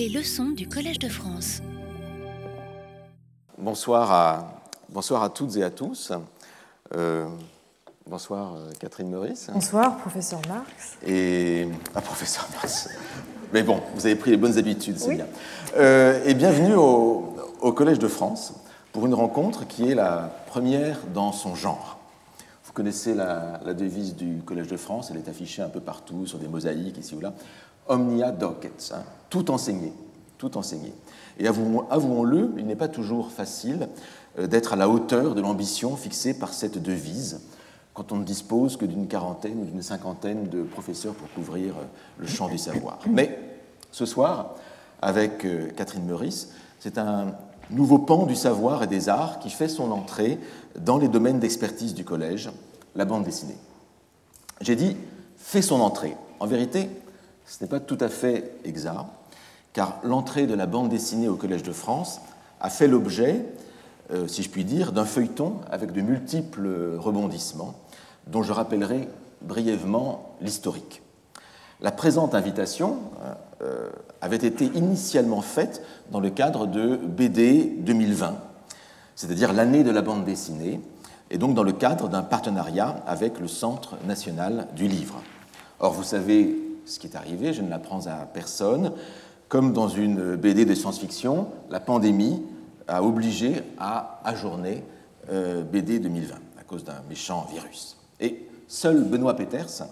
Les 0.00 0.08
leçons 0.08 0.48
du 0.48 0.66
Collège 0.66 0.98
de 0.98 1.10
France. 1.10 1.60
Bonsoir 3.58 4.10
à, 4.10 4.62
bonsoir 4.88 5.22
à 5.22 5.28
toutes 5.28 5.58
et 5.58 5.62
à 5.62 5.68
tous. 5.68 6.10
Euh, 6.96 7.28
bonsoir 8.06 8.54
euh, 8.54 8.70
Catherine 8.78 9.10
Meurice. 9.10 9.50
Bonsoir 9.52 9.98
professeur 9.98 10.40
Marx. 10.48 10.96
Et 11.06 11.68
ah, 11.94 12.00
professeur 12.00 12.48
Marx. 12.54 12.88
Mais 13.52 13.62
bon, 13.62 13.82
vous 13.94 14.06
avez 14.06 14.16
pris 14.16 14.30
les 14.30 14.38
bonnes 14.38 14.56
habitudes, 14.56 14.98
c'est 14.98 15.16
bien. 15.16 15.26
Euh, 15.76 16.24
et 16.24 16.32
bienvenue 16.32 16.76
au, 16.76 17.36
au 17.60 17.72
Collège 17.72 17.98
de 17.98 18.08
France 18.08 18.54
pour 18.92 19.04
une 19.04 19.12
rencontre 19.12 19.66
qui 19.66 19.90
est 19.90 19.94
la 19.94 20.34
première 20.46 20.96
dans 21.12 21.32
son 21.32 21.54
genre. 21.54 21.98
Vous 22.64 22.72
connaissez 22.72 23.12
la, 23.12 23.60
la, 23.66 23.74
devise 23.74 24.16
du 24.16 24.40
Collège 24.46 24.68
de 24.68 24.78
France, 24.78 25.10
elle 25.10 25.18
est 25.18 25.28
affichée 25.28 25.60
un 25.60 25.68
peu 25.68 25.80
partout 25.80 26.26
sur 26.26 26.38
des 26.38 26.48
mosaïques 26.48 26.96
ici 26.96 27.14
ou 27.14 27.20
là. 27.20 27.34
Omnia 27.90 28.30
docet, 28.30 28.70
hein, 28.92 29.02
tout 29.28 29.50
enseigné, 29.50 29.92
tout 30.38 30.56
enseigné. 30.56 30.92
Et 31.38 31.46
avouons-le, 31.46 32.52
il 32.56 32.66
n'est 32.66 32.76
pas 32.76 32.88
toujours 32.88 33.30
facile 33.30 33.88
euh, 34.38 34.46
d'être 34.46 34.72
à 34.72 34.76
la 34.76 34.88
hauteur 34.88 35.34
de 35.34 35.40
l'ambition 35.40 35.96
fixée 35.96 36.34
par 36.34 36.54
cette 36.54 36.80
devise 36.80 37.40
quand 37.92 38.12
on 38.12 38.16
ne 38.16 38.24
dispose 38.24 38.76
que 38.76 38.86
d'une 38.86 39.08
quarantaine 39.08 39.60
ou 39.60 39.64
d'une 39.64 39.82
cinquantaine 39.82 40.48
de 40.48 40.62
professeurs 40.62 41.14
pour 41.14 41.30
couvrir 41.32 41.74
euh, 41.76 41.84
le 42.18 42.26
champ 42.26 42.48
du 42.48 42.58
savoir. 42.58 42.98
Mais 43.10 43.38
ce 43.90 44.06
soir, 44.06 44.54
avec 45.02 45.44
euh, 45.44 45.70
Catherine 45.76 46.06
Meurice, 46.06 46.50
c'est 46.78 46.98
un 46.98 47.34
nouveau 47.70 47.98
pan 47.98 48.26
du 48.26 48.36
savoir 48.36 48.82
et 48.82 48.86
des 48.86 49.08
arts 49.08 49.38
qui 49.38 49.50
fait 49.50 49.68
son 49.68 49.90
entrée 49.90 50.38
dans 50.78 50.98
les 50.98 51.08
domaines 51.08 51.40
d'expertise 51.40 51.94
du 51.94 52.04
collège, 52.04 52.50
la 52.94 53.04
bande 53.04 53.24
dessinée. 53.24 53.56
J'ai 54.60 54.76
dit 54.76 54.96
fait 55.36 55.62
son 55.62 55.80
entrée. 55.80 56.16
En 56.38 56.46
vérité, 56.46 56.88
ce 57.50 57.64
n'est 57.64 57.68
pas 57.68 57.80
tout 57.80 57.98
à 58.00 58.08
fait 58.08 58.52
exact, 58.64 59.06
car 59.72 59.98
l'entrée 60.04 60.46
de 60.46 60.54
la 60.54 60.66
bande 60.66 60.88
dessinée 60.88 61.28
au 61.28 61.34
Collège 61.34 61.64
de 61.64 61.72
France 61.72 62.20
a 62.60 62.70
fait 62.70 62.86
l'objet, 62.86 63.44
euh, 64.12 64.28
si 64.28 64.44
je 64.44 64.50
puis 64.50 64.64
dire, 64.64 64.92
d'un 64.92 65.04
feuilleton 65.04 65.54
avec 65.68 65.90
de 65.90 66.00
multiples 66.00 66.96
rebondissements, 66.96 67.74
dont 68.28 68.44
je 68.44 68.52
rappellerai 68.52 69.08
brièvement 69.42 70.36
l'historique. 70.40 71.02
La 71.80 71.90
présente 71.90 72.36
invitation 72.36 72.98
euh, 73.62 73.88
avait 74.20 74.36
été 74.36 74.66
initialement 74.66 75.40
faite 75.40 75.82
dans 76.12 76.20
le 76.20 76.30
cadre 76.30 76.68
de 76.68 76.96
BD 76.96 77.74
2020, 77.80 78.36
c'est-à-dire 79.16 79.52
l'année 79.52 79.82
de 79.82 79.90
la 79.90 80.02
bande 80.02 80.24
dessinée, 80.24 80.80
et 81.30 81.38
donc 81.38 81.54
dans 81.54 81.64
le 81.64 81.72
cadre 81.72 82.08
d'un 82.08 82.22
partenariat 82.22 83.02
avec 83.08 83.40
le 83.40 83.48
Centre 83.48 83.96
national 84.06 84.68
du 84.76 84.86
livre. 84.86 85.20
Or, 85.80 85.92
vous 85.92 86.04
savez 86.04 86.69
ce 86.90 86.98
qui 86.98 87.06
est 87.06 87.16
arrivé, 87.16 87.52
je 87.52 87.62
ne 87.62 87.70
l'apprends 87.70 88.06
à 88.06 88.26
personne. 88.26 88.92
Comme 89.48 89.72
dans 89.72 89.88
une 89.88 90.36
BD 90.36 90.64
de 90.64 90.74
science-fiction, 90.74 91.48
la 91.70 91.80
pandémie 91.80 92.42
a 92.88 93.02
obligé 93.02 93.62
à 93.78 94.20
ajourner 94.24 94.84
euh, 95.30 95.62
BD 95.62 96.00
2020 96.00 96.34
à 96.58 96.62
cause 96.64 96.84
d'un 96.84 97.02
méchant 97.08 97.46
virus. 97.52 97.96
Et 98.18 98.46
seul 98.68 99.04
Benoît 99.04 99.36
Peters 99.36 99.84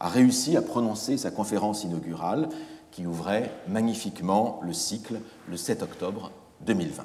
a 0.00 0.08
réussi 0.08 0.56
à 0.56 0.62
prononcer 0.62 1.16
sa 1.16 1.30
conférence 1.30 1.84
inaugurale 1.84 2.48
qui 2.90 3.06
ouvrait 3.06 3.50
magnifiquement 3.68 4.60
le 4.62 4.72
cycle 4.72 5.18
le 5.48 5.56
7 5.56 5.82
octobre 5.82 6.30
2020. 6.66 7.04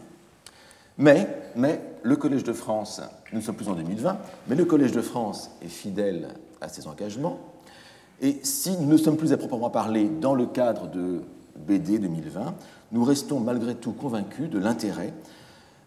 Mais, 0.99 1.27
mais 1.55 1.81
le 2.03 2.15
Collège 2.15 2.43
de 2.43 2.53
France, 2.53 3.01
nous 3.31 3.39
ne 3.39 3.43
sommes 3.43 3.55
plus 3.55 3.69
en 3.69 3.73
2020, 3.73 4.17
mais 4.47 4.55
le 4.55 4.65
Collège 4.65 4.91
de 4.91 5.01
France 5.01 5.49
est 5.63 5.69
fidèle 5.69 6.27
à 6.61 6.67
ses 6.67 6.87
engagements 6.87 7.39
et 8.21 8.39
si 8.43 8.77
nous 8.77 8.87
ne 8.87 8.97
sommes 8.97 9.17
plus 9.17 9.33
à 9.33 9.37
proprement 9.37 9.69
parler 9.69 10.09
dans 10.09 10.33
le 10.33 10.45
cadre 10.45 10.87
de 10.87 11.21
BD 11.67 11.99
2020, 11.99 12.53
nous 12.91 13.03
restons 13.03 13.39
malgré 13.39 13.75
tout 13.75 13.91
convaincus 13.91 14.49
de 14.49 14.59
l'intérêt 14.59 15.13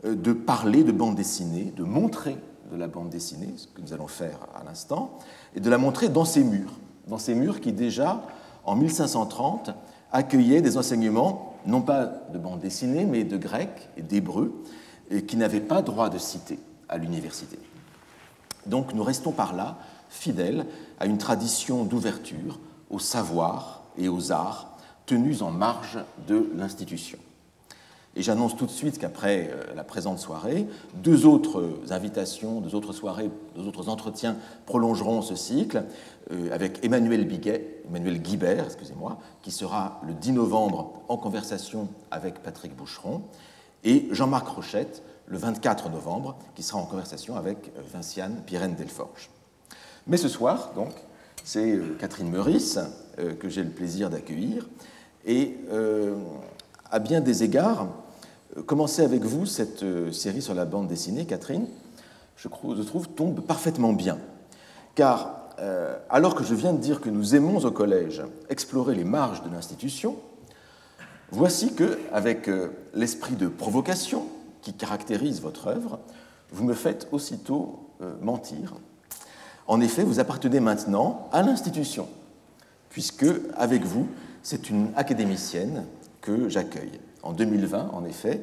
euh, 0.05 0.15
de 0.15 0.33
parler 0.33 0.85
de 0.85 0.93
bande 0.93 1.15
dessinée, 1.15 1.73
de 1.77 1.85
montrer 1.85 2.37
de 2.71 2.77
la 2.77 2.87
bande 2.87 3.11
dessinée, 3.11 3.53
ce 3.57 3.67
que 3.67 3.81
nous 3.81 3.93
allons 3.93 4.07
faire 4.07 4.39
à 4.55 4.65
l'instant, 4.65 5.19
et 5.55 5.61
de 5.61 5.69
la 5.69 5.79
montrer 5.79 6.09
dans 6.09 6.25
ces 6.25 6.45
murs, 6.45 6.73
dans 7.09 7.19
ces 7.19 7.35
murs 7.35 7.61
qui 7.61 7.73
déjà, 7.73 8.23
en 8.65 8.77
1530, 8.77 9.71
accueillaient 10.11 10.63
des 10.63 10.79
enseignements, 10.79 11.57
non 11.67 11.83
pas 11.83 12.07
de 12.33 12.39
bande 12.39 12.61
dessinée, 12.61 13.05
mais 13.05 13.25
de 13.25 13.37
grec 13.37 13.91
et 13.97 14.03
d'hébreu, 14.03 14.63
et 15.11 15.25
qui 15.25 15.37
n'avaient 15.37 15.61
pas 15.61 15.83
droit 15.83 16.09
de 16.09 16.19
citer 16.19 16.59
à 16.89 16.99
l'université. 16.99 17.59
Donc 18.67 18.95
nous 18.95 19.03
restons 19.03 19.33
par 19.33 19.55
là 19.55 19.79
fidèles 20.13 20.67
à 21.01 21.07
une 21.07 21.19
tradition 21.19 21.85
d'ouverture 21.85 22.61
au 22.91 22.99
savoir 22.99 23.83
et 23.99 24.09
aux 24.09 24.31
arts 24.31 24.77
tenus 25.07 25.43
en 25.43 25.51
marge 25.51 25.99
de 26.29 26.51
l'institution. 26.55 27.19
Et 28.15 28.23
j'annonce 28.23 28.57
tout 28.57 28.67
de 28.67 28.71
suite 28.71 28.99
qu'après 28.99 29.51
euh, 29.51 29.75
la 29.75 29.85
présente 29.85 30.19
soirée, 30.19 30.67
deux 30.95 31.25
autres 31.25 31.73
invitations, 31.91 32.61
deux 32.61 32.75
autres 32.75 32.93
soirées, 32.93 33.31
deux 33.57 33.67
autres 33.67 33.89
entretiens 33.89 34.37
prolongeront 34.67 35.23
ce 35.23 35.35
cycle 35.35 35.85
euh, 36.31 36.53
avec 36.53 36.85
Emmanuel, 36.85 37.27
Biguet, 37.27 37.83
Guibert, 37.91 38.67
excusez-moi, 38.67 39.19
qui 39.41 39.51
sera 39.51 40.01
le 40.07 40.13
10 40.13 40.33
novembre 40.33 41.03
en 41.09 41.17
conversation 41.17 41.89
avec 42.11 42.43
Patrick 42.43 42.77
Boucheron, 42.77 43.23
et 43.83 44.09
Jean-Marc 44.11 44.47
Rochette 44.47 45.03
le 45.27 45.39
24 45.39 45.89
novembre, 45.89 46.37
qui 46.55 46.63
sera 46.63 46.79
en 46.79 46.85
conversation 46.85 47.37
avec 47.37 47.73
euh, 47.79 47.81
Vinciane 47.91 48.43
Pirène 48.45 48.75
Delforge. 48.75 49.31
Mais 50.07 50.17
ce 50.17 50.29
soir, 50.29 50.73
donc, 50.75 50.93
c'est 51.45 51.73
euh, 51.73 51.97
Catherine 51.99 52.31
Meurice 52.31 52.79
euh, 53.19 53.35
que 53.35 53.49
j'ai 53.49 53.63
le 53.63 53.71
plaisir 53.71 54.11
d'accueillir. 54.11 54.69
Et 55.25 55.57
euh, 55.71 56.17
à 56.91 56.99
bien 56.99 57.21
des 57.21 57.45
égards, 57.45 57.89
commencer 58.67 59.03
avec 59.03 59.23
vous 59.23 59.47
cette 59.47 59.85
série 60.13 60.43
sur 60.43 60.55
la 60.55 60.65
bande 60.65 60.89
dessinée, 60.89 61.25
Catherine, 61.25 61.67
je 62.37 62.49
trouve, 62.49 63.09
tombe 63.09 63.41
parfaitement 63.41 63.93
bien. 63.93 64.19
Car 64.95 65.39
alors 66.11 66.35
que 66.35 66.43
je 66.43 66.55
viens 66.55 66.73
de 66.73 66.79
dire 66.79 67.01
que 67.01 67.09
nous 67.09 67.37
aimons 67.37 67.65
au 67.65 67.71
collège 67.71 68.23
explorer 68.51 68.97
les 68.97 69.05
marges 69.05 69.45
de 69.45 69.51
l'institution, 69.51 70.17
voici 71.31 71.73
que, 71.75 71.99
avec 72.13 72.51
l'esprit 72.95 73.37
de 73.37 73.47
provocation 73.47 74.27
qui 74.61 74.73
caractérise 74.73 75.41
votre 75.41 75.69
œuvre, 75.69 76.01
vous 76.51 76.65
me 76.65 76.75
faites 76.75 77.07
aussitôt 77.13 77.89
mentir 78.21 78.75
en 79.67 79.81
effet, 79.81 80.03
vous 80.03 80.21
appartenez 80.21 80.61
maintenant 80.61 81.29
à 81.33 81.43
l'institution, 81.43 82.09
puisque, 82.91 83.27
avec 83.57 83.85
vous, 83.85 84.09
c'est 84.43 84.71
une 84.71 84.89
académicienne 84.97 85.85
que 86.21 86.49
j'accueille. 86.49 87.01
En 87.23 87.33
2020, 87.33 87.91
en 87.93 88.05
effet, 88.05 88.43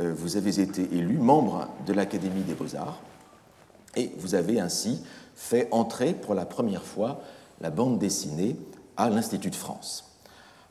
euh, 0.00 0.12
vous 0.16 0.36
avez 0.36 0.60
été 0.60 0.82
élu 0.92 1.18
membre 1.18 1.68
de 1.86 1.92
l'Académie 1.92 2.42
des 2.42 2.54
beaux-arts 2.54 3.00
et 3.94 4.12
vous 4.18 4.34
avez 4.34 4.60
ainsi 4.60 5.00
fait 5.34 5.68
entrer 5.70 6.12
pour 6.12 6.34
la 6.34 6.44
première 6.44 6.82
fois 6.82 7.20
la 7.60 7.70
bande 7.70 7.98
dessinée 7.98 8.56
à 8.96 9.08
l'Institut 9.08 9.50
de 9.50 9.54
France. 9.54 10.04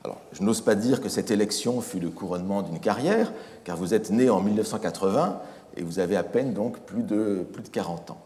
Alors, 0.03 0.21
je 0.33 0.43
n'ose 0.43 0.61
pas 0.61 0.75
dire 0.75 1.01
que 1.01 1.09
cette 1.09 1.31
élection 1.31 1.81
fut 1.81 1.99
le 1.99 2.09
couronnement 2.09 2.61
d'une 2.61 2.79
carrière, 2.79 3.33
car 3.63 3.77
vous 3.77 3.93
êtes 3.93 4.11
né 4.11 4.29
en 4.29 4.41
1980 4.41 5.41
et 5.77 5.81
vous 5.81 5.97
avez 5.97 6.15
à 6.15 6.23
peine 6.23 6.53
donc 6.53 6.79
plus 6.81 7.01
de, 7.01 7.45
plus 7.51 7.63
de 7.63 7.69
40 7.69 8.11
ans. 8.11 8.24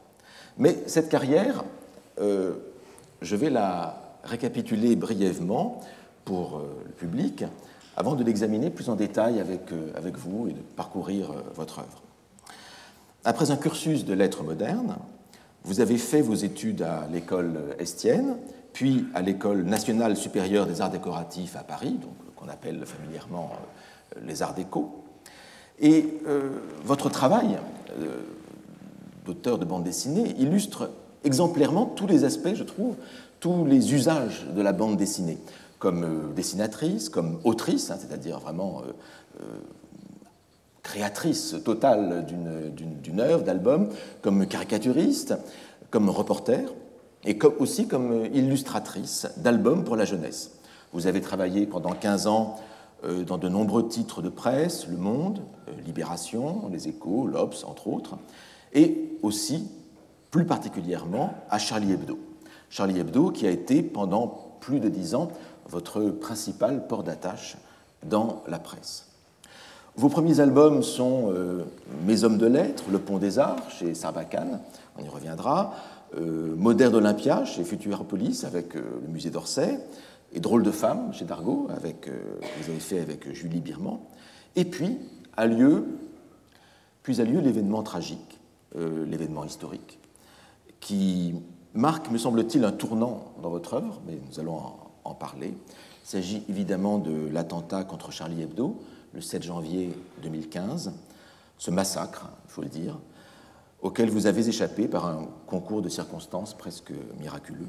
Mais 0.60 0.78
cette 0.88 1.08
carrière, 1.08 1.64
euh, 2.20 2.52
je 3.22 3.36
vais 3.38 3.50
la 3.50 3.98
récapituler 4.26 4.98
brièvement 4.98 5.80
pour 6.26 6.58
euh, 6.58 6.84
le 6.86 6.92
public 6.92 7.46
avant 7.96 8.16
de 8.16 8.26
l'examiner 8.26 8.70
plus 8.70 8.90
en 8.90 8.96
détail 8.96 9.40
avec, 9.40 9.72
euh, 9.72 9.92
avec 9.96 10.18
vous 10.18 10.50
et 10.50 10.52
de 10.52 10.60
parcourir 10.76 11.32
votre 11.56 11.80
œuvre. 11.80 12.02
Après 13.24 13.52
un 13.52 13.56
cursus 13.56 14.04
de 14.04 14.14
lettres 14.14 14.44
modernes, 14.44 14.98
vous 15.64 15.80
avez 15.80 15.98
fait 15.98 16.22
vos 16.22 16.36
études 16.36 16.82
à 16.82 17.08
l'école 17.12 17.76
Estienne, 17.80 18.36
puis 18.74 19.06
à 19.14 19.22
l'école 19.22 19.64
nationale 19.64 20.18
supérieure 20.18 20.66
des 20.66 20.82
arts 20.82 20.92
décoratifs 20.92 21.56
à 21.56 21.64
Paris, 21.64 21.98
qu'on 22.36 22.48
appelle 22.50 22.86
familièrement 22.86 23.52
les 24.26 24.42
arts 24.42 24.54
déco. 24.54 25.04
Et 25.82 26.20
votre 26.86 27.10
travail 27.10 27.58
d'auteur 29.30 29.60
de 29.60 29.66
bande 29.66 29.84
dessinée, 29.84 30.34
illustre 30.40 30.90
exemplairement 31.24 31.86
tous 31.86 32.08
les 32.08 32.24
aspects, 32.24 32.56
je 32.56 32.64
trouve, 32.64 32.96
tous 33.40 33.64
les 33.64 33.94
usages 33.94 34.48
de 34.56 34.62
la 34.62 34.74
bande 34.74 34.98
dessinée, 34.98 35.38
comme 35.78 36.04
euh, 36.04 36.34
dessinatrice, 36.36 37.10
comme 37.10 37.40
autrice, 37.44 37.92
hein, 37.92 37.98
c'est-à-dire 38.00 38.40
vraiment 38.40 38.82
euh, 38.82 38.92
euh, 39.44 39.58
créatrice 40.82 41.56
totale 41.64 42.26
d'une 42.26 43.20
œuvre, 43.20 43.44
d'album, 43.44 43.90
comme 44.24 44.48
caricaturiste, 44.48 45.36
comme 45.92 46.10
reporter, 46.10 46.74
et 47.26 47.38
aussi 47.60 47.88
comme 47.88 48.26
illustratrice 48.34 49.28
d'albums 49.38 49.84
pour 49.84 49.96
la 49.96 50.06
jeunesse. 50.06 50.54
Vous 50.92 51.06
avez 51.06 51.22
travaillé 51.22 51.68
pendant 51.68 51.92
15 51.92 52.26
ans 52.26 52.60
dans 53.28 53.38
de 53.38 53.48
nombreux 53.50 53.88
titres 53.88 54.22
de 54.22 54.30
presse, 54.30 54.88
Le 54.88 54.98
Monde, 54.98 55.42
Libération, 55.86 56.70
Les 56.72 56.88
Échos, 56.88 57.28
l'Obs, 57.28 57.64
entre 57.66 57.88
autres 57.88 58.18
et 58.74 59.18
aussi, 59.24 59.68
plus 60.32 60.46
particulièrement, 60.46 61.34
à 61.50 61.58
Charlie 61.58 61.92
Hebdo. 61.92 62.20
Charlie 62.70 63.00
Hebdo 63.00 63.32
qui 63.32 63.48
a 63.48 63.52
été 63.52 63.82
pendant 63.82 64.58
plus 64.60 64.80
de 64.80 64.90
dix 64.90 65.16
ans 65.16 65.30
votre 65.68 66.02
principal 66.10 66.88
port 66.88 67.04
d'attache 67.04 67.58
dans 68.04 68.44
la 68.48 68.60
presse. 68.60 69.08
Vos 69.96 70.10
premiers 70.10 70.40
albums 70.40 70.84
sont 70.84 71.34
Mes 72.06 72.24
hommes 72.24 72.38
de 72.38 72.46
lettres, 72.46 72.86
Le 72.92 73.00
pont 73.00 73.18
des 73.18 73.38
arts 73.40 73.70
chez 73.70 73.94
Sarbacane, 73.94 74.62
on 74.98 75.04
y 75.04 75.10
reviendra, 75.10 75.74
Moderne 76.18 76.96
Olympia 76.96 77.46
chez 77.46 77.64
Futuropolis 77.64 78.46
avec 78.46 78.76
le 78.76 79.08
musée 79.08 79.30
d'Orsay, 79.30 79.80
et 80.32 80.40
Drôle 80.40 80.64
de 80.64 80.72
femme 80.72 81.14
chez 81.14 81.26
Dargaud, 81.26 81.68
avec, 81.76 82.02
que 82.02 82.12
vous 82.12 82.70
avez 82.70 82.80
fait 82.80 83.00
avec 83.00 83.34
Julie 83.34 83.62
Birman. 83.62 83.98
Et 84.56 84.66
puis 84.66 84.98
a 85.36 85.46
lieu, 85.48 85.86
puis 87.04 87.20
a 87.20 87.26
lieu 87.26 87.40
l'événement 87.40 87.84
tragique, 87.84 88.39
l'événement 88.76 89.44
historique, 89.44 90.00
qui 90.80 91.36
marque, 91.74 92.10
me 92.12 92.18
semble-t-il, 92.18 92.64
un 92.64 92.72
tournant 92.72 93.34
dans 93.42 93.50
votre 93.50 93.74
œuvre, 93.74 94.02
mais 94.06 94.20
nous 94.30 94.40
allons 94.40 94.60
en, 95.04 95.14
parler. 95.14 95.48
Il 95.48 96.08
s'agit 96.08 96.44
évidemment 96.50 97.00
de 97.00 97.28
l'attentat 97.32 97.84
contre 97.84 98.12
Charlie 98.12 98.44
Hebdo, 98.44 98.80
le 99.14 99.22
7 99.22 99.42
janvier 99.42 99.92
2015, 100.22 100.94
ce 101.58 101.72
massacre, 101.72 102.30
il 102.46 102.52
faut 102.52 102.62
le 102.62 102.70
dire, 102.70 103.00
auquel 103.82 104.10
vous 104.10 104.28
avez 104.28 104.48
échappé 104.48 104.88
par 104.88 105.08
un 105.08 105.28
concours 105.48 105.82
de 105.82 105.90
circonstances 105.90 106.54
presque 106.54 106.94
miraculeux. 107.20 107.68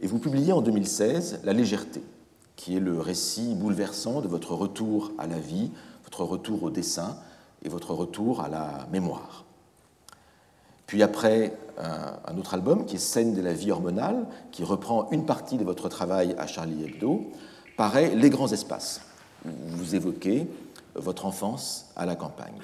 Et 0.00 0.06
vous 0.06 0.18
publiez 0.18 0.52
en 0.52 0.60
2016 0.60 1.40
La 1.44 1.52
légèreté, 1.52 2.02
qui 2.56 2.76
est 2.76 2.80
le 2.80 3.00
récit 3.00 3.54
bouleversant 3.54 4.20
de 4.20 4.28
votre 4.28 4.54
retour 4.54 5.12
à 5.18 5.26
la 5.26 5.38
vie, 5.38 5.70
votre 6.04 6.24
retour 6.24 6.64
au 6.64 6.70
dessin 6.70 7.16
et 7.62 7.68
votre 7.68 7.94
retour 7.94 8.40
à 8.40 8.48
la 8.48 8.88
mémoire. 8.90 9.44
Puis 10.88 11.02
après, 11.02 11.52
un, 11.76 12.38
autre 12.38 12.54
album 12.54 12.86
qui 12.86 12.96
est 12.96 12.98
Scène 12.98 13.34
de 13.34 13.42
la 13.42 13.52
vie 13.52 13.70
hormonale, 13.70 14.26
qui 14.50 14.64
reprend 14.64 15.08
une 15.10 15.26
partie 15.26 15.58
de 15.58 15.64
votre 15.64 15.88
travail 15.88 16.34
à 16.38 16.46
Charlie 16.46 16.82
Hebdo, 16.82 17.30
paraît 17.76 18.14
Les 18.16 18.30
grands 18.30 18.50
espaces. 18.50 19.02
vous 19.44 19.94
évoquez 19.94 20.48
votre 20.94 21.26
enfance 21.26 21.90
à 21.94 22.06
la 22.06 22.16
campagne. 22.16 22.58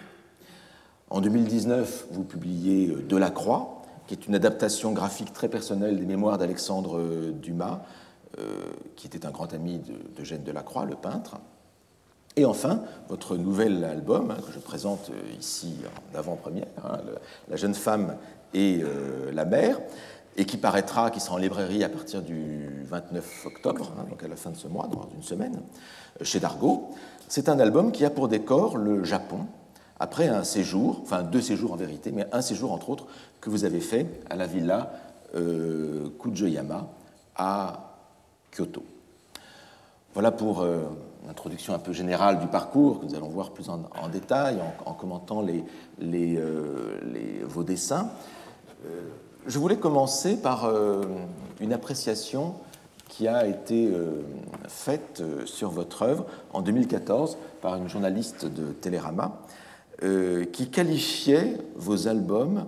En 1.10 1.20
2019, 1.20 2.06
vous 2.10 2.24
publiez 2.24 2.88
De 2.88 3.16
la 3.16 3.30
Croix, 3.30 3.82
qui 4.06 4.14
est 4.14 4.26
une 4.26 4.34
adaptation 4.34 4.92
graphique 4.92 5.34
très 5.34 5.48
personnelle 5.48 5.98
des 5.98 6.06
mémoires 6.06 6.38
d'Alexandre 6.38 7.30
Dumas, 7.30 7.82
euh, 8.38 8.72
qui 8.96 9.06
était 9.06 9.26
un 9.26 9.30
grand 9.30 9.52
ami 9.52 9.82
d'Eugène 10.16 10.40
de, 10.40 10.46
Delacroix, 10.46 10.86
le 10.86 10.96
peintre. 10.96 11.36
Et 12.36 12.44
enfin, 12.44 12.80
votre 13.08 13.36
nouvel 13.36 13.84
album, 13.84 14.30
hein, 14.32 14.36
que 14.44 14.52
je 14.52 14.58
présente 14.58 15.10
euh, 15.10 15.38
ici 15.38 15.76
en 16.14 16.18
avant-première, 16.18 16.66
hein, 16.84 16.98
La 17.48 17.56
jeune 17.56 17.74
femme 17.74 18.16
et 18.52 18.80
euh, 18.82 19.30
la 19.32 19.44
mère, 19.44 19.78
et 20.36 20.44
qui 20.44 20.56
paraîtra, 20.56 21.12
qui 21.12 21.20
sera 21.20 21.36
en 21.36 21.38
librairie 21.38 21.84
à 21.84 21.88
partir 21.88 22.22
du 22.22 22.82
29 22.88 23.46
octobre, 23.46 23.92
hein, 23.96 24.06
donc 24.10 24.22
à 24.24 24.28
la 24.28 24.34
fin 24.34 24.50
de 24.50 24.56
ce 24.56 24.66
mois, 24.66 24.88
dans 24.88 25.08
une 25.14 25.22
semaine, 25.22 25.60
euh, 26.20 26.24
chez 26.24 26.40
Dargaud. 26.40 26.90
C'est 27.28 27.48
un 27.48 27.60
album 27.60 27.92
qui 27.92 28.04
a 28.04 28.10
pour 28.10 28.26
décor 28.26 28.78
le 28.78 29.04
Japon, 29.04 29.46
après 30.00 30.26
un 30.26 30.42
séjour, 30.42 31.00
enfin 31.02 31.22
deux 31.22 31.40
séjours 31.40 31.72
en 31.72 31.76
vérité, 31.76 32.10
mais 32.10 32.26
un 32.32 32.42
séjour 32.42 32.72
entre 32.72 32.90
autres 32.90 33.06
que 33.40 33.48
vous 33.48 33.64
avez 33.64 33.80
fait 33.80 34.06
à 34.28 34.34
la 34.34 34.46
villa 34.46 34.92
Kujoyama 36.18 36.88
à 37.36 37.96
Kyoto. 38.52 38.84
Voilà 40.14 40.30
pour 40.30 40.62
euh, 40.62 40.84
l'introduction 41.26 41.74
un 41.74 41.78
peu 41.78 41.92
générale 41.92 42.38
du 42.38 42.46
parcours 42.46 43.00
que 43.00 43.06
nous 43.06 43.14
allons 43.14 43.28
voir 43.28 43.50
plus 43.50 43.68
en, 43.68 44.08
détail 44.08 44.58
en, 44.84 44.92
commentant 44.92 45.42
les, 45.42 45.64
euh, 46.36 46.98
vos 47.44 47.62
dessins. 47.62 48.10
Euh, 48.86 49.08
je 49.46 49.58
voulais 49.58 49.76
commencer 49.76 50.36
par 50.36 50.70
une 51.60 51.74
appréciation 51.74 52.54
qui 53.10 53.28
a 53.28 53.46
été 53.46 53.92
faite 54.68 55.22
sur 55.44 55.70
votre 55.70 56.00
œuvre 56.00 56.24
en 56.54 56.62
2014 56.62 57.36
par 57.60 57.76
une 57.76 57.86
journaliste 57.86 58.46
de 58.46 58.72
Télérama 58.72 59.42
qui 60.00 60.70
qualifiait 60.70 61.58
vos 61.76 62.08
albums, 62.08 62.64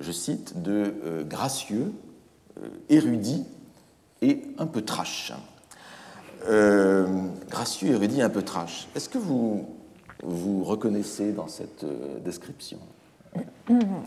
je 0.00 0.12
cite, 0.12 0.60
de 0.60 1.24
gracieux, 1.26 1.94
érudits 2.90 3.46
et 4.20 4.42
un 4.58 4.66
peu 4.66 4.82
trash. 4.82 5.32
Euh, 6.48 7.06
gracieux, 7.50 7.92
érudit, 7.92 8.22
un 8.22 8.30
peu 8.30 8.42
trash. 8.42 8.88
Est-ce 8.96 9.08
que 9.08 9.18
vous 9.18 9.68
vous 10.22 10.64
reconnaissez 10.64 11.32
dans 11.32 11.48
cette 11.48 11.84
euh, 11.84 12.18
description? 12.24 12.78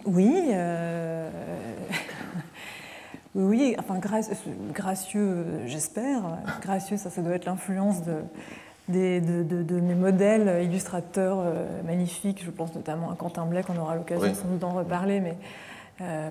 Oui. 0.05 0.49
Euh, 0.51 1.29
oui, 3.35 3.75
enfin, 3.79 3.99
gracieux, 4.73 5.45
j'espère. 5.65 6.21
Gracieux, 6.61 6.97
ça, 6.97 7.09
ça 7.09 7.21
doit 7.21 7.35
être 7.35 7.45
l'influence 7.45 8.01
de, 8.03 8.21
de, 8.89 9.79
mes 9.79 9.95
modèles 9.95 10.63
illustrateurs 10.63 11.43
magnifiques. 11.85 12.43
Je 12.45 12.51
pense 12.51 12.75
notamment 12.75 13.11
à 13.11 13.15
Quentin 13.15 13.45
Blake, 13.45 13.65
on 13.69 13.79
aura 13.79 13.95
l'occasion 13.95 14.33
sans 14.35 14.47
doute 14.47 14.59
d'en 14.59 14.73
reparler, 14.73 15.21
mais 15.21 15.35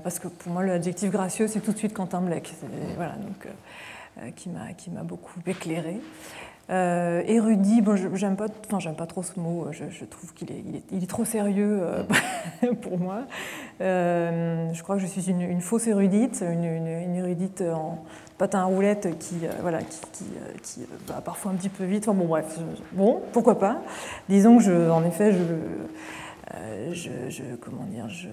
parce 0.02 0.18
que 0.18 0.28
pour 0.28 0.52
moi, 0.52 0.62
l'adjectif 0.64 1.10
gracieux, 1.10 1.48
c'est 1.48 1.60
tout 1.60 1.72
de 1.72 1.78
suite 1.78 1.94
Quentin 1.94 2.20
Blake. 2.20 2.52
Voilà, 2.96 3.14
donc, 3.14 3.46
euh, 3.46 3.50
qui 4.36 4.48
m'a 4.48 5.02
beaucoup 5.02 5.40
éclairé. 5.46 6.00
Euh, 6.70 7.22
érudit, 7.26 7.82
bon, 7.82 7.94
j'aime 8.14 8.36
pas, 8.36 8.46
enfin, 8.66 8.78
j'aime 8.78 8.94
pas 8.94 9.06
trop 9.06 9.22
ce 9.22 9.38
mot. 9.38 9.66
Je, 9.70 10.04
trouve 10.06 10.32
qu'il 10.32 10.50
est, 10.50 10.64
il 10.90 11.04
est, 11.04 11.06
trop 11.06 11.26
sérieux 11.26 11.80
euh, 11.82 12.02
pour 12.80 12.98
moi. 12.98 13.24
je 13.80 14.82
crois 14.82 14.96
que 14.96 15.02
je 15.02 15.06
suis 15.06 15.28
une, 15.28 15.60
fausse 15.60 15.86
érudite, 15.86 16.42
une, 16.42 17.16
érudite 17.16 17.60
en 17.60 18.02
patin 18.38 18.60
à 18.60 18.64
roulette 18.64 19.18
qui, 19.18 19.34
voilà, 19.60 19.82
qui, 19.82 20.24
qui, 20.62 20.80
va 21.06 21.20
parfois 21.20 21.52
un 21.52 21.54
petit 21.54 21.68
peu 21.68 21.84
vite. 21.84 22.08
Enfin, 22.08 22.16
bon, 22.16 22.26
bref, 22.26 22.58
bon, 22.92 23.20
pourquoi 23.32 23.58
pas. 23.58 23.82
Disons 24.30 24.58
que, 24.58 24.90
en 24.90 25.04
effet, 25.04 25.32
je 25.32 25.44
euh, 26.56 26.92
je, 26.92 27.42
comment 27.60 27.84
dire, 27.84 28.08
je, 28.08 28.28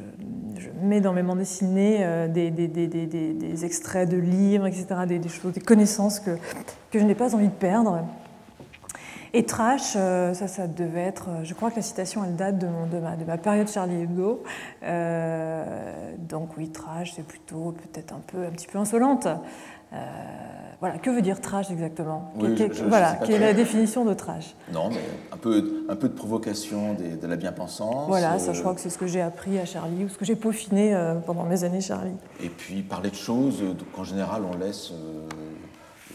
mets 0.81 1.01
dans 1.01 1.13
mes 1.13 1.23
bandes 1.23 1.39
dessinées 1.39 1.99
euh, 2.01 2.27
des, 2.27 2.51
des, 2.51 3.65
extraits 3.65 4.09
de 4.09 4.17
livres, 4.17 4.67
etc., 4.67 4.85
des, 5.07 5.21
choses, 5.29 5.53
des 5.53 5.61
connaissances 5.61 6.19
que, 6.19 6.31
que 6.91 6.99
je 6.99 7.03
n'ai 7.03 7.15
pas 7.15 7.33
envie 7.35 7.47
de 7.47 7.53
perdre. 7.53 8.05
Et 9.33 9.45
trash, 9.45 9.93
euh, 9.95 10.33
ça, 10.33 10.47
ça 10.47 10.67
devait 10.67 11.01
être. 11.01 11.29
Je 11.43 11.53
crois 11.53 11.71
que 11.71 11.77
la 11.77 11.81
citation, 11.81 12.23
elle 12.25 12.35
date 12.35 12.57
de, 12.57 12.67
mon, 12.67 12.85
de, 12.85 12.99
ma, 12.99 13.15
de 13.15 13.23
ma, 13.23 13.37
période 13.37 13.69
Charlie 13.69 14.01
Hebdo. 14.01 14.43
donc 16.19 16.57
oui, 16.57 16.69
trash, 16.69 17.13
c'est 17.15 17.25
plutôt 17.25 17.71
peut-être 17.71 18.13
un 18.13 18.21
peu, 18.27 18.45
un 18.45 18.51
petit 18.51 18.67
peu 18.67 18.77
insolente. 18.77 19.27
Voilà, 20.81 20.97
que 20.97 21.11
veut 21.11 21.21
dire 21.21 21.39
trash 21.39 21.69
exactement? 21.69 22.33
Voilà, 22.87 23.13
quelle 23.23 23.35
est 23.35 23.45
la 23.45 23.53
définition 23.53 24.03
de 24.03 24.15
trash? 24.15 24.55
Non, 24.73 24.89
mais 24.89 24.97
un 25.31 25.37
peu, 25.37 25.85
un 25.87 25.95
peu 25.95 26.09
de 26.09 26.13
provocation 26.13 26.95
de 26.95 27.27
la 27.27 27.35
bien-pensance. 27.35 28.07
Voilà, 28.07 28.39
ça, 28.39 28.51
je 28.51 28.57
euh, 28.57 28.61
crois 28.61 28.73
que 28.73 28.81
c'est 28.81 28.89
ce 28.89 28.97
que 28.97 29.05
j'ai 29.05 29.21
appris 29.21 29.59
à 29.59 29.65
Charlie, 29.65 30.05
ou 30.05 30.09
ce 30.09 30.17
que 30.17 30.25
j'ai 30.25 30.35
peaufiné 30.35 30.95
euh, 30.95 31.13
pendant 31.19 31.43
mes 31.43 31.63
années 31.63 31.81
Charlie. 31.81 32.15
Et 32.43 32.49
puis 32.49 32.81
parler 32.81 33.11
de 33.11 33.15
choses 33.15 33.63
qu'en 33.93 34.03
général 34.03 34.41
on 34.51 34.57
laisse 34.57 34.91
euh, 34.91 35.27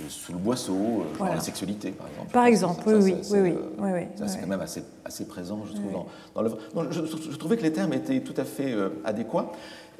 sous 0.08 0.32
le 0.32 0.38
boisseau, 0.38 1.04
la 1.20 1.38
sexualité 1.38 1.92
par 1.92 2.08
exemple. 2.08 2.30
Par 2.32 2.46
exemple, 2.46 2.82
oui, 2.86 3.14
oui, 3.30 3.54
oui, 3.78 3.90
oui, 3.92 4.00
Ça 4.16 4.26
c'est 4.26 4.40
quand 4.40 4.48
même 4.48 4.60
assez, 4.60 4.82
assez 5.04 5.28
présent, 5.28 5.60
je 5.64 5.74
trouve, 5.74 6.06
dans, 6.34 6.42
l'œuvre. 6.42 6.58
Je, 6.90 7.36
trouvais 7.36 7.56
que 7.56 7.62
les 7.62 7.72
termes 7.72 7.92
étaient 7.92 8.18
tout 8.18 8.34
à 8.36 8.44
fait 8.44 8.74
adéquats. 9.04 9.52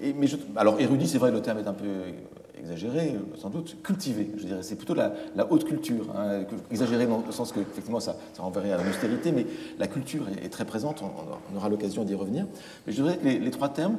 Et, 0.03 0.13
mais 0.13 0.27
alors 0.57 0.81
érudit, 0.81 1.07
c'est 1.07 1.19
vrai, 1.19 1.31
le 1.31 1.41
terme 1.41 1.59
est 1.59 1.69
un 1.69 1.73
peu 1.73 1.87
exagéré, 2.59 3.15
sans 3.37 3.51
doute, 3.51 3.83
cultivé. 3.83 4.31
Je 4.37 4.47
dirais, 4.47 4.63
c'est 4.63 4.77
plutôt 4.77 4.95
la, 4.95 5.13
haute 5.51 5.65
culture. 5.65 6.07
Hein, 6.17 6.45
exagéré 6.71 7.07
dans 7.07 7.23
le 7.25 7.33
sens 7.33 7.53
que, 7.53 7.61
effectivement, 7.61 8.01
ça, 8.01 8.17
ça 8.35 8.43
renverrait 8.43 8.73
à 8.73 8.83
l'austérité, 8.83 9.33
mais 9.33 9.47
la 9.79 9.87
culture 9.87 10.27
est, 10.43 10.49
très 10.49 10.65
présente, 10.65 11.03
on, 11.03 11.57
aura 11.57 11.69
l'occasion 11.69 12.05
d'y 12.05 12.15
revenir. 12.15 12.47
Mais 12.87 12.93
je 12.93 13.03
dirais 13.03 13.19
que 13.19 13.27
les, 13.27 13.51
trois 13.51 13.69
termes 13.69 13.97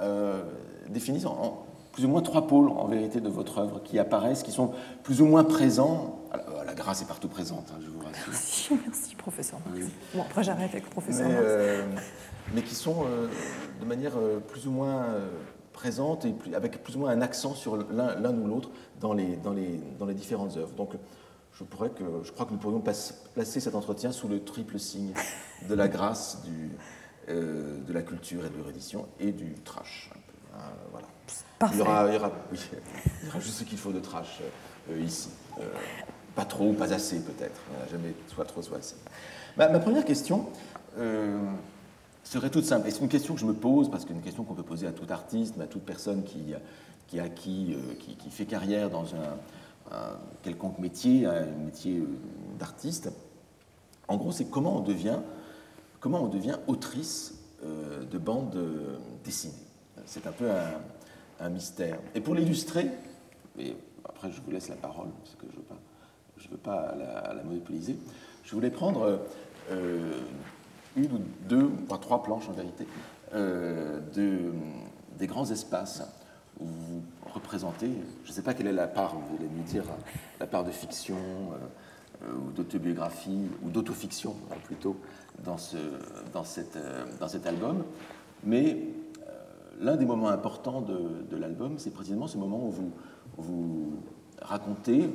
euh, 0.00 0.42
définissent 0.88 1.26
en, 1.26 1.66
plus 1.92 2.04
ou 2.04 2.08
moins 2.08 2.22
trois 2.22 2.46
pôles, 2.46 2.68
en 2.68 2.86
vérité, 2.86 3.20
de 3.20 3.28
votre 3.28 3.58
œuvre, 3.58 3.82
qui 3.82 3.98
apparaissent, 3.98 4.42
qui 4.42 4.52
sont 4.52 4.72
plus 5.02 5.20
ou 5.20 5.26
moins 5.26 5.44
présents. 5.44 6.20
La, 6.66 6.74
grâce 6.74 7.02
est 7.02 7.06
partout 7.06 7.28
présente, 7.28 7.72
hein, 7.72 7.80
je 7.84 7.90
vous 7.90 7.98
rassure. 7.98 8.28
Merci, 8.28 8.78
merci, 8.86 9.14
professeur. 9.16 9.58
Bon, 10.14 10.22
après, 10.22 10.44
j'arrête 10.44 10.70
avec 10.70 10.84
le 10.84 10.90
professeur. 10.90 11.28
Mais, 11.28 11.34
euh, 11.36 11.82
mais 12.54 12.62
qui 12.62 12.74
sont, 12.74 13.04
euh, 13.04 13.26
de 13.80 13.84
manière 13.84 14.12
plus 14.48 14.66
ou 14.66 14.70
moins 14.70 15.04
présente 15.72 16.24
et 16.24 16.34
avec 16.54 16.82
plus 16.82 16.96
ou 16.96 17.00
moins 17.00 17.10
un 17.10 17.22
accent 17.22 17.54
sur 17.54 17.76
l'un 17.76 18.38
ou 18.38 18.46
l'autre 18.46 18.70
dans 19.00 19.12
les, 19.12 19.36
dans, 19.36 19.52
les, 19.52 19.80
dans 19.98 20.06
les 20.06 20.14
différentes 20.14 20.56
œuvres. 20.56 20.74
Donc 20.74 20.90
je, 21.54 21.64
pourrais 21.64 21.90
que, 21.90 22.04
je 22.22 22.32
crois 22.32 22.46
que 22.46 22.52
nous 22.52 22.58
pourrions 22.58 22.80
placer 22.80 23.60
cet 23.60 23.74
entretien 23.74 24.12
sous 24.12 24.28
le 24.28 24.44
triple 24.44 24.78
signe 24.78 25.12
de 25.68 25.74
la 25.74 25.88
grâce, 25.88 26.42
du, 26.42 26.70
euh, 27.28 27.78
de 27.86 27.92
la 27.92 28.02
culture 28.02 28.44
et 28.44 28.50
de 28.50 28.56
l'érudition 28.56 29.06
et 29.18 29.32
du 29.32 29.54
trash. 29.64 30.10
Hein, 30.54 30.58
voilà. 30.90 31.06
Il, 31.72 31.78
y 31.78 31.80
aura, 31.82 32.08
il, 32.08 32.14
y 32.14 32.16
aura, 32.16 32.32
il, 32.52 33.26
y 33.26 33.28
aura, 33.28 33.40
juste 33.40 33.58
ce 33.58 33.64
qu'il 33.64 33.78
faut 33.78 33.92
de 33.92 34.00
trash 34.00 34.40
euh, 34.90 35.00
ici. 35.00 35.28
Euh, 35.60 35.64
pas 36.34 36.44
trop, 36.44 36.72
pas 36.72 36.92
assez 36.92 37.20
peut-être. 37.20 37.60
jamais 37.90 38.14
soit 38.28 38.44
trop, 38.44 38.62
soit 38.62 38.78
assez. 38.78 38.96
Ma, 39.56 39.68
ma 39.68 39.78
première 39.78 40.04
question 40.04 40.46
serait 42.24 42.50
toute 42.50 42.64
simple. 42.64 42.88
Et 42.88 42.90
c'est 42.90 43.00
une 43.00 43.08
question 43.08 43.34
que 43.34 43.40
je 43.40 43.46
me 43.46 43.54
pose, 43.54 43.90
parce 43.90 44.04
que 44.04 44.10
c'est 44.10 44.16
une 44.16 44.22
question 44.22 44.44
qu'on 44.44 44.54
peut 44.54 44.62
poser 44.62 44.86
à 44.86 44.92
tout 44.92 45.06
artiste, 45.10 45.60
à 45.60 45.66
toute 45.66 45.82
personne 45.82 46.22
qui, 46.22 46.54
qui, 47.08 47.18
a, 47.18 47.28
qui, 47.28 47.74
euh, 47.74 48.14
qui, 48.18 48.30
fait 48.30 48.46
carrière 48.46 48.90
dans 48.90 49.06
un, 49.14 49.36
quelconque 50.42 50.78
métier, 50.78 51.26
un 51.26 51.46
métier 51.64 51.98
euh, 51.98 52.06
d'artiste. 52.58 53.10
En 54.06 54.16
gros, 54.16 54.32
c'est 54.32 54.46
comment 54.46 54.78
on 54.78 54.80
devient, 54.80 55.18
comment 55.98 56.22
on 56.22 56.28
devient 56.28 56.56
autrice 56.66 57.34
de 57.62 58.16
bande 58.16 58.58
dessinée. 59.22 59.52
C'est 60.06 60.26
un 60.26 60.32
peu 60.32 60.48
un, 61.40 61.50
mystère. 61.50 61.98
Et 62.14 62.20
pour 62.20 62.34
l'illustrer, 62.34 62.90
et 63.58 63.76
après 64.04 64.30
je 64.32 64.40
vous 64.40 64.50
laisse 64.50 64.68
la 64.68 64.76
parole 64.76 65.08
parce 65.22 65.34
que 65.36 65.46
je 65.50 65.52
ne 65.52 65.56
veux 65.56 65.62
pas, 65.62 65.78
je 66.38 66.48
veux 66.48 66.56
pas 66.56 66.94
la, 67.34 67.42
monopoliser, 67.44 67.96
je 68.44 68.54
voulais 68.54 68.70
prendre 68.70 69.20
une 70.96 71.12
ou 71.12 71.20
deux, 71.48 71.64
ou 71.64 71.96
trois 72.00 72.22
planches 72.22 72.48
en 72.48 72.52
vérité, 72.52 72.86
de, 73.32 74.52
des 75.18 75.26
grands 75.26 75.48
espaces 75.50 76.02
où 76.60 76.66
vous 76.66 77.02
représentez, 77.32 77.90
je 78.24 78.30
ne 78.30 78.34
sais 78.34 78.42
pas 78.42 78.54
quelle 78.54 78.66
est 78.66 78.72
la 78.72 78.86
part, 78.86 79.16
vous 79.16 79.36
allez 79.36 79.48
me 79.48 79.62
dire, 79.62 79.84
la 80.38 80.46
part 80.46 80.64
de 80.64 80.70
fiction 80.70 81.16
euh, 81.16 82.26
euh, 82.26 82.32
ou 82.34 82.52
d'autobiographie, 82.52 83.48
ou 83.62 83.70
d'autofiction 83.70 84.36
hein, 84.50 84.56
plutôt, 84.64 84.96
dans, 85.44 85.58
ce, 85.58 85.76
dans, 86.32 86.44
cette, 86.44 86.76
euh, 86.76 87.06
dans 87.18 87.28
cet 87.28 87.46
album. 87.46 87.84
Mais 88.44 88.78
l'un 89.80 89.96
des 89.96 90.06
moments 90.06 90.28
importants 90.28 90.82
de, 90.82 91.36
l'album, 91.36 91.78
c'est 91.78 91.90
précisément 91.90 92.26
ce 92.26 92.36
moment 92.36 92.66
où 92.66 92.70
vous, 92.70 92.92
vous 93.38 93.92
racontez, 94.42 95.08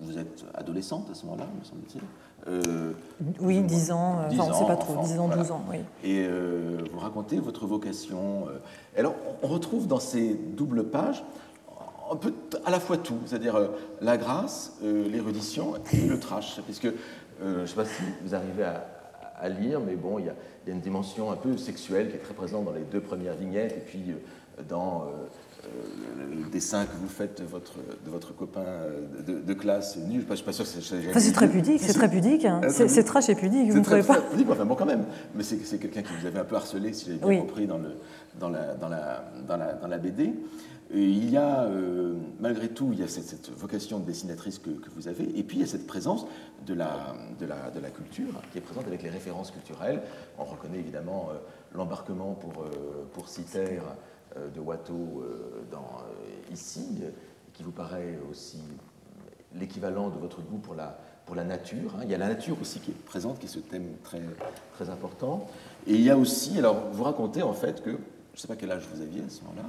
vous 0.00 0.18
êtes 0.18 0.44
adolescente 0.54 1.08
à 1.10 1.14
ce 1.14 1.24
moment-là, 1.26 1.48
me 1.58 1.64
semble-t-il, 1.64 2.02
euh, 2.48 2.92
oui, 3.40 3.60
10 3.60 3.90
ans, 3.92 4.20
enfin, 4.26 4.44
on 4.44 4.48
ne 4.48 4.54
sait 4.54 4.66
pas 4.66 4.76
trop, 4.76 5.02
10 5.02 5.18
ans, 5.18 5.28
12 5.28 5.50
ans, 5.50 5.64
oui. 5.70 5.78
Et 6.04 6.24
euh, 6.28 6.78
vous 6.92 6.98
racontez 6.98 7.38
votre 7.38 7.66
vocation. 7.66 8.46
Euh. 8.48 8.58
alors, 8.98 9.14
on 9.42 9.48
retrouve 9.48 9.86
dans 9.86 9.98
ces 9.98 10.34
doubles 10.34 10.84
pages 10.84 11.24
un 12.10 12.16
peu 12.16 12.32
à 12.64 12.70
la 12.70 12.78
fois 12.78 12.98
tout, 12.98 13.18
c'est-à-dire 13.26 13.58
la 14.00 14.16
grâce, 14.16 14.74
l'érudition 14.80 15.74
et 15.92 16.06
le 16.06 16.20
trash, 16.20 16.60
puisque 16.64 16.86
je 17.42 17.60
ne 17.60 17.66
sais 17.66 17.74
pas 17.74 17.84
si 17.84 18.02
vous 18.22 18.32
arrivez 18.32 18.62
à, 18.62 19.48
lire, 19.48 19.80
mais 19.80 19.96
bon, 19.96 20.20
il 20.20 20.26
y, 20.26 20.28
y, 20.28 20.30
a, 20.30 20.72
une 20.72 20.80
dimension 20.80 21.32
un 21.32 21.36
peu 21.36 21.56
sexuelle 21.56 22.08
qui 22.10 22.14
est 22.14 22.20
très 22.20 22.32
présente 22.32 22.64
dans 22.64 22.72
les 22.72 22.82
deux 22.82 23.00
premières 23.00 23.34
vignettes, 23.34 23.72
et 23.76 23.80
puis 23.80 24.14
dans 24.68 25.02
euh, 25.02 25.26
le 25.64 26.50
dessin 26.50 26.84
que 26.84 26.96
vous 26.96 27.08
faites 27.08 27.40
de 27.40 27.46
votre, 27.46 27.74
de 28.04 28.10
votre 28.10 28.34
copain 28.34 28.64
de, 29.26 29.40
de 29.40 29.54
classe 29.54 29.96
nu, 29.96 30.20
je 30.20 30.30
ne 30.30 30.34
suis 30.36 30.44
pas 30.44 30.52
sûr 30.52 30.64
que 30.64 30.70
c'est... 30.70 31.08
Enfin, 31.10 31.20
c'est 31.20 31.32
très 31.32 31.48
pudique, 31.48 31.80
c'est 31.80 31.92
très 31.92 32.08
pudique. 32.10 32.44
Hein. 32.44 32.60
C'est 32.68 33.04
trash 33.04 33.28
et 33.28 33.34
pudique, 33.34 33.70
vous 33.70 33.78
ne 33.78 33.84
trouvez 33.84 34.02
pas 34.02 34.20
pudique, 34.20 34.48
enfin 34.50 34.64
bon 34.64 34.74
quand 34.74 34.86
même. 34.86 35.04
Mais 35.34 35.42
c'est 35.42 35.78
quelqu'un 35.78 36.02
qui 36.02 36.12
vous 36.20 36.26
avait 36.26 36.38
un 36.38 36.44
peu 36.44 36.56
harcelé, 36.56 36.92
si 36.92 37.06
j'ai 37.06 37.16
bien 37.16 37.40
compris, 37.40 37.66
dans, 37.66 37.78
le, 37.78 37.96
dans, 38.38 38.48
la, 38.48 38.74
dans, 38.74 38.88
la, 38.88 39.24
dans, 39.46 39.56
la, 39.56 39.72
dans 39.74 39.88
la 39.88 39.98
BD. 39.98 40.34
Et 40.94 41.02
il 41.02 41.30
y 41.30 41.36
a, 41.36 41.64
euh, 41.64 42.14
malgré 42.38 42.68
tout, 42.68 42.90
il 42.92 43.00
y 43.00 43.02
a 43.02 43.08
cette, 43.08 43.50
vocation 43.50 43.98
de 43.98 44.04
dessinatrice 44.04 44.60
que, 44.60 44.70
que, 44.70 44.88
vous 44.94 45.08
avez, 45.08 45.24
et 45.36 45.42
puis 45.42 45.56
il 45.56 45.60
y 45.60 45.64
a 45.64 45.66
cette 45.66 45.86
présence 45.86 46.26
de 46.64 46.74
la, 46.74 47.16
de, 47.40 47.46
la, 47.46 47.70
de 47.70 47.80
la 47.80 47.90
culture 47.90 48.40
qui 48.52 48.58
est 48.58 48.60
présente 48.60 48.86
avec 48.86 49.02
les 49.02 49.10
références 49.10 49.50
culturelles. 49.50 50.00
On 50.38 50.44
reconnaît 50.44 50.78
évidemment 50.78 51.30
euh, 51.30 51.38
l'embarquement 51.74 52.34
pour, 52.34 52.66
pour 53.12 53.28
Citer 53.28 53.58
euh, 53.58 53.80
de 54.54 54.60
Watteau 54.60 55.22
euh, 55.22 55.62
euh, 55.72 56.52
ici, 56.52 57.02
qui 57.52 57.62
vous 57.62 57.72
paraît 57.72 58.18
aussi 58.30 58.60
l'équivalent 59.54 60.10
de 60.10 60.18
votre 60.18 60.42
goût 60.42 60.58
pour 60.58 60.74
la, 60.74 60.98
pour 61.24 61.34
la 61.34 61.44
nature. 61.44 61.96
Hein. 61.96 62.02
Il 62.04 62.10
y 62.10 62.14
a 62.14 62.18
la 62.18 62.28
nature 62.28 62.56
aussi 62.60 62.80
qui 62.80 62.90
est 62.90 63.04
présente, 63.04 63.38
qui 63.38 63.46
est 63.46 63.50
ce 63.50 63.58
thème 63.58 63.96
très, 64.02 64.20
très 64.74 64.90
important. 64.90 65.48
Et 65.86 65.94
il 65.94 66.02
y 66.02 66.10
a 66.10 66.18
aussi, 66.18 66.58
alors 66.58 66.90
vous 66.92 67.04
racontez 67.04 67.42
en 67.42 67.52
fait 67.52 67.82
que, 67.82 67.90
je 67.90 67.96
ne 67.96 68.38
sais 68.38 68.48
pas 68.48 68.56
quel 68.56 68.70
âge 68.70 68.86
vous 68.92 69.00
aviez 69.00 69.22
à 69.22 69.28
ce 69.28 69.42
moment-là, 69.42 69.68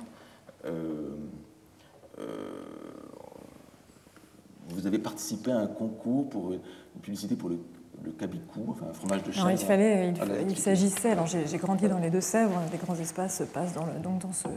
vous 4.70 4.86
avez 4.86 5.00
participé 5.00 5.52
à 5.52 5.60
un 5.60 5.68
concours 5.68 6.30
pour 6.30 6.52
une 6.52 6.60
publicité 7.02 7.36
pour 7.36 7.50
le 7.50 7.58
le 8.04 8.12
cabicou, 8.12 8.66
enfin 8.70 8.88
un 8.90 8.94
fromage 8.94 9.24
de 9.24 9.32
chèvre. 9.32 9.52
il 9.52 9.58
fallait, 9.58 10.14
il, 10.48 10.58
s'agissait. 10.58 11.12
Alors 11.12 11.28
j'ai 11.28 11.58
grandi 11.58 11.88
dans 11.88 12.00
les 12.00 12.10
Deux-Sèvres, 12.10 12.62
des 12.72 12.78
grands 12.78 12.96
espaces 12.96 13.38
se 13.40 13.44
passent 13.44 13.74
dans, 13.74 13.86
le, 13.86 13.94
donc 14.02 14.20
dans 14.20 14.34
ce, 14.34 14.48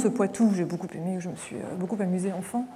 ce 0.02 0.08
Poitou 0.08 0.52
j'ai 0.54 0.64
beaucoup 0.64 0.88
aimé, 0.94 1.16
où 1.16 1.20
je 1.20 1.28
me 1.28 1.36
suis 1.36 1.56
euh, 1.56 1.76
beaucoup 1.78 2.00
amusée 2.00 2.32
enfant. 2.32 2.66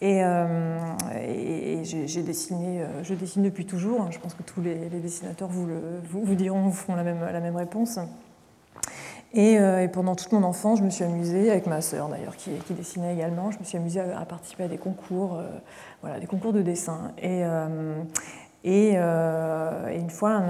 Et, 0.00 0.22
euh, 0.22 0.78
et, 1.20 1.82
j'ai 1.84 2.22
dessiné, 2.22 2.82
euh, 2.82 3.02
je 3.02 3.14
dessine 3.14 3.42
depuis 3.42 3.66
toujours. 3.66 4.02
Hein. 4.02 4.08
Je 4.10 4.18
pense 4.20 4.34
que 4.34 4.44
tous 4.44 4.60
les, 4.60 4.76
dessinateurs 4.76 5.48
vous, 5.48 5.66
le, 5.66 5.80
vous, 6.08 6.22
vous, 6.22 6.34
diront, 6.36 6.62
vous 6.62 6.72
feront 6.72 6.94
la 6.94 7.02
même, 7.02 7.20
la 7.20 7.40
même 7.40 7.56
réponse. 7.56 7.98
Et, 9.34 9.54
et, 9.54 9.88
pendant 9.92 10.14
toute 10.14 10.32
mon 10.32 10.42
enfance, 10.44 10.78
je 10.78 10.84
me 10.84 10.90
suis 10.90 11.04
amusée, 11.04 11.50
avec 11.50 11.66
ma 11.66 11.82
sœur 11.82 12.08
d'ailleurs, 12.08 12.36
qui, 12.36 12.50
qui, 12.66 12.72
dessinait 12.72 13.12
également, 13.12 13.50
je 13.50 13.58
me 13.58 13.64
suis 13.64 13.76
amusée 13.76 14.00
à, 14.00 14.24
participer 14.24 14.62
à 14.62 14.68
des 14.68 14.78
concours, 14.78 15.42
voilà, 16.00 16.18
des 16.18 16.26
concours 16.26 16.54
de 16.54 16.62
dessin. 16.62 17.12
Et, 17.18 17.44
euh, 17.44 17.96
et, 18.64 18.96
une 18.96 20.10
fois, 20.10 20.40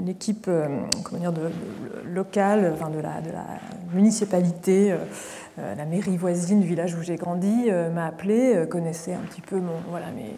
une, 0.00 0.08
équipe 0.08 0.46
euh, 0.48 0.66
comment 1.04 1.20
dire, 1.20 1.32
locale, 2.04 2.72
enfin 2.72 2.90
de, 2.90 3.00
la, 3.00 3.20
municipalité, 3.92 4.92
euh, 4.92 5.74
la 5.74 5.84
mairie 5.84 6.16
voisine 6.16 6.62
village 6.62 6.94
où 6.94 7.02
j'ai 7.02 7.16
grandi, 7.16 7.70
m'a 7.94 8.06
appelé, 8.06 8.66
connaissait 8.70 9.14
un 9.14 9.26
petit 9.28 9.40
peu 9.40 9.56
mon, 9.56 9.74
voilà, 9.88 10.06
mes, 10.12 10.36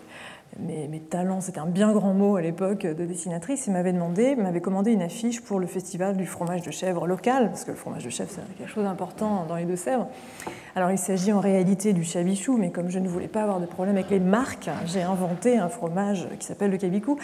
mes, 0.58 1.00
talents, 1.00 1.40
c'était 1.40 1.60
un 1.60 1.66
bien 1.66 1.92
grand 1.92 2.14
mot 2.14 2.36
à 2.36 2.42
l'époque 2.42 2.80
de 2.86 3.04
dessinatrice, 3.04 3.68
et 3.68 3.70
m'avait 3.70 3.92
demandé, 3.92 4.34
m'avait 4.36 4.60
commandé 4.60 4.92
une 4.92 5.02
affiche 5.02 5.40
pour 5.40 5.60
le 5.60 5.66
festival 5.66 6.16
du 6.16 6.26
fromage 6.26 6.62
de 6.62 6.70
chèvre 6.70 7.06
local, 7.06 7.48
parce 7.48 7.64
que 7.64 7.70
le 7.70 7.76
fromage 7.76 8.04
de 8.04 8.10
chèvre 8.10 8.30
c'est 8.32 8.56
quelque 8.56 8.70
chose 8.70 8.84
d'important 8.84 9.44
dans 9.46 9.56
les 9.56 9.64
Deux-Sèvres. 9.64 10.08
Alors 10.74 10.90
il 10.90 10.98
s'agit 10.98 11.32
en 11.32 11.40
réalité 11.40 11.92
du 11.92 12.04
chabichou, 12.04 12.56
mais 12.56 12.70
comme 12.70 12.90
je 12.90 12.98
ne 12.98 13.08
voulais 13.08 13.28
pas 13.28 13.42
avoir 13.42 13.60
de 13.60 13.66
problème 13.66 13.96
avec 13.96 14.10
les 14.10 14.20
marques, 14.20 14.70
j'ai 14.86 15.02
inventé 15.02 15.56
un 15.56 15.68
fromage 15.68 16.28
qui 16.38 16.46
s'appelle 16.46 16.70
le 16.70 16.78
cabicou. 16.78 17.18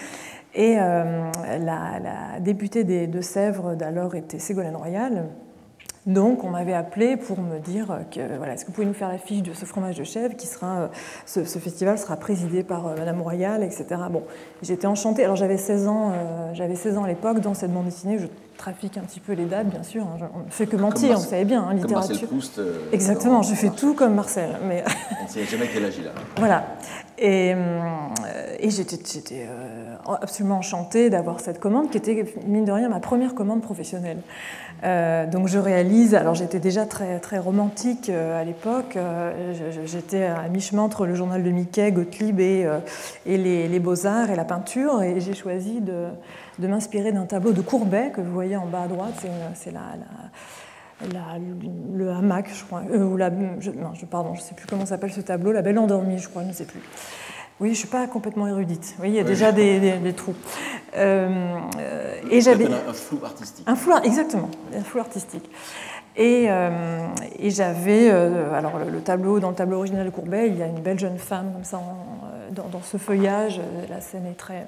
Et 0.55 0.77
euh, 0.79 1.31
la, 1.59 2.39
députée 2.41 2.85
des 2.85 3.07
Deux-Sèvres 3.09 3.75
d'alors 3.75 4.15
était 4.15 4.39
Ségolène 4.39 4.77
Royal, 4.77 5.27
donc 6.07 6.45
on 6.45 6.51
m'avait 6.51 6.75
appelé 6.75 7.17
pour 7.17 7.41
me 7.41 7.59
dire 7.59 8.01
que 8.11 8.37
voilà, 8.37 8.55
est-ce 8.55 8.65
que 8.65 8.69
vous 8.69 8.75
pouvez 8.75 8.87
nous 8.87 8.93
faire 8.93 9.09
la 9.09 9.17
fiche 9.17 9.43
de 9.43 9.55
ce 9.55 9.65
fromage 9.65 9.97
de 9.97 10.05
chèvre 10.05 10.37
qui 10.37 10.47
sera 10.47 10.83
euh, 10.83 10.89
ce, 11.25 11.59
festival 11.59 11.99
sera 11.99 12.17
présidé 12.17 12.63
par 12.63 12.87
euh, 12.87 12.97
Madame 12.97 13.23
Royal, 13.23 13.63
etc. 13.63 13.87
Bon, 14.11 14.23
j'étais 14.61 14.87
enchantée. 14.87 15.25
Alors 15.25 15.37
j'avais 15.37 15.57
16 15.57 15.89
ans, 15.89 16.13
euh, 16.13 16.51
j'avais 16.53 16.77
16 16.77 16.99
ans 16.99 17.05
à 17.05 17.09
l'époque 17.09 17.41
dans 17.41 17.55
cette 17.55 17.73
bande 17.73 17.87
dessinée. 17.87 18.19
Je 18.19 18.27
trafique 18.57 18.97
un 18.97 19.03
petit 19.03 19.21
peu 19.21 19.33
les 19.33 19.45
dates, 19.45 19.69
bien 19.69 19.83
sûr. 19.83 20.03
Hein. 20.03 20.29
on 20.35 20.41
ne 20.41 20.51
fait 20.51 20.67
que 20.67 20.77
mentir, 20.77 21.19
vous 21.19 21.29
savez 21.29 21.45
bien, 21.45 21.63
hein, 21.63 21.75
littérature. 21.75 22.29
Exactement, 22.93 23.43
je 23.43 23.55
fais 23.55 23.71
tout 23.71 23.95
comme 23.95 24.15
Marcel. 24.15 24.51
Mais... 24.67 24.85
on 25.21 25.25
ne 25.25 25.29
sait 25.29 25.45
jamais 25.45 25.69
quel 25.73 25.85
âge 25.85 25.95
il 25.99 26.09
a. 26.09 26.13
Voilà. 26.39 26.65
Et, 27.17 27.55
et 28.59 28.71
j'étais 28.71 29.47
absolument 30.05 30.59
enchantée 30.59 31.11
d'avoir 31.11 31.41
cette 31.41 31.61
commande 31.61 31.91
qui 31.91 31.99
était, 31.99 32.25
mine 32.47 32.65
de 32.65 32.73
rien, 32.73 32.89
ma 32.89 33.01
première 33.01 33.35
commande 33.35 33.63
professionnelle. 33.63 34.19
Euh, 34.83 35.27
donc 35.27 35.49
je 35.49 35.59
réalise, 35.59 36.15
alors 36.15 36.35
j'étais 36.35 36.61
déjà 36.61 36.85
très, 36.85 37.19
très 37.19 37.39
romantique 37.39 38.11
euh, 38.11 38.41
à 38.41 38.45
l'époque, 38.45 38.97
euh, 38.97 39.55
j'étais 39.87 40.25
à 40.25 40.49
mi-chemin 40.49 40.83
entre 40.83 41.07
le 41.07 41.15
journal 41.15 41.43
de 41.43 41.51
Mickey, 41.51 41.91
Gottlieb 41.93 42.41
et, 42.41 42.67
et 43.25 43.39
les, 43.39 43.81
beaux-arts 43.81 44.31
et 44.31 44.37
la 44.37 44.45
peinture, 44.45 45.03
et 45.03 45.21
j'ai 45.21 45.35
choisi 45.35 45.81
de, 45.81 46.07
de 46.59 46.67
m'inspirer 46.67 47.13
d'un 47.13 47.27
tableau 47.27 47.53
de 47.53 47.61
Courbet 47.61 48.13
que 48.15 48.21
vous 48.21 48.33
voyez 48.33 48.57
en 48.57 48.67
bas 48.67 48.83
à 48.83 48.89
droite, 48.89 49.15
c'est 49.55 49.73
la, 49.73 49.81
la, 51.13 51.39
le 51.93 52.11
hamac, 52.11 52.49
je 52.53 52.65
crois, 52.65 52.83
ou 52.83 53.17
la, 53.17 53.31
je, 53.61 53.71
non, 53.71 53.95
je, 53.95 54.07
pardon, 54.07 54.35
je 54.35 54.41
ne 54.41 54.45
sais 54.45 54.55
plus 54.55 54.67
comment 54.67 54.87
s'appelle 54.87 55.13
ce 55.13 55.21
tableau, 55.21 55.53
La 55.53 55.63
Belle 55.63 55.79
Endormie, 55.79 56.19
je 56.19 56.29
crois, 56.29 56.43
je 56.43 56.49
ne 56.49 56.53
sais 56.53 56.65
plus. 56.65 56.81
Oui, 57.61 57.69
je 57.69 57.73
ne 57.73 57.79
suis 57.79 57.89
pas 57.89 58.07
complètement 58.09 58.49
érudite. 58.49 58.97
Oui, 59.01 59.11
il 59.11 59.15
y 59.15 59.21
a 59.21 59.25
déjà 59.25 59.53
des, 59.53 60.13
trous. 60.17 60.35
Euh, 60.97 61.57
et 62.31 62.41
j'avais 62.41 62.67
un, 62.67 62.93
flou 62.93 63.21
artistique. 63.25 63.65
Un 63.69 63.77
flou, 63.77 63.93
exactement, 64.03 64.51
un 64.77 64.83
flou 64.83 64.99
artistique. 64.99 65.49
Et, 66.17 66.47
euh, 66.49 67.07
et 67.39 67.51
j'avais, 67.51 68.11
euh, 68.11 68.53
alors 68.55 68.73
le, 68.79 69.01
tableau, 69.01 69.41
dans 69.41 69.51
le 69.51 69.57
tableau 69.57 69.79
original 69.79 70.05
de 70.05 70.11
Courbet, 70.11 70.49
il 70.49 70.57
y 70.57 70.63
a 70.63 70.67
une 70.67 70.81
belle 70.81 70.99
jeune 70.99 71.19
femme 71.19 71.53
comme 71.53 71.65
ça 71.65 71.81
dans, 72.51 72.83
ce 72.83 72.97
feuillage. 72.97 73.61
La 73.89 74.01
scène 74.01 74.27
est 74.27 74.37
très, 74.37 74.67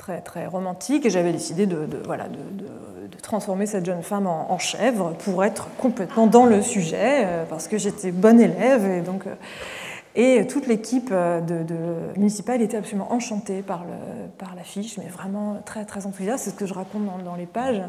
très, 0.00 0.20
très 0.20 0.46
romantique, 0.46 1.06
et 1.06 1.10
j'avais 1.10 1.32
décidé 1.32 1.66
de, 1.66 1.86
voilà, 2.04 2.24
de, 2.28 3.18
transformer 3.22 3.66
cette 3.66 3.84
jeune 3.84 4.02
femme 4.02 4.26
en, 4.26 4.58
chèvre 4.58 5.12
pour 5.24 5.44
être 5.44 5.68
complètement 5.76 6.26
dans 6.26 6.46
le 6.46 6.62
sujet, 6.62 7.26
parce 7.48 7.68
que 7.68 7.76
j'étais 7.76 8.10
bonne 8.10 8.40
élève, 8.40 8.84
et 8.90 9.02
donc 9.02 9.24
et 10.16 10.46
toute 10.48 10.66
l'équipe 10.66 11.10
euh, 11.12 11.40
de, 11.40 12.18
municipale 12.18 12.62
était 12.62 12.76
absolument 12.76 13.12
enchantée 13.12 13.62
par, 13.62 13.84
le, 13.84 14.28
par 14.38 14.54
l'affiche, 14.56 14.98
mais 14.98 15.08
vraiment 15.08 15.62
très, 15.64 15.84
très 15.84 16.06
enthousiaste. 16.06 16.44
C'est 16.44 16.50
ce 16.50 16.56
que 16.56 16.66
je 16.66 16.74
raconte 16.74 17.02
dans, 17.24 17.36
les 17.36 17.46
pages. 17.46 17.82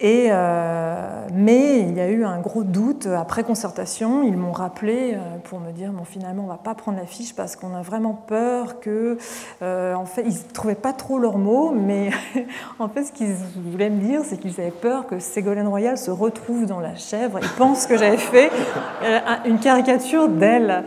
Euh, 0.00 1.26
mais 1.34 1.80
il 1.80 1.96
y 1.96 2.00
a 2.00 2.08
eu 2.08 2.24
un 2.24 2.38
gros 2.40 2.62
doute 2.62 3.06
après 3.06 3.42
concertation. 3.42 4.22
Ils 4.22 4.36
m'ont 4.36 4.52
rappelé 4.52 5.14
euh, 5.14 5.38
pour 5.44 5.58
me 5.58 5.72
dire 5.72 5.90
bon, 5.92 6.04
finalement, 6.04 6.44
on 6.44 6.46
ne 6.46 6.52
va 6.52 6.58
pas 6.58 6.74
prendre 6.74 6.98
la 6.98 7.06
fiche 7.06 7.34
parce 7.34 7.56
qu'on 7.56 7.74
a 7.74 7.82
vraiment 7.82 8.14
peur 8.14 8.78
que. 8.80 9.18
Euh, 9.62 9.94
en 9.94 10.04
fait, 10.04 10.22
ils 10.22 10.34
ne 10.34 10.52
trouvaient 10.52 10.76
pas 10.76 10.92
trop 10.92 11.18
leurs 11.18 11.38
mots, 11.38 11.72
mais 11.72 12.10
en 12.78 12.88
fait, 12.88 13.04
ce 13.04 13.12
qu'ils 13.12 13.34
voulaient 13.70 13.90
me 13.90 14.00
dire, 14.00 14.20
c'est 14.24 14.38
qu'ils 14.38 14.60
avaient 14.60 14.70
peur 14.70 15.06
que 15.06 15.18
Ségolène 15.18 15.66
Royal 15.66 15.98
se 15.98 16.10
retrouve 16.10 16.66
dans 16.66 16.80
la 16.80 16.94
chèvre 16.94 17.38
et 17.38 17.46
pense 17.56 17.86
que 17.86 17.96
j'avais 17.96 18.18
fait 18.18 18.50
une 19.46 19.58
caricature 19.58 20.28
d'elle. 20.28 20.84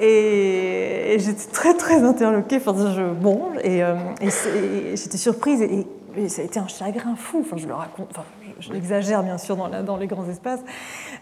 Et, 0.00 1.16
j'étais 1.18 1.50
très, 1.50 1.74
très 1.74 2.02
interloquée. 2.02 2.60
Bon, 3.20 3.42
et, 3.64 3.82
j'étais 4.94 5.18
surprise. 5.18 5.62
Et 6.16 6.28
ça 6.28 6.42
a 6.42 6.44
été 6.44 6.58
un 6.58 6.68
chagrin 6.68 7.16
fou. 7.16 7.44
Je 7.56 7.66
le 7.66 7.74
raconte, 7.74 8.08
enfin, 8.10 8.24
j'exagère 8.60 9.22
bien 9.22 9.38
sûr 9.38 9.56
dans, 9.56 9.96
les 9.96 10.06
grands 10.06 10.28
espaces. 10.28 10.60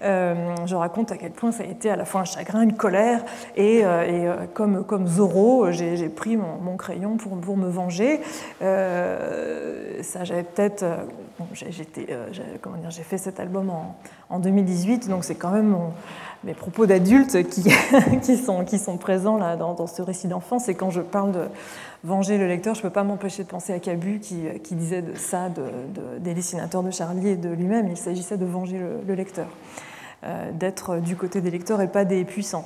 Euh, 0.02 0.54
je 0.66 0.75
raconte 0.75 1.12
à 1.12 1.16
quel 1.16 1.33
point 1.33 1.52
ça 1.52 1.62
a 1.64 1.66
été 1.66 1.90
à 1.90 1.97
la 1.97 2.04
fois 2.04 2.23
un 2.23 2.25
chagrin, 2.25 2.62
une 2.62 2.75
colère, 2.75 3.25
et, 3.57 3.85
euh, 3.85 3.88
euh, 3.88 4.47
comme, 4.52 4.85
comme 4.85 5.07
Zorro, 5.07 5.71
j'ai 5.71 6.09
pris 6.09 6.37
mon, 6.37 6.76
crayon 6.76 7.16
pour, 7.16 7.57
me 7.57 7.68
venger. 7.68 8.21
ça, 8.61 10.25
j'avais 10.25 10.45
peut-être, 10.45 10.85
j'ai 11.54 13.02
fait 13.02 13.18
cet 13.18 13.40
album 13.40 13.71
en, 13.71 13.97
en 14.30 14.38
2018, 14.38 15.09
donc 15.09 15.25
c'est 15.25 15.35
quand 15.35 15.50
même 15.50 15.68
mon 15.68 15.92
mes 16.45 16.54
propos 16.54 16.87
d'adultes 16.87 17.49
qui, 17.49 17.62
sont, 18.78 18.97
présents 18.99 19.38
dans, 19.57 19.87
ce 19.87 20.02
récit 20.02 20.28
d'enfance. 20.28 20.68
Et 20.68 20.75
quand 20.75 20.90
je 20.90 21.00
parle 21.00 21.33
de 21.33 21.45
venger 22.04 22.38
le 22.38 22.47
lecteur, 22.47 22.75
je 22.75 22.80
ne 22.80 22.83
peux 22.85 22.92
pas 22.92 23.04
m'empêcher 23.04 23.42
de 23.42 23.49
penser 23.49 23.73
à 23.73 23.80
Cabu 23.80 24.21
qui, 24.21 24.75
disait 24.75 25.02
de 25.02 25.16
ça 25.16 25.49
de, 25.49 26.18
des 26.18 26.35
dessinateurs 26.35 26.83
de 26.83 26.90
Charlie 26.90 27.30
et 27.30 27.37
de 27.37 27.50
lui-même. 27.50 27.88
Il 27.88 27.97
s'agissait 27.97 28.37
de 28.37 28.47
venger 28.47 28.78
le, 29.07 29.14
lecteur, 29.14 29.49
euh, 30.25 30.52
d'être 30.52 30.99
du 30.99 31.16
côté 31.16 31.40
des 31.40 31.50
lecteurs 31.50 31.80
et 31.80 31.88
pas 31.88 32.04
des 32.04 32.25
puissants. 32.25 32.64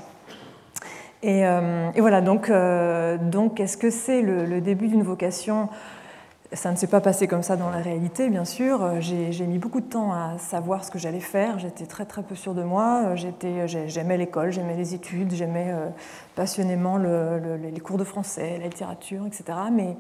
Et, 1.23 1.47
euh, 1.47 1.91
voilà, 1.97 2.21
donc, 2.21 2.51
euh, 2.51 3.17
donc 3.17 3.61
est-ce 3.61 3.77
que 3.77 3.91
c'est 3.91 4.23
le, 4.23 4.61
début 4.61 4.89
d'une 4.89 5.05
vocation 5.05 5.69
ça 6.55 6.71
ne 6.71 6.77
s'est 6.77 6.87
pas 6.87 7.01
passé 7.01 7.27
comme 7.27 7.43
ça 7.43 7.57
dans 7.57 7.71
la 7.71 7.79
réalité, 7.79 8.29
bien 8.29 8.45
sûr. 8.45 8.83
Euh, 8.83 9.01
j'ai 9.01 9.47
mis 9.47 9.59
beaucoup 9.59 9.81
de 9.81 9.87
temps 9.87 10.13
à 10.13 10.37
savoir 10.39 10.85
ce 10.85 10.91
que 10.91 10.99
j'allais 10.99 11.21
faire. 11.21 11.59
J'étais 11.59 11.87
très 11.87 12.05
très 12.05 12.23
peu 12.23 12.35
sûre 12.35 12.55
de 12.55 12.63
moi. 12.63 13.15
Euh, 13.17 13.87
j'aimais 13.87 14.17
l'école, 14.17 14.53
j'aimais 14.53 14.77
les 14.77 14.95
études, 14.95 15.33
j'aimais 15.33 15.69
euh, 15.69 15.89
passionnément 16.35 16.99
les 16.99 17.81
cours 17.81 17.99
de 17.99 18.05
français, 18.05 18.59
la 18.59 18.67
littérature, 18.67 19.27
etc. 19.27 19.59
Mais, 19.73 19.97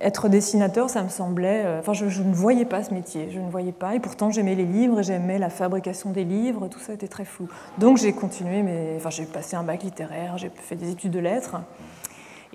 être 0.00 0.28
dessinateur, 0.28 0.88
ça 0.88 1.02
me 1.02 1.08
semblait. 1.08 1.64
Enfin, 1.80 1.92
je, 1.94 2.04
ne 2.04 2.32
voyais 2.32 2.64
pas 2.64 2.84
ce 2.84 2.94
métier. 2.94 3.28
Je 3.32 3.40
ne 3.40 3.50
voyais 3.50 3.72
pas. 3.72 3.96
Et 3.96 4.00
pourtant, 4.00 4.30
j'aimais 4.30 4.54
les 4.54 4.64
livres, 4.64 5.02
j'aimais 5.02 5.38
la 5.38 5.50
fabrication 5.50 6.10
des 6.10 6.24
livres. 6.24 6.68
Tout 6.68 6.78
ça 6.78 6.92
était 6.92 7.08
très 7.08 7.24
flou. 7.24 7.48
Donc, 7.78 7.96
j'ai 7.96 8.12
continué. 8.12 8.62
Mais, 8.62 8.94
enfin, 8.96 9.10
j'ai 9.10 9.24
passé 9.24 9.56
un 9.56 9.64
bac 9.64 9.82
littéraire, 9.82 10.38
j'ai 10.38 10.50
fait 10.54 10.76
des 10.76 10.90
études 10.90 11.10
de 11.10 11.18
lettres. 11.18 11.56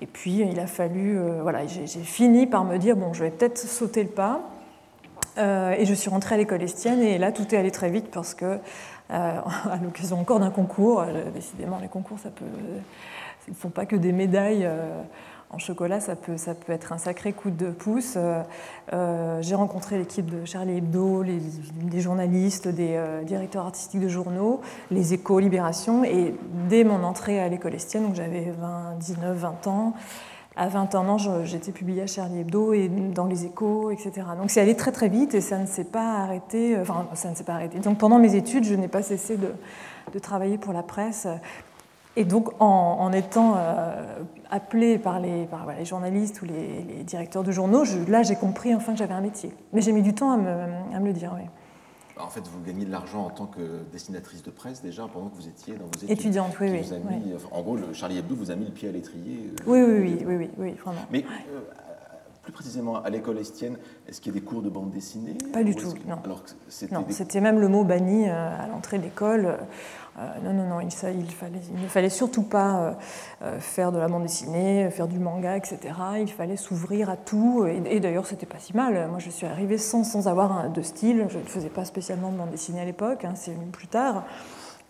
Et 0.00 0.06
puis, 0.06 0.40
il 0.40 0.58
a 0.58 0.66
fallu, 0.66 1.18
euh, 1.18 1.40
voilà, 1.42 1.66
j'ai 1.66 1.86
fini 1.86 2.46
par 2.46 2.64
me 2.64 2.78
dire, 2.78 2.96
bon, 2.96 3.12
je 3.12 3.24
vais 3.24 3.30
peut-être 3.30 3.58
sauter 3.58 4.02
le 4.02 4.08
pas. 4.08 4.40
Euh, 5.38 5.72
et 5.72 5.84
je 5.84 5.94
suis 5.94 6.10
rentrée 6.10 6.36
à 6.36 6.38
l'école 6.38 6.62
estienne, 6.62 7.00
et 7.00 7.18
là, 7.18 7.32
tout 7.32 7.54
est 7.54 7.58
allé 7.58 7.70
très 7.70 7.90
vite 7.90 8.08
parce 8.10 8.34
que, 8.34 8.44
euh, 8.44 8.58
à 9.10 9.76
l'occasion 9.82 10.20
encore 10.20 10.40
d'un 10.40 10.50
concours, 10.50 11.04
décidément, 11.32 11.78
les 11.80 11.88
concours, 11.88 12.18
ça 12.18 12.30
peut, 12.30 12.44
ne 13.48 13.54
sont 13.54 13.70
pas 13.70 13.86
que 13.86 13.96
des 13.96 14.12
médailles 14.12 14.68
en 15.50 15.58
chocolat, 15.58 16.00
ça 16.00 16.16
peut, 16.16 16.36
ça 16.36 16.54
peut 16.54 16.72
être 16.72 16.92
un 16.92 16.98
sacré 16.98 17.32
coup 17.32 17.50
de 17.50 17.70
pouce. 17.70 18.14
Euh, 18.16 18.42
euh, 18.92 19.38
j'ai 19.40 19.54
rencontré 19.54 19.98
l'équipe 19.98 20.26
de 20.26 20.44
Charlie 20.44 20.78
Hebdo, 20.78 21.22
les, 21.22 21.38
des 21.82 22.00
journalistes, 22.00 22.68
des 22.68 22.94
euh, 22.94 23.22
directeurs 23.22 23.64
artistiques 23.64 24.00
de 24.00 24.08
journaux, 24.08 24.60
les 24.90 25.14
échos, 25.14 25.38
Libération, 25.38 26.04
et 26.04 26.34
dès 26.68 26.84
mon 26.84 27.04
entrée 27.04 27.40
à 27.40 27.48
l'école 27.48 27.74
estienne, 27.74 28.04
donc 28.04 28.14
j'avais 28.14 28.52
19, 28.98 29.36
20 29.36 29.66
ans, 29.68 29.94
à 30.56 30.68
21 30.68 31.08
ans, 31.08 31.18
j'étais 31.44 31.72
publiée 31.72 32.02
à 32.02 32.06
Charlie 32.06 32.40
Hebdo 32.40 32.72
et 32.72 32.88
dans 32.88 33.26
les 33.26 33.44
échos, 33.44 33.90
etc. 33.90 34.12
Donc 34.38 34.50
c'est 34.50 34.60
allé 34.60 34.76
très 34.76 34.92
très 34.92 35.08
vite 35.08 35.34
et 35.34 35.40
ça 35.40 35.58
ne 35.58 35.66
s'est 35.66 35.84
pas 35.84 36.18
arrêté. 36.18 36.78
Enfin, 36.80 37.08
ça 37.14 37.30
ne 37.30 37.34
s'est 37.34 37.42
pas 37.42 37.54
arrêté. 37.54 37.80
Donc 37.80 37.98
pendant 37.98 38.20
mes 38.20 38.36
études, 38.36 38.62
je 38.64 38.74
n'ai 38.74 38.86
pas 38.86 39.02
cessé 39.02 39.36
de, 39.36 39.52
travailler 40.20 40.58
pour 40.58 40.72
la 40.72 40.84
presse. 40.84 41.26
Et 42.16 42.24
donc, 42.24 42.50
en, 42.60 43.12
étant 43.12 43.54
euh, 43.56 44.22
appelée 44.50 44.98
par, 44.98 45.18
les, 45.18 45.48
les, 45.78 45.84
journalistes 45.84 46.42
ou 46.42 46.44
les, 46.44 47.02
directeurs 47.02 47.42
de 47.42 47.50
journaux, 47.50 47.84
là, 48.08 48.22
j'ai 48.22 48.36
compris 48.36 48.74
enfin 48.74 48.92
que 48.92 48.98
j'avais 48.98 49.14
un 49.14 49.20
métier. 49.20 49.52
Mais 49.72 49.80
j'ai 49.80 49.92
mis 49.92 50.02
du 50.02 50.14
temps 50.14 50.32
à 50.32 50.36
me, 50.36 50.94
à 50.94 51.00
me 51.00 51.06
le 51.06 51.12
dire, 51.12 51.32
oui. 51.34 51.42
En 52.16 52.28
fait, 52.28 52.46
vous 52.46 52.60
gagnez 52.64 52.84
de 52.84 52.92
l'argent 52.92 53.26
en 53.26 53.30
tant 53.30 53.46
que 53.46 53.82
dessinatrice 53.92 54.44
de 54.44 54.50
presse 54.50 54.80
déjà 54.80 55.08
pendant 55.12 55.28
que 55.30 55.34
vous 55.34 55.48
étiez 55.48 55.74
dans 55.74 55.86
vos 55.86 55.96
études. 55.96 56.10
Étudiante, 56.10 56.54
oui, 56.60 56.70
oui, 56.70 57.34
En 57.50 57.62
gros, 57.62 57.74
le 57.74 57.92
Charlie 57.92 58.18
Hebdo 58.18 58.36
vous 58.36 58.52
a 58.52 58.54
mis 58.54 58.66
le 58.66 58.70
pied 58.70 58.88
à 58.88 58.92
l'étrier. 58.92 59.50
Euh, 59.50 59.64
oui, 59.66 59.82
oui, 59.82 60.24
oui, 60.24 60.36
oui, 60.36 60.50
oui, 60.56 60.72
vraiment. 60.74 61.00
Mais 61.10 61.24
euh, 61.52 61.58
plus 62.44 62.52
précisément, 62.52 63.02
à 63.02 63.10
l'école 63.10 63.38
estienne, 63.38 63.78
est-ce 64.06 64.20
qu'il 64.20 64.32
y 64.32 64.36
a 64.36 64.40
des 64.40 64.46
cours 64.46 64.62
de 64.62 64.68
bande 64.68 64.92
dessinée 64.92 65.36
Pas 65.52 65.64
du 65.64 65.74
tout, 65.74 65.92
non. 66.06 66.18
Alors 66.24 66.44
c'était 67.08 67.40
même 67.40 67.58
le 67.58 67.66
mot 67.66 67.82
banni 67.82 68.28
à 68.28 68.68
l'entrée 68.68 68.98
de 68.98 69.02
l'école. 69.02 69.56
Euh, 70.16 70.22
non, 70.44 70.52
non, 70.52 70.68
non, 70.68 70.80
il, 70.80 70.92
fallait, 70.92 71.60
ne 71.72 71.88
fallait 71.88 72.08
surtout 72.08 72.44
pas 72.44 72.76
euh, 72.76 72.92
euh, 73.42 73.58
faire 73.58 73.90
de 73.90 73.98
la 73.98 74.06
bande 74.06 74.22
dessinée, 74.22 74.88
faire 74.90 75.08
du 75.08 75.18
manga, 75.18 75.56
etc. 75.56 75.78
Il 76.20 76.30
fallait 76.30 76.56
s'ouvrir 76.56 77.10
à 77.10 77.16
tout. 77.16 77.66
Et, 77.66 77.98
d'ailleurs, 77.98 78.26
c'était 78.26 78.46
pas 78.46 78.58
si 78.60 78.76
mal. 78.76 79.08
Moi, 79.08 79.18
je 79.18 79.30
suis 79.30 79.46
arrivée 79.46 79.78
sans, 79.78 80.04
sans 80.04 80.28
avoir 80.28 80.70
de 80.70 80.82
style. 80.82 81.26
Je 81.28 81.38
ne 81.38 81.44
faisais 81.44 81.68
pas 81.68 81.84
spécialement 81.84 82.30
de 82.30 82.36
bande 82.36 82.50
dessinée 82.50 82.80
à 82.80 82.84
l'époque, 82.84 83.24
hein, 83.24 83.32
c'est 83.34 83.56
plus 83.72 83.88
tard. 83.88 84.24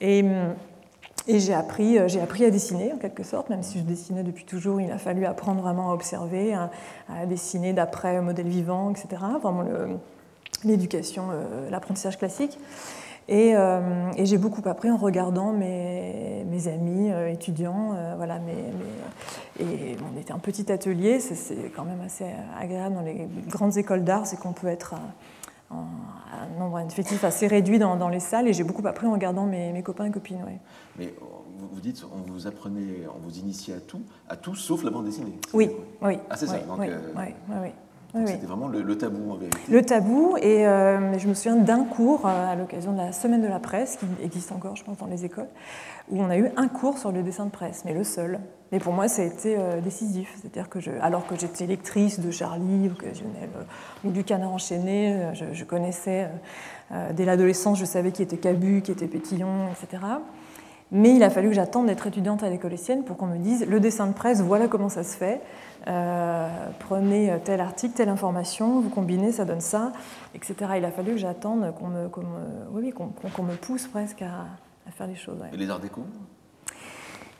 Et. 0.01 0.25
Et 1.27 1.41
j'ai 1.41 1.55
appris, 1.55 1.97
appris 1.99 2.45
à 2.45 2.51
dessiner 2.51 2.93
en 2.93 2.99
quelque 2.99 3.23
sorte, 3.23 3.49
même 3.49 3.63
si 3.63 3.79
je 3.79 3.85
dessinais 3.85 4.23
depuis 4.23 4.45
toujours, 4.45 4.83
il 4.83 4.93
a 4.93 4.99
fallu 4.99 5.25
apprendre 5.25 5.63
vraiment 5.63 5.91
à 5.91 5.95
observer, 5.95 6.53
à, 6.53 7.25
dessiner 7.25 7.73
d'après 7.73 8.21
modèle 8.21 8.49
vivant, 8.49 8.91
etc. 8.91 9.23
Vraiment 9.41 9.65
l'éducation, 10.65 11.29
l'apprentissage 11.71 12.19
classique. 12.19 12.59
Euh, 13.31 14.13
et, 14.17 14.27
j'ai 14.27 14.39
beaucoup 14.39 14.67
appris 14.69 14.91
en 14.91 14.97
regardant 14.97 15.53
mes, 15.53 16.45
mes 16.47 16.69
amis 16.69 17.11
euh, 17.11 17.31
étudiants. 17.31 17.95
Euh, 17.95 18.15
voilà, 18.17 18.39
et 19.59 19.97
on 20.13 20.21
était 20.21 20.33
un 20.33 20.39
petit 20.39 20.71
atelier, 20.71 21.21
c'est 21.21 21.73
quand 21.75 21.85
même 21.85 22.01
assez 22.05 22.27
agréable 22.59 22.95
dans 22.95 23.03
les 23.03 23.29
grandes 23.49 23.77
écoles 23.77 24.05
d'art, 24.05 24.27
c'est 24.27 24.39
qu'on 24.39 24.53
peut 24.53 24.67
être 24.67 24.95
un, 24.95 25.75
un 25.75 26.59
nombre 26.59 26.81
effectif 26.81 27.25
assez 27.25 27.47
réduit 27.47 27.79
dans, 27.79 27.97
dans 27.97 28.09
les 28.09 28.21
salles. 28.21 28.49
Et 28.49 28.53
j'ai 28.53 28.65
beaucoup 28.65 28.87
appris 28.87 29.07
en 29.07 29.13
regardant 29.13 29.47
mes, 29.47 29.83
copains 29.83 30.07
et 30.07 30.11
copines. 30.11 30.43
Ouais. 30.45 30.59
Mais 30.99 31.15
vous 31.73 31.81
dites, 31.81 32.05
on 32.13 32.31
vous 32.31 32.47
apprenait, 32.47 33.07
on 33.15 33.21
vous 33.21 33.39
initiait 33.39 33.75
à 33.75 33.81
tout, 33.81 34.03
à 34.29 34.37
tout 34.37 34.55
sauf 34.55 34.85
la 34.85 34.91
bande 34.91 35.07
dessinée. 35.07 35.39
Oui, 35.53 35.71
oui. 36.03 36.19
Ah, 36.29 36.37
c'est 36.37 36.47
ça. 36.47 36.59
Donc, 36.59 36.79
oui, 36.79 36.89
oui, 37.17 37.57
oui. 37.63 37.69
C'était 38.27 38.47
vraiment 38.47 38.69
le, 38.69 38.97
tabou 38.97 39.33
en 39.33 39.35
vérité. 39.35 39.59
Le 39.69 39.83
tabou, 39.83 40.37
et 40.41 40.67
euh, 40.67 41.19
je 41.19 41.27
me 41.27 41.35
souviens 41.35 41.57
d'un 41.57 41.85
cours 41.85 42.27
euh, 42.27 42.53
à 42.53 42.55
l'occasion 42.55 42.93
de 42.93 42.99
la 42.99 43.13
semaine 43.13 43.43
de 43.43 43.49
la 43.49 43.59
presse, 43.59 43.97
qui 43.97 44.07
existe 44.25 44.53
encore, 44.53 44.77
je 44.77 44.85
pense, 44.85 44.99
dans 44.99 45.07
les 45.07 45.25
écoles, 45.25 45.49
où 46.11 46.23
on 46.23 46.31
a 46.31 46.39
eu 46.39 46.49
un 46.57 46.69
cours 46.69 46.99
sur 46.99 47.11
le 47.11 47.23
dessin 47.23 47.47
de 47.47 47.51
presse, 47.51 47.83
mais 47.85 47.93
le 47.93 48.05
seul. 48.05 48.39
Mais 48.71 48.79
pour 48.79 48.93
moi, 48.93 49.09
ça 49.09 49.23
a 49.23 49.25
été 49.25 49.57
euh, 49.59 49.81
décisif. 49.81 50.33
C'est-à-dire 50.41 50.69
que, 50.69 50.79
je, 50.79 50.93
alors 51.01 51.27
que 51.27 51.35
j'étais 51.37 51.67
lectrice 51.67 52.21
de 52.21 52.31
Charlie, 52.31 52.89
occasionnelle, 52.89 53.51
ou 54.05 54.11
du 54.11 54.23
Canard 54.23 54.53
enchaîné, 54.53 55.33
je, 55.33 55.65
connaissais, 55.65 56.29
dès 57.15 57.25
l'adolescence, 57.25 57.79
je 57.79 57.85
savais 57.85 58.13
qui 58.13 58.23
était 58.23 58.37
Cabu, 58.37 58.83
qui 58.83 58.93
était 58.93 59.07
Pétillon, 59.09 59.69
etc. 59.73 60.03
Mais 60.95 61.15
il 61.15 61.23
a 61.23 61.29
fallu 61.29 61.49
que 61.49 61.55
j'attende 61.55 61.87
d'être 61.87 62.07
étudiante 62.07 62.43
à 62.43 62.49
l'école 62.49 62.73
essienne 62.73 63.05
pour 63.05 63.17
qu'on 63.17 63.27
me 63.27 63.37
dise 63.37 63.67
le 63.67 63.81
dessin 63.81 64.07
de 64.07 64.13
presse, 64.13 64.41
voilà 64.41 64.69
comment 64.69 64.89
ça 64.89 65.03
se 65.03 65.17
fait. 65.17 65.43
Euh, 65.87 66.49
prenez 66.79 67.37
tel 67.45 67.61
article, 67.61 67.95
telle 67.95 68.09
information, 68.09 68.81
vous 68.81 68.89
combinez, 68.89 69.33
ça 69.33 69.45
donne 69.45 69.61
ça, 69.61 69.93
etc. 70.35 70.55
Il 70.77 70.85
a 70.85 70.91
fallu 70.91 71.13
que 71.13 71.19
j'attende 71.19 71.75
qu'on 71.75 71.89
me, 71.89 73.57
pousse 73.57 73.89
presque 73.89 74.23
à, 74.23 74.47
faire 74.93 75.09
les 75.09 75.17
choses. 75.17 75.39
Et 75.53 75.57
les 75.57 75.69
arts 75.69 75.81
déco? 75.81 76.03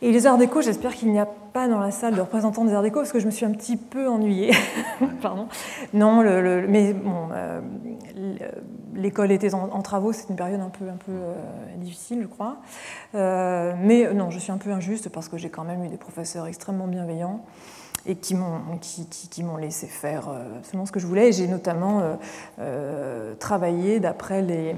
Et 0.05 0.13
les 0.13 0.27
arts 0.27 0.37
déco, 0.37 0.61
j'espère 0.61 0.95
qu'il 0.95 1.11
n'y 1.11 1.19
a 1.19 1.25
pas 1.25 1.67
dans 1.67 1.81
la 1.81 1.91
salle 1.91 2.15
de 2.15 2.21
représentants 2.21 2.67
des 2.67 2.75
arts 2.75 2.83
déco, 2.83 3.01
parce 3.01 3.11
que 3.11 3.21
je 3.21 3.25
me 3.25 3.31
suis 3.31 3.47
un 3.47 3.53
petit 3.53 3.79
peu 3.79 4.07
ennuyée. 4.07 4.53
Pardon. 5.23 5.49
Non, 5.95 6.23
mais 6.69 6.95
euh, 7.33 7.61
l'école 8.95 9.33
était 9.33 9.55
en, 9.55 9.81
travaux, 9.81 10.13
c'est 10.13 10.29
une 10.29 10.37
période 10.37 10.61
un 10.61 10.69
peu, 10.69 10.85
euh, 11.09 11.35
difficile, 11.79 12.21
je 12.21 12.27
crois. 12.27 12.59
mais 13.15 14.13
non, 14.13 14.29
je 14.29 14.39
suis 14.39 14.53
un 14.53 14.59
peu 14.59 14.73
injuste 14.73 15.09
parce 15.09 15.31
que 15.31 15.39
j'ai 15.39 15.49
quand 15.49 15.65
même 15.65 15.83
eu 15.85 15.89
des 15.89 15.97
professeurs 15.97 16.47
extrêmement 16.47 16.87
bienveillants 16.87 17.43
et 18.07 18.17
qui 18.17 18.35
m'ont 18.35 18.61
qui, 18.81 19.07
qui, 19.07 19.45
laissé 19.61 19.87
faire 19.87 20.29
euh, 20.29 20.45
seulement 20.63 20.87
ce 20.87 20.93
que 20.93 21.01
je 21.01 21.07
voulais. 21.07 21.33
J'ai 21.33 21.47
notamment 21.47 22.01
euh, 22.01 22.15
euh, 22.59 23.35
travaillé 23.35 24.01
d'après 24.01 24.43
les, 24.43 24.75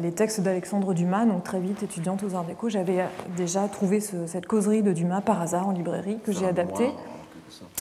les, 0.00 0.12
textes 0.12 0.40
d'Alexandre 0.40 0.94
Dumas, 0.94 1.24
donc 1.24 1.44
très 1.44 1.60
vite 1.60 1.82
étudiante 1.82 2.22
aux 2.22 2.34
Arts 2.34 2.44
Déco. 2.44 2.68
J'avais 2.68 3.04
déjà 3.36 3.68
trouvé 3.68 4.00
cette 4.00 4.46
causerie 4.46 4.82
de 4.82 4.92
Dumas 4.92 5.20
par 5.20 5.40
hasard 5.40 5.68
en 5.68 5.72
librairie 5.72 6.18
que 6.24 6.32
j'ai 6.32 6.46
adaptée. 6.46 6.90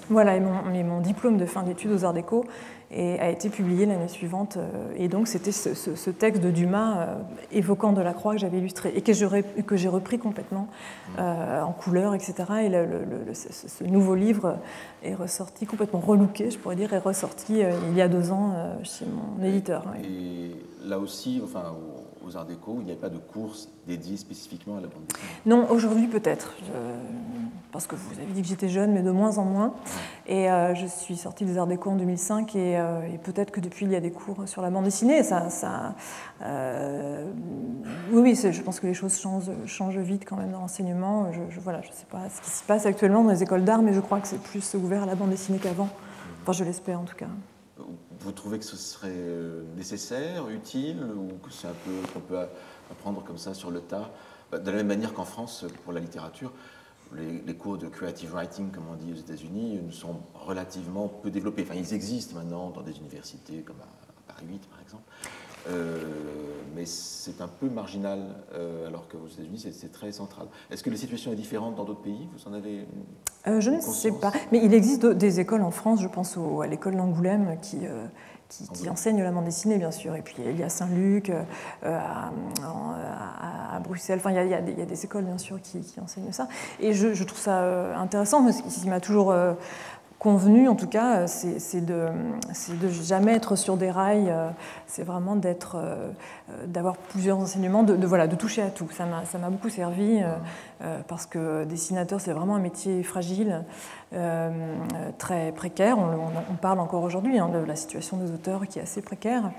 Voilà, 0.09 0.37
et 0.37 0.39
mon, 0.39 0.63
mon 0.83 1.01
diplôme 1.01 1.37
de 1.37 1.45
fin 1.45 1.63
d'études 1.63 1.91
aux 1.91 2.05
Arts 2.05 2.13
Déco 2.13 2.45
et 2.89 3.19
a 3.19 3.29
été 3.29 3.49
publié 3.49 3.85
l'année 3.85 4.07
suivante. 4.07 4.57
Euh, 4.57 4.93
et 4.95 5.07
donc 5.07 5.27
c'était 5.27 5.51
ce, 5.51 6.09
texte 6.09 6.41
de 6.41 6.51
Dumas 6.51 6.99
euh, 6.99 7.15
évoquant 7.51 7.91
Delacroix 7.91 8.33
que 8.33 8.39
j'avais 8.39 8.59
illustré 8.59 8.93
et 8.95 9.01
que 9.01 9.13
j'ai 9.77 9.87
repris 9.89 10.19
complètement 10.19 10.67
euh, 11.19 11.61
en 11.61 11.73
couleur, 11.73 12.15
etc. 12.15 12.35
Et 12.63 12.69
le, 12.69 12.87
ce, 13.33 13.83
nouveau 13.83 14.15
livre 14.15 14.57
est 15.03 15.15
ressorti 15.15 15.65
complètement 15.65 15.99
relooké, 15.99 16.51
je 16.51 16.57
pourrais 16.57 16.75
dire, 16.75 16.93
est 16.93 16.99
ressorti 16.99 17.61
il 17.89 17.97
y 17.97 18.01
a 18.01 18.07
deux 18.07 18.31
ans 18.31 18.53
chez 18.83 19.05
mon 19.05 19.43
éditeur. 19.43 19.85
Et 20.03 20.55
là 20.85 20.99
aussi, 20.99 21.41
enfin, 21.43 21.75
aux 22.27 22.37
Arts 22.37 22.45
Déco, 22.45 22.77
il 22.79 22.85
n'y 22.85 22.91
a 22.91 22.95
pas 22.95 23.09
de 23.09 23.17
course 23.17 23.69
dédiée 23.87 24.17
spécifiquement 24.17 24.77
à 24.77 24.81
la 24.81 24.87
bande 24.87 25.03
dessinée? 25.07 25.27
Non, 25.45 25.69
aujourd'hui 25.69 26.07
peut-être. 26.07 26.53
Parce 27.71 27.87
que 27.87 27.95
vous 27.95 28.19
avez 28.19 28.31
dit 28.31 28.41
que 28.41 28.47
j'étais 28.47 28.69
jeune, 28.69 28.91
mais 28.91 29.01
de 29.01 29.11
moins 29.11 29.37
en 29.37 29.45
moins. 29.45 29.73
Et 30.25 30.49
euh, 30.49 30.73
je 30.73 30.87
suis 30.87 31.17
sortie 31.17 31.45
des 31.45 31.57
Arts 31.57 31.67
Déco 31.67 31.89
en 31.89 31.95
2005, 31.95 32.55
euh, 32.55 33.13
et, 33.13 33.17
peut-être 33.17 33.51
que 33.51 33.59
depuis, 33.59 33.85
il 33.85 33.91
y 33.91 33.95
a 33.95 33.99
des 33.99 34.11
cours 34.11 34.47
sur 34.47 34.61
la 34.61 34.69
bande 34.69 34.85
dessinée. 34.85 35.23
Ça, 35.23 35.49
ça 35.49 35.95
euh, 36.41 37.25
oui, 38.11 38.21
oui 38.21 38.51
je 38.51 38.61
pense 38.61 38.79
que 38.79 38.87
les 38.87 38.93
choses 38.93 39.19
changent, 39.19 39.51
changent 39.65 39.97
vite 39.97 40.23
quand 40.25 40.37
même 40.37 40.51
dans 40.51 40.61
l'enseignement. 40.61 41.31
Je, 41.31 41.39
je, 41.49 41.59
voilà, 41.59 41.81
je 41.81 41.89
ne 41.89 41.93
sais 41.93 42.07
pas 42.09 42.29
ce 42.29 42.41
qui 42.41 42.49
se 42.49 42.63
passe 42.63 42.85
actuellement 42.85 43.23
dans 43.23 43.31
les 43.31 43.43
écoles 43.43 43.63
d'art, 43.63 43.81
mais 43.81 43.93
je 43.93 43.99
crois 43.99 44.19
que 44.19 44.27
c'est 44.27 44.41
plus 44.41 44.73
ouvert 44.75 45.03
à 45.03 45.05
la 45.05 45.15
bande 45.15 45.29
dessinée 45.29 45.59
qu'avant. 45.59 45.89
Enfin, 46.43 46.53
je 46.53 46.63
l'espère 46.63 46.99
en 46.99 47.03
tout 47.03 47.15
cas. 47.15 47.27
Vous 48.19 48.31
trouvez 48.31 48.59
que 48.59 48.65
ce 48.65 48.77
serait 48.77 49.13
nécessaire, 49.75 50.49
utile, 50.49 51.03
ou 51.03 51.37
que 51.45 51.51
c'est 51.51 51.67
un 51.67 51.75
peu 51.85 51.91
qu'on 52.13 52.19
peut 52.19 52.39
apprendre 52.91 53.23
comme 53.23 53.37
ça 53.37 53.53
sur 53.53 53.71
le 53.71 53.81
tas? 53.81 54.11
Bah, 54.51 54.59
De 54.59 54.71
la 54.71 54.77
même 54.77 54.87
manière 54.87 55.13
qu'en 55.13 55.25
France, 55.25 55.65
pour 55.83 55.93
la 55.93 55.99
littérature, 55.99 56.51
les, 57.15 57.55
cours 57.55 57.77
de 57.77 57.87
creative 57.87 58.33
writing, 58.33 58.71
comme 58.71 58.85
on 58.91 58.95
dit 58.95 59.11
aux 59.13 59.17
États-Unis, 59.17 59.79
sont 59.91 60.21
relativement 60.33 61.07
peu 61.07 61.29
développés. 61.31 61.63
Enfin, 61.63 61.75
ils 61.75 61.93
existent 61.93 62.35
maintenant 62.35 62.69
dans 62.71 62.81
des 62.81 62.97
universités 62.97 63.61
comme 63.61 63.77
à, 63.81 64.33
Paris 64.33 64.45
8, 64.49 64.67
par 64.67 64.81
exemple. 64.81 65.03
Euh, 65.69 66.03
mais 66.75 66.85
c'est 66.85 67.41
un 67.41 67.47
peu 67.47 67.69
marginal, 67.69 68.19
euh, 68.53 68.87
alors 68.87 69.07
qu'aux 69.07 69.27
États-Unis, 69.27 69.71
c'est 69.71 69.91
très 69.91 70.11
central. 70.11 70.47
Est-ce 70.69 70.83
que 70.83 70.89
la 70.89 70.97
situation 70.97 71.31
est 71.31 71.35
différente 71.35 71.75
dans 71.75 71.85
d'autres 71.85 72.01
pays? 72.01 72.27
Vous 72.37 72.49
en 72.49 72.53
avez 72.53 72.85
euh, 73.47 73.59
Je 73.59 73.71
ne 73.71 73.81
sais 73.81 74.11
pas. 74.11 74.31
Mais 74.51 74.61
il 74.63 74.73
existe 74.73 75.05
des 75.05 75.39
écoles 75.39 75.63
en 75.63 75.71
France, 75.71 76.01
je 76.01 76.07
pense 76.07 76.37
à 76.37 76.67
l'école 76.67 76.95
d'Angoulême, 76.95 77.57
qui, 77.61 77.79
qui, 78.49 78.89
enseigne 78.89 79.21
la 79.23 79.31
bande 79.31 79.45
dessinée, 79.45 79.77
bien 79.77 79.91
sûr. 79.91 80.15
Et 80.15 80.21
puis 80.21 80.35
il 80.39 80.57
y 80.57 80.63
a 80.63 80.69
Saint-Luc, 80.69 81.29
euh, 81.29 81.43
à, 81.83 83.79
Bruxelles. 83.83 84.19
Enfin, 84.19 84.31
il 84.31 84.49
y, 84.49 84.53
a, 84.53 84.61
des, 84.61 85.05
écoles, 85.05 85.25
bien 85.25 85.37
sûr, 85.37 85.61
qui, 85.61 85.81
enseignent 86.01 86.31
ça. 86.31 86.47
Et 86.79 86.93
je, 86.93 87.23
trouve 87.23 87.39
ça 87.39 87.97
intéressant, 87.97 88.43
parce 88.43 88.61
qu'il 88.61 88.89
m'a 88.89 88.99
toujours 88.99 89.31
euh, 89.31 89.53
convenu, 90.19 90.67
en 90.67 90.75
tout 90.75 90.87
cas, 90.87 91.27
c'est 91.27 91.85
de, 91.85 92.07
jamais 93.03 93.33
être 93.33 93.55
sur 93.55 93.77
des 93.77 93.91
rails, 93.91 94.33
c'est 94.87 95.03
vraiment 95.03 95.35
d'être, 95.35 95.77
d'avoir 96.65 96.97
plusieurs 96.97 97.37
enseignements, 97.37 97.83
de, 97.83 98.05
voilà, 98.05 98.27
de 98.27 98.35
toucher 98.35 98.61
à 98.61 98.69
tout. 98.69 98.87
Ça 98.91 99.05
m'a 99.05 99.49
beaucoup 99.49 99.69
servi 99.69 100.21
parce 101.07 101.25
que 101.25 101.65
dessinateur, 101.65 102.19
c'est 102.19 102.33
vraiment 102.33 102.55
un 102.55 102.59
métier 102.59 103.03
fragile. 103.03 103.63
Euh, 104.13 104.49
très 105.17 105.51
précaire. 105.51 105.97
On, 105.99 106.55
parle 106.55 106.79
encore 106.79 107.03
aujourd'hui 107.03 107.39
hein, 107.39 107.49
de 107.49 107.57
la 107.57 107.75
situation 107.75 108.15
des 108.15 108.31
auteurs 108.31 108.65
qui 108.65 108.79
est 108.79 108.81
assez 108.81 109.01
précaire. 109.01 109.51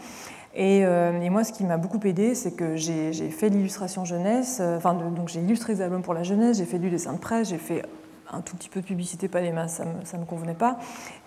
Euh, 0.57 1.21
et, 1.21 1.29
moi, 1.29 1.45
ce 1.45 1.53
qui 1.53 1.65
m'a 1.65 1.77
beaucoup 1.77 2.01
aidé, 2.07 2.35
c'est 2.35 2.53
que 2.53 2.75
j'ai 2.75 3.13
fait 3.13 3.51
l'illustration 3.51 4.07
jeunesse, 4.07 4.59
euh, 4.63 4.79
donc 5.15 5.29
j'ai 5.29 5.41
illustré 5.41 5.75
des 5.75 5.83
albums 5.83 6.01
pour 6.01 6.15
la 6.15 6.23
jeunesse, 6.23 6.57
j'ai 6.57 6.65
fait 6.65 6.79
du 6.79 6.89
dessin 6.89 7.13
de 7.13 7.19
presse, 7.19 7.51
j'ai 7.51 7.59
fait 7.59 7.85
un 8.33 8.41
tout 8.41 8.57
petit 8.57 8.69
peu 8.69 8.81
de 8.81 8.87
publicité, 8.87 9.29
pas 9.29 9.41
des 9.41 9.53
masses, 9.53 9.81
ça 10.05 10.17
ne 10.17 10.23
me, 10.23 10.27
convenait 10.27 10.55
pas, 10.55 10.79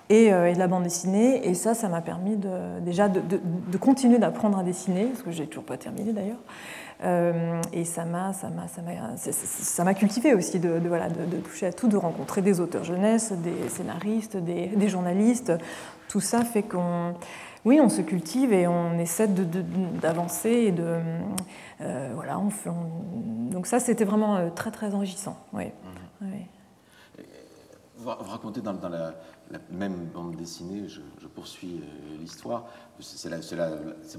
et, 0.10 0.30
de 0.32 0.60
la 0.60 0.68
bande 0.68 0.84
dessinée. 0.84 1.48
Et 1.48 1.54
ça, 1.54 1.74
ça 1.74 1.90
m'a 1.90 2.02
permis 2.02 2.38
de, 2.38 2.80
déjà 2.82 3.10
de, 3.10 3.22
de 3.22 3.78
continuer 3.78 4.20
d'apprendre 4.20 4.58
à 4.60 4.64
dessiner, 4.64 5.06
parce 5.06 5.24
que 5.24 5.32
j'ai 5.32 5.48
toujours 5.48 5.66
pas 5.66 5.78
terminé 5.78 6.14
d'ailleurs. 6.14 6.40
Euh, 7.04 7.60
et 7.74 7.84
ça 7.84 8.06
m'a, 8.06 8.32
ça 8.34 8.50
m'a, 8.50 8.68
ça 8.68 9.84
m'a, 9.84 9.94
cultivé 9.96 10.36
aussi 10.36 10.60
de, 10.60 10.80
voilà, 10.88 11.10
de, 11.10 11.38
toucher 11.38 11.66
à 11.66 11.74
tout, 11.74 11.88
de 11.88 11.98
rencontrer 11.98 12.42
des 12.42 12.60
auteurs 12.60 12.84
jeunesse, 12.84 13.32
des 13.32 13.70
scénaristes, 13.70 14.38
des, 14.38 14.90
journalistes. 14.90 15.52
Tout 16.10 16.20
ça 16.20 16.44
fait 16.44 16.62
qu'on, 16.62 17.16
oui, 17.66 17.80
on 17.82 17.90
se 17.90 18.02
cultive 18.02 18.54
et 18.54 18.68
on 18.68 19.00
essaie 19.00 19.28
d'avancer 19.28 20.50
et 20.50 20.72
de, 20.72 21.00
euh, 21.82 22.12
voilà, 22.14 22.38
on 22.38 22.52
fait, 22.52 22.70
donc 23.50 23.66
ça, 23.66 23.80
c'était 23.80 24.06
vraiment 24.06 24.36
euh, 24.36 24.50
très 24.50 24.70
très 24.70 24.94
enrichissant. 24.94 25.38
Oui. 25.54 25.66
Mmh. 26.22 26.26
Vous 28.02 28.10
racontez 28.10 28.62
dans, 28.62 28.74
la, 28.90 29.14
même 29.70 30.08
bande 30.14 30.36
dessinée, 30.36 30.88
je, 30.88 31.02
poursuis 31.28 31.82
l'histoire. 32.20 32.66
C'est, 33.00 33.30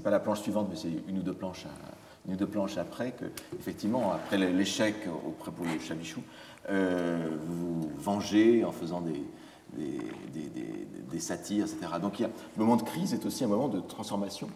pas 0.01 0.09
la 0.09 0.19
planche 0.19 0.41
suivante, 0.41 0.67
mais 0.69 0.75
c'est 0.75 0.93
une 1.07 1.19
ou 1.19 1.21
deux 1.21 1.33
planches 1.33 1.65
à 1.65 1.95
une 2.25 2.33
ou 2.33 2.37
deux 2.37 2.47
planches 2.47 2.77
après, 2.77 3.11
que, 3.11 3.25
effectivement, 3.57 4.13
après 4.13 4.37
l'échec 4.37 4.95
au 5.25 5.31
propos 5.31 5.63
de 5.63 5.79
Chabichou, 5.79 6.21
euh, 6.69 7.29
vous 7.45 7.89
vengez 7.97 8.63
en 8.63 8.71
faisant 8.71 9.01
des, 9.01 9.19
satires, 11.19 11.65
etc. 11.65 11.93
Donc 12.01 12.19
il 12.19 12.23
y 12.23 12.25
a, 12.25 12.29
le 12.57 12.63
moment 12.63 12.75
de 12.75 12.83
crise 12.83 13.13
est 13.13 13.25
aussi 13.25 13.43
un 13.43 13.47
moment 13.47 13.67
de 13.67 13.79
transformation 13.79 14.49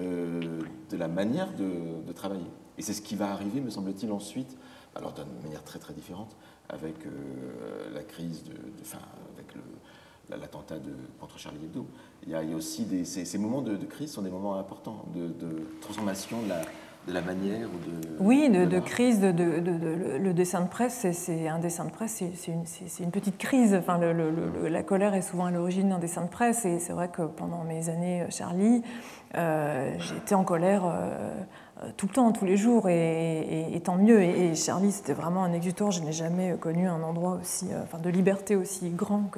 euh, 0.00 0.60
de 0.90 0.96
la 0.96 1.06
manière 1.06 1.52
de, 1.54 2.12
travailler. 2.12 2.50
Et 2.76 2.82
c'est 2.82 2.92
ce 2.92 3.02
qui 3.02 3.14
va 3.14 3.30
arriver, 3.30 3.60
me 3.60 3.70
semble-t-il, 3.70 4.10
ensuite, 4.10 4.56
alors 4.94 5.12
d'une 5.12 5.42
manière 5.42 5.62
très 5.64 5.78
très 5.78 5.92
différente, 5.92 6.36
avec 6.68 7.06
euh, 7.06 7.94
la 7.94 8.02
crise 8.02 8.44
de, 8.44 8.54
enfin, 8.82 8.98
avec 9.34 9.46
l'attentat 10.28 10.76
contre 11.20 11.38
Charlie 11.38 11.64
Hebdo. 11.64 11.86
Il 12.26 12.30
y 12.30 12.34
a, 12.34 12.42
aussi 12.54 12.84
des, 12.84 13.04
ces, 13.04 13.38
moments 13.38 13.62
de, 13.62 13.76
crise 13.86 14.12
sont 14.12 14.22
des 14.22 14.30
moments 14.30 14.58
importants 14.58 15.06
de, 15.14 15.28
de 15.28 15.66
transformation 15.80 16.42
de 16.42 16.48
la, 16.48 16.62
de 17.08 17.12
la 17.12 17.22
manière 17.22 17.68
ou 17.68 17.90
de, 17.90 18.08
Oui, 18.20 18.48
de, 18.50 18.78
crise. 18.80 19.20
De, 19.20 19.30
le 19.30 20.32
dessin 20.32 20.60
de 20.60 20.68
presse, 20.68 21.06
c'est 21.12 21.48
un 21.48 21.58
dessin 21.58 21.86
de 21.86 21.90
presse, 21.90 22.22
c'est 22.34 22.52
une, 22.52 22.64
une, 23.00 23.10
petite 23.10 23.38
crise. 23.38 23.74
Enfin, 23.74 23.98
la 23.98 24.82
colère 24.82 25.14
est 25.14 25.22
souvent 25.22 25.46
à 25.46 25.50
l'origine 25.50 25.88
d'un 25.88 25.98
dessin 25.98 26.22
de 26.22 26.28
presse. 26.28 26.64
Et 26.64 26.78
c'est 26.78 26.92
vrai 26.92 27.08
que 27.08 27.22
pendant 27.22 27.64
mes 27.64 27.88
années 27.88 28.22
euh, 28.22 28.30
Charlie, 28.30 28.82
euh, 29.34 29.94
j'étais 29.98 30.34
en 30.34 30.44
colère 30.44 30.82
euh, 30.84 31.34
tout 31.96 32.06
le 32.06 32.12
temps, 32.12 32.32
tous 32.32 32.44
les 32.44 32.56
jours, 32.56 32.88
et, 32.88 33.80
tant 33.84 33.96
mieux. 33.96 34.22
Et, 34.22 34.54
Charlie, 34.54 34.92
c'était 34.92 35.12
vraiment 35.12 35.44
un 35.44 35.52
exutoire. 35.52 35.90
Je 35.90 36.02
n'ai 36.02 36.12
jamais 36.12 36.56
connu 36.60 36.88
un 36.88 37.02
endroit 37.02 37.38
aussi, 37.40 37.66
enfin, 37.82 37.98
de 37.98 38.10
liberté 38.10 38.56
aussi 38.56 38.90
grand 38.90 39.30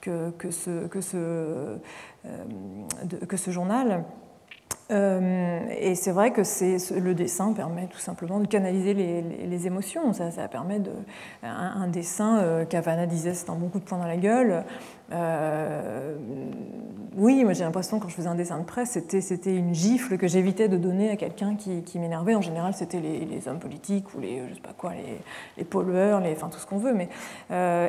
que, 0.00 0.30
que, 0.38 0.50
ce, 0.50 0.86
que, 0.86 1.00
ce, 1.00 1.78
que 3.26 3.36
ce 3.36 3.50
journal. 3.50 4.04
Euh, 4.90 5.60
et 5.78 5.94
c'est 5.94 6.12
vrai 6.12 6.32
que 6.32 6.40
le 6.98 7.14
dessin 7.14 7.52
permet 7.52 7.86
tout 7.88 7.98
simplement 7.98 8.40
de 8.40 8.46
canaliser 8.46 8.94
les, 8.94 9.66
émotions. 9.66 10.12
Ça, 10.12 10.30
ça 10.30 10.48
permet 10.48 10.78
de, 10.78 10.92
un, 11.42 11.88
dessin, 11.88 12.38
euh, 12.38 12.64
Cavana 12.64 13.06
disait, 13.06 13.34
c'est 13.34 13.50
un 13.50 13.54
bon 13.54 13.68
coup 13.68 13.80
de 13.80 13.84
poing 13.84 13.98
dans 13.98 14.06
la 14.06 14.16
gueule. 14.16 14.64
Euh, 15.12 16.16
oui, 17.16 17.42
moi 17.44 17.52
j'ai 17.54 17.64
l'impression 17.64 17.98
quand 17.98 18.08
je 18.08 18.14
faisais 18.14 18.28
un 18.28 18.34
dessin 18.34 18.58
de 18.58 18.64
presse, 18.64 18.98
c'était 19.08 19.56
une 19.56 19.74
gifle 19.74 20.18
que 20.18 20.28
j'évitais 20.28 20.68
de 20.68 20.76
donner 20.76 21.10
à 21.10 21.16
quelqu'un 21.16 21.56
qui, 21.56 21.98
m'énervait. 21.98 22.34
En 22.34 22.42
général, 22.42 22.74
c'était 22.74 23.00
les, 23.00 23.48
hommes 23.48 23.58
politiques 23.58 24.14
ou 24.14 24.20
les, 24.20 24.42
je 24.48 24.54
sais 24.54 24.60
pas 24.60 24.74
quoi, 24.76 24.92
les, 25.56 25.64
pollueurs, 25.64 26.20
les, 26.20 26.32
enfin 26.32 26.48
tout 26.48 26.58
ce 26.58 26.66
qu'on 26.66 26.78
veut. 26.78 26.94
Mais, 26.94 27.08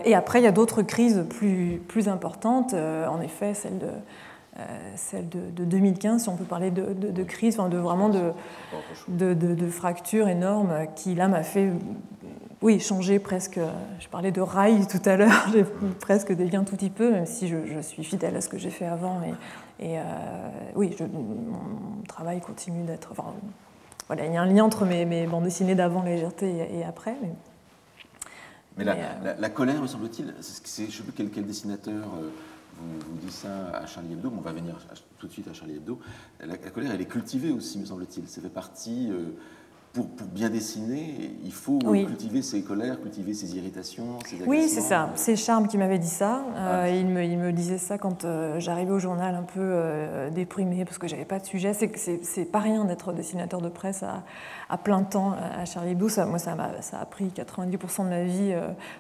et 0.06 0.16
après, 0.16 0.40
il 0.40 0.44
y 0.44 0.48
a 0.48 0.52
d'autres 0.52 0.82
crises 0.82 1.26
plus, 1.30 1.82
plus 1.88 2.08
importantes. 2.08 2.74
en 2.74 3.22
effet, 3.22 3.54
celle 3.54 3.78
de 3.78 3.90
euh, 4.60 4.64
celle 4.96 5.30
de, 5.30 5.64
2015, 5.64 6.24
si 6.24 6.30
on 6.30 6.36
peut 6.36 6.44
parler 6.44 6.72
de, 6.72 7.24
crise, 7.24 7.58
enfin 7.58 7.70
de 7.70 7.78
vraiment 7.78 8.10
de, 8.10 8.34
de, 9.34 9.68
fracture 9.68 10.28
énorme 10.28 10.88
qui 10.96 11.16
là 11.16 11.28
m'a 11.28 11.44
fait 11.44 11.70
oui, 12.62 12.80
changer 12.80 13.20
presque. 13.20 13.60
Je 14.00 14.08
parlais 14.10 14.32
de 14.32 14.42
rail 14.42 14.86
tout 14.92 15.02
à 15.06 15.16
l'heure, 15.16 15.48
j'ai 15.54 15.64
presque 16.00 16.34
dévié 16.34 16.58
un 16.58 16.64
tout 16.64 16.76
petit 16.76 16.90
peu, 16.90 17.12
même 17.12 17.26
si 17.26 17.48
je, 17.48 17.82
suis 17.82 18.04
fidèle 18.04 18.36
à 18.36 18.42
ce 18.42 18.50
que 18.50 18.58
j'ai 18.58 18.70
fait 18.70 18.86
avant. 18.86 19.22
Et, 19.24 19.92
et 19.92 20.00
euh, 20.00 20.04
oui, 20.76 20.96
mon 21.14 22.04
travail 22.08 22.42
continue 22.42 22.84
d'être. 22.84 23.10
Enfin, 23.12 23.34
voilà, 24.08 24.26
il 24.26 24.34
y 24.34 24.38
a 24.38 24.42
un 24.42 24.46
lien 24.46 24.66
entre 24.66 24.86
mes, 24.86 25.06
mes 25.06 25.26
bandes 25.26 25.46
dessinées 25.46 25.76
d'avant 25.76 26.04
légèreté 26.04 26.68
et, 26.78 26.84
après. 26.84 27.16
Mais, 28.76 28.84
la, 28.84 28.94
euh, 28.96 29.36
la, 29.38 29.50
colère, 29.50 29.82
me 29.82 29.88
semble-t-il, 29.88 30.34
je 30.42 30.84
ne 30.84 30.92
sais 30.92 31.04
plus 31.04 31.14
quel, 31.16 31.30
quel 31.30 31.46
dessinateur 31.46 32.08
vous, 32.78 33.18
dites 33.22 33.32
ça 33.32 33.70
à 33.74 33.86
Charlie 33.86 34.14
Hebdo, 34.14 34.32
mais 34.32 34.38
on 34.38 34.42
va 34.42 34.54
venir 34.54 34.76
tout 35.18 35.28
de 35.28 35.32
suite 35.32 35.48
à 35.48 35.54
Charlie 35.54 35.76
Hebdo. 35.76 36.00
La, 36.40 36.58
colère, 36.58 36.92
elle 36.94 37.02
est 37.02 37.06
cultivée 37.06 37.52
aussi, 37.52 37.78
me 37.80 37.86
semble-t-il. 37.86 38.28
Ça 38.28 38.42
fait 38.42 38.50
partie 38.50 39.12
euh, 39.98 40.02
pour, 40.02 40.28
bien 40.28 40.50
dessiner, 40.50 41.36
il 41.44 41.52
faut 41.52 41.80
cultiver 41.80 42.42
ses 42.42 42.62
colères, 42.62 43.02
cultiver 43.02 43.34
ses 43.34 43.56
irritations, 43.56 44.20
ses 44.26 44.44
Oui, 44.46 44.68
c'est 44.70 44.82
ça. 44.82 45.12
C'est 45.16 45.36
Charme 45.36 45.68
qui 45.68 45.78
m'avait 45.78 46.00
dit 46.00 46.08
ça. 46.08 46.44
Euh, 46.56 46.84
ah. 46.84 46.90
il, 46.90 47.08
me, 47.08 47.24
il, 47.24 47.38
me, 47.38 47.52
disait 47.52 47.78
ça 47.78 47.98
quand 47.98 48.26
euh, 48.26 48.60
j'arrivais 48.60 48.92
au 48.92 49.00
journal 49.00 49.36
un 49.36 49.44
peu 49.44 49.60
euh, 49.60 50.30
déprimée 50.30 50.86
parce 50.86 50.98
que 50.98 51.08
j'avais 51.08 51.26
pas 51.26 51.40
de 51.40 51.46
sujet. 51.46 51.74
C'est 51.74 52.46
pas 52.46 52.60
rien 52.60 52.86
d'être 52.86 53.14
dessinateur 53.14 53.62
de 53.62 53.70
presse 53.70 54.04
à, 54.04 54.24
à, 54.70 54.78
plein 54.78 55.04
temps 55.04 55.34
à 55.58 55.66
Charlie 55.66 55.92
Hebdo. 55.92 56.10
Ça, 56.10 56.26
moi, 56.26 56.40
ça 56.40 56.54
a, 56.54 56.82
ça 56.82 57.00
a 57.00 57.06
pris 57.06 57.26
90% 57.26 58.06
de 58.06 58.10
ma 58.10 58.24
vie 58.24 58.56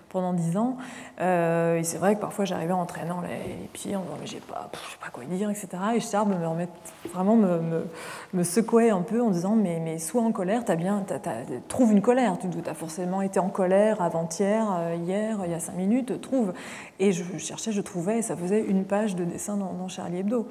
pendant 0.09 0.33
10 0.33 0.57
ans. 0.57 0.77
et 1.19 1.81
c'est 1.83 1.97
vrai 1.97 2.15
que 2.15 2.21
parfois 2.21 2.45
j'arrivais 2.45 2.73
en 2.73 2.81
entraînant 2.81 3.21
les, 3.21 3.67
pieds 3.73 3.95
en 3.95 4.01
disant 4.01 4.17
mais 4.19 4.27
j'ai 4.27 4.39
pas, 4.39 4.69
sais 4.73 4.97
pas 4.99 5.09
quoi 5.11 5.23
dire, 5.25 5.49
etc. 5.49 5.67
Et 5.95 5.99
Charme 5.99 6.35
me 6.35 6.47
remet, 6.47 6.67
vraiment 7.13 7.35
me, 7.35 7.85
me, 8.33 8.43
secouait 8.43 8.89
un 8.89 9.01
peu 9.01 9.21
en 9.21 9.29
disant 9.29 9.55
mais, 9.55 9.79
mais 9.79 9.99
sois 9.99 10.21
en 10.21 10.31
colère, 10.31 10.63
as 10.67 10.75
bien, 10.75 11.03
trouve 11.67 11.91
une 11.91 12.01
colère. 12.01 12.37
Tu 12.39 12.47
as 12.69 12.73
forcément 12.73 13.21
été 13.21 13.39
en 13.39 13.49
colère 13.49 14.01
avant-hier, 14.01 14.65
euh, 14.71 14.95
hier, 14.95 15.39
il 15.45 15.51
y 15.51 15.53
a 15.53 15.59
cinq 15.59 15.75
minutes, 15.75 16.21
trouve. 16.21 16.53
Et 16.99 17.11
je 17.11 17.37
cherchais, 17.37 17.71
je 17.71 17.81
trouvais, 17.81 18.19
et 18.19 18.21
ça 18.21 18.35
faisait 18.35 18.61
une 18.61 18.85
page 18.85 19.15
de 19.15 19.23
dessin 19.23 19.57
dans, 19.57 19.87
Charlie 19.87 20.19
Hebdo. 20.19 20.47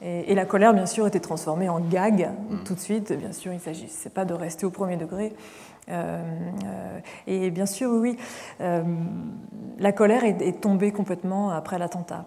Et, 0.00 0.34
la 0.34 0.44
colère, 0.44 0.74
bien 0.74 0.86
sûr, 0.86 1.06
était 1.06 1.20
transformée 1.20 1.68
en 1.68 1.80
gag 1.80 2.30
mm. 2.50 2.64
tout 2.64 2.74
de 2.74 2.80
suite. 2.80 3.12
Bien 3.12 3.32
sûr, 3.32 3.52
il 3.52 3.56
ne 3.56 3.60
s'agissait 3.60 4.10
pas 4.10 4.24
de 4.24 4.34
rester 4.34 4.64
au 4.64 4.70
premier 4.70 4.96
degré. 4.96 5.32
Euh, 5.88 6.22
euh, 6.66 6.98
et 7.26 7.50
bien 7.50 7.66
sûr, 7.66 7.90
oui, 7.90 8.16
la 8.60 9.92
colère 9.92 10.24
est, 10.24 10.60
tombée 10.60 10.92
complètement 10.92 11.50
après 11.50 11.78
l'attentat. 11.78 12.26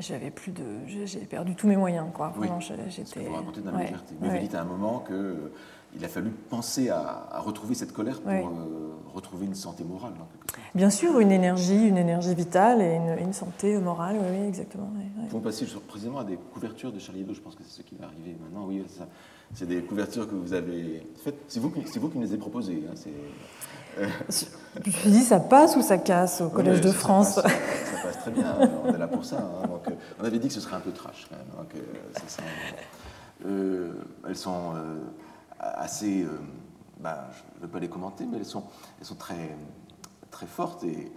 J'avais 0.00 0.30
plus 0.30 0.52
de, 0.52 0.64
j'ai 0.86 1.20
perdu 1.20 1.54
tous 1.54 1.66
mes 1.66 1.76
moyens, 1.76 2.06
quoi. 2.14 2.32
Oui, 2.38 2.48
j'étais. 2.88 3.20
Vous 3.20 3.34
racontez 3.34 3.60
dans 3.60 3.72
la 3.72 3.82
légèreté. 3.82 4.14
Vous 4.20 4.30
avez 4.30 4.46
dit 4.46 4.56
à 4.56 4.62
un 4.62 4.64
moment 4.64 4.98
que 5.00 5.52
il 5.94 6.04
a 6.04 6.08
fallu 6.08 6.30
penser 6.30 6.88
à, 6.88 7.40
retrouver 7.40 7.74
cette 7.74 7.92
colère 7.92 8.20
pour 8.20 8.30
euh, 8.30 8.94
retrouver 9.14 9.46
une 9.46 9.54
santé 9.54 9.84
morale. 9.84 10.12
Bien 10.74 10.90
sûr, 10.90 11.18
une 11.18 11.32
énergie, 11.32 11.88
une 11.88 11.98
énergie 11.98 12.34
vitale 12.34 12.80
et 12.80 12.98
une, 13.20 13.32
santé 13.32 13.76
morale, 13.78 14.16
oui, 14.20 14.46
exactement. 14.48 14.90
Oui, 14.96 15.28
Pour 15.28 15.42
passer 15.42 15.66
précisément 15.86 16.18
à 16.18 16.24
des 16.24 16.38
couvertures 16.54 16.92
de 16.92 16.98
Charlie 16.98 17.20
Hebdo, 17.20 17.34
je 17.34 17.40
pense 17.40 17.54
que 17.54 17.62
c'est 17.66 17.82
ce 17.82 17.82
qui 17.82 17.96
va 17.96 18.06
arriver 18.06 18.36
maintenant. 18.42 18.66
Oui, 18.66 18.82
c'est 19.54 19.66
des 19.66 19.82
couvertures 19.82 20.28
que 20.28 20.34
vous 20.34 20.54
avez 20.54 21.06
faites. 21.22 21.36
C'est 21.48 21.60
vous, 21.60 21.70
qui, 21.70 21.98
vous 21.98 22.08
qui 22.08 22.18
me 22.18 22.24
les 22.24 22.30
avez 22.30 22.38
proposées. 22.38 22.84
Hein, 22.88 22.94
euh, 23.98 24.08
je 24.30 25.08
me 25.08 25.12
dis, 25.12 25.20
ça 25.20 25.40
passe 25.40 25.76
ou 25.76 25.82
ça 25.82 25.98
casse 25.98 26.40
au 26.40 26.48
Collège 26.48 26.80
de 26.80 26.90
France 26.90 27.34
ça 27.34 27.42
passe, 27.42 28.18
très 28.20 28.30
bien, 28.30 28.56
on 28.84 28.94
est 28.94 28.98
là 28.98 29.08
pour 29.08 29.24
ça. 29.24 29.38
Hein, 29.38 29.66
donc, 29.66 29.86
euh, 29.88 29.94
on 30.20 30.24
avait 30.24 30.38
dit 30.38 30.48
que 30.48 30.54
ce 30.54 30.60
serait 30.60 30.76
un 30.76 30.80
peu 30.80 30.92
trash 30.92 31.26
quand 31.28 31.36
même. 31.36 31.46
Donc, 31.58 31.74
ça, 32.26 32.42
elles 34.26 34.36
sont 34.36 34.72
assez. 35.62 36.22
Euh, 36.24 36.38
bah, 37.00 37.30
je 37.32 37.60
ne 37.60 37.66
vais 37.66 37.72
pas 37.72 37.80
les 37.80 37.88
commenter, 37.88 38.24
mais 38.30 38.38
elles 38.38 38.44
sont, 38.44 38.64
elles 39.00 39.06
sont 39.06 39.16
très, 39.16 39.56
très 40.30 40.46
fortes 40.46 40.84
et 40.84 41.10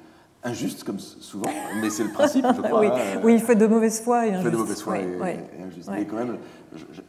injustes, 0.43 0.83
comme 0.83 0.99
souvent. 0.99 1.49
Mais 1.81 1.89
c'est 1.89 2.03
le 2.03 2.11
principe, 2.11 2.45
je 2.55 2.61
crois. 2.61 2.79
oui, 2.81 2.87
hein. 2.87 3.21
oui, 3.23 3.33
il 3.35 3.41
fait 3.41 3.55
de 3.55 3.67
mauvaise 3.67 4.01
foi 4.01 4.25
et 4.25 4.29
injuste. 4.29 4.41
Il 4.41 4.45
fait 4.45 4.51
de 4.51 4.57
mauvaise 4.57 4.81
foi 4.81 4.97
et, 4.99 5.39
injuste. 5.63 5.89
Mais 5.91 6.05
quand 6.05 6.17
même, 6.17 6.37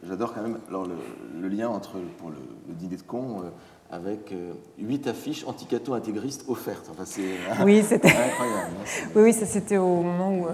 j'adore 0.03 0.33
quand 0.33 0.41
même 0.41 0.59
alors, 0.69 0.87
le, 0.87 1.47
lien 1.47 1.69
entre, 1.69 1.97
pour 2.17 2.29
le, 2.29 2.37
dîner 2.75 2.97
de 2.97 3.01
con, 3.01 3.41
euh, 3.41 3.49
avec 3.89 4.31
euh, 4.31 4.53
huit 4.77 5.07
affiches 5.07 5.45
anticato 5.47 5.93
intégristes 5.93 6.45
offertes. 6.47 6.87
Enfin, 6.91 7.05
c'est 7.05 7.37
oui, 7.63 7.83
c'était 7.83 8.07
incroyable. 8.31 8.75
Hein, 8.79 9.09
oui, 9.15 9.21
oui, 9.23 9.33
ça 9.33 9.45
c'était 9.45 9.77
au 9.77 10.01
moment 10.01 10.37
où. 10.37 10.47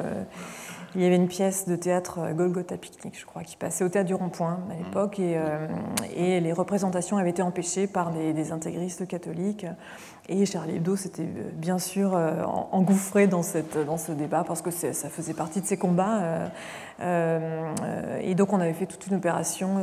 Il 0.95 1.01
y 1.01 1.06
avait 1.06 1.15
une 1.15 1.27
pièce 1.27 1.67
de 1.67 1.75
théâtre 1.75 2.19
euh, 2.19 2.34
Golgotha 2.34 2.77
Picnic, 2.77 3.17
je 3.19 3.25
crois, 3.25 3.43
qui 3.43 3.58
passait 3.58 3.84
au 3.84 3.89
théâtre 3.89 4.08
du 4.08 4.13
Rond-Point 4.13 4.60
à 4.69 4.75
l'époque, 4.75 5.19
et, 5.19 5.38
euh, 5.38 5.67
et, 6.15 6.39
les 6.39 6.53
représentations 6.53 7.17
avaient 7.17 7.32
été 7.32 7.41
empêchées 7.41 7.88
par 7.88 8.12
des, 8.12 8.51
intégristes 8.51 9.08
catholiques. 9.08 9.65
Et 10.29 10.45
Charlie 10.45 10.75
Hebdo 10.75 10.95
s'était 10.95 11.23
euh, 11.23 11.49
bien 11.53 11.79
sûr 11.79 12.13
engouffré 12.71 13.25
dans, 13.27 13.41
cette, 13.41 13.77
dans 13.86 13.97
ce 13.97 14.12
débat 14.12 14.43
parce 14.47 14.62
que 14.62 14.69
ça 14.71 15.10
faisait 15.10 15.34
partie 15.34 15.62
de 15.62 15.65
ses 15.65 15.77
combats. 15.77 16.49
et 17.01 18.36
donc 18.36 18.53
on 18.53 18.60
avait 18.60 18.73
fait 18.73 18.86
toute 18.86 19.08
une 19.08 19.15
opération 19.15 19.82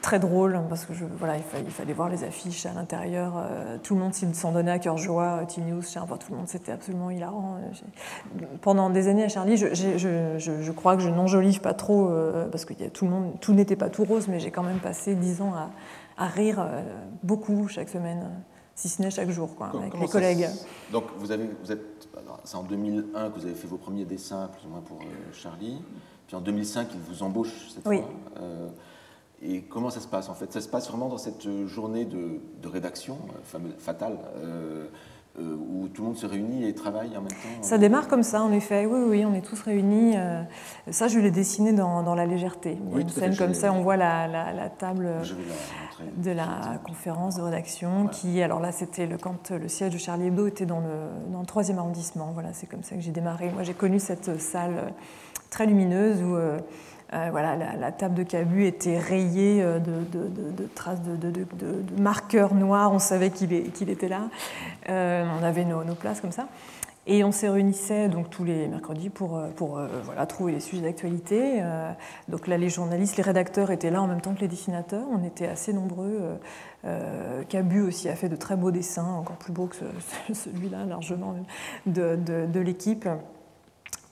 très 0.00 0.18
drôle 0.18 0.60
parce 0.68 0.84
que 0.84 0.94
je, 0.94 1.04
voilà, 1.18 1.36
il, 1.36 1.42
fallait, 1.42 1.92
voir 1.92 2.08
les 2.08 2.22
affiches 2.24 2.64
à 2.66 2.72
l'intérieur. 2.72 3.34
Euh, 3.36 3.76
tout 3.82 3.94
le 3.94 4.00
monde 4.00 4.14
s'en 4.14 4.52
donnait 4.52 4.70
à 4.70 4.78
cœur 4.78 4.96
joie. 4.96 5.40
Euh, 5.42 5.46
T-News, 5.46 5.82
tout 5.82 6.32
le 6.32 6.36
monde, 6.36 6.48
c'était 6.48 6.72
absolument 6.72 7.10
hilarant. 7.10 7.56
Euh, 7.56 8.44
pendant 8.60 8.90
des 8.90 9.08
années 9.08 9.24
à 9.24 9.28
Charlie, 9.28 9.56
je, 9.56 9.74
je, 9.74 10.38
je, 10.38 10.72
crois 10.72 10.96
que 10.96 11.02
je 11.02 11.08
n'enjolive 11.08 11.60
pas 11.60 11.74
trop 11.74 12.10
parce 12.50 12.64
que 12.64 12.74
y 12.74 12.84
a 12.84 12.90
tout 12.90 13.04
le 13.04 13.10
monde, 13.10 13.32
tout 13.40 13.52
n'était 13.52 13.76
pas 13.76 13.88
tout 13.88 14.04
rose, 14.04 14.28
mais 14.28 14.38
j'ai 14.38 14.50
quand 14.50 14.62
même 14.62 14.78
passé 14.78 15.14
dix 15.14 15.40
ans 15.42 15.52
à, 15.54 15.70
à 16.24 16.28
rire 16.28 16.64
beaucoup 17.22 17.66
chaque 17.68 17.88
semaine, 17.88 18.30
si 18.74 18.88
ce 18.88 19.02
n'est 19.02 19.10
chaque 19.10 19.30
jour, 19.30 19.54
quoi, 19.56 19.72
avec 19.74 19.98
mes 19.98 20.08
collègues. 20.08 20.48
Donc 20.92 21.04
vous 21.18 21.32
avez, 21.32 21.48
vous 21.62 21.72
êtes, 21.72 22.08
c'est 22.44 22.56
en 22.56 22.62
2001 22.62 23.30
que 23.30 23.38
vous 23.38 23.46
avez 23.46 23.54
fait 23.54 23.66
vos 23.68 23.78
premiers 23.78 24.04
dessins, 24.04 24.48
plus 24.56 24.66
ou 24.66 24.70
moins 24.70 24.80
pour 24.80 24.98
Charlie. 25.32 25.82
Puis 26.26 26.36
en 26.36 26.40
2005, 26.40 26.88
il 26.94 27.00
vous 27.00 27.22
embauche 27.22 27.68
cette 27.74 27.86
oui. 27.86 27.98
fois. 27.98 28.40
Et 29.46 29.60
comment 29.62 29.90
ça 29.90 30.00
se 30.00 30.08
passe 30.08 30.28
en 30.28 30.34
fait? 30.34 30.52
Ça 30.52 30.60
se 30.60 30.68
passe 30.68 30.88
vraiment 30.88 31.08
dans 31.08 31.18
cette 31.18 31.46
journée 31.66 32.04
de, 32.06 32.40
rédaction 32.64 33.18
euh, 33.54 33.58
fatale 33.78 34.16
euh, 34.38 34.86
euh, 35.38 35.54
où 35.54 35.88
tout 35.88 36.00
le 36.00 36.08
monde 36.08 36.16
se 36.16 36.26
réunit 36.26 36.66
et 36.66 36.74
travaille 36.74 37.10
en 37.10 37.20
même 37.20 37.28
temps? 37.28 37.62
Ça 37.62 37.76
démarre 37.76 38.08
comme 38.08 38.22
ça, 38.22 38.42
en 38.42 38.52
effet. 38.52 38.86
Oui, 38.86 39.00
oui, 39.06 39.24
on 39.26 39.34
est 39.34 39.42
tous 39.42 39.60
réunis. 39.60 40.14
ça, 40.90 41.08
je 41.08 41.18
l'ai 41.18 41.30
dessiné 41.30 41.72
dans, 41.72 42.14
La 42.14 42.24
légèreté. 42.24 42.78
Il 42.88 42.94
y 42.94 42.98
a 42.98 43.00
une 43.00 43.08
scène 43.08 43.36
comme 43.36 43.54
ça, 43.54 43.72
on 43.72 43.82
voit 43.82 43.96
la, 43.96 44.70
table 44.78 45.10
de 46.16 46.30
la 46.30 46.80
conférence 46.84 47.36
de 47.36 47.42
rédaction 47.42 48.08
qui, 48.08 48.40
alors 48.40 48.60
là, 48.60 48.72
c'était 48.72 49.06
le, 49.06 49.18
quand 49.18 49.50
le 49.50 49.68
siège 49.68 49.92
de 49.92 49.98
Charlie 49.98 50.28
Hebdo 50.28 50.46
était 50.46 50.66
dans 50.66 50.80
le, 50.80 51.32
dans 51.32 51.40
le 51.40 51.46
3e 51.46 51.76
arrondissement. 51.76 52.30
Voilà, 52.32 52.52
c'est 52.54 52.66
comme 52.66 52.82
ça 52.82 52.94
que 52.94 53.02
j'ai 53.02 53.12
démarré. 53.12 53.50
Moi, 53.52 53.62
j'ai 53.62 53.74
connu 53.74 53.98
cette 53.98 54.40
salle 54.40 54.94
très 55.54 55.66
lumineuse 55.66 56.20
où 56.20 56.34
euh, 56.34 56.58
voilà, 57.30 57.56
la, 57.56 57.92
table 57.92 58.14
de 58.14 58.22
Cabu 58.24 58.66
était 58.66 58.98
rayée 58.98 59.62
euh, 59.62 59.78
de, 59.78 60.66
traces 60.74 61.02
de, 61.02 62.00
marqueurs 62.00 62.54
noirs, 62.54 62.92
on 62.92 62.98
savait 62.98 63.30
qu'il 63.30 63.52
était 63.52 64.08
là. 64.08 64.28
Euh, 64.88 65.24
on 65.40 65.44
avait 65.44 65.64
nos, 65.64 65.82
places 65.94 66.20
comme 66.20 66.32
ça. 66.32 66.48
Et 67.06 67.22
on 67.22 67.32
se 67.32 67.46
réunissait 67.46 68.08
donc 68.08 68.30
tous 68.30 68.44
les 68.44 68.66
mercredis 68.66 69.10
pour, 69.10 69.38
trouver 70.26 70.52
les 70.52 70.60
sujets 70.60 70.82
d'actualité. 70.82 71.62
donc 72.28 72.46
là, 72.46 72.56
les 72.56 72.70
journalistes, 72.70 73.18
les 73.18 73.22
rédacteurs 73.22 73.70
étaient 73.70 73.90
là 73.90 74.00
en 74.00 74.06
même 74.06 74.22
temps 74.22 74.34
que 74.34 74.40
les 74.40 74.48
dessinateurs. 74.48 75.04
On 75.12 75.22
était 75.22 75.46
assez 75.46 75.74
nombreux. 75.74 76.38
Cabu 77.50 77.82
aussi 77.82 78.08
a 78.08 78.16
fait 78.16 78.30
de 78.30 78.36
très 78.36 78.56
beaux 78.56 78.70
dessins, 78.70 79.04
encore 79.04 79.36
plus 79.36 79.52
beaux 79.52 79.66
que 79.66 79.84
celui-là, 80.32 80.86
largement, 80.86 81.34
de 81.84 82.60
l'équipe. 82.60 83.06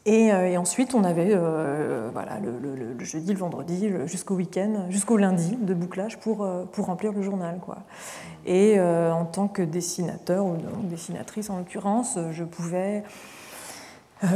Euh, 0.09 0.47
et, 0.47 0.57
ensuite, 0.57 0.95
on 0.95 1.05
avait 1.05 1.31
euh, 1.31 2.11
voilà, 2.13 2.39
le, 2.41 3.05
jeudi, 3.05 3.33
le 3.33 3.39
vendredi, 3.39 3.89
jusqu'au 4.07 4.35
week-end, 4.35 4.87
jusqu'au 4.91 5.17
lundi 5.17 5.57
de 5.61 5.75
bouclage 5.75 6.19
pour, 6.19 6.43
euh, 6.43 6.65
pour 6.65 6.87
remplir 6.87 7.13
le 7.13 7.23
journal. 7.23 7.59
Quoi. 7.61 7.79
Et 8.45 8.81
en 8.81 9.25
tant 9.25 9.47
que 9.47 9.63
dessinateur, 9.63 10.45
ou 10.45 10.57
dessinatrice 10.83 11.49
en 11.49 11.59
l'occurrence, 11.59 12.19
je 12.33 12.43
pouvais 12.43 13.05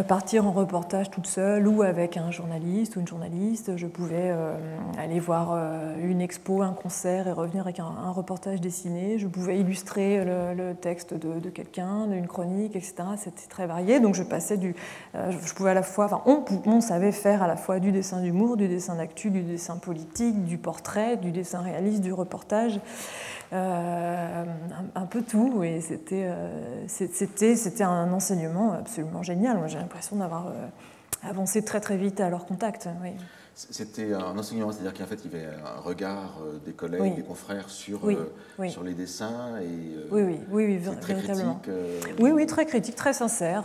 partir 0.08 0.46
en 0.46 0.52
reportage 0.52 1.10
toute 1.10 1.26
seule 1.26 1.68
ou 1.68 1.82
avec 1.82 2.16
un 2.16 2.30
journaliste 2.30 2.96
ou 2.96 3.00
une 3.00 3.06
journaliste. 3.06 3.76
Je 3.76 3.86
pouvais 3.86 4.30
euh, 4.30 4.56
aller 4.98 5.20
voir 5.20 5.52
euh, 5.52 5.94
une 6.02 6.20
expo, 6.20 6.62
un 6.62 6.72
concert 6.72 7.28
et 7.28 7.32
revenir 7.32 7.62
avec 7.62 7.78
un, 7.78 8.10
reportage 8.10 8.60
dessiné. 8.60 9.18
Je 9.18 9.26
pouvais 9.26 9.58
illustrer 9.58 10.24
le, 10.24 10.74
texte 10.74 11.14
de, 11.14 11.50
quelqu'un, 11.50 12.06
d'une 12.06 12.26
chronique, 12.26 12.74
etc. 12.74 12.94
C'était 13.16 13.46
très 13.48 13.66
varié. 13.66 14.00
Donc 14.00 14.14
je 14.14 14.22
passais 14.22 14.56
du. 14.56 14.74
je 15.14 15.54
pouvais 15.54 15.70
à 15.70 15.74
la 15.74 15.82
fois. 15.82 16.06
Enfin, 16.06 16.22
on, 16.26 16.44
on, 16.66 16.80
savait 16.80 17.12
faire 17.12 17.42
à 17.42 17.46
la 17.46 17.56
fois 17.56 17.78
du 17.78 17.92
dessin 17.92 18.20
d'humour, 18.20 18.56
du 18.56 18.68
dessin 18.68 18.96
d'actu, 18.96 19.30
du 19.30 19.42
dessin 19.42 19.76
politique, 19.76 20.44
du 20.44 20.58
portrait, 20.58 21.16
du 21.16 21.30
dessin 21.30 21.60
réaliste, 21.60 22.00
du 22.00 22.12
reportage. 22.12 22.80
Euh, 23.52 24.44
un, 24.94 25.06
peu 25.06 25.22
tout. 25.22 25.62
Et 25.62 25.80
c'était, 25.80 26.24
euh, 26.28 26.86
un 27.84 28.12
enseignement 28.12 28.72
absolument 28.72 29.22
génial. 29.22 29.58
J'ai 29.68 29.78
l'impression 29.78 30.16
d'avoir 30.16 30.48
euh, 30.48 30.66
avancé 31.22 31.64
très 31.64 31.80
très 31.80 31.96
vite 31.96 32.20
à 32.20 32.28
leur 32.28 32.46
contact. 32.46 32.88
C'était 33.58 34.12
un 34.12 34.36
enseignement, 34.36 34.70
c'est-à-dire 34.70 34.92
qu'en 34.92 35.06
fait, 35.06 35.18
il 35.24 35.32
y 35.32 35.34
avait 35.34 35.46
un 35.46 35.80
regard 35.80 36.42
des 36.66 36.74
collègues, 36.74 37.16
des 37.16 37.22
confrères 37.22 37.70
sur, 37.70 38.00
sur 38.68 38.82
les 38.84 38.92
dessins. 38.92 39.58
Et, 39.62 39.96
oui, 40.10 40.22
oui, 40.22 40.38
oui, 40.50 40.76
véritablement. 40.76 41.62
oui, 42.20 42.32
oui, 42.32 42.44
très 42.44 42.66
critique, 42.66 42.96
très 42.96 43.14
sincère. 43.14 43.64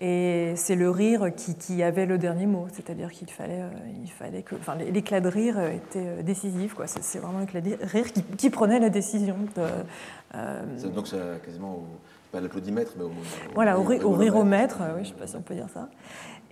et 0.00 0.52
c'est 0.56 0.74
le 0.74 0.90
rire 0.90 1.32
qui, 1.36 1.54
qui, 1.54 1.80
avait 1.84 2.06
le 2.06 2.18
dernier 2.18 2.46
mot, 2.46 2.66
c'est-à-dire 2.72 3.12
qu'il 3.12 3.30
fallait, 3.30 3.62
il 4.02 4.10
fallait 4.10 4.42
que. 4.42 4.56
Enfin, 4.56 4.74
l'éclat 4.74 5.20
de 5.20 5.28
rire 5.28 5.60
était 5.60 6.24
décisif, 6.24 6.74
quoi. 6.74 6.88
C'est 6.88 7.20
vraiment 7.20 7.38
l'éclat 7.38 7.60
de 7.60 7.76
rire 7.80 8.12
qui, 8.12 8.24
qui, 8.24 8.50
prenait 8.50 8.80
la 8.80 8.90
décision. 8.90 9.36
De, 9.54 10.88
donc, 10.88 11.06
ça 11.06 11.18
quasiment 11.44 11.84
pas 12.32 12.40
l'applaudimètre, 12.40 12.92
mais 12.98 13.04
au, 13.04 13.12
voilà, 13.54 13.78
au, 13.78 13.84
au, 13.84 14.12
riromètre, 14.12 14.78
oui, 14.96 15.04
je 15.04 15.10
ne 15.10 15.14
sais 15.14 15.20
pas 15.20 15.26
si 15.26 15.36
on 15.36 15.40
peut 15.40 15.54
dire 15.54 15.68
ça. 15.72 15.88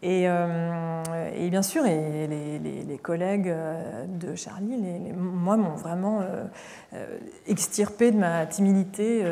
Et, 0.03 0.29
euh, 0.29 1.03
et, 1.35 1.49
bien 1.49 1.63
sûr, 1.63 1.87
et 1.87 2.27
les, 2.27 2.99
collègues 2.99 3.49
euh, 3.49 4.05
de 4.07 4.35
Charlie, 4.35 4.77
moi, 5.17 5.57
m'ont 5.57 5.75
vraiment 5.75 6.21
euh, 6.21 7.19
extirpé 7.47 8.11
de 8.11 8.19
ma 8.19 8.47
timidité. 8.47 9.25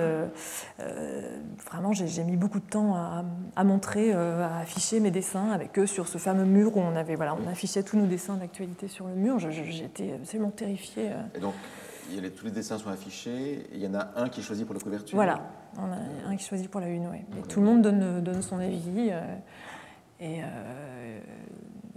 vraiment, 1.70 1.92
j'ai 1.92 2.24
mis 2.24 2.36
beaucoup 2.36 2.60
de 2.60 2.64
temps 2.64 2.94
à, 2.94 3.64
montrer, 3.64 4.12
à 4.12 4.58
afficher 4.58 5.00
mes 5.00 5.10
dessins 5.10 5.50
avec 5.50 5.78
eux 5.78 5.86
sur 5.86 6.08
ce 6.08 6.18
fameux 6.18 6.44
mur 6.44 6.76
où 6.76 6.80
on, 6.80 6.96
avait, 6.96 7.14
voilà, 7.14 7.34
on 7.34 7.50
affichait 7.50 7.82
tous 7.82 7.98
nos 7.98 8.06
dessins 8.06 8.36
d'actualité 8.36 8.88
sur 8.88 9.06
le 9.06 9.14
mur. 9.14 9.38
J'étais 9.38 10.14
absolument 10.14 10.50
terrifiée. 10.50 11.10
Et 11.34 11.40
donc, 11.40 11.54
tous 12.36 12.44
les 12.44 12.50
dessins 12.50 12.78
sont 12.78 12.90
affichés, 12.90 13.66
il 13.72 13.80
y 13.80 13.86
en 13.86 13.94
a 13.94 14.12
un 14.16 14.28
qui 14.28 14.40
est 14.40 14.44
choisi 14.44 14.64
pour 14.64 14.74
la 14.74 14.80
couverture 14.80 15.14
Voilà, 15.14 15.40
on 15.76 15.90
a 15.90 16.30
un 16.30 16.36
qui 16.36 16.44
est 16.44 16.48
choisi 16.48 16.68
pour 16.68 16.80
la 16.80 16.88
une, 16.88 17.08
oui. 17.08 17.18
Et 17.38 17.42
tout 17.48 17.60
le 17.60 17.66
monde 17.66 17.82
donne, 17.82 18.22
donne 18.22 18.40
son 18.40 18.58
avis. 18.58 19.10
Et, 20.20 20.42
euh, 20.42 21.20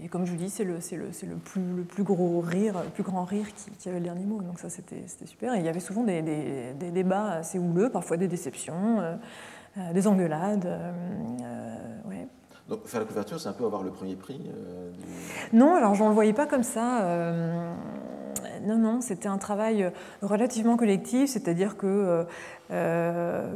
et, 0.04 0.08
comme 0.08 0.26
je 0.26 0.32
vous 0.32 0.38
dis, 0.38 0.50
c'est 0.50 0.64
le, 0.64 0.76
le, 0.76 1.28
le, 1.30 1.36
plus, 1.36 1.62
le 1.76 1.84
plus 1.84 2.04
gros 2.04 2.40
rire, 2.42 2.74
le 2.84 2.90
plus 2.90 3.04
grand 3.04 3.26
rire 3.26 3.48
qui, 3.54 3.72
qui 3.72 3.90
avait 3.90 4.00
le 4.00 4.06
dernier 4.06 4.26
mot. 4.26 4.42
Donc 4.42 4.60
ça, 4.60 4.70
c'était 4.70 5.04
super. 5.26 5.54
Et 5.56 5.60
il 5.60 5.66
y 5.66 5.70
avait 5.70 5.80
souvent 5.80 6.04
des, 6.04 6.22
des, 6.22 6.74
des, 6.74 6.92
débats 6.92 7.32
assez 7.34 7.60
houleux, 7.60 7.90
parfois 7.90 8.18
des 8.18 8.28
déceptions, 8.28 9.00
euh, 9.00 9.16
euh, 9.78 9.94
des 9.94 10.08
engueulades. 10.08 10.68
ouais. 12.10 12.28
Donc 12.68 12.86
faire 12.86 13.00
la 13.00 13.06
couverture, 13.06 13.40
c'est 13.40 13.48
un 13.48 13.54
peu 13.54 13.66
avoir 13.66 13.82
le 13.82 13.92
premier 13.92 14.16
prix 14.16 14.42
Non, 15.54 15.76
alors 15.76 15.96
je 15.96 16.04
ne 16.04 16.10
le 16.10 16.14
voyais 16.14 16.34
pas 16.34 16.48
comme 16.48 16.64
ça 16.64 17.02
non, 18.66 18.78
non, 18.78 19.02
c'était 19.02 19.28
un 19.28 19.38
travail 19.38 19.92
relativement 20.22 20.78
collectif, 20.78 21.30
c'est-à-dire 21.30 21.78
que 21.78 22.26
euh, 22.70 23.56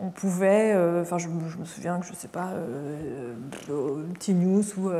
on 0.00 0.10
pouvait, 0.10 0.72
euh, 0.74 1.02
enfin 1.02 1.16
je, 1.16 1.28
me 1.28 1.64
souviens 1.64 2.00
que 2.00 2.06
je 2.06 2.12
sais 2.12 2.26
pas, 2.28 2.50
euh, 2.54 3.34
Tinius 4.18 4.76
ou 4.76 4.90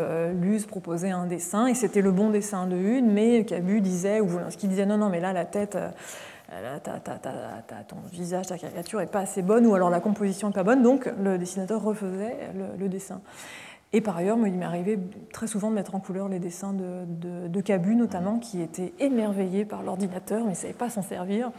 Luz 0.40 0.66
proposaient 0.66 1.10
un 1.10 1.26
dessin 1.26 1.66
et 1.66 1.74
c'était 1.74 2.02
le 2.02 2.12
bon 2.12 2.30
dessin 2.30 2.66
de 2.66 2.76
une, 2.76 3.10
mais 3.10 3.44
Cabu 3.44 3.80
disait, 3.80 4.20
ou 4.20 4.28
qui 4.56 4.68
disait 4.68 4.86
non, 4.86 4.96
non, 4.96 5.08
mais 5.08 5.20
là 5.20 5.32
la 5.32 5.44
tête 5.44 5.76
ton 7.88 7.96
visage, 8.12 8.46
ta 8.46 8.56
caricature 8.56 9.00
n'est 9.00 9.06
pas 9.06 9.20
assez 9.20 9.42
bonne, 9.42 9.66
ou 9.66 9.74
alors 9.74 9.90
la 9.90 10.00
composition 10.00 10.48
n'est 10.48 10.54
pas 10.54 10.62
bonne, 10.62 10.82
donc 10.82 11.10
le 11.20 11.38
dessinateur 11.38 11.82
refaisait 11.82 12.36
le 12.78 12.88
dessin. 12.88 13.20
Et 13.96 14.02
par 14.02 14.18
ailleurs, 14.18 14.36
il 14.46 14.52
m'est 14.52 14.66
arrivé 14.66 14.98
très 15.32 15.46
souvent 15.46 15.70
de 15.70 15.74
mettre 15.74 15.94
en 15.94 16.00
couleur 16.00 16.28
les 16.28 16.38
dessins 16.38 16.74
de, 16.74 17.48
de, 17.48 17.60
Cabu, 17.62 17.96
notamment, 17.96 18.38
qui 18.38 18.60
étaient 18.60 18.92
émerveillés 18.98 19.64
par 19.64 19.82
l'ordinateur, 19.82 20.44
mais 20.44 20.50
ne 20.50 20.54
savaient 20.54 20.74
pas 20.74 20.90
s'en 20.90 21.00
servir. 21.00 21.50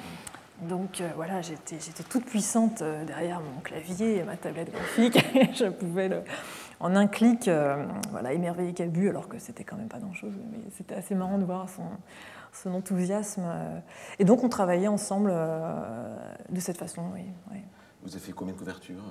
Donc 0.61 1.01
euh, 1.01 1.09
voilà, 1.15 1.41
j'étais 1.41 1.77
toute 2.07 2.25
puissante 2.25 2.83
euh, 2.83 3.05
derrière 3.05 3.41
mon 3.41 3.59
clavier 3.61 4.17
et 4.17 4.23
ma 4.23 4.37
tablette 4.37 4.71
graphique. 4.71 5.17
je 5.55 5.65
pouvais, 5.65 6.11
en 6.79 6.95
un 6.95 7.07
clic, 7.07 7.47
euh, 7.47 7.83
voilà, 8.11 8.33
émerveiller 8.33 8.73
Cabu, 8.73 9.09
alors 9.09 9.29
que 9.29 9.39
c'était 9.39 9.63
quand 9.63 9.75
même 9.75 9.89
pas 9.89 9.97
grand-chose. 9.97 10.33
Mais 10.51 10.59
c'était 10.75 10.93
assez 10.93 11.15
marrant 11.15 11.39
de 11.39 11.43
voir 11.43 11.67
son, 11.69 11.85
son 12.53 12.71
enthousiasme. 12.75 13.47
Et 14.19 14.25
donc 14.25 14.43
on 14.43 14.49
travaillait 14.49 14.87
ensemble 14.87 15.33
de 16.51 16.59
cette 16.59 16.77
façon. 16.77 17.01
Oui, 17.15 17.61
Vous 18.03 18.11
avez 18.11 18.23
fait 18.23 18.31
combien 18.31 18.53
de 18.53 18.59
couvertures 18.59 19.01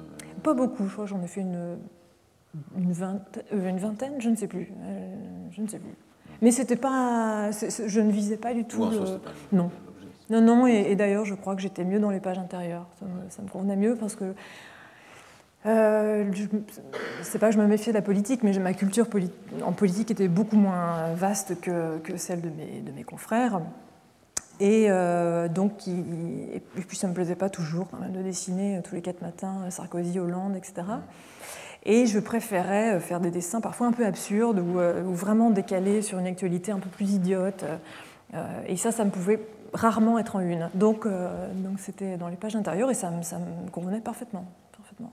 Pas 0.44 0.54
beaucoup, 0.54 0.86
je 0.86 0.92
crois 0.92 1.06
j'en 1.06 1.20
ai 1.22 1.26
fait 1.26 1.40
une 1.40 1.76
une, 2.76 2.90
euh, 2.90 3.68
une, 3.68 3.78
vingtaine, 3.78 4.14
je 4.20 4.28
ne 4.30 4.36
sais 4.36 4.46
plus. 4.46 4.72
Euh, 4.84 5.14
je 5.50 5.62
ne 5.62 5.68
sais 5.68 5.78
plus. 5.78 5.94
Mais 6.42 6.50
c'était 6.50 6.76
pas, 6.76 7.50
je 7.50 8.00
ne 8.00 8.10
visais 8.10 8.36
pas 8.36 8.54
du 8.54 8.64
tout. 8.64 8.86
non. 9.52 9.70
Non, 10.28 10.40
non, 10.40 10.66
et, 10.66 10.96
d'ailleurs, 10.96 11.24
je 11.24 11.34
crois 11.34 11.54
que 11.54 11.62
j'étais 11.62 11.84
mieux 11.84 12.00
dans 12.00 12.10
les 12.10 12.18
pages 12.18 12.38
intérieures. 12.38 12.88
Ça 13.28 13.42
me, 13.42 13.48
convenait 13.48 13.76
mieux 13.76 13.94
parce 13.94 14.16
que. 14.16 14.34
Euh, 15.64 16.30
c'est 17.22 17.38
pas 17.38 17.48
que 17.48 17.54
je 17.54 17.60
me 17.60 17.66
méfiais 17.66 17.92
de 17.92 17.96
la 17.96 18.02
politique, 18.02 18.42
mais 18.42 18.56
ma 18.58 18.72
culture 18.72 19.06
en 19.64 19.72
politique 19.72 20.10
était 20.10 20.28
beaucoup 20.28 20.56
moins 20.56 21.12
vaste 21.14 21.60
que, 21.60 21.98
que 21.98 22.16
celle 22.16 22.40
de 22.40 22.50
mes, 22.50 22.80
de 22.80 22.92
mes 22.92 23.04
confrères. 23.04 23.60
Et 24.58 24.86
euh, 24.88 25.48
donc, 25.48 25.86
et 25.86 26.62
puis 26.88 26.96
ça 26.96 27.06
ne 27.06 27.10
me 27.10 27.14
plaisait 27.14 27.36
pas 27.36 27.50
toujours 27.50 27.88
quand 27.90 27.98
même 27.98 28.12
de 28.12 28.22
dessiner 28.22 28.80
tous 28.82 28.94
les 28.94 29.02
quatre 29.02 29.20
matins 29.20 29.68
Sarkozy, 29.70 30.18
Hollande, 30.18 30.56
etc. 30.56 30.82
Et 31.88 32.06
je 32.06 32.18
préférais 32.18 32.96
euh, 32.96 33.00
faire 33.00 33.20
des 33.20 33.30
dessins 33.30 33.60
parfois 33.60 33.86
un 33.86 33.92
peu 33.92 34.04
absurdes 34.04 34.58
ou, 34.58 34.80
euh, 34.80 35.02
vraiment 35.06 35.50
décalés 35.50 36.02
sur 36.02 36.18
une 36.18 36.26
actualité 36.26 36.72
un 36.72 36.80
peu 36.80 36.90
plus 36.90 37.12
idiote. 37.12 37.64
Euh, 38.34 38.62
et 38.66 38.76
ça, 38.76 38.90
ça 38.90 39.04
me 39.04 39.10
pouvait 39.10 39.40
rarement 39.72 40.18
être 40.18 40.34
en 40.34 40.40
une. 40.40 40.68
Donc, 40.74 41.06
donc 41.06 41.78
c'était 41.78 42.16
dans 42.16 42.28
les 42.28 42.36
pages 42.36 42.56
intérieures 42.56 42.90
et 42.90 42.94
ça, 42.94 43.12
ça 43.22 43.38
me 43.38 43.70
convenait 43.70 44.00
parfaitement. 44.00 44.46
parfaitement. 44.76 45.12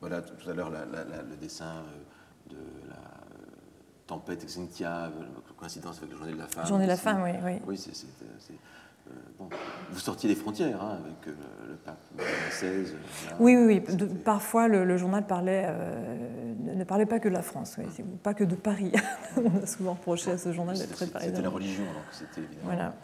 Voilà, 0.00 0.20
tout 0.20 0.50
à 0.50 0.52
l'heure, 0.52 0.70
le 0.70 1.36
dessin 1.36 1.82
de 2.50 2.56
la 2.88 2.96
tempête 4.06 4.44
Xintia, 4.44 5.10
coïncidence 5.56 5.98
avec 5.98 6.10
la 6.10 6.16
journée 6.18 6.32
de 6.32 6.38
la 6.38 6.46
femme. 6.46 6.66
Journée 6.66 6.84
de 6.84 6.90
la 6.90 6.96
femme, 6.96 7.22
oui. 7.22 7.30
Oui, 7.42 7.52
oui 7.66 7.78
c'est 7.78 7.90
euh, 7.90 8.56
bon, 9.38 9.48
vous 9.90 10.00
sortiez 10.00 10.28
des 10.28 10.34
frontières 10.34 10.82
hein, 10.82 10.98
avec 11.04 11.28
euh, 11.28 11.68
le 11.68 11.74
pape 11.76 11.98
XVI. 12.50 12.94
oui, 13.40 13.56
oui, 13.56 13.82
oui. 13.88 14.08
parfois, 14.24 14.68
le, 14.68 14.96
journal 14.96 15.26
parlait, 15.26 15.64
euh, 15.66 16.54
ne 16.58 16.84
parlait 16.84 17.06
pas 17.06 17.18
que 17.18 17.28
de 17.28 17.34
la 17.34 17.42
France, 17.42 17.76
pas 18.22 18.34
que 18.34 18.44
de 18.44 18.54
Paris. 18.54 18.92
On 19.36 19.62
a 19.62 19.66
souvent 19.66 19.92
reproché 19.92 20.32
à 20.32 20.38
ce 20.38 20.52
journal 20.52 20.76
d'être 20.76 20.92
très 20.92 21.06
parisien. 21.06 21.32
C'était 21.32 21.42
la 21.42 21.50
religion, 21.50 21.84
donc 21.84 22.04
c'était 22.12 22.42
évidemment 22.42 22.64
voilà. 22.64 22.94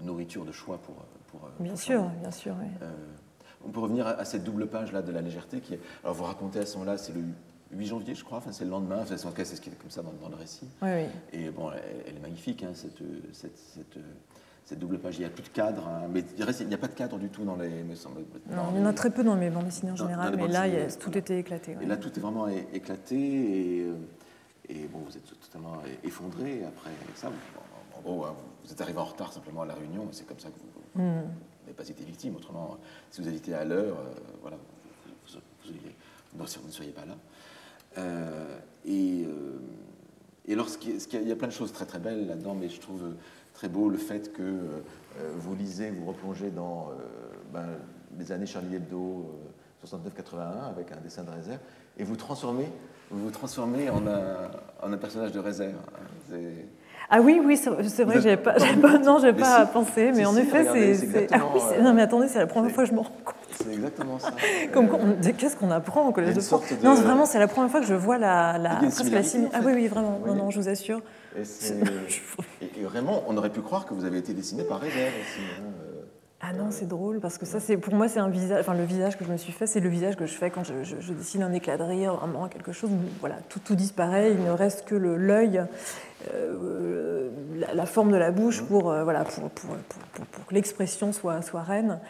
une 0.00 0.06
nourriture 0.06 0.44
de 0.44 0.52
choix 0.52 0.78
pour. 0.78 0.96
pour 1.28 1.48
bien 1.60 1.76
sûr, 1.76 2.04
bien 2.20 2.30
sûr. 2.30 2.54
on 3.64 3.70
peut 3.70 3.80
revenir 3.80 4.06
à, 4.06 4.24
cette 4.24 4.44
double 4.44 4.68
page 4.68 4.92
là 4.92 5.02
de 5.02 5.12
la 5.12 5.20
légèreté 5.20 5.60
qui 5.60 5.74
est. 5.74 5.80
Alors, 6.02 6.14
vous 6.14 6.24
racontez 6.24 6.60
à 6.60 6.66
ce 6.66 6.78
moment-là, 6.78 6.98
c'est 6.98 7.12
le 7.12 7.22
8 7.72 7.86
janvier, 7.86 8.14
je 8.14 8.24
crois, 8.24 8.38
enfin, 8.38 8.52
c'est 8.52 8.64
le 8.64 8.70
lendemain, 8.70 8.98
enfin, 9.02 9.16
c'est 9.16 9.44
ce 9.56 9.60
qui 9.60 9.70
est 9.70 9.74
comme 9.74 9.90
ça 9.90 10.02
dans, 10.02 10.28
le 10.28 10.34
récit. 10.34 10.68
Oui, 10.82 10.90
oui. 10.92 11.04
Et 11.32 11.50
bon, 11.50 11.70
elle, 11.70 12.16
est 12.16 12.20
magnifique, 12.20 12.64
hein, 12.64 12.72
cette, 12.74 13.02
cette, 13.32 13.56
cette, 13.56 13.98
cette 14.64 14.78
double 14.78 14.98
page. 14.98 15.16
Il 15.16 15.20
n'y 15.20 15.26
a 15.26 15.30
plus 15.30 15.42
de 15.42 15.48
cadre, 15.48 15.88
hein. 15.88 16.08
mais 16.10 16.24
il 16.36 16.66
n'y 16.66 16.74
a 16.74 16.78
pas 16.78 16.88
de 16.88 16.94
cadre 16.94 17.18
du 17.18 17.28
tout 17.28 17.44
dans 17.44 17.56
les. 17.56 17.82
Me 17.82 17.94
semble, 17.94 18.20
non, 18.48 18.62
il 18.72 18.80
y 18.80 18.82
en 18.82 18.86
a 18.86 18.92
très 18.92 19.10
peu 19.10 19.24
dans 19.24 19.36
mes 19.36 19.50
bandes 19.50 19.64
dessinées 19.64 19.92
en 19.92 19.96
général, 19.96 20.36
mais 20.36 20.48
là, 20.48 20.66
tout 20.98 21.16
était 21.16 21.38
éclaté. 21.38 21.76
Et 21.80 21.86
là, 21.86 21.96
tout 21.96 22.10
est 22.16 22.20
vraiment 22.20 22.46
éclaté, 22.48 23.16
et, 23.16 23.82
euh, 23.82 23.94
et, 24.68 24.86
bon, 24.86 25.00
vous 25.00 25.16
êtes 25.16 25.40
totalement 25.40 25.78
effondré 26.04 26.62
après 26.66 26.90
ça. 27.14 27.30
en 27.96 28.00
gros, 28.00 28.24
hein, 28.24 28.34
vous 28.64 28.72
êtes 28.72 28.80
arrivé 28.80 28.98
en 28.98 29.04
retard 29.04 29.32
simplement 29.32 29.62
à 29.62 29.66
la 29.66 29.74
réunion, 29.74 30.04
et 30.04 30.12
c'est 30.12 30.26
comme 30.26 30.38
ça 30.38 30.48
que 30.48 30.54
vous 30.94 31.02
hmm. 31.02 31.22
n'avez 31.62 31.76
pas 31.76 31.88
été 31.88 32.04
victime. 32.04 32.36
Autrement, 32.36 32.78
si 33.10 33.20
vous 33.20 33.26
aviez 33.26 33.38
été 33.38 33.54
à 33.54 33.64
l'heure, 33.64 33.96
euh, 33.98 34.14
voilà, 34.42 34.56
vous, 36.34 36.42
ne 36.42 36.70
seriez 36.70 36.92
pas 36.92 37.04
là. 37.04 37.16
Euh, 37.98 38.58
et, 38.84 39.26
et 40.46 40.52
alors, 40.52 40.68
il 40.84 41.28
y 41.28 41.32
a 41.32 41.36
plein 41.36 41.48
de 41.48 41.52
choses 41.52 41.72
très 41.72 41.86
très 41.86 41.98
belles 41.98 42.26
là-dedans, 42.26 42.54
mais 42.54 42.68
je 42.68 42.80
trouve 42.80 43.14
très 43.60 43.68
beau 43.68 43.90
le 43.90 43.98
fait 43.98 44.32
que 44.32 44.42
euh, 44.42 44.80
vous 45.36 45.54
lisez, 45.54 45.90
vous 45.90 46.06
replongez 46.06 46.48
dans 46.48 46.88
euh, 46.88 46.94
ben, 47.52 47.66
les 48.18 48.32
années 48.32 48.46
Charlie 48.46 48.76
Hebdo 48.76 49.38
69-81 49.84 49.96
euh, 50.38 50.70
avec 50.70 50.90
un 50.92 51.00
dessin 51.02 51.24
de 51.24 51.30
réserve 51.30 51.58
et 51.98 52.04
vous 52.04 52.16
transformez, 52.16 52.64
vous, 53.10 53.24
vous 53.24 53.30
transformez 53.30 53.90
en 53.90 54.06
un, 54.06 54.50
en 54.82 54.90
un 54.90 54.96
personnage 54.96 55.32
de 55.32 55.40
réserve. 55.40 55.74
Hein. 56.32 56.36
Ah 57.10 57.20
oui, 57.20 57.38
oui, 57.44 57.58
c'est 57.58 57.68
vrai, 58.04 58.20
j'ai 58.22 58.38
pas, 58.38 58.54
pas, 58.54 58.98
non, 58.98 59.18
j'ai 59.18 59.34
pas 59.34 59.66
pensé, 59.66 60.10
mais 60.14 60.24
en 60.24 60.36
effet, 60.36 60.64
c'est. 60.96 61.28
Ah 61.30 61.42
oui, 61.52 61.60
non, 61.82 61.92
mais 61.92 62.02
attendez, 62.02 62.28
c'est 62.28 62.38
la 62.38 62.46
première 62.46 62.72
fois 62.72 62.84
que 62.84 62.88
je 62.88 62.94
me 62.94 63.00
rends 63.00 63.12
compte. 63.24 63.34
C'est 63.62 63.72
exactement 63.72 64.18
ça. 64.18 64.32
Qu'est-ce 65.38 65.56
qu'on 65.56 65.70
apprend 65.70 66.06
au 66.06 66.12
collège 66.12 66.34
de 66.34 66.40
France 66.40 66.62
Non, 66.82 66.94
vraiment, 66.94 67.26
c'est 67.26 67.38
la 67.38 67.48
première 67.48 67.70
fois 67.70 67.80
que 67.80 67.86
je 67.86 67.94
vois 67.94 68.18
la, 68.18 68.58
la, 68.58 68.76
presque 68.76 69.10
la 69.10 69.20
Ah 69.52 69.60
oui, 69.64 69.72
oui, 69.74 69.88
vraiment. 69.88 70.20
Non, 70.26 70.34
non, 70.34 70.50
je 70.50 70.60
vous 70.60 70.68
assure. 70.68 71.00
Et, 71.36 72.82
vraiment, 72.82 73.22
on 73.28 73.36
aurait 73.36 73.50
pu 73.50 73.60
croire 73.60 73.86
que 73.86 73.94
vous 73.94 74.04
avez 74.04 74.18
été 74.18 74.34
dessiné 74.34 74.64
par 74.64 74.80
réserve 74.80 75.12
aussi. 75.20 75.40
Hein, 75.58 75.64
euh. 75.84 75.90
Ah 76.42 76.54
non, 76.54 76.70
c'est 76.70 76.88
drôle 76.88 77.20
parce 77.20 77.36
que 77.36 77.44
ça, 77.44 77.60
c'est 77.60 77.76
pour 77.76 77.94
moi, 77.94 78.08
c'est 78.08 78.18
un 78.18 78.30
visage. 78.30 78.60
Enfin, 78.60 78.72
le 78.72 78.84
visage 78.84 79.18
que 79.18 79.26
je 79.26 79.30
me 79.30 79.36
suis 79.36 79.52
fait, 79.52 79.66
c'est 79.66 79.80
le 79.80 79.90
visage 79.90 80.16
que 80.16 80.24
je 80.24 80.32
fais 80.32 80.50
quand 80.50 80.64
je, 80.64 81.12
dessine 81.12 81.42
un 81.42 81.52
éclat 81.52 81.76
de 81.76 81.82
rire, 81.82 82.14
vraiment 82.14 82.48
quelque 82.48 82.72
chose. 82.72 82.90
Où, 82.90 82.96
voilà, 83.20 83.36
tout, 83.50 83.58
tout 83.58 83.74
disparaît. 83.74 84.32
Il 84.32 84.42
ne 84.42 84.50
reste 84.50 84.86
que 84.86 84.94
l'œil, 84.94 85.62
euh, 86.34 87.28
la, 87.74 87.84
forme 87.84 88.10
de 88.10 88.16
la 88.16 88.30
bouche 88.30 88.62
pour 88.62 88.90
euh, 88.90 89.04
voilà 89.04 89.24
pour, 89.24 89.50
pour, 89.50 89.76
pour, 90.32 90.46
que 90.46 90.54
l'expression 90.54 91.12
soit 91.12 91.42
soit 91.42 91.62
reine. 91.62 92.00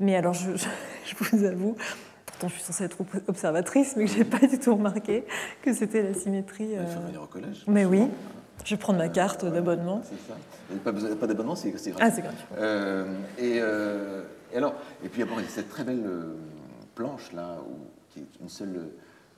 Mais 0.00 0.16
alors, 0.16 0.34
je, 0.34 0.50
je, 1.04 1.14
vous 1.16 1.44
avoue, 1.44 1.76
pourtant 2.26 2.48
je 2.48 2.54
suis 2.54 2.62
censée 2.62 2.84
être 2.84 2.98
observatrice, 3.28 3.94
mais 3.96 4.04
que 4.04 4.10
j'ai 4.10 4.24
pas 4.24 4.46
du 4.46 4.58
tout 4.58 4.74
remarqué 4.74 5.24
que 5.62 5.72
c'était 5.72 6.02
la 6.02 6.14
symétrie. 6.14 6.70
Faut 6.94 7.00
venir 7.00 7.22
au 7.22 7.26
collège. 7.26 7.64
Mais 7.66 7.84
oui. 7.84 8.08
Je 8.64 8.70
vais 8.70 8.78
prendre 8.78 8.98
ma 8.98 9.08
carte 9.08 9.44
d'abonnement. 9.44 10.00
C'est 10.04 10.32
ça. 10.32 10.38
Pas, 10.84 10.92
pas 10.92 11.26
d'abonnement, 11.26 11.54
c'est 11.54 11.70
gratuit. 11.70 11.92
Ah, 12.00 12.10
c'est 12.10 12.22
gratuit. 12.22 12.46
Euh, 12.56 13.14
euh, 13.40 14.22
et, 14.52 14.56
alors, 14.56 14.74
et 15.04 15.08
puis 15.08 15.22
après, 15.22 15.36
il 15.36 15.42
y 15.42 15.46
a 15.46 15.50
cette 15.50 15.68
très 15.68 15.84
belle 15.84 16.02
euh, 16.06 16.34
planche 16.94 17.32
là, 17.32 17.58
où, 17.68 17.74
qui 18.10 18.20
est 18.20 18.40
une 18.40 18.48
seule, 18.48 18.88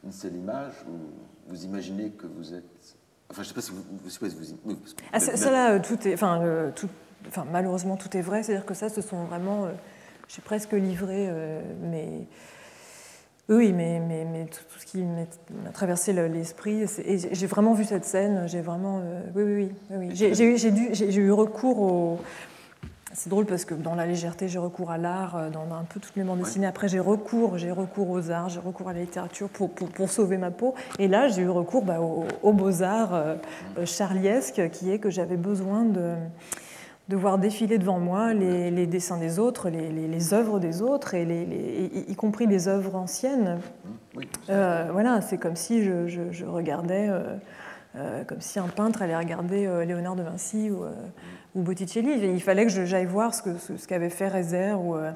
une 0.05 0.13
seule 0.13 0.37
image, 0.37 0.75
où 0.89 1.51
vous 1.51 1.65
imaginez 1.65 2.11
que 2.11 2.27
vous 2.27 2.55
êtes. 2.55 2.97
Enfin, 3.29 3.43
je 3.43 3.49
ne 3.49 3.53
sais 3.53 3.55
pas 3.55 3.63
si 3.63 3.73
vous. 3.73 3.83
Je 4.05 4.11
sais 4.11 4.21
pas 4.21 4.31
si 4.31 4.37
vous 4.65 4.79
ah, 5.13 5.19
ça, 5.19 5.51
là, 5.51 5.81
tout 5.81 6.07
est. 6.07 6.15
Enfin, 6.15 6.71
tout, 6.77 6.89
enfin, 7.27 7.45
malheureusement, 7.51 7.97
tout 7.97 8.17
est 8.17 8.23
vrai. 8.23 8.45
C'est-à-dire 8.45 8.67
que 8.67 8.75
ça, 8.75 8.89
ce 8.89 9.01
sont 9.01 9.25
vraiment 9.25 9.69
j'ai 10.29 10.43
presque 10.43 10.73
livré 10.73 11.31
mes 11.83 12.27
oui, 13.49 13.73
mais, 13.73 14.01
mais, 14.01 14.25
mais 14.25 14.47
tout, 14.47 14.61
ce 14.77 14.85
qui 14.85 15.05
m'a 15.05 15.71
traversé 15.73 16.13
l'esprit, 16.13 16.83
et 17.05 17.19
j'ai 17.31 17.47
vraiment 17.47 17.75
vu 17.75 17.85
cette 17.85 18.05
scène, 18.05 18.49
j'ai 18.49 18.61
vraiment... 18.61 19.03
oui, 19.37 19.43
oui, 19.45 19.73
oui. 19.91 19.97
oui. 19.97 20.11
J'ai 20.13 21.15
eu 21.15 21.31
recours 21.31 21.81
au... 21.81 22.19
C'est 23.17 23.31
drôle 23.31 23.47
parce 23.47 23.65
que 23.65 23.73
dans 23.73 23.95
la 23.95 24.05
légèreté, 24.05 24.47
j'ai 24.47 24.59
recours 24.59 24.91
à 24.91 24.99
l'art, 24.99 25.37
euh, 25.37 25.49
dans 25.49 25.63
un 25.75 25.85
peu 25.85 26.01
toutes 26.01 26.15
les 26.17 26.23
bandes 26.23 26.41
dessinées. 26.41 26.67
Après, 26.67 26.87
j'ai 26.87 27.01
recours, 27.01 27.57
j'ai 27.57 27.71
recours 27.71 28.11
aux 28.11 28.31
arts, 28.31 28.51
j'ai 28.51 28.61
recours 28.61 28.91
à 28.91 28.93
la 28.93 29.01
littérature 29.01 29.49
pour, 29.49 29.71
pour, 29.71 30.11
sauver 30.11 30.37
ma 30.37 30.51
peau. 30.51 30.75
Et 30.99 31.09
là, 31.09 31.27
j'ai 31.29 31.41
eu 31.41 31.49
recours 31.49 31.83
bah, 31.83 31.99
aux, 31.99 32.53
beaux-arts 32.53 33.15
euh, 33.15 33.37
euh, 33.79 33.87
charliesques, 33.87 34.69
qui 34.71 34.91
est 34.91 34.99
que 34.99 35.09
j'avais 35.09 35.39
besoin 35.39 35.85
de, 35.85 36.15
de 37.09 37.17
voir 37.17 37.39
défiler 37.39 37.79
devant 37.79 38.01
moi 38.01 38.35
les, 38.35 38.71
les 38.71 38.87
dessins 38.87 39.19
des 39.19 39.39
autres, 39.39 39.71
les, 39.71 39.91
les, 39.91 40.35
œuvres 40.35 40.59
des 40.59 40.83
autres, 40.83 41.15
et 41.15 41.91
y 42.09 42.15
compris 42.17 42.47
les 42.47 42.69
œuvres 42.69 42.97
anciennes. 42.97 43.61
voilà, 44.49 45.21
c'est 45.21 45.39
comme 45.39 45.57
si 45.57 45.85
je, 45.85 46.09
je, 46.09 46.45
regardais... 46.45 47.09
comme 48.27 48.41
si 48.41 48.59
un 48.59 48.69
peintre 48.69 49.03
allait 49.03 49.17
regarder 49.17 49.85
Léonard 49.87 50.17
de 50.17 50.23
Vinci 50.23 50.71
ou, 50.71 50.85
ou 51.57 51.63
Botticelli. 51.63 52.13
Il 52.23 52.43
fallait 52.43 52.67
que 52.67 52.85
j'aille 52.85 53.07
voir 53.07 53.35
ce 53.35 53.43
qu'avait 53.87 54.11
ce, 54.11 54.15
fait 54.15 54.29
Rezer 54.29 54.81
ou, 54.81 54.95
euh, 54.95 55.11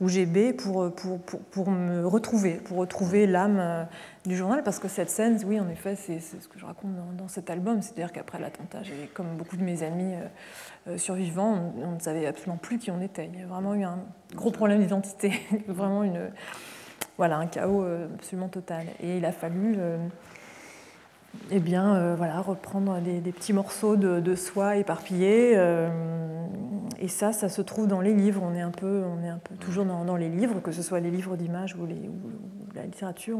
ou 0.00 0.08
GB 0.08 0.54
pour, 0.54 0.92
pour, 0.94 1.20
pour, 1.20 1.40
pour, 1.40 1.70
me 1.70 2.04
retrouver, 2.06 2.54
pour 2.54 2.78
retrouver 2.78 3.26
l'âme 3.26 3.58
euh, 3.60 3.84
du 4.24 4.34
journal, 4.34 4.62
parce 4.64 4.78
que 4.78 4.88
cette 4.88 5.10
scène, 5.10 5.38
oui, 5.46 5.60
en 5.60 5.68
effet, 5.68 5.94
c'est 5.94 6.18
ce 6.18 6.48
que 6.48 6.58
je 6.58 6.64
raconte 6.64 6.92
dans, 7.16 7.28
cet 7.28 7.50
album, 7.50 7.82
c'est-à-dire 7.82 8.12
qu'après 8.12 8.40
l'attentat, 8.40 8.78
comme 9.14 9.36
beaucoup 9.36 9.56
de 9.56 9.62
mes 9.62 9.82
amis 9.82 10.14
euh, 10.14 10.26
survivants, 10.96 11.72
on, 11.76 11.92
ne 11.92 12.00
savait 12.00 12.26
absolument 12.26 12.56
plus 12.56 12.78
qui 12.78 12.90
on 12.90 13.00
était. 13.00 13.30
Il 13.32 13.40
y 13.40 13.42
a 13.42 13.46
vraiment 13.46 13.74
eu 13.74 13.84
un 13.84 14.00
gros 14.34 14.50
problème 14.50 14.80
d'identité, 14.80 15.32
vraiment 15.68 16.02
une, 16.02 16.30
voilà, 17.18 17.38
un 17.38 17.46
chaos 17.46 17.84
absolument 18.14 18.48
total. 18.48 18.86
Et 19.00 19.18
il 19.18 19.24
a 19.24 19.32
fallu 19.32 19.78
eh 21.50 21.60
bien, 21.60 21.96
euh, 21.96 22.14
voilà, 22.16 22.40
reprendre 22.40 23.00
des, 23.00 23.20
petits 23.32 23.52
morceaux 23.52 23.96
de, 23.96 24.34
soi 24.34 24.76
éparpillés. 24.76 25.52
Euh, 25.56 25.88
et 27.00 27.08
ça, 27.08 27.32
ça 27.32 27.48
se 27.48 27.62
trouve 27.62 27.86
dans 27.86 28.00
les 28.00 28.14
livres. 28.14 28.42
On 28.44 28.54
est 28.54 28.60
un 28.60 28.70
peu, 28.70 29.02
on 29.04 29.22
est 29.24 29.28
un 29.28 29.38
peu 29.38 29.54
toujours 29.56 29.84
dans, 29.84 30.16
les 30.16 30.28
livres, 30.28 30.60
que 30.60 30.72
ce 30.72 30.82
soit 30.82 31.00
les 31.00 31.10
livres 31.10 31.36
d'images 31.36 31.74
ou, 31.76 31.86
la 32.74 32.84
littérature. 32.84 33.38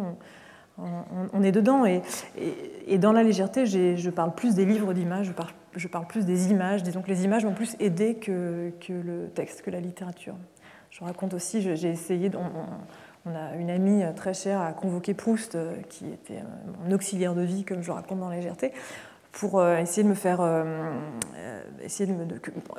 On, 0.78 1.42
est 1.42 1.52
dedans. 1.52 1.84
Et, 1.84 2.98
dans 2.98 3.12
la 3.12 3.22
légèreté, 3.22 3.66
je 3.66 4.10
parle 4.10 4.34
plus 4.34 4.54
des 4.54 4.64
livres 4.64 4.94
d'images, 4.94 5.26
je 5.26 5.32
parle, 5.32 5.50
je 5.74 5.88
parle, 5.88 6.06
plus 6.06 6.24
des 6.24 6.50
images. 6.50 6.82
Disons 6.82 7.02
que 7.02 7.08
les 7.08 7.24
images 7.24 7.44
m'ont 7.44 7.54
plus 7.54 7.76
aidé 7.80 8.14
que, 8.14 8.72
que, 8.80 8.92
le 8.92 9.28
texte, 9.34 9.62
que 9.62 9.70
la 9.70 9.80
littérature. 9.80 10.34
Je 10.90 11.02
raconte 11.04 11.34
aussi, 11.34 11.62
j'ai 11.62 11.88
essayé 11.88 12.30
on 13.24 13.34
a 13.36 13.54
une 13.54 13.70
amie 13.70 14.02
très 14.16 14.34
chère 14.34 14.60
à 14.60 14.72
convoquer 14.72 15.14
Proust, 15.14 15.54
euh, 15.54 15.76
qui 15.88 16.08
était 16.08 16.38
euh, 16.38 16.72
mon 16.84 16.94
auxiliaire 16.94 17.34
de 17.34 17.42
vie, 17.42 17.64
comme 17.64 17.82
je 17.82 17.92
raconte 17.92 18.18
dans 18.18 18.28
Légèreté, 18.28 18.72
pour 19.30 19.60
euh, 19.60 19.78
essayer 19.78 20.02
de 20.02 20.08
me 20.08 20.14
faire, 20.14 20.40
essayer 21.80 22.12
de, 22.12 22.16
me, 22.16 22.26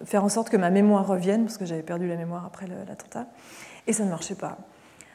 faire 0.06 0.24
en 0.24 0.30
sorte 0.30 0.50
que 0.50 0.58
ma 0.58 0.70
mémoire 0.70 1.08
revienne, 1.08 1.46
parce 1.46 1.58
que 1.58 1.66
j'avais 1.66 1.82
perdu 1.82 2.08
la 2.08 2.18
mémoire 2.18 2.46
après 2.46 2.68
l'attentat, 2.68 3.28
et 3.88 3.94
ça 3.94 4.04
ne 4.04 4.10
marchait 4.10 4.36
pas. 4.36 4.58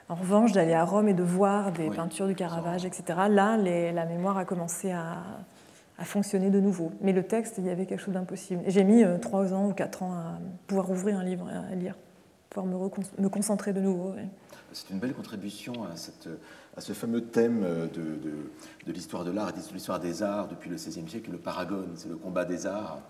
En 0.09 0.14
revanche, 0.14 0.53
d'aller 0.53 0.72
à 0.72 0.85
Rome 0.85 1.09
et 1.09 1.14
de 1.14 1.22
voir 1.22 1.70
des 1.70 1.91
peintures 1.91 2.26
du 2.26 2.35
Caravage, 2.35 2.87
etc., 2.87 3.03
là, 3.29 3.59
la 3.59 4.07
mémoire 4.07 4.39
a 4.39 4.47
commencé 4.47 4.91
à, 4.91 5.18
fonctionner 6.05 6.51
de 6.51 6.61
nouveau. 6.61 6.92
Mais 7.01 7.12
le 7.12 7.22
texte, 7.22 7.57
il 7.59 7.66
y 7.66 7.70
avait 7.70 7.86
quelque 7.86 8.01
chose 8.01 8.14
d'impossible. 8.14 8.62
J'ai 8.66 8.84
mis 8.84 9.05
trois 9.20 9.53
ans 9.55 9.68
ou 9.68 9.72
quatre 9.72 10.03
ans 10.03 10.12
à 10.12 10.38
pouvoir 10.66 10.90
ouvrir 10.90 11.18
un 11.18 11.24
livre, 11.24 11.49
à 11.49 11.74
lire, 11.74 11.96
pouvoir 12.51 12.66
me, 13.18 13.28
concentrer 13.28 13.72
de 13.72 13.80
nouveau 13.80 14.14
c'est 14.72 14.90
une 14.90 14.99
belle 14.99 15.14
contribution 15.14 15.84
à, 15.84 15.92
à, 16.76 16.80
ce 16.80 16.92
fameux 16.92 17.24
thème 17.24 17.62
de, 17.94 18.18
de, 18.86 18.92
l'histoire 18.92 19.24
de 19.24 19.30
l'art 19.30 19.53
de 19.53 19.59
l'histoire 19.72 20.01
des 20.01 20.22
arts 20.22 20.49
depuis 20.49 20.68
le 20.68 20.76
XVIe 20.76 21.09
siècle, 21.09 21.30
le 21.30 21.38
paragone, 21.38 21.92
c'est 21.96 22.09
le 22.09 22.16
combat 22.16 22.44
des 22.44 22.66
arts, 22.66 23.01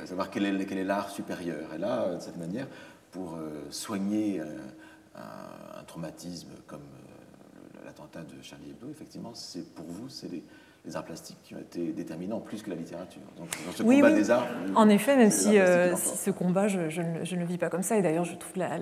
euh, 0.00 0.06
savoir 0.06 0.30
quel 0.30 0.44
est, 0.44 0.84
l'art 0.84 1.10
supérieur. 1.10 1.72
Et 1.74 1.78
là, 1.78 2.14
de 2.14 2.20
cette 2.20 2.36
manière, 2.36 2.66
pour 3.10 3.36
euh, 3.36 3.64
soigner 3.70 4.40
un, 4.40 5.84
traumatisme 5.86 6.50
comme 6.66 6.80
euh, 6.80 7.84
l'attentat 7.84 8.22
de 8.22 8.42
Charlie 8.42 8.70
Hebdo, 8.70 8.90
effectivement, 8.90 9.32
pour 9.74 9.86
vous, 9.86 10.08
c'est 10.08 10.28
les, 10.28 10.42
les 10.86 10.96
arts 10.96 11.04
plastiques 11.04 11.38
qui 11.42 11.54
ont 11.54 11.58
été 11.58 11.92
déterminants 11.92 12.38
plus 12.38 12.62
que 12.62 12.70
la 12.70 12.76
littérature. 12.76 13.20
Donc, 13.36 13.48
dans 13.66 13.72
ce 13.72 13.82
combat 13.82 14.12
des 14.12 14.30
arts. 14.30 14.46
En 14.76 14.88
effet, 14.88 15.16
même 15.16 15.32
si, 15.32 15.58
euh, 15.58 15.96
si, 15.96 16.16
ce 16.16 16.30
combat, 16.30 16.68
je, 16.68 16.88
je, 16.90 17.02
ne, 17.02 17.40
le 17.40 17.44
vis 17.44 17.58
pas 17.58 17.68
comme 17.68 17.82
ça, 17.82 17.96
et 17.96 18.02
d'ailleurs, 18.02 18.24
je 18.24 18.34
trouve, 18.36 18.52
la, 18.56 18.78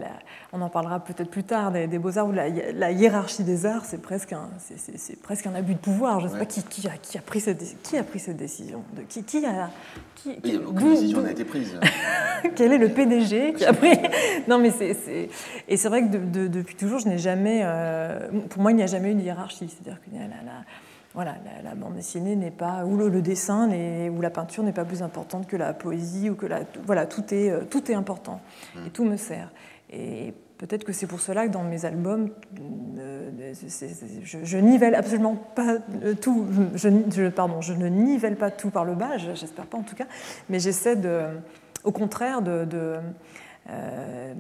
on 0.53 0.61
en 0.61 0.69
parlera 0.69 1.01
peut-être 1.01 1.31
plus 1.31 1.45
tard, 1.45 1.73
des, 1.73 1.87
beaux-arts, 1.99 2.29
où 2.29 2.33
la, 2.33 2.91
hiérarchie 2.91 3.43
des 3.43 3.65
arts, 3.65 3.87
c'est 3.87 4.03
presque, 4.03 4.35
un, 4.35 4.51
c'est, 4.59 5.21
presque 5.23 5.47
un 5.47 5.55
abus 5.55 5.75
de 5.75 5.79
pouvoir. 5.79 6.21
Je 6.21 6.27
ne 6.27 6.33
sais 6.33 6.39
pas 6.39 6.45
qui, 6.45 6.63
qui, 6.63 6.87
a, 6.87 6.97
qui, 6.99 7.17
a 7.17 7.23
pris 7.23 7.41
cette, 7.41 7.83
qui 7.83 7.97
a 7.97 8.05
pris 8.05 8.19
cette 8.19 8.37
décision. 8.37 8.83
De, 8.93 9.03
qui, 9.03 9.25
qui 9.25 9.45
a. 9.47 9.71
Qui, 10.15 10.57
aucune 10.57 10.91
décision 10.91 11.23
n'a 11.23 11.31
été 11.31 11.45
prise. 11.45 11.79
Quel 12.55 12.73
est 12.73 12.79
le 12.79 12.91
PDG 12.91 13.55
qui 13.55 13.65
a 13.65 13.73
pris. 13.73 13.93
non, 14.49 14.59
mais 14.59 14.71
c'est. 14.71 15.31
Et 15.69 15.77
c'est 15.79 15.89
vrai 15.89 16.03
que 16.03 16.17
depuis 16.49 16.77
toujours, 16.77 16.99
je 16.99 17.09
n'ai 17.09 17.19
jamais. 17.19 17.63
Euh, 17.65 18.29
pour 18.51 18.61
moi, 18.61 18.73
il 18.73 18.77
n'y 18.77 18.83
a 18.83 18.87
jamais 18.87 19.13
eu 19.13 19.15
de 19.15 19.23
hiérarchie. 19.23 19.69
C'est-à-dire 19.71 20.03
qu'il 20.03 20.15
y 20.15 20.19
a 20.19 20.29
la 20.29 20.65
voilà, 21.15 21.37
la, 21.63 21.77
bande 21.77 21.95
dessinée 21.95 22.35
n'est 22.35 22.51
pas, 22.51 22.85
ou 22.85 22.97
le, 22.97 23.23
dessin 23.23 23.71
ou 24.11 24.21
la 24.21 24.31
peinture 24.31 24.65
n'est 24.65 24.73
pas 24.73 24.85
plus 24.85 25.01
importante 25.01 25.47
que 25.47 25.57
la 25.57 25.73
poésie, 25.73 26.29
ou 26.29 26.35
que 26.35 26.47
la, 26.47 26.61
voilà, 26.85 27.07
tout 27.07 27.23
est, 27.33 27.51
euh, 27.51 27.61
tout 27.71 27.89
est 27.91 27.95
important 27.95 28.41
et 28.85 28.91
tout 28.91 29.05
me 29.05 29.17
sert. 29.17 29.53
Et 29.93 30.35
peut-être 30.59 30.83
que 30.83 30.93
c'est 30.93 31.07
pour 31.07 31.21
cela 31.21 31.47
que 31.47 31.53
dans 31.53 31.63
mes 31.63 31.85
albums, 31.85 32.31
euh, 32.99 33.31
je, 34.25 34.39
je, 34.43 34.59
nivelle 34.59 34.97
absolument 34.97 35.37
pas 35.37 35.77
tout, 36.21 36.47
je, 36.75 37.29
pardon, 37.29 37.61
je 37.61 37.75
ne 37.75 37.87
nivelle 37.87 38.35
pas 38.35 38.51
tout 38.51 38.71
par 38.71 38.85
le 38.85 38.97
bas, 38.97 39.17
j'espère 39.17 39.67
pas 39.67 39.79
en 39.79 39.83
tout 39.83 39.95
cas, 39.95 40.07
mais 40.49 40.59
j'essaie 40.59 40.97
de, 40.97 41.27
au 41.85 41.93
contraire 41.93 42.43
de, 42.43 42.97
euh, 43.71 44.35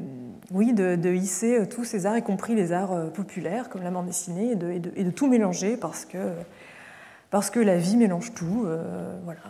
oui, 0.50 0.72
de, 0.72 1.14
hisser 1.14 1.68
tous 1.68 1.84
ces 1.84 2.04
arts, 2.04 2.18
y 2.18 2.22
compris 2.22 2.56
les 2.56 2.72
arts 2.72 3.12
populaires 3.12 3.68
comme 3.68 3.84
la 3.84 3.92
bande 3.92 4.06
dessinée, 4.06 4.52
et 4.52 4.56
de, 4.56 4.90
et 4.96 5.04
de 5.04 5.10
tout 5.10 5.28
mélanger 5.28 5.76
parce 5.76 6.04
que 6.04 6.18
parce 7.34 7.50
que 7.50 7.58
la 7.58 7.76
vie 7.76 7.96
mélange 7.96 8.32
tout. 8.32 8.62
Euh, 8.64 9.18
voilà. 9.24 9.40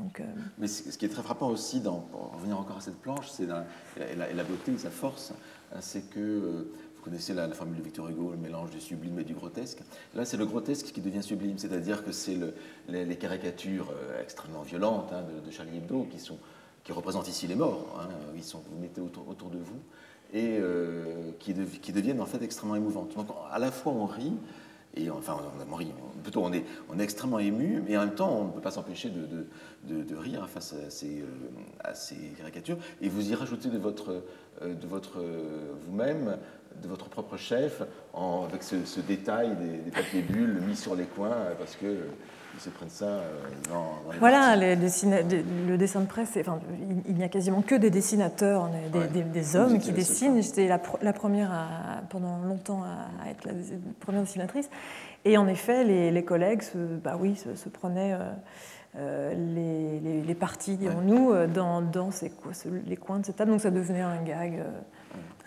Donc, 0.00 0.20
euh, 0.20 0.24
Mais 0.58 0.68
ce 0.68 0.96
qui 0.96 1.04
est 1.04 1.08
très 1.08 1.24
frappant 1.24 1.48
aussi, 1.48 1.80
dans, 1.80 1.98
pour 1.98 2.34
revenir 2.36 2.56
encore 2.56 2.76
à 2.76 2.80
cette 2.80 3.00
planche, 3.00 3.28
c'est 3.28 3.46
la, 3.46 3.66
et 3.98 4.14
la, 4.14 4.44
beauté, 4.44 4.78
sa 4.78 4.90
force, 4.90 5.32
hein, 5.74 5.78
c'est 5.80 6.08
que 6.08 6.20
euh, 6.20 6.72
vous 6.96 7.02
connaissez 7.02 7.34
la, 7.34 7.48
formule 7.48 7.76
de 7.76 7.82
Victor 7.82 8.08
Hugo, 8.08 8.30
le 8.30 8.36
mélange 8.36 8.70
du 8.70 8.80
sublime 8.80 9.18
et 9.18 9.24
du 9.24 9.34
grotesque. 9.34 9.80
Là, 10.14 10.24
c'est 10.24 10.36
le 10.36 10.46
grotesque 10.46 10.92
qui 10.92 11.00
devient 11.00 11.20
sublime, 11.20 11.58
c'est-à-dire 11.58 12.04
que 12.04 12.12
c'est 12.12 12.36
le, 12.36 12.54
les, 12.88 13.16
caricatures 13.16 13.92
extrêmement 14.22 14.62
violentes 14.62 15.10
hein, 15.12 15.24
de, 15.44 15.50
Charlie 15.50 15.78
Hebdo 15.78 16.06
qui, 16.84 16.92
représentent 16.92 17.26
ici 17.26 17.48
les 17.48 17.56
morts. 17.56 17.98
Hein, 18.00 18.06
ils 18.36 18.44
sont, 18.44 18.62
vous 18.70 18.80
mettez 18.80 19.00
autour, 19.00 19.50
de 19.50 19.58
vous 19.58 19.80
et 20.32 20.60
qui, 21.40 21.92
deviennent 21.92 22.20
en 22.20 22.26
fait 22.26 22.40
extrêmement 22.40 22.76
émouvantes. 22.76 23.16
Donc 23.16 23.26
à 23.50 23.58
la 23.58 23.72
fois 23.72 23.92
on 23.92 24.06
rit, 24.06 24.32
et 24.94 25.10
enfin, 25.10 25.38
on, 25.70 26.20
plutôt 26.22 26.42
on 26.44 26.52
est, 26.52 26.64
on 26.90 26.98
est 26.98 27.02
extrêmement 27.02 27.38
ému, 27.38 27.82
mais 27.86 27.96
en 27.96 28.00
même 28.00 28.14
temps, 28.14 28.36
on 28.38 28.44
ne 28.44 28.52
peut 28.52 28.60
pas 28.60 28.70
s'empêcher 28.70 29.10
de, 29.10 30.16
rire 30.16 30.48
face 30.48 30.74
à 30.74 30.90
ces, 30.90 31.20
euh, 31.20 31.26
à 31.80 31.94
ces, 31.94 32.16
caricatures. 32.38 32.76
Et 33.00 33.08
vous 33.08 33.30
y 33.30 33.34
rajoutez 33.34 33.68
de 33.68 33.78
votre, 33.78 34.22
euh, 34.62 34.74
votre 34.86 35.20
euh, 35.20 35.72
vous-même, 35.86 36.36
de 36.82 36.88
votre 36.88 37.08
propre 37.08 37.36
chef, 37.36 37.82
avec 38.14 38.62
ce, 38.62 39.00
détail 39.00 39.56
des, 39.56 39.78
des, 39.78 39.90
papiers 39.90 40.22
bulles 40.22 40.60
mis 40.66 40.76
sur 40.76 40.94
les 40.94 41.04
coins, 41.04 41.36
parce 41.58 41.76
que 41.76 41.96
se 42.60 42.70
prennent 42.70 42.90
ça 42.90 43.06
euh, 43.06 43.30
dans, 43.68 44.02
Voilà, 44.18 44.56
les 44.56 44.76
le 44.76 45.76
dessin 45.76 46.00
de 46.00 46.06
presse, 46.06 46.36
enfin, 46.38 46.60
il, 47.08 47.14
n'y 47.14 47.24
a 47.24 47.28
quasiment 47.28 47.62
que 47.62 47.74
des 47.74 47.90
dessinateurs, 47.90 48.68
des, 48.92 49.22
des, 49.22 49.56
hommes 49.56 49.78
qui 49.78 49.92
dessinent. 49.92 50.42
J'étais 50.42 50.68
la, 50.68 50.80
la, 51.02 51.12
première 51.12 51.50
pendant 52.10 52.38
longtemps 52.38 52.82
à, 52.82 53.30
être 53.30 53.44
la 53.46 53.52
première 54.00 54.22
dessinatrice. 54.22 54.68
Et 55.24 55.38
en 55.38 55.46
effet, 55.48 55.84
les, 55.84 56.24
collègues 56.24 56.62
se, 56.62 56.78
bah 56.78 57.16
oui, 57.18 57.36
se, 57.36 57.68
prenaient 57.68 58.14
euh, 58.14 58.32
euh, 58.96 59.34
les, 59.34 60.22
les, 60.22 60.34
parties, 60.34 60.76
dirons-nous, 60.76 61.46
dans, 61.46 61.80
dans 61.80 62.10
ces, 62.10 62.32
les 62.86 62.96
coins 62.96 63.20
de 63.20 63.26
cette 63.26 63.36
table. 63.36 63.50
Donc 63.50 63.60
ça 63.60 63.70
devenait 63.70 64.02
un 64.02 64.22
gag 64.22 64.62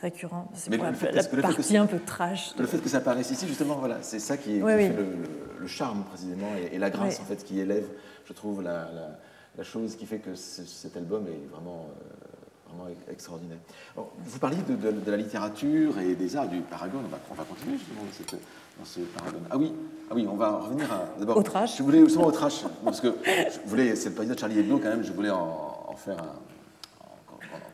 récurrent. 0.02 0.50
C'est 0.54 0.76
la, 0.76 0.92
la 0.92 1.24
partie 1.42 1.78
un 1.78 1.86
peu 1.86 2.00
trash. 2.00 2.54
Le 2.58 2.66
fait 2.66 2.80
que 2.80 2.90
ça 2.90 2.98
apparaisse 2.98 3.32
ici, 3.32 3.48
justement, 3.48 3.76
voilà, 3.76 3.98
c'est 4.02 4.20
ça 4.20 4.38
qui, 4.38 4.60
fait 4.60 4.96
le, 5.60 5.68
charme 5.68 6.04
précisément 6.04 6.52
et, 6.72 6.78
la 6.78 6.90
grâce 6.90 7.20
en 7.20 7.24
fait 7.24 7.44
qui 7.44 7.60
élève, 7.60 7.88
je 8.26 8.34
trouve, 8.34 8.62
la, 8.62 8.88
chose 9.64 9.96
qui 9.96 10.06
fait 10.06 10.20
que 10.20 10.36
cet 10.36 10.96
album 10.98 11.26
est 11.28 11.50
vraiment, 11.52 11.88
euh, 11.90 12.70
vraiment 12.70 12.96
extraordinaire. 13.10 13.58
vous 13.96 14.40
parliez 14.40 14.58
de, 14.68 15.12
la 15.12 15.18
littérature 15.18 15.98
et 16.00 16.16
des 16.16 16.36
arts 16.36 16.50
du 16.50 16.60
Paragon. 16.62 17.00
On 17.32 17.34
va, 17.34 17.44
continuer 17.44 17.78
justement 17.78 18.02
dans 18.78 18.86
ce 18.86 19.00
Paragon. 19.00 19.40
Ah 19.50 19.58
oui, 19.58 19.74
ah 20.10 20.14
oui, 20.14 20.28
on 20.30 20.36
va 20.36 20.52
revenir 20.58 20.92
à 20.92 21.08
d'abord. 21.18 21.38
Au 21.38 21.44
trash. 21.44 21.78
Je 21.78 21.84
voulais 21.84 22.02
justement 22.02 22.28
au 22.28 22.32
trash 22.32 22.64
parce 22.84 23.02
que 23.02 23.16
je 23.26 23.70
voulais, 23.70 23.96
c'est 23.96 24.10
le 24.10 24.16
président 24.16 24.36
de 24.36 24.40
Charlie 24.40 24.60
Hebdo 24.60 24.78
quand 24.78 24.90
même. 24.90 25.04
Je 25.04 25.14
voulais 25.14 25.32
en, 25.32 25.96
faire 25.96 26.18
un, 26.20 26.36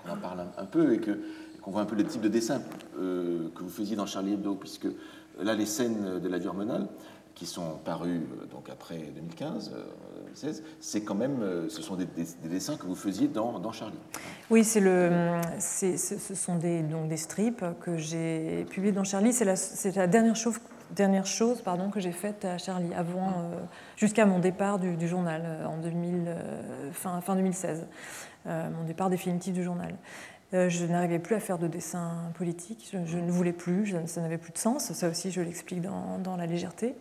qu'on 0.06 0.14
en 0.14 0.18
parle 0.18 0.46
un, 0.58 0.66
peu 0.66 0.94
et 0.94 1.00
que 1.00 1.20
qu'on 1.62 1.72
voit 1.72 1.82
un 1.82 1.86
peu 1.86 1.96
le 1.96 2.04
type 2.04 2.22
de 2.22 2.28
dessin 2.28 2.62
euh, 3.00 3.50
que 3.56 3.64
vous 3.64 3.70
faisiez 3.70 3.96
dans 3.96 4.06
Charlie 4.06 4.34
Hebdo, 4.34 4.56
puisque 4.56 4.88
là, 5.42 5.54
les 5.54 5.66
scènes 5.66 6.20
de 6.20 6.28
la 6.28 6.38
vie 6.38 6.48
hormonale, 6.48 6.88
qui 7.36 7.46
sont 7.46 7.78
parues 7.86 8.28
donc 8.52 8.70
après 8.70 8.98
2015, 9.16 9.72
2016, 10.26 10.64
c'est 10.80 11.02
quand 11.02 11.16
même, 11.16 11.40
ce 11.70 11.82
sont 11.82 11.96
des, 11.96 12.06
dessins 12.44 12.76
que 12.76 12.86
vous 12.86 12.94
faisiez 12.94 13.30
dans, 13.30 13.72
Charlie. 13.72 13.98
Oui, 14.50 14.64
c'est 14.66 14.82
le, 14.82 15.40
ce 15.60 16.36
sont 16.36 16.58
des, 16.58 16.82
donc 16.84 17.08
des 17.08 17.18
strips 17.18 17.64
que 17.80 17.98
j'ai 17.98 18.66
publiés 18.70 18.92
dans 18.92 19.06
Charlie. 19.06 19.32
C'est 19.32 19.96
la, 19.96 20.08
dernière 20.08 21.26
chose 21.26 21.62
pardon, 21.62 21.90
que 21.90 22.00
j'ai 22.00 22.12
faite 22.12 22.46
à 22.46 22.58
Charlie, 22.58 22.94
avant, 22.94 23.30
euh, 23.30 23.60
jusqu'à 23.96 24.26
mon 24.26 24.40
départ 24.40 24.80
du, 24.80 25.08
journal 25.08 25.42
euh, 25.46 25.66
en 25.66 25.78
2000, 25.78 26.26
euh, 26.28 26.92
fin, 26.92 27.22
fin, 27.22 27.36
2016, 27.36 27.88
mon 28.46 28.84
départ 28.86 29.10
définitif 29.10 29.54
du 29.54 29.64
journal. 29.64 29.94
Je 30.54 30.86
n'arrivais 30.86 31.20
plus 31.20 31.36
à 31.36 31.40
faire 31.40 31.58
de 31.58 31.68
dessin 31.68 32.12
politique, 32.36 32.90
je, 33.06 33.18
ne 33.18 33.32
voulais 33.32 33.54
plus, 33.54 33.96
ça 34.06 34.22
n'avait 34.22 34.38
plus 34.38 34.52
de 34.52 34.58
sens, 34.58 34.92
ça 34.92 35.10
aussi 35.10 35.32
je 35.32 35.42
l'explique 35.42 35.82
dans, 35.82 36.18
dans, 36.18 36.36
La 36.36 36.46
légèreté. 36.46 36.96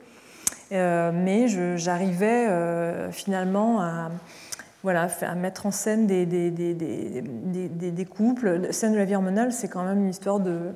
mais 0.70 1.46
j'arrivais 1.76 2.48
finalement 3.10 3.80
à, 3.80 4.10
voilà, 4.82 5.08
à 5.22 5.34
mettre 5.34 5.66
en 5.66 5.70
scène 5.70 6.06
des, 6.06 6.26
des, 6.26 6.50
des, 6.50 7.90
des 7.90 8.04
couples. 8.04 8.50
La 8.50 8.72
scène 8.72 8.92
de 8.92 8.98
la 8.98 9.04
vie 9.04 9.16
hormonale, 9.16 9.52
c'est 9.52 9.68
quand 9.68 9.84
même 9.84 9.98
une 9.98 10.10
histoire 10.10 10.40
de 10.40 10.72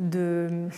de, 0.00 0.68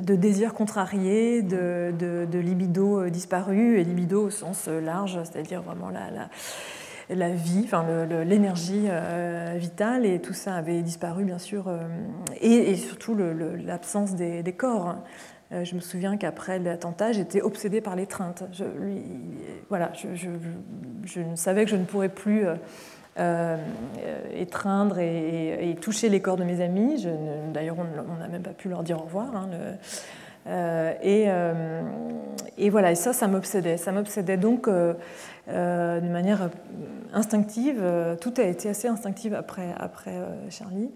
de 0.00 0.14
désir 0.14 0.54
contrarié, 0.54 1.42
de, 1.42 1.92
de, 1.98 2.38
libido 2.38 3.08
disparu, 3.08 3.80
et 3.80 3.84
libido 3.84 4.26
au 4.26 4.30
sens 4.30 4.68
large, 4.68 5.18
c'est-à-dire 5.24 5.62
vraiment 5.62 5.88
la, 5.90 6.10
la, 6.10 6.28
la 7.08 7.30
vie, 7.30 7.62
enfin 7.64 7.84
l'énergie 8.24 8.86
euh, 8.88 9.54
vitale, 9.56 10.06
et 10.06 10.20
tout 10.20 10.32
ça 10.32 10.54
avait 10.54 10.82
disparu 10.82 11.24
bien 11.24 11.38
sûr, 11.38 11.68
euh, 11.68 11.78
et, 12.40 12.74
surtout 12.76 13.16
l'absence 13.64 14.14
des, 14.14 14.54
corps. 14.56 14.96
Euh, 15.52 15.64
je 15.64 15.76
me 15.76 15.80
souviens 15.80 16.16
qu'après 16.16 16.58
l'attentat, 16.58 17.12
j'étais 17.12 17.40
obsédée 17.40 17.80
par 17.80 17.94
l'étreinte. 17.94 18.42
Je, 18.52 18.64
voilà, 19.68 19.92
je, 19.94 20.08
je, 21.04 21.20
savais 21.36 21.64
que 21.64 21.70
je 21.70 21.76
ne 21.76 21.84
pourrais 21.84 22.08
plus 22.08 22.44
étreindre 24.34 24.98
et, 24.98 25.76
toucher 25.80 26.08
les 26.08 26.20
corps 26.20 26.36
de 26.36 26.44
mes 26.44 26.60
amis. 26.60 27.06
D'ailleurs, 27.54 27.76
on 27.78 28.16
n'a 28.16 28.28
même 28.28 28.42
pas 28.42 28.50
pu 28.50 28.68
leur 28.68 28.82
dire 28.82 28.98
au 28.98 29.04
revoir. 29.04 29.36
Hein, 29.36 29.48
et, 32.58 32.70
voilà, 32.70 32.92
et 32.92 32.94
ça, 32.94 33.12
ça 33.12 33.28
m'obsédait. 33.28 33.76
Ça 33.76 33.92
m'obsédait 33.92 34.36
donc 34.36 34.68
d'une 34.68 36.12
manière 36.12 36.50
instinctive. 37.12 37.82
Tout 38.20 38.34
a 38.38 38.42
été 38.42 38.68
assez 38.68 38.88
instinctif 38.88 39.32
après, 39.32 39.74
après 39.78 40.14
Charlie 40.50 40.90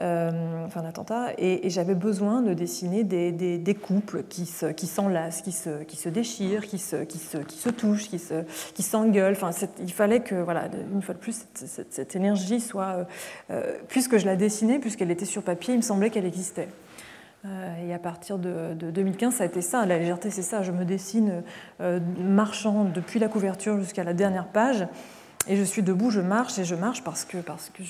euh, 0.00 0.64
enfin 0.64 0.82
l'attentat, 0.82 1.32
et, 1.36 1.68
j'avais 1.68 1.94
besoin 1.94 2.40
de 2.40 2.54
dessiner 2.54 3.04
des, 3.04 3.74
couples 3.74 4.22
qui, 4.28 4.46
se, 4.46 4.66
qui 4.66 4.86
s'enlacent, 4.86 5.42
qui 5.42 5.52
se, 5.52 5.82
qui 5.82 5.96
se 5.96 6.08
déchirent, 6.08 6.66
qui 6.66 6.78
se, 6.78 7.04
qui 7.04 7.18
se, 7.18 7.36
qui 7.38 7.58
se 7.58 7.68
touchent, 7.68 8.08
qui, 8.08 8.18
se, 8.18 8.42
qui 8.74 8.82
s'engueulent. 8.82 9.34
Enfin, 9.34 9.50
il 9.80 9.92
fallait 9.92 10.20
que, 10.20 10.34
voilà, 10.36 10.68
une 10.92 11.02
fois 11.02 11.14
de 11.14 11.20
plus, 11.20 11.44
cette, 11.54 12.16
énergie 12.16 12.60
soit, 12.60 12.84
euh, 12.86 13.04
euh, 13.50 13.78
puisque 13.88 14.16
je 14.16 14.24
la 14.24 14.36
dessinais, 14.36 14.78
puisqu'elle 14.78 15.10
était 15.10 15.26
sur 15.26 15.42
papier, 15.42 15.74
il 15.74 15.78
me 15.78 15.82
semblait 15.82 16.08
qu'elle 16.08 16.26
existait. 16.26 16.68
Euh, 17.44 17.86
et 17.88 17.92
à 17.92 17.98
partir 17.98 18.38
de, 18.38 18.74
de, 18.74 18.90
2015, 18.90 19.34
ça 19.34 19.44
a 19.44 19.46
été 19.46 19.62
ça. 19.62 19.84
La 19.86 19.98
légèreté, 19.98 20.30
c'est 20.30 20.42
ça. 20.42 20.62
Je 20.62 20.72
me 20.72 20.84
dessine 20.84 21.42
marchant 22.18 22.84
depuis 22.84 23.18
la 23.18 23.28
couverture 23.28 23.78
jusqu'à 23.78 24.04
la 24.04 24.14
dernière 24.14 24.48
page. 24.48 24.86
Et 25.48 25.56
je 25.56 25.62
suis 25.62 25.82
debout, 25.82 26.10
je 26.10 26.20
marche 26.20 26.58
et 26.58 26.64
je 26.64 26.74
marche 26.74 27.02
parce 27.02 27.24
que, 27.24 27.38
parce 27.38 27.70
que 27.70 27.82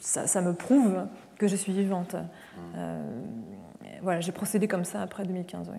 ça, 0.00 0.40
me 0.40 0.52
prouve 0.52 1.06
que 1.38 1.46
je 1.46 1.54
suis 1.54 1.72
vivante. 1.72 2.16
Euh, 2.76 3.20
voilà, 4.02 4.20
j'ai 4.20 4.32
procédé 4.32 4.66
comme 4.66 4.84
ça 4.84 5.02
après 5.02 5.24
2015. 5.24 5.70
Oui. 5.72 5.78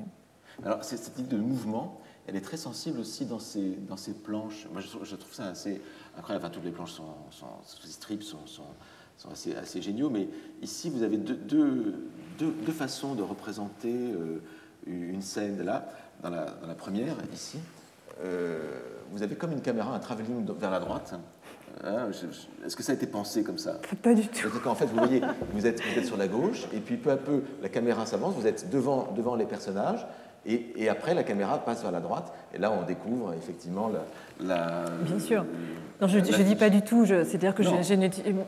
Alors, 0.65 0.84
cette 0.84 1.19
idée 1.19 1.36
de 1.36 1.41
mouvement, 1.41 1.99
elle 2.28 2.36
est 2.36 2.41
très 2.41 2.57
sensible 2.57 2.99
aussi 2.99 3.25
dans 3.25 3.39
ces, 3.39 3.75
dans 3.89 3.97
ces 3.97 4.13
planches. 4.13 4.67
Moi, 4.71 4.82
je, 4.82 5.15
trouve 5.15 5.34
ça 5.34 5.47
assez 5.47 5.82
incroyable. 6.17 6.45
Enfin, 6.45 6.53
toutes 6.53 6.65
les 6.65 6.71
planches 6.71 6.93
sont, 6.93 7.15
sont 7.32 7.47
strips 7.63 8.23
sont, 8.23 8.63
sont, 9.18 9.32
assez, 9.32 9.55
assez 9.55 9.82
géniaux, 9.82 10.09
mais 10.09 10.28
ici, 10.61 10.89
vous 10.89 11.03
avez 11.03 11.18
deux, 11.18 11.36
deux, 11.36 11.95
deux, 12.39 12.72
façons 12.72 13.15
de 13.15 13.24
représenter 13.24 13.93
euh, 13.93 14.39
une 14.86 15.22
scène. 15.22 15.63
Là, 15.63 15.89
dans 16.22 16.30
la, 16.30 16.45
dans 16.45 16.68
la 16.68 16.76
première, 16.76 17.15
ici, 17.34 17.59
euh, 18.24 18.59
vous 19.11 19.24
avez 19.24 19.36
comme 19.36 19.51
une 19.51 19.61
caméra, 19.61 19.93
un 19.93 19.99
travelling 19.99 20.45
vers 20.59 20.72
la 20.72 20.80
droite, 20.80 21.15
Hein, 21.84 22.09
est-ce 22.65 22.76
que 22.76 22.84
ça 22.84 22.93
a 22.93 22.95
été 22.95 23.07
pensé 23.07 23.43
comme 23.43 23.57
ça? 23.57 23.80
Pas 24.01 24.13
du 24.13 24.28
tout. 24.28 24.49
En 24.65 24.76
fait, 24.76 24.86
vous 24.86 24.97
voyez, 24.97 25.22
vous 25.53 25.68
êtes, 25.68 25.82
vous 25.82 25.99
êtes 25.99 26.05
sur 26.05 26.18
la 26.18 26.28
gauche, 26.28 26.65
et 26.74 26.80
puis 26.80 26.97
peu 26.97 27.11
à 27.11 27.18
peu, 27.18 27.43
la 27.61 27.70
caméra 27.70 28.05
s'avance, 28.05 28.34
vous 28.36 28.47
êtes 28.47 28.70
devant, 28.70 29.11
devant 29.15 29.36
les 29.36 29.45
personnages, 29.45 30.05
et, 30.45 30.88
après, 30.88 31.13
la 31.13 31.24
caméra 31.24 31.57
passe 31.57 31.82
vers 31.82 31.91
la 31.91 31.99
droite, 31.99 32.34
et 32.53 32.57
là, 32.57 32.72
on 32.72 32.86
découvre 32.86 33.34
effectivement 33.34 33.89
la. 33.89 34.05
Bien 34.39 35.19
sûr. 35.19 35.45
Non, 35.99 36.07
je 36.07 36.19
ne 36.19 36.43
dis 36.43 36.55
pas 36.55 36.69
du 36.69 36.83
tout, 36.83 37.07
c'est-à-dire 37.07 37.55
que 37.55 37.63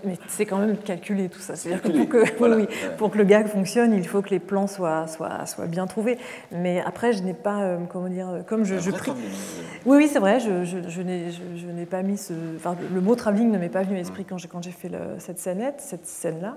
mais 0.05 0.17
c'est 0.27 0.45
quand 0.45 0.59
même 0.59 0.77
calculé 0.77 1.29
tout 1.29 1.39
ça. 1.39 1.55
C'est-à-dire 1.55 1.81
que, 1.81 1.89
pour 1.89 2.07
que, 2.07 2.55
oui, 2.55 2.67
pour 2.97 3.09
que 3.09 3.17
le 3.17 3.23
gag 3.23 3.47
fonctionne, 3.47 3.91
il 3.93 4.07
faut 4.07 4.21
que 4.21 4.29
les 4.29 4.39
plans 4.39 4.67
soient, 4.67 5.07
soient, 5.07 5.47
soient 5.47 5.65
bien 5.65 5.87
trouvés. 5.87 6.19
Mais 6.51 6.79
après, 6.85 7.11
je 7.11 7.23
n'ai 7.23 7.33
pas, 7.33 7.63
euh, 7.63 7.79
comment 7.89 8.07
dire, 8.07 8.43
comme 8.45 8.65
je, 8.65 8.77
je 8.77 8.91
prie. 8.91 9.13
Oui, 9.87 9.97
oui, 9.97 10.07
c'est 10.11 10.19
vrai, 10.19 10.39
je, 10.39 10.63
je, 10.63 10.77
je 10.87 11.01
n'ai 11.01 11.85
pas 11.87 12.03
mis 12.03 12.19
ce. 12.19 12.33
Enfin, 12.55 12.75
le 12.93 13.01
mot 13.01 13.15
travelling 13.15 13.49
ne 13.51 13.57
m'est 13.57 13.69
pas 13.69 13.81
venu 13.81 13.95
à 13.95 13.97
l'esprit 13.97 14.25
quand 14.25 14.37
j'ai 14.37 14.71
fait 14.71 14.89
le, 14.89 14.99
cette 15.17 15.39
scénette, 15.39 15.77
cette 15.79 16.05
scène-là. 16.05 16.55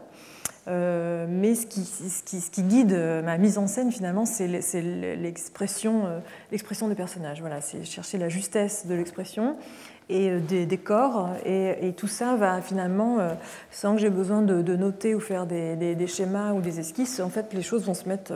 Euh, 0.68 1.26
mais 1.28 1.54
ce 1.54 1.66
qui, 1.66 2.62
guide 2.62 2.92
ma 3.24 3.36
mise 3.38 3.58
en 3.58 3.66
scène, 3.66 3.90
finalement, 3.90 4.24
c'est 4.24 4.46
l'expression 4.46 6.06
euh, 6.06 6.18
l'expression 6.50 6.88
des 6.88 6.94
personnages. 6.94 7.40
Voilà, 7.40 7.60
c'est 7.60 7.84
chercher 7.84 8.18
la 8.18 8.28
justesse 8.28 8.86
de 8.86 8.94
l'expression 8.94 9.56
et 10.08 10.30
euh, 10.30 10.40
des, 10.40 10.66
des 10.66 10.78
corps. 10.78 11.30
Et, 11.44 11.92
tout 11.96 12.06
ça 12.06 12.36
va 12.36 12.60
finalement, 12.62 13.18
sans 13.70 13.94
que 13.94 14.00
j'ai 14.00 14.10
besoin 14.10 14.42
de, 14.42 14.76
noter 14.76 15.14
ou 15.14 15.20
faire 15.20 15.46
des, 15.46 16.06
schémas 16.06 16.52
ou 16.52 16.60
des 16.60 16.80
esquisses, 16.80 17.20
en 17.20 17.28
fait, 17.28 17.52
les 17.52 17.62
choses 17.62 17.84
vont 17.84 17.94
se 17.94 18.08
mettre 18.08 18.32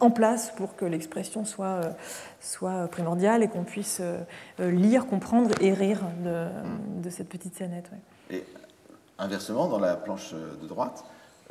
en 0.00 0.10
place 0.10 0.52
pour 0.56 0.76
que 0.76 0.84
l'expression 0.84 1.44
soit, 1.44 1.96
primordiale 2.90 3.42
et 3.42 3.48
qu'on 3.48 3.64
puisse 3.64 4.00
lire, 4.58 5.06
comprendre 5.06 5.50
et 5.60 5.72
rire 5.72 6.02
de, 6.24 7.10
cette 7.10 7.28
petite 7.28 7.56
scénette. 7.56 7.90
Et 8.30 8.44
Inversement, 9.20 9.68
dans 9.68 9.78
la 9.78 9.96
planche 9.96 10.32
de 10.32 10.66
droite, 10.66 11.04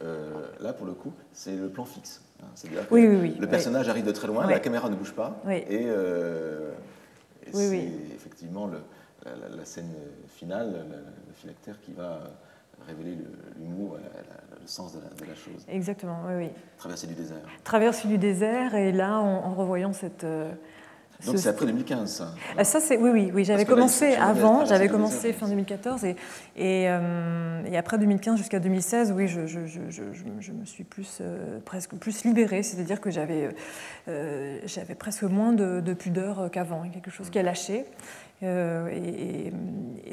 euh, 0.04 0.48
là, 0.60 0.74
pour 0.74 0.86
le 0.86 0.94
coup, 0.94 1.14
c'est 1.34 1.56
le 1.56 1.70
plan 1.70 1.86
fixe. 1.86 2.22
Hein. 2.42 2.48
C'est-à-dire 2.56 2.88
que 2.88 2.96
le 2.96 3.48
personnage 3.48 3.90
arrive 3.90 4.06
de 4.06 4.12
très 4.12 4.28
loin, 4.28 4.48
la 4.48 4.60
caméra 4.60 4.90
ne 4.90 4.96
bouge 4.96 5.14
pas, 5.14 5.42
et, 5.50 5.86
euh, 5.86 6.72
c'est 7.52 7.90
effectivement 8.16 8.68
le, 8.68 8.80
la, 9.26 9.66
scène 9.66 9.92
finale, 10.28 10.86
le, 10.90 11.34
phylactère 11.34 11.80
qui 11.82 11.94
va 11.94 12.20
révéler 12.88 13.18
l'humour, 13.60 13.98
le, 13.98 14.68
sens 14.68 14.94
de 14.94 15.26
la, 15.26 15.36
chose. 15.36 15.66
Exactement, 15.68 16.22
oui, 16.28 16.34
oui. 16.36 16.50
Traversée 16.78 17.08
du 17.08 17.16
désert. 17.16 17.38
Traversée 17.64 18.08
du 18.08 18.18
désert, 18.18 18.76
et 18.76 18.92
là, 18.92 19.18
en, 19.20 19.54
revoyant 19.54 19.94
cette... 19.94 20.26
Euh, 21.22 21.26
donc 21.26 21.38
c'est 21.38 21.50
après 21.50 21.66
2015, 21.66 22.10
ça 22.10 22.34
ah, 22.58 22.64
Ça, 22.64 22.80
c'est 22.80 22.98
oui, 22.98 23.10
oui, 23.10 23.32
oui. 23.34 23.44
J'avais 23.44 23.66
commencé 23.66 24.14
avant, 24.14 24.66
j'avais 24.66 24.88
commencé 24.88 25.34
fin 25.34 25.48
2014 25.48 26.06
et, 26.06 26.16
euh, 26.58 27.64
et, 27.66 27.78
après 27.78 27.98
2015 27.98 28.38
jusqu'à 28.38 28.60
2016, 28.60 29.14
oui, 29.16 29.28
je, 29.28 29.46
je, 29.46 29.66
je, 29.66 29.82
je, 30.40 30.52
me 30.52 30.66
suis 30.66 30.84
plus 30.84 31.18
euh, 31.20 31.60
presque 31.66 31.96
plus 31.96 32.24
libérée, 32.24 32.64
c'est-à-dire 32.64 33.02
que 33.02 33.12
j'avais 33.12 33.50
euh, 34.08 34.60
j'avais 34.66 34.96
presque 34.96 35.24
moins 35.24 35.52
de, 35.52 35.82
de 35.82 35.94
pudeur 35.94 36.50
qu'avant, 36.52 36.88
quelque 36.90 37.12
chose 37.12 37.30
qui 37.30 37.40
a 37.40 37.44
lâché. 37.44 37.86
Euh, 38.42 38.88
et, 38.90 39.52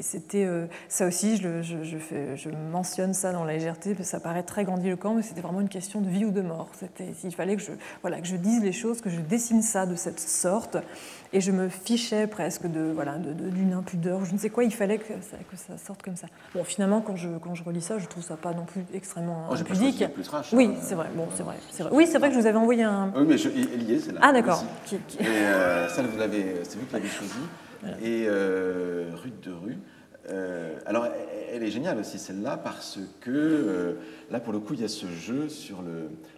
c'était 0.01 0.45
euh, 0.45 0.67
ça 0.89 1.07
aussi, 1.07 1.37
je, 1.37 1.63
je, 1.63 1.97
fais, 1.97 2.37
je, 2.37 2.49
mentionne 2.49 3.13
ça 3.13 3.31
dans 3.31 3.43
la 3.43 3.53
légèreté, 3.53 3.95
parce 3.95 4.07
que 4.07 4.11
ça 4.11 4.19
paraît 4.19 4.43
très 4.43 4.63
grandiloquent, 4.63 5.15
mais 5.15 5.23
c'était 5.23 5.41
vraiment 5.41 5.61
une 5.61 5.69
question 5.69 6.01
de 6.01 6.09
vie 6.09 6.23
ou 6.23 6.31
de 6.31 6.41
mort. 6.41 6.69
Il 7.23 7.33
fallait 7.33 7.55
que 7.55 7.63
je, 7.63 7.71
voilà, 8.01 8.21
que 8.21 8.27
je 8.27 8.35
dise 8.35 8.61
les 8.61 8.73
choses, 8.73 9.01
que 9.01 9.09
je 9.09 9.19
dessine 9.19 9.63
ça 9.63 9.85
de 9.85 9.95
cette 9.95 10.19
sorte, 10.19 10.77
et 11.33 11.41
je 11.41 11.51
me 11.51 11.67
fichais 11.67 12.27
presque 12.27 12.67
de 12.67 12.91
voilà 12.93 13.17
d'une 13.17 13.73
impudeur, 13.73 14.23
je 14.23 14.33
ne 14.33 14.37
sais 14.37 14.49
quoi, 14.49 14.63
il 14.63 14.73
fallait 14.73 14.99
que 14.99 15.13
ça, 15.21 15.37
que 15.49 15.57
ça, 15.57 15.77
sorte 15.77 16.03
comme 16.03 16.15
ça. 16.15 16.27
Bon, 16.53 16.63
finalement, 16.63 17.01
quand 17.01 17.15
je, 17.15 17.29
quand 17.41 17.55
je 17.55 17.63
relis 17.63 17.81
ça, 17.81 17.97
je 17.97 18.05
trouve 18.05 18.23
ça 18.23 18.37
pas 18.37 18.53
non 18.53 18.65
plus 18.65 18.85
extrêmement 18.93 19.47
oh, 19.49 19.55
impudique. 19.55 20.03
oui, 20.53 20.65
hein. 20.71 20.79
c'est 20.81 20.95
vrai, 20.95 21.07
bon, 21.15 21.27
c'est 21.33 21.43
vrai, 21.43 21.55
vrai, 21.79 21.89
Oui, 21.91 22.07
c'est 22.07 22.19
vrai 22.19 22.29
que 22.29 22.35
je 22.35 22.39
vous 22.39 22.47
avais 22.47 22.57
envoyé 22.57 22.83
un. 22.83 23.11
Oui, 23.15 23.25
mais 23.27 23.37
je, 23.37 23.49
est, 23.49 23.99
c'est 23.99 24.11
là. 24.11 24.19
Ah, 24.21 24.31
d'accord. 24.31 24.63
Et 24.91 25.25
euh, 25.25 25.89
ça, 25.89 26.03
vous 26.03 26.17
l'avez, 26.17 26.61
c'est 26.63 26.77
vous 26.77 26.85
qui 26.85 26.93
l'avez 26.93 27.07
choisi 27.07 27.33
et 28.01 28.25
euh, 28.27 29.09
Rude 29.13 29.39
de 29.41 29.51
Rue. 29.51 29.77
Euh, 30.29 30.77
alors, 30.85 31.07
elle 31.53 31.63
est 31.63 31.71
géniale 31.71 31.97
aussi 31.99 32.19
celle-là 32.19 32.57
parce 32.57 32.99
que 33.21 33.31
euh, 33.31 33.93
là, 34.29 34.39
pour 34.39 34.51
le 34.51 34.59
coup, 34.59 34.73
il 34.73 34.81
y 34.81 34.83
a 34.83 34.89
ce 34.89 35.07
jeu 35.07 35.47
sur 35.47 35.83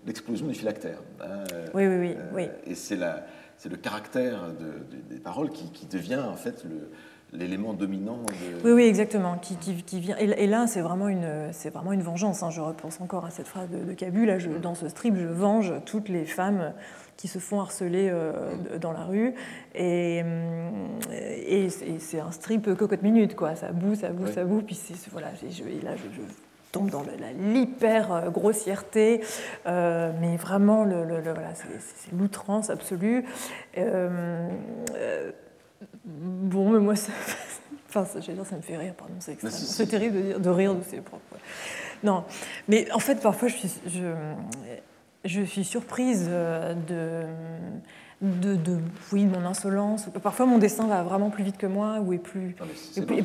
l'explosion 0.06 0.48
du 0.48 0.54
phylactère. 0.54 1.00
Hein, 1.22 1.44
oui, 1.74 1.88
oui, 1.88 1.98
oui, 1.98 2.16
oui. 2.34 2.48
Et 2.68 2.76
c'est 2.76 2.98
le 2.98 3.78
caractère 3.78 4.50
de, 4.60 5.14
des 5.14 5.20
paroles 5.20 5.50
qui, 5.50 5.88
devient 5.88 6.22
en 6.24 6.36
fait 6.36 6.64
le, 6.66 6.92
l'élément 7.38 7.74
dominant. 7.74 8.20
Oui, 8.64 8.72
oui, 8.72 8.84
exactement. 8.84 9.38
Qui, 9.38 9.56
qui, 9.56 10.00
vient. 10.00 10.18
Et, 10.18 10.46
là, 10.46 10.68
c'est 10.68 10.82
vraiment 10.82 11.08
une, 11.08 11.50
c'est 11.52 11.72
vraiment 11.72 11.94
une 11.94 12.04
vengeance. 12.04 12.44
Hein. 12.44 12.52
Je 12.52 12.62
repense 12.62 13.02
encore 13.02 13.26
à 13.26 13.32
cette 13.32 13.48
phrase 13.48 13.70
de, 13.70 13.94
Cabu. 13.94 14.26
Là, 14.26 14.38
je, 14.38 14.50
dans 14.50 14.76
ce 14.76 14.88
strip, 14.88 15.16
je 15.16 15.28
venge 15.28 15.74
toutes 15.86 16.10
les 16.10 16.26
femmes 16.26 16.74
qui 17.20 17.28
se 17.28 17.38
font 17.38 17.60
harceler 17.60 18.10
euh, 18.10 18.32
dans 18.80 18.94
la 18.94 19.04
rue. 19.04 19.34
Et, 19.76 20.24
et, 21.46 21.68
c'est 21.70 22.22
un 22.22 22.32
strip 22.32 22.74
cocotte 22.78 23.02
minute, 23.02 23.36
quoi. 23.36 23.58
Ça 23.58 23.74
boue, 23.74 23.94
ça 23.96 24.08
boue, 24.10 24.28
ça 24.28 24.46
boue. 24.46 24.62
Puis 24.62 24.80
voilà, 25.12 25.28
je, 25.36 25.64
et 25.64 25.82
là, 25.82 25.98
je, 25.98 26.22
tombe 26.72 26.90
dans 26.92 27.04
l'hyper 27.42 28.14
euh, 28.14 28.30
grossièreté, 28.30 29.22
euh, 29.66 30.14
mais 30.22 30.38
vraiment, 30.38 30.86
le, 30.86 31.04
voilà, 31.04 31.54
c'est 31.56 32.16
l'outrance 32.16 32.70
absolue. 32.70 33.26
Bon, 36.06 36.70
mais 36.70 36.80
moi, 36.80 36.96
ça, 36.96 37.12
enfin, 37.90 38.06
ça, 38.06 38.20
dire, 38.20 38.46
ça 38.46 38.56
me 38.56 38.62
fait 38.62 38.78
rire, 38.78 38.94
pardon, 38.94 39.16
c'est 39.20 39.38
C'est 39.50 39.88
terrible 39.88 40.16
de, 40.16 40.22
dire, 40.22 40.40
de 40.40 40.50
rire 40.50 40.74
de 40.74 40.84
ses 40.84 41.02
propres. 41.02 41.24
Non, 42.02 42.24
mais 42.70 42.90
en 42.94 43.00
fait, 43.00 43.16
parfois, 43.16 43.50
je 43.50 43.58
suis, 43.58 43.74
je, 43.88 44.14
je 45.26 45.42
suis 45.42 45.64
surprise 45.64 46.30
de 46.30 47.26
de, 48.22 48.56
de, 48.56 48.78
oui, 49.14 49.26
mon 49.26 49.46
insolence. 49.46 50.08
Parfois, 50.22 50.46
mon 50.46 50.58
dessin 50.58 50.88
va 50.88 51.04
vraiment 51.04 51.30
plus 51.30 51.44
vite 51.44 51.58
que 51.58 51.68
moi, 51.68 52.00
ou 52.02 52.12
est 52.12 52.18
plus, 52.18 52.54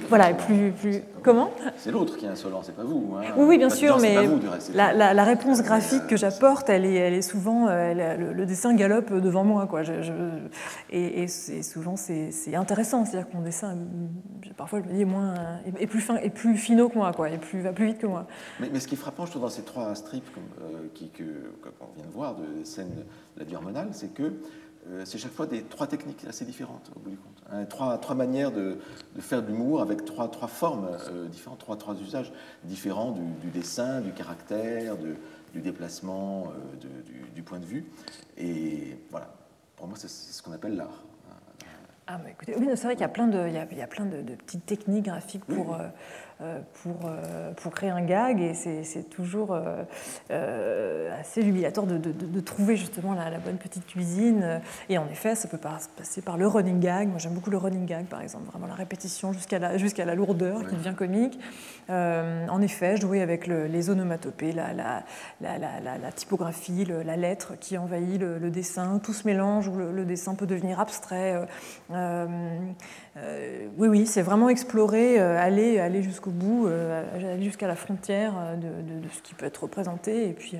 voilà, 0.08 0.32
plus, 0.34 0.70
plus. 0.70 1.02
Comment 1.22 1.50
C'est 1.76 1.90
l'autre 1.90 2.16
qui 2.16 2.26
est 2.26 2.28
insolent, 2.28 2.62
c'est 2.62 2.76
pas 2.76 2.84
vous. 2.84 3.16
Hein. 3.16 3.32
Oui, 3.36 3.44
oui, 3.48 3.58
bien 3.58 3.70
sûr, 3.70 3.98
mais 4.00 4.16
la, 4.74 5.24
réponse 5.24 5.62
graphique 5.62 6.06
que 6.06 6.16
j'apporte, 6.16 6.70
elle 6.70 6.84
est, 6.84 6.94
elle 6.94 7.14
est 7.14 7.22
souvent, 7.22 7.66
le, 7.68 8.44
dessin 8.44 8.74
galope 8.74 9.12
devant 9.12 9.42
moi, 9.42 9.66
quoi. 9.66 9.82
Je, 9.82 10.12
et, 10.90 11.26
souvent, 11.26 11.96
c'est 11.96 12.54
intéressant, 12.54 13.04
c'est-à-dire 13.04 13.28
que 13.28 13.36
mon 13.36 13.42
dessin, 13.42 13.76
parfois, 14.56 14.80
je 14.80 14.88
me 14.88 14.94
dis, 14.94 15.02
est 15.02 15.06
moins, 15.06 15.34
est, 15.78 15.86
plus 15.88 16.00
fin, 16.00 16.16
est 16.16 16.30
plus 16.30 16.56
finaux 16.56 16.88
que 16.88 16.96
moi, 16.98 17.12
quoi, 17.12 17.30
et 17.30 17.38
plus, 17.38 17.60
va 17.60 17.72
plus 17.72 17.86
vite 17.86 17.98
que 17.98 18.06
moi. 18.06 18.26
Mais, 18.60 18.70
mais 18.72 18.78
ce 18.78 18.86
qui 18.86 18.94
est 18.94 18.98
frappant, 18.98 19.26
je 19.26 19.30
trouve, 19.30 19.42
dans 19.42 19.48
ces 19.48 19.62
trois 19.62 19.92
strips 19.96 20.32
qu'on 20.32 20.40
euh, 20.64 20.88
qui, 20.94 21.08
que, 21.08 21.24
vient 21.96 22.06
de 22.06 22.12
voir 22.12 22.36
de 22.36 22.64
scène 22.64 22.90
de 22.90 23.40
la 23.40 23.44
vie 23.44 23.56
hormonale, 23.56 23.88
c'est 23.92 24.14
que 24.14 24.22
euh, 24.22 24.30
c'est 25.04 25.18
chaque 25.18 25.32
fois 25.32 25.46
des 25.46 25.62
trois 25.62 25.86
techniques 25.86 26.24
assez 26.28 26.44
différentes 26.44 26.90
au 26.94 27.00
bout 27.00 27.10
du 27.10 27.16
compte. 27.16 27.42
Hein. 27.50 27.64
trois, 27.64 27.98
trois, 27.98 28.14
manières 28.14 28.52
de, 28.52 28.78
faire 29.18 29.42
de 29.42 29.48
l'humour 29.48 29.80
avec 29.80 30.04
trois, 30.04 30.28
trois 30.28 30.48
formes 30.48 30.88
euh, 31.10 31.26
différentes, 31.28 31.58
trois, 31.58 31.76
trois 31.76 31.94
usages 31.94 32.32
différents 32.64 33.12
du, 33.12 33.50
dessin, 33.50 34.00
du 34.00 34.12
caractère, 34.12 34.96
du 34.96 35.60
déplacement, 35.60 36.48
euh, 36.48 37.30
du, 37.34 37.42
point 37.42 37.58
de 37.58 37.66
vue. 37.66 37.84
Et 38.36 38.98
voilà, 39.10 39.32
pour 39.76 39.86
moi, 39.86 39.96
c'est 39.98 40.08
ce 40.08 40.42
qu'on 40.42 40.52
appelle 40.52 40.76
l'art. 40.76 41.04
Ah, 42.06 42.18
bah 42.18 42.30
écoutez, 42.30 42.54
oui, 42.58 42.66
c'est 42.74 42.84
vrai 42.84 42.94
qu'il 42.94 43.00
y 43.00 43.04
a 43.04 43.08
plein 43.08 43.28
de, 43.28 43.48
il 43.48 43.54
y 43.54 43.82
a, 43.82 43.86
plein 43.86 44.04
de, 44.04 44.34
petites 44.34 44.66
techniques 44.66 45.06
graphiques 45.06 45.44
pour. 45.46 45.74
Euh, 45.74 45.78
euh, 45.78 45.88
pour 46.82 47.72
créer 47.72 47.90
un 47.90 48.02
gag 48.02 48.40
et 48.40 48.54
c'est 48.54 49.08
toujours 49.10 49.56
euh, 50.30 51.20
assez 51.20 51.42
jubilatoire 51.42 51.86
de, 51.86 51.96
de, 51.98 52.40
trouver 52.40 52.76
justement 52.76 53.14
la, 53.14 53.38
bonne 53.38 53.56
petite 53.56 53.86
cuisine. 53.86 54.60
Et 54.88 54.98
en 54.98 55.06
effet, 55.08 55.34
ça 55.34 55.48
peut 55.48 55.58
passer 55.58 56.22
par 56.22 56.36
le 56.36 56.46
running 56.46 56.80
gag. 56.80 57.08
Moi, 57.08 57.18
j'aime 57.18 57.34
beaucoup 57.34 57.50
le 57.50 57.56
running 57.56 57.86
gag, 57.86 58.06
par 58.06 58.20
exemple, 58.20 58.50
vraiment 58.50 58.66
la 58.66 58.74
répétition 58.74 59.32
jusqu'à 59.32 59.58
la, 59.58 59.78
jusqu'à 59.78 60.04
la 60.04 60.14
lourdeur 60.14 60.66
qui 60.66 60.74
devient 60.74 60.94
comique. 60.96 61.38
en 61.88 62.60
effet, 62.60 62.96
jouer 62.96 63.22
avec 63.22 63.46
les 63.46 63.90
onomatopées, 63.90 64.52
la, 64.52 64.72
la, 64.72 65.02
la 65.40 66.12
typographie, 66.12 66.84
la 66.84 67.16
lettre 67.16 67.54
qui 67.58 67.78
envahit 67.78 68.20
le, 68.20 68.50
dessin, 68.50 68.98
tout 68.98 69.12
se 69.12 69.26
mélange 69.26 69.68
où 69.68 69.76
le, 69.76 70.04
dessin 70.04 70.34
peut 70.34 70.46
devenir 70.46 70.80
abstrait. 70.80 71.46
Euh, 71.90 72.56
oui, 73.76 73.88
oui, 73.88 74.06
c'est 74.06 74.22
vraiment 74.22 74.48
explorer, 74.48 75.20
euh, 75.20 75.38
aller, 75.38 75.78
aller 75.78 76.02
jusqu'au 76.02 76.30
bout, 76.30 76.66
euh, 76.66 77.32
aller 77.32 77.44
jusqu'à 77.44 77.68
la 77.68 77.76
frontière 77.76 78.34
de, 78.56 79.08
ce 79.08 79.22
qui 79.22 79.34
peut 79.34 79.46
être 79.46 79.62
représenté, 79.62 80.28
et 80.28 80.32
puis, 80.32 80.56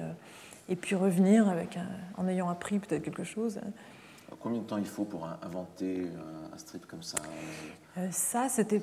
et 0.68 0.76
puis 0.76 0.94
revenir 0.94 1.48
avec 1.48 1.78
en 2.16 2.28
ayant 2.28 2.48
appris 2.48 2.78
peut-être 2.78 3.02
quelque 3.02 3.24
chose. 3.24 3.60
Combien 4.40 4.60
de 4.60 4.66
temps 4.66 4.76
il 4.76 4.86
faut 4.86 5.04
pour 5.04 5.26
inventer 5.42 6.06
un 6.52 6.58
strip 6.58 6.86
comme 6.86 7.02
ça? 7.02 7.18
Ça, 8.10 8.48
c'était 8.48 8.82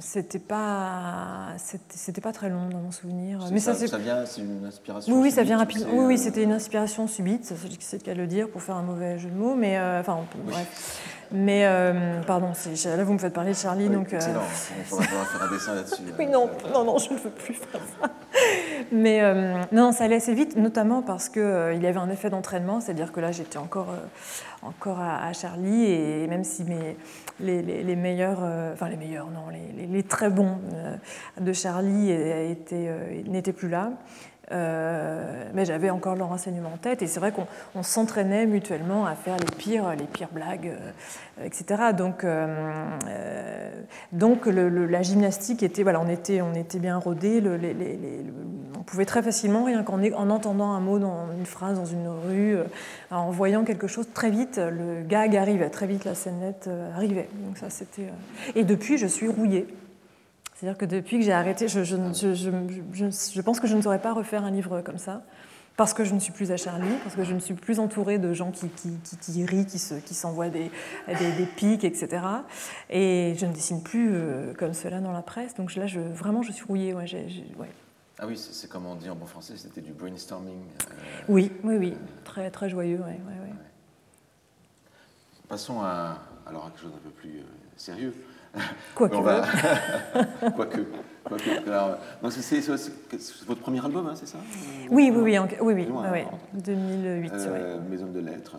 c'était 0.00 0.38
pas 0.38 1.54
c'était 1.56 2.20
pas 2.20 2.32
très 2.32 2.50
long 2.50 2.68
dans 2.68 2.78
mon 2.78 2.90
souvenir 2.90 3.40
mais 3.50 3.58
ça, 3.58 3.74
ça, 3.74 3.98
vient 3.98 4.26
c'est 4.26 4.42
une 4.42 4.64
inspiration 4.66 5.14
oui 5.14 5.20
oui 5.22 5.30
ça 5.30 5.42
vient 5.42 5.58
rapidement 5.58 5.88
oui 5.92 6.04
oui 6.06 6.18
c'était 6.18 6.42
une 6.42 6.52
inspiration 6.52 7.06
subite 7.06 7.44
c'est 7.80 7.98
le 7.98 8.02
cas 8.04 8.14
de 8.14 8.18
le 8.18 8.26
dire 8.26 8.48
pour 8.50 8.62
faire 8.62 8.76
un 8.76 8.82
mauvais 8.82 9.18
jeu 9.18 9.30
de 9.30 9.34
mots 9.34 9.54
mais 9.54 9.78
enfin 9.80 10.18
bref 10.44 11.00
mais, 11.30 11.66
euh, 11.66 12.22
pardon, 12.22 12.52
là 12.84 13.04
vous 13.04 13.12
me 13.12 13.18
faites 13.18 13.34
parler 13.34 13.52
de 13.52 13.56
Charlie, 13.56 13.88
donc. 13.88 14.12
Excellent, 14.12 14.40
on 14.90 14.96
va 14.96 15.02
faire 15.02 15.42
un 15.42 15.52
dessin 15.52 15.74
là-dessus. 15.74 16.02
oui, 16.18 16.26
non, 16.26 16.48
non, 16.72 16.84
non, 16.84 16.98
je 16.98 17.12
ne 17.12 17.18
veux 17.18 17.30
plus 17.30 17.54
faire 17.54 17.80
ça. 18.00 18.10
Mais 18.92 19.22
euh, 19.22 19.62
non, 19.72 19.92
ça 19.92 20.04
allait 20.04 20.16
assez 20.16 20.34
vite, 20.34 20.56
notamment 20.56 21.02
parce 21.02 21.28
qu'il 21.28 21.42
euh, 21.42 21.74
y 21.74 21.86
avait 21.86 21.98
un 21.98 22.10
effet 22.10 22.30
d'entraînement, 22.30 22.80
c'est-à-dire 22.80 23.12
que 23.12 23.20
là 23.20 23.32
j'étais 23.32 23.58
encore, 23.58 23.94
encore 24.62 25.00
à, 25.00 25.32
Charlie, 25.32 25.84
et 25.84 26.26
même 26.26 26.44
si 26.44 26.64
les, 27.40 27.96
meilleurs, 27.96 28.40
enfin 28.72 28.88
les 28.88 28.96
meilleurs, 28.96 29.30
non, 29.30 29.44
les, 29.50 30.02
très 30.02 30.30
bons 30.30 30.58
de 31.40 31.52
Charlie 31.52 32.12
n'étaient 33.26 33.52
plus 33.52 33.68
là, 33.68 33.90
euh, 33.90 33.92
mais 34.50 35.64
j'avais 35.64 35.90
encore 35.90 36.16
leur 36.16 36.30
enseignement 36.32 36.70
en 36.74 36.76
tête 36.76 37.02
et 37.02 37.06
c'est 37.06 37.20
vrai 37.20 37.32
qu'on 37.32 37.82
s'entraînait 37.82 38.46
mutuellement 38.46 39.06
à 39.06 39.14
faire 39.14 39.36
les 39.36 39.56
pires, 39.56 39.90
les 39.96 40.04
pires 40.04 40.28
blagues, 40.32 40.68
euh, 40.68 41.44
etc. 41.44 41.92
Donc, 41.96 42.24
euh, 42.24 43.70
donc 44.12 44.46
la 44.46 45.02
gymnastique 45.02 45.62
était, 45.62 45.82
voilà, 45.82 46.00
on 46.00 46.08
était, 46.08 46.40
on 46.40 46.54
était 46.54 46.78
bien 46.78 46.96
rodés. 46.98 47.42
on 48.78 48.82
pouvait 48.82 49.04
très 49.04 49.22
facilement, 49.22 49.64
rien 49.64 49.82
qu'en 49.82 50.02
en 50.02 50.30
entendant 50.30 50.72
un 50.72 50.80
mot 50.80 50.98
dans 50.98 51.32
une 51.36 51.46
phrase 51.46 51.78
dans 51.78 51.86
une 51.86 52.08
rue, 52.08 52.56
en 53.10 53.30
voyant 53.30 53.64
quelque 53.64 53.86
chose 53.86 54.06
très 54.12 54.30
vite, 54.30 54.58
le 54.58 55.02
gag 55.02 55.36
arrivait 55.36 55.70
très 55.70 55.86
vite, 55.86 56.04
la 56.04 56.14
scénette 56.14 56.68
arrivait. 56.94 57.28
Donc 57.44 57.58
ça, 57.58 57.70
c'était. 57.70 58.08
Et 58.54 58.64
depuis, 58.64 58.98
je 58.98 59.06
suis 59.06 59.28
rouillée. 59.28 59.66
C'est-à-dire 60.58 60.76
que 60.76 60.86
depuis 60.86 61.18
que 61.20 61.24
j'ai 61.24 61.32
arrêté, 61.32 61.68
je, 61.68 61.84
je, 61.84 61.94
je, 62.34 63.40
pense 63.42 63.60
que 63.60 63.68
je 63.68 63.76
ne 63.76 63.80
saurais 63.80 64.00
pas 64.00 64.12
refaire 64.12 64.42
un 64.42 64.50
livre 64.50 64.80
comme 64.80 64.98
ça, 64.98 65.22
parce 65.76 65.94
que 65.94 66.02
je 66.02 66.12
ne 66.12 66.18
suis 66.18 66.32
plus 66.32 66.50
à 66.50 66.56
Charlie, 66.56 66.96
parce 67.04 67.14
que 67.14 67.22
je 67.22 67.32
ne 67.32 67.38
suis 67.38 67.54
plus 67.54 67.78
entourée 67.78 68.18
de 68.18 68.34
gens 68.34 68.50
qui, 68.50 68.68
qui, 68.70 68.98
qui, 69.20 69.44
rient, 69.46 69.66
qui 69.66 70.14
s'envoient 70.14 70.48
des, 70.48 70.72
des, 71.06 71.46
pics, 71.54 71.84
etc. 71.84 72.22
Et 72.90 73.36
je 73.38 73.46
ne 73.46 73.52
dessine 73.52 73.84
plus 73.84 74.10
euh, 74.12 74.52
comme 74.54 74.74
cela 74.74 75.00
dans 75.00 75.12
la 75.12 75.22
presse. 75.22 75.54
Donc 75.54 75.76
là, 75.76 75.86
je, 75.86 76.00
vraiment, 76.00 76.42
je 76.42 76.50
suis 76.50 76.64
rouillée. 76.64 76.92
Ouais, 76.92 77.04
ouais. 77.56 77.70
Ah 78.18 78.26
oui, 78.26 78.36
c'est 78.36 78.68
comme 78.68 78.86
on 78.86 78.96
dit 78.96 79.08
en 79.08 79.14
bon 79.14 79.26
français, 79.26 79.52
c'était 79.56 79.80
du 79.80 79.92
brainstorming. 79.92 80.58
Euh, 80.58 80.94
oui, 81.28 81.52
oui, 81.62 81.76
oui, 81.76 81.94
très, 82.24 82.50
très 82.50 82.68
joyeux. 82.68 82.98
Ouais, 82.98 83.20
Passons 85.48 85.82
à, 85.82 86.18
alors, 86.48 86.66
à 86.66 86.70
quelque 86.70 86.80
chose 86.80 86.90
d'un 86.90 86.98
peu 86.98 87.10
plus 87.10 87.38
euh, 87.38 87.42
sérieux. 87.76 88.12
Quoique. 88.94 89.16
Va... 89.16 89.42
Quoique. 90.56 90.80
donc 92.22 92.32
c'est 92.32 93.46
votre 93.46 93.60
premier 93.60 93.84
album, 93.84 94.06
hein, 94.06 94.14
c'est 94.14 94.28
ça? 94.28 94.38
Oui, 94.90 95.12
oui, 95.14 95.38
oui, 95.38 95.38
oui, 95.60 95.74
oui, 95.74 95.86
oui, 96.12 96.20
2008. 96.54 97.32
Euh, 97.34 97.78
Maison 97.90 98.06
de 98.06 98.20
lettres 98.20 98.56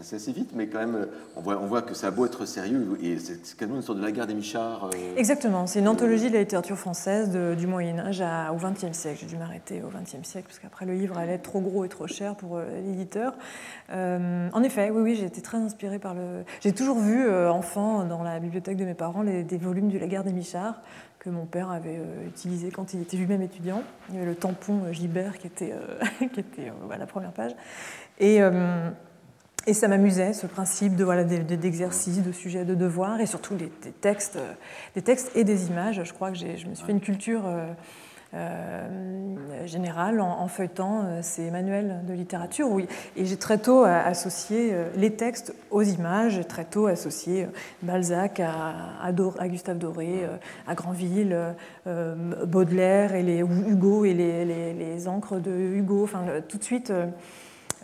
passer 0.00 0.16
assez 0.16 0.32
vite, 0.32 0.52
mais 0.54 0.66
quand 0.66 0.78
même, 0.78 0.94
euh, 0.94 1.06
on 1.36 1.66
voit, 1.66 1.82
que 1.82 1.92
ça 1.92 2.06
a 2.06 2.10
beau 2.10 2.24
être 2.24 2.46
sérieux, 2.46 2.96
et 3.02 3.18
c'est 3.18 3.54
quasiment 3.54 3.76
une 3.76 3.82
sorte 3.82 3.98
de 3.98 4.02
la 4.04 4.12
guerre 4.12 4.26
des 4.26 4.34
Michards. 4.34 4.90
Euh, 4.94 5.16
Exactement, 5.16 5.66
c'est 5.66 5.80
une 5.80 5.88
anthologie 5.88 6.28
de 6.28 6.34
la 6.34 6.40
littérature 6.40 6.78
française 6.78 7.30
du 7.30 7.66
Moyen-Âge 7.66 8.22
au 8.50 8.56
XXe 8.56 8.96
siècle. 8.96 9.18
J'ai 9.20 9.26
dû 9.26 9.36
m'arrêter 9.36 9.82
au 9.82 9.88
XXe 9.88 10.26
siècle, 10.26 10.46
parce 10.48 10.58
qu'après 10.58 10.86
le 10.86 10.94
livre 10.94 11.18
allait 11.18 11.34
être 11.34 11.42
trop 11.42 11.60
gros 11.60 11.84
et 11.84 11.90
trop 11.90 12.06
cher 12.06 12.34
pour 12.34 12.56
euh, 12.56 12.64
l'éditeur. 12.82 13.34
en 13.90 14.62
effet, 14.62 14.90
oui, 14.90 15.02
oui, 15.02 15.16
j'ai 15.16 15.26
été 15.26 15.42
très 15.42 15.58
inspirée 15.58 15.98
par 15.98 16.14
le. 16.14 16.44
J'ai 16.60 16.72
toujours 16.72 16.98
vu, 16.98 17.30
enfant, 17.30 18.04
dans 18.04 18.22
la 18.22 18.40
bibliothèque 18.40 18.78
de 18.78 18.86
mes 18.86 18.94
parents, 18.94 19.22
des 19.22 19.58
volumes 19.58 19.90
de 19.90 19.98
la 19.98 20.06
guerre 20.06 20.24
des 20.24 20.32
Michards 20.32 20.80
que 21.18 21.28
mon 21.28 21.44
père 21.44 21.70
avait 21.70 22.00
utilisé 22.26 22.70
quand 22.70 22.94
il 22.94 23.02
était 23.02 23.18
lui-même 23.18 23.42
étudiant. 23.42 23.82
Il 24.08 24.14
y 24.14 24.18
avait 24.18 24.26
le 24.26 24.34
tampon 24.34 24.90
Gibert 24.90 25.36
qui 25.36 25.48
était, 25.48 25.74
qui 26.32 26.40
était 26.40 26.72
à 26.90 26.96
la 26.96 27.06
première 27.06 27.32
page. 27.32 27.52
Et. 28.18 28.40
Et 29.70 29.72
ça 29.72 29.86
m'amusait, 29.86 30.32
ce 30.32 30.48
principe 30.48 30.96
de 30.96 31.04
voilà, 31.04 31.22
d'exercice, 31.22 32.24
de 32.24 32.32
sujet, 32.32 32.64
de 32.64 32.74
devoir, 32.74 33.20
et 33.20 33.26
surtout 33.26 33.54
des, 33.54 33.68
textes, 34.00 34.34
euh, 34.34 34.52
des 34.96 35.02
textes 35.02 35.30
et 35.36 35.44
des 35.44 35.68
images. 35.68 36.02
Je 36.02 36.12
crois 36.12 36.32
que 36.32 36.36
je 36.36 36.66
me 36.66 36.74
suis 36.74 36.84
fait 36.84 36.90
une 36.90 37.00
culture 37.00 37.42
euh, 37.46 37.72
euh, 38.34 39.66
générale 39.66 40.20
en, 40.20 40.48
feuilletant 40.48 41.22
ces 41.22 41.52
manuels 41.52 42.00
de 42.04 42.12
littérature. 42.12 42.68
Oui. 42.68 42.88
Et 43.14 43.24
j'ai 43.26 43.36
très 43.36 43.58
tôt 43.58 43.84
associé 43.84 44.74
les 44.96 45.12
textes 45.12 45.54
aux 45.70 45.82
images, 45.82 46.40
très 46.48 46.64
tôt 46.64 46.88
associé 46.88 47.46
Balzac 47.82 48.40
à, 48.40 48.74
à, 49.00 49.48
Gustave 49.48 49.78
Doré, 49.78 50.28
à 50.66 50.74
Granville, 50.74 51.36
Baudelaire 51.86 53.14
et 53.14 53.22
les, 53.22 53.38
Hugo 53.38 54.04
et 54.04 54.14
les, 54.14 54.44
les, 54.44 54.74
les, 54.74 55.06
encres 55.06 55.40
de 55.40 55.52
Hugo. 55.52 56.02
Enfin, 56.02 56.24
tout 56.48 56.58
de 56.58 56.64
suite 56.64 56.92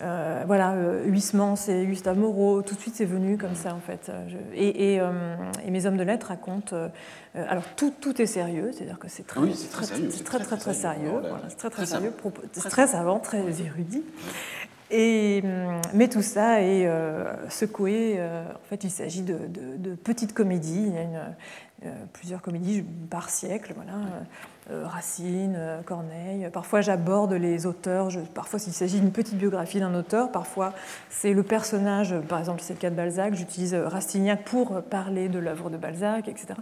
euh, 0.00 0.44
voilà, 0.46 0.72
euh, 0.72 1.04
Huysmans 1.06 1.56
et 1.68 1.86
Gustave 1.86 2.18
Moreau, 2.18 2.62
tout 2.62 2.74
de 2.74 2.80
suite 2.80 2.94
c'est 2.96 3.04
venu 3.04 3.38
comme 3.38 3.54
ça 3.54 3.74
en 3.74 3.80
fait. 3.80 4.10
Et, 4.54 5.00
mes 5.70 5.86
hommes 5.86 5.96
de 5.96 6.02
lettres 6.02 6.28
racontent. 6.28 6.76
alors 7.34 7.64
tout, 7.76 7.92
tout, 8.00 8.20
est 8.20 8.26
sérieux, 8.26 8.70
c'est-à-dire 8.72 8.98
que 8.98 9.08
c'est 9.08 9.26
très, 9.26 9.40
oui, 9.40 9.52
très, 9.52 9.84
très, 9.84 9.94
sérieux. 9.94 10.10
C'est 10.10 10.24
très, 10.24 10.38
très, 10.38 10.56
très, 10.56 10.74
sérieux. 10.74 11.22
c'est 11.48 11.56
très, 11.56 11.70
très, 11.70 11.86
sérieux, 11.86 12.12
très 12.70 12.86
savant, 12.86 13.18
très 13.18 13.60
érudit. 13.60 14.02
Et, 14.90 15.42
mais 15.92 16.08
tout 16.08 16.22
ça 16.22 16.62
est 16.62 16.88
secoué. 17.50 18.20
en 18.20 18.68
fait, 18.68 18.84
il 18.84 18.90
s'agit 18.90 19.22
de, 19.22 19.38
de, 19.48 19.94
petites 19.94 20.32
comédies. 20.32 20.86
Il 20.86 20.94
y 20.94 20.98
a 20.98 21.02
une, 21.02 21.20
plusieurs 22.12 22.42
comédies 22.42 22.84
par 23.10 23.28
siècle. 23.30 23.72
Voilà. 23.76 23.92
Euh, 23.92 24.20
Racine, 24.68 25.54
euh, 25.56 25.82
Corneille. 25.82 26.48
Parfois, 26.52 26.80
j'aborde 26.80 27.32
les 27.32 27.66
auteurs. 27.66 28.08
parfois, 28.34 28.58
s'il 28.58 28.72
s'agit 28.72 29.00
d'une 29.00 29.12
petite 29.12 29.36
biographie 29.36 29.78
d'un 29.78 29.94
auteur, 29.94 30.32
parfois, 30.32 30.72
c'est 31.08 31.32
le 31.32 31.42
personnage. 31.42 32.14
Par 32.28 32.38
exemple, 32.38 32.60
c'est 32.62 32.74
le 32.74 32.80
cas 32.80 32.90
de 32.90 32.96
Balzac. 32.96 33.34
J'utilise 33.34 33.74
Rastignac 33.74 34.44
pour 34.44 34.82
parler 34.82 35.28
de 35.28 35.38
l'œuvre 35.38 35.70
de 35.70 35.76
Balzac, 35.76 36.28
etc. 36.28 36.54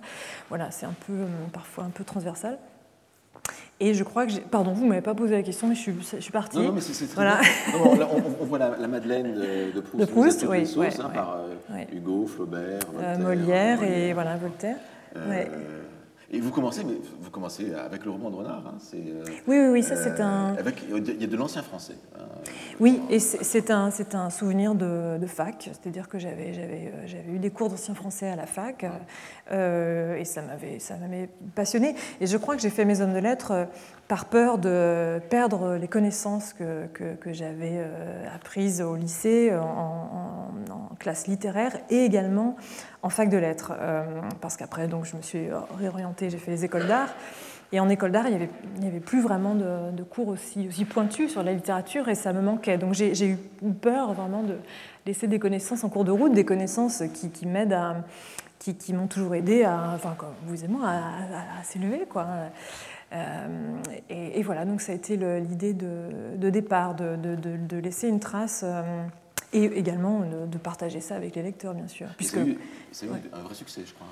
Voilà, 0.49 0.71
c'est 0.71 0.87
un 0.87 0.95
peu, 1.07 1.15
euh, 1.15 1.27
parfois 1.53 1.85
un 1.85 1.91
peu 1.91 2.05
transversal. 2.05 2.59
Et 3.81 3.95
je 3.95 4.05
crois 4.05 4.27
que 4.27 4.33
j'ai. 4.33 4.41
Pardon, 4.41 4.73
vous 4.73 4.85
ne 4.85 4.91
m'avez 4.91 5.01
pas 5.01 5.15
posé 5.15 5.35
la 5.35 5.43
question, 5.43 5.67
mais 5.67 5.75
je 5.75 5.81
suis, 5.81 5.95
je 6.01 6.21
suis 6.21 6.33
partie. 6.33 6.59
Non, 6.59 6.65
non 6.65 6.73
mais 6.73 6.81
c'est 6.81 7.07
très 7.07 7.15
voilà. 7.15 7.41
bien. 7.41 8.07
on, 8.41 8.45
voit 8.45 8.59
la, 8.59 8.87
Madeleine 8.87 9.35
de, 9.35 9.81
Proust, 9.81 10.01
de 10.01 10.05
Proust 10.05 10.47
oui, 10.49 10.67
sources, 10.67 11.01
hein, 11.01 11.11
par 11.13 11.39
Hugo, 11.93 12.27
Flaubert, 12.27 12.81
Voltaire, 12.93 13.19
Molière, 13.19 13.83
et 13.83 14.13
voilà, 14.13 14.37
Voltaire. 14.37 14.77
Et 16.33 16.41
vous 16.41 16.51
commencez, 16.51 16.83
mais 16.85 16.95
vous 17.21 17.31
commencez 17.31 17.73
avec 17.75 18.05
le 18.05 18.11
roman 18.11 18.31
de 18.31 18.37
Renard. 18.37 18.63
Hein, 18.67 18.79
euh, 18.95 19.25
oui, 19.47 19.59
oui, 19.59 19.69
oui, 19.69 19.83
ça 19.83 19.97
c'est 19.97 20.21
un. 20.21 20.55
Avec, 20.59 20.83
il 20.89 21.21
y 21.21 21.25
a 21.25 21.27
de 21.27 21.37
l'ancien 21.37 21.63
français. 21.63 21.97
Hein. 22.19 22.23
Oui, 22.81 23.01
et 23.11 23.19
c'est 23.19 23.71
un, 23.71 23.91
un 24.13 24.31
souvenir 24.31 24.75
de, 24.75 25.27
fac, 25.27 25.71
c'est-à-dire 25.73 26.09
que 26.09 26.19
j'avais 26.19 26.53
euh, 26.57 27.35
eu 27.35 27.39
des 27.39 27.51
cours 27.51 27.69
d'ancien 27.69 27.95
français 27.95 28.29
à 28.29 28.37
la 28.37 28.47
fac, 28.47 28.87
euh, 29.53 30.17
et 30.17 30.25
ça 30.25 30.43
m'avait 30.43 31.29
passionné. 31.55 31.95
Et 32.21 32.27
je 32.27 32.37
crois 32.37 32.57
que 32.57 32.63
j'ai 32.63 32.71
fait 32.71 32.85
mes 32.85 33.01
hommes 33.01 33.15
de 33.15 33.19
lettres 33.19 33.69
par 34.09 34.27
peur 34.27 34.59
de 34.59 35.21
perdre 35.31 35.77
les 35.77 35.89
connaissances 35.89 36.53
que, 36.53 36.87
que, 36.93 37.33
j'avais 37.33 37.83
apprises 38.35 38.83
au 38.83 38.97
lycée, 38.97 39.55
en, 39.55 40.51
en, 40.71 40.95
classe 40.99 41.27
littéraire, 41.27 41.77
et 41.91 42.05
également 42.05 42.57
en 43.03 43.09
fac 43.09 43.29
de 43.29 43.39
lettres, 43.39 43.73
parce 44.41 44.57
qu'après, 44.57 44.89
donc, 44.89 45.07
je 45.07 45.17
me 45.17 45.23
suis 45.23 45.49
réorientée, 45.79 46.31
j'ai 46.31 46.39
fait 46.39 46.51
les 46.51 46.65
écoles 46.65 46.87
d'art. 46.87 47.15
Et 47.75 47.81
en 47.81 47.89
école 47.89 48.13
d'art, 48.13 48.29
il 48.29 48.39
n'y 48.79 48.87
avait, 48.87 49.01
plus 49.01 49.21
vraiment 49.21 49.57
de, 49.57 50.03
cours 50.05 50.29
aussi, 50.29 50.69
aussi 50.69 50.85
pointus 50.85 51.33
sur 51.33 51.43
la 51.43 51.53
littérature 51.53 52.09
et 52.09 52.15
ça 52.15 52.33
me 52.33 52.41
manquait. 52.41 52.79
Donc 52.79 52.95
j'ai 52.95 53.31
eu 53.31 53.37
peur 53.81 54.13
vraiment 54.13 54.45
de 54.45 54.59
laisser 55.07 55.27
des 55.27 55.41
connaissances 55.41 55.83
en 55.83 55.89
cours 55.89 56.05
de 56.05 56.13
route, 56.13 56.33
des 56.33 56.45
connaissances 56.45 57.03
qui, 57.13 57.47
m'aident 57.47 57.73
à. 57.73 57.97
qui, 58.61 58.93
m'ont 58.93 59.09
toujours 59.09 59.35
aidé 59.35 59.65
à, 59.65 59.91
enfin, 59.93 60.15
comme 60.17 60.35
vous 60.47 60.65
et 60.65 60.69
moi, 60.69 60.87
à, 60.87 61.65
s'élever. 61.65 62.07
Quoi. 62.09 62.27
Euh, 63.15 63.83
et, 64.09 64.43
voilà, 64.43 64.65
donc 64.65 64.81
ça 64.81 64.93
a 64.93 64.95
été 64.95 65.17
l'idée 65.17 65.73
de, 65.73 66.51
départ, 66.51 66.95
de, 66.95 67.77
laisser 67.79 68.09
une 68.09 68.21
trace. 68.21 68.63
Euh, 68.65 68.83
et 69.53 69.67
également 69.67 70.21
de, 70.21 70.59
partager 70.59 71.01
ça 71.01 71.15
avec 71.15 71.37
les 71.37 71.43
lecteurs, 71.43 71.75
bien 71.75 71.87
sûr. 71.87 72.09
Puisque, 72.17 72.39
c'est 72.91 73.07
un 73.33 73.39
vrai 73.41 73.55
succès, 73.55 73.83
je 73.87 73.95
crois. 73.95 74.09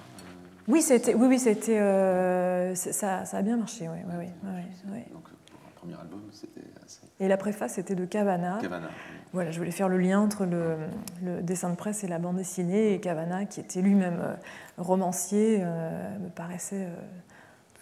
Oui, 0.69 0.81
c'était, 0.81 1.15
oui, 1.15 1.27
oui, 1.29 1.39
c'était, 1.41 1.79
euh, 1.79 2.75
ça, 2.77 3.25
ça, 3.25 3.37
a 3.37 3.43
bien 3.43 3.57
marché. 3.57 3.89
Oui, 3.89 3.99
oui, 4.07 4.27
oui, 4.45 5.01
Donc, 5.13 5.25
pour 5.25 5.61
un 5.67 5.75
premier 5.75 5.95
album, 5.95 6.21
c'était 6.31 6.61
assez... 6.85 7.01
Et 7.19 7.27
la 7.27 7.37
préface, 7.37 7.75
c'était 7.75 7.97
de 7.97 8.05
Cavana. 8.05 8.59
Cavana. 8.61 8.89
Voilà, 9.33 9.51
je 9.51 9.59
voulais 9.59 9.73
faire 9.73 9.89
le 9.89 9.99
lien 9.99 10.21
entre 10.21 10.45
le, 10.45 10.77
le, 11.25 11.43
dessin 11.43 11.71
de 11.71 11.75
presse 11.75 12.05
et 12.05 12.07
la 12.07 12.21
bande 12.21 12.37
dessinée. 12.37 12.93
Et 12.93 13.01
Cavana, 13.01 13.45
qui 13.47 13.59
était 13.59 13.83
lui-même 13.83 14.21
euh, 14.21 14.35
romancier, 14.79 15.59
euh, 15.61 16.19
me 16.21 16.29
paraissait 16.29 16.87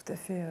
tout 0.04 0.12
à 0.12 0.16
fait 0.16 0.42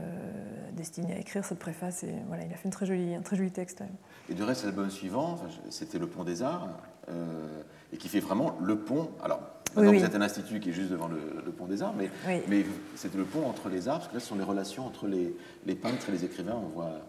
destiné 0.73 1.13
à 1.13 1.19
écrire 1.19 1.43
cette 1.43 1.59
préface. 1.59 2.03
Et 2.03 2.13
voilà, 2.27 2.45
il 2.45 2.53
a 2.53 2.55
fait 2.55 2.65
une 2.65 2.71
très 2.71 2.85
jolie, 2.85 3.15
un 3.15 3.21
très 3.21 3.35
joli 3.35 3.51
texte. 3.51 3.83
Et 4.29 4.33
du 4.33 4.43
reste, 4.43 4.63
l'album 4.63 4.89
suivant, 4.89 5.37
c'était 5.69 5.97
Le 5.97 6.07
Pont 6.07 6.23
des 6.23 6.43
Arts, 6.43 6.69
et 7.91 7.97
qui 7.97 8.09
fait 8.09 8.19
vraiment 8.19 8.57
le 8.61 8.77
pont. 8.77 9.09
Alors, 9.23 9.41
Maintenant, 9.75 9.93
vous 9.93 10.03
êtes 10.03 10.15
un 10.15 10.21
institut 10.21 10.59
qui 10.59 10.69
est 10.69 10.73
juste 10.73 10.89
devant 10.89 11.07
le, 11.07 11.51
pont 11.51 11.65
des 11.65 11.83
arts, 11.83 11.93
mais, 11.95 12.09
mais 12.47 12.65
c'est 12.95 13.13
le 13.13 13.23
pont 13.23 13.47
entre 13.47 13.69
les 13.69 13.87
arts, 13.87 13.99
parce 13.99 14.07
que 14.09 14.15
là, 14.15 14.19
ce 14.19 14.27
sont 14.27 14.35
les 14.35 14.43
relations 14.43 14.85
entre 14.85 15.07
les, 15.07 15.35
les 15.65 15.75
peintres 15.75 16.09
et 16.09 16.11
les 16.11 16.25
écrivains. 16.25 16.55
On 16.55 16.69
voit 16.69 17.01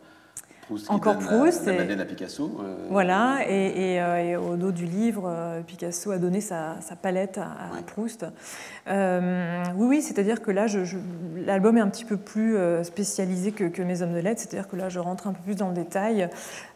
encore 0.88 1.18
Proust. 1.18 1.66
La, 1.66 1.72
Madeleine 1.72 2.00
à 2.00 2.04
Picasso. 2.04 2.50
Euh, 2.60 2.86
voilà, 2.90 3.40
euh, 3.48 4.16
et, 4.16 4.36
au 4.36 4.56
dos 4.56 4.72
du 4.72 4.86
livre, 4.86 5.24
euh, 5.26 5.60
Picasso 5.62 6.10
a 6.10 6.18
donné 6.18 6.40
sa, 6.40 6.76
palette 7.00 7.38
à, 7.38 7.82
Proust. 7.86 8.26
oui, 8.86 8.94
oui, 9.76 10.02
c'est-à-dire 10.02 10.42
que 10.42 10.50
là, 10.50 10.66
l'album 11.44 11.76
est 11.76 11.80
un 11.80 11.88
petit 11.88 12.04
peu 12.04 12.16
plus 12.16 12.56
spécialisé 12.82 13.52
que, 13.52 13.82
Mes 13.82 14.02
Hommes 14.02 14.14
de 14.14 14.18
lettres, 14.18 14.40
c'est-à-dire 14.40 14.68
que 14.68 14.76
là, 14.76 14.88
je 14.88 14.98
rentre 14.98 15.26
un 15.26 15.32
peu 15.32 15.42
plus 15.42 15.56
dans 15.56 15.68
le 15.68 15.74
détail. 15.74 16.28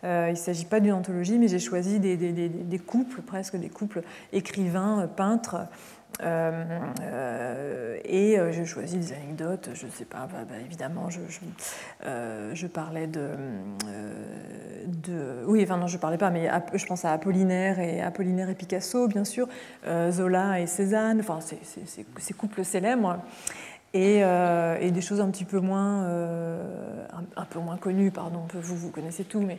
il 0.02 0.08
ne 0.08 0.34
s'agit 0.34 0.64
pas 0.64 0.80
d'une 0.80 0.92
anthologie, 0.92 1.38
mais 1.38 1.48
j'ai 1.48 1.58
choisi 1.58 2.00
des, 2.00 2.16
des, 2.16 2.78
couples, 2.78 3.22
presque 3.22 3.56
des 3.56 3.68
couples 3.68 4.02
écrivains, 4.32 5.08
peintres. 5.16 5.56
Euh, 6.22 6.64
euh, 7.02 7.98
et 8.04 8.38
euh, 8.38 8.52
j'ai 8.52 8.64
choisi 8.64 8.98
des 8.98 9.12
anecdotes, 9.12 9.70
je 9.74 9.86
ne 9.86 9.90
sais 9.90 10.04
pas, 10.04 10.28
bah, 10.30 10.44
bah, 10.48 10.54
évidemment, 10.64 11.08
je, 11.10 12.66
parlais 12.66 13.06
de, 13.06 13.30
Oui, 15.46 15.62
enfin 15.62 15.76
non, 15.76 15.86
je 15.86 15.96
ne 15.96 16.00
parlais 16.00 16.18
pas, 16.18 16.30
mais 16.30 16.48
je 16.74 16.86
pense 16.86 17.04
à 17.04 17.12
Apollinaire 17.12 17.80
et, 17.80 18.00
Apollinaire 18.00 18.48
et 18.48 18.54
Picasso, 18.54 19.08
bien 19.08 19.24
sûr, 19.24 19.48
Zola 20.10 20.60
et 20.60 20.66
Cézanne, 20.66 21.20
enfin, 21.20 21.40
ces 21.40 22.34
couples 22.34 22.64
célèbres. 22.64 23.18
Et, 23.92 24.22
des 24.90 25.00
choses 25.00 25.20
un 25.20 25.30
petit 25.30 25.44
peu 25.44 25.60
moins, 25.60 26.04
un, 27.36 27.44
peu 27.48 27.58
moins 27.58 27.76
connues, 27.76 28.10
pardon, 28.10 28.46
vous, 28.54 28.76
vous 28.76 28.90
connaissez 28.90 29.24
tout, 29.24 29.40
mais 29.40 29.58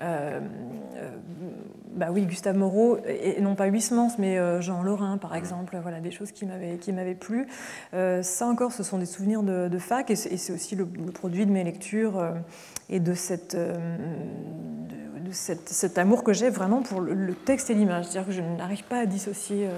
bah 0.00 2.08
oui, 2.10 2.24
Gustave 2.24 2.56
Moreau, 2.56 2.98
et, 3.06 3.40
non 3.40 3.54
pas 3.54 3.66
Huysmans, 3.66 4.12
mais 4.18 4.38
euh, 4.38 4.60
Jean 4.60 4.82
Lorrain, 4.82 5.18
par 5.18 5.34
exemple, 5.34 5.78
voilà, 5.82 6.00
des 6.00 6.10
choses 6.10 6.32
qui 6.32 6.46
m'avaient 6.46 7.14
plu. 7.14 7.46
ça 7.92 8.46
encore, 8.46 8.72
ce 8.72 8.82
sont 8.82 8.98
des 8.98 9.06
souvenirs 9.06 9.42
de, 9.42 9.78
fac, 9.78 10.10
et 10.10 10.16
c'est 10.16 10.52
aussi 10.52 10.76
le, 10.76 10.86
produit 10.86 11.46
de 11.46 11.50
mes 11.50 11.64
lectures 11.64 12.22
et 12.88 13.00
de, 13.00 13.14
cette, 13.14 13.56
de, 13.56 15.32
cet 15.32 15.98
amour 15.98 16.24
que 16.24 16.32
j'ai 16.32 16.50
vraiment 16.50 16.82
pour 16.82 17.00
le, 17.00 17.34
texte 17.34 17.70
et 17.70 17.74
l'image. 17.74 18.06
C'est-à-dire 18.06 18.26
que 18.26 18.32
je 18.32 18.42
n'arrive 18.42 18.84
pas 18.84 19.00
à 19.00 19.06
dissocier 19.06 19.68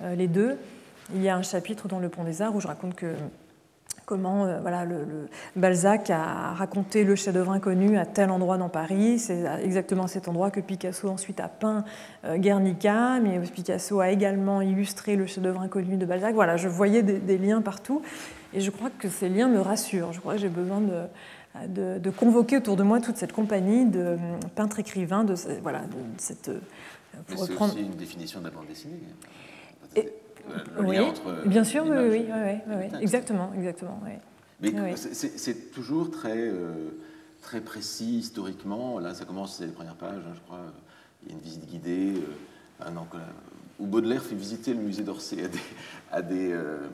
les 0.00 0.28
deux. 0.28 0.56
Il 1.14 1.22
y 1.22 1.28
a 1.28 1.36
un 1.36 1.42
chapitre 1.42 1.88
dans 1.88 1.98
Le 1.98 2.08
Pont 2.08 2.24
des 2.24 2.40
Arts 2.40 2.54
où 2.54 2.60
je 2.60 2.68
raconte 2.68 2.94
que 2.94 3.14
comment 4.10 4.44
euh, 4.44 4.58
voilà, 4.60 4.84
le, 4.84 5.28
Balzac 5.54 6.10
a 6.10 6.52
raconté 6.54 7.04
le 7.04 7.14
chef-d'œuvre 7.14 7.52
inconnu 7.52 7.96
à 7.96 8.04
tel 8.04 8.32
endroit 8.32 8.58
dans 8.58 8.68
Paris. 8.68 9.20
C'est 9.20 9.44
exactement 9.62 10.08
cet 10.08 10.26
endroit 10.26 10.50
que 10.50 10.58
Picasso 10.58 11.08
ensuite 11.08 11.38
a 11.38 11.46
peint 11.46 11.84
euh, 12.24 12.36
Guernica, 12.36 13.20
mais 13.20 13.38
Picasso 13.38 14.00
a 14.00 14.10
également 14.10 14.62
illustré 14.62 15.14
le 15.14 15.26
chef-d'œuvre 15.26 15.60
inconnu 15.60 15.96
de 15.96 16.04
Balzac. 16.04 16.34
Voilà, 16.34 16.56
je 16.56 16.66
voyais 16.66 17.04
des, 17.04 17.38
liens 17.38 17.62
partout 17.62 18.02
et 18.52 18.60
je 18.60 18.70
crois 18.72 18.90
que 18.90 19.08
ces 19.08 19.28
liens 19.28 19.48
me 19.48 19.60
rassurent. 19.60 20.12
Je 20.12 20.18
crois 20.18 20.34
que 20.34 20.40
j'ai 20.40 20.48
besoin 20.48 20.80
de, 20.80 21.98
de, 21.98 22.10
convoquer 22.10 22.56
autour 22.56 22.74
de 22.74 22.82
moi 22.82 23.00
toute 23.00 23.16
cette 23.16 23.32
compagnie 23.32 23.86
de 23.86 24.00
euh, 24.00 24.16
peintres-écrivains, 24.56 25.22
de, 25.22 25.36
voilà, 25.62 25.82
de 25.82 25.96
cette... 26.18 26.50
Pour 27.28 27.42
reprendre... 27.42 27.74
aussi 27.74 27.82
une 27.84 27.94
définition 27.94 28.40
de 28.40 28.46
la 28.46 28.50
bande 28.50 28.66
dessinée. 28.66 28.98
Oui, 30.80 30.98
bien 31.46 31.64
sûr, 31.64 31.84
oui, 31.86 31.96
oui, 32.10 32.26
oui, 32.68 33.00
exactement, 33.00 33.52
exactement. 33.54 34.00
Mais 34.62 34.94
c'est 34.96 35.72
toujours 35.72 36.10
très, 36.10 36.36
euh, 36.36 36.90
très 37.42 37.60
précis 37.60 38.18
historiquement. 38.18 38.98
Là, 38.98 39.14
ça 39.14 39.24
commence, 39.24 39.56
c'est 39.56 39.66
les 39.66 39.72
premières 39.72 39.96
pages, 39.96 40.22
hein, 40.26 40.32
je 40.34 40.40
crois. 40.40 40.60
Il 41.22 41.30
y 41.30 41.32
a 41.32 41.34
une 41.36 41.42
visite 41.42 41.66
guidée. 41.66 42.14
Euh, 42.16 42.86
un 42.86 42.92
où 43.78 43.86
Baudelaire 43.86 44.22
fait 44.22 44.34
visiter 44.34 44.74
le 44.74 44.80
musée 44.80 45.02
d'Orsay 45.02 45.44
à 45.44 45.48
des, 45.48 45.58
à 46.12 46.22
des 46.22 46.52
euh, 46.52 46.56
euh, 46.58 46.88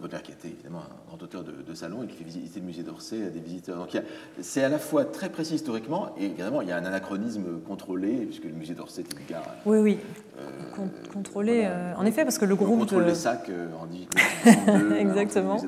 Baudelaire 0.00 0.22
qui 0.22 0.32
était 0.32 0.48
évidemment 0.48 0.80
un 0.80 1.08
grand 1.08 1.22
auteur 1.22 1.42
de, 1.42 1.74
salon 1.74 2.02
et 2.02 2.06
qui 2.06 2.16
fait 2.16 2.24
visiter 2.24 2.60
le 2.60 2.66
musée 2.66 2.82
d'Orsay 2.82 3.24
à 3.24 3.30
des 3.30 3.40
visiteurs. 3.40 3.76
Donc 3.76 3.98
c'est 4.40 4.62
à 4.62 4.68
la 4.68 4.78
fois 4.78 5.04
très 5.04 5.30
précis 5.30 5.54
historiquement 5.54 6.14
et 6.18 6.26
évidemment 6.26 6.60
il 6.60 6.68
y 6.68 6.72
a 6.72 6.76
un 6.76 6.84
anachronisme 6.84 7.60
contrôlé 7.66 8.26
puisque 8.26 8.44
le 8.44 8.52
musée 8.52 8.74
d'Orsay 8.74 9.02
est 9.02 9.12
une 9.12 9.26
gare. 9.26 9.54
Oui, 9.64 9.78
oui. 9.78 9.98
Euh, 10.38 10.86
contrôlé, 11.12 11.62
euh, 11.64 11.94
en 11.96 12.04
effet, 12.04 12.24
parce 12.24 12.38
que 12.38 12.44
le 12.44 12.56
groupe. 12.56 12.70
On 12.70 12.78
contrôle 12.78 13.04
les 13.04 13.14
sacs 13.14 13.50
en 13.80 13.86
dit. 13.86 14.06
Exactement. 14.98 15.60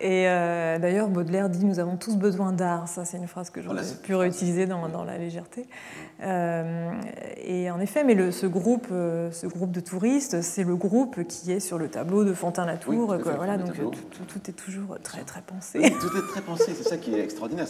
Et 0.00 0.26
euh, 0.26 0.78
d'ailleurs, 0.78 1.08
Baudelaire 1.08 1.50
dit 1.50 1.64
Nous 1.64 1.78
avons 1.78 1.96
tous 1.96 2.16
besoin 2.16 2.52
d'art. 2.52 2.88
Ça, 2.88 3.04
c'est 3.04 3.18
une 3.18 3.26
phrase 3.26 3.50
que 3.50 3.60
j'aurais 3.60 3.82
pu 4.02 4.14
réutiliser 4.14 4.66
dans, 4.66 4.88
dans, 4.88 5.04
la 5.04 5.18
légèreté. 5.18 5.66
Euh, 6.22 6.90
et 7.36 7.70
en 7.70 7.80
effet, 7.80 8.02
mais 8.02 8.14
le, 8.14 8.30
ce, 8.30 8.46
groupe, 8.46 8.88
euh, 8.90 9.30
ce 9.30 9.46
groupe 9.46 9.72
de 9.72 9.80
touristes, 9.80 10.40
c'est 10.40 10.64
le 10.64 10.74
groupe 10.74 11.24
qui 11.24 11.52
est 11.52 11.60
sur 11.60 11.76
le 11.76 11.88
tableau 11.88 12.24
de 12.24 12.32
Fontaine-Latour. 12.32 13.18
voilà, 13.36 13.58
donc 13.58 13.74
tout, 13.74 14.40
est 14.48 14.52
toujours 14.52 14.98
très, 15.02 15.22
très 15.22 15.42
pensé. 15.42 15.80
tout 15.80 16.16
est 16.16 16.28
très 16.30 16.40
pensé, 16.40 16.72
c'est 16.74 16.88
ça 16.88 16.96
qui 16.96 17.14
est 17.14 17.22
extraordinaire. 17.22 17.66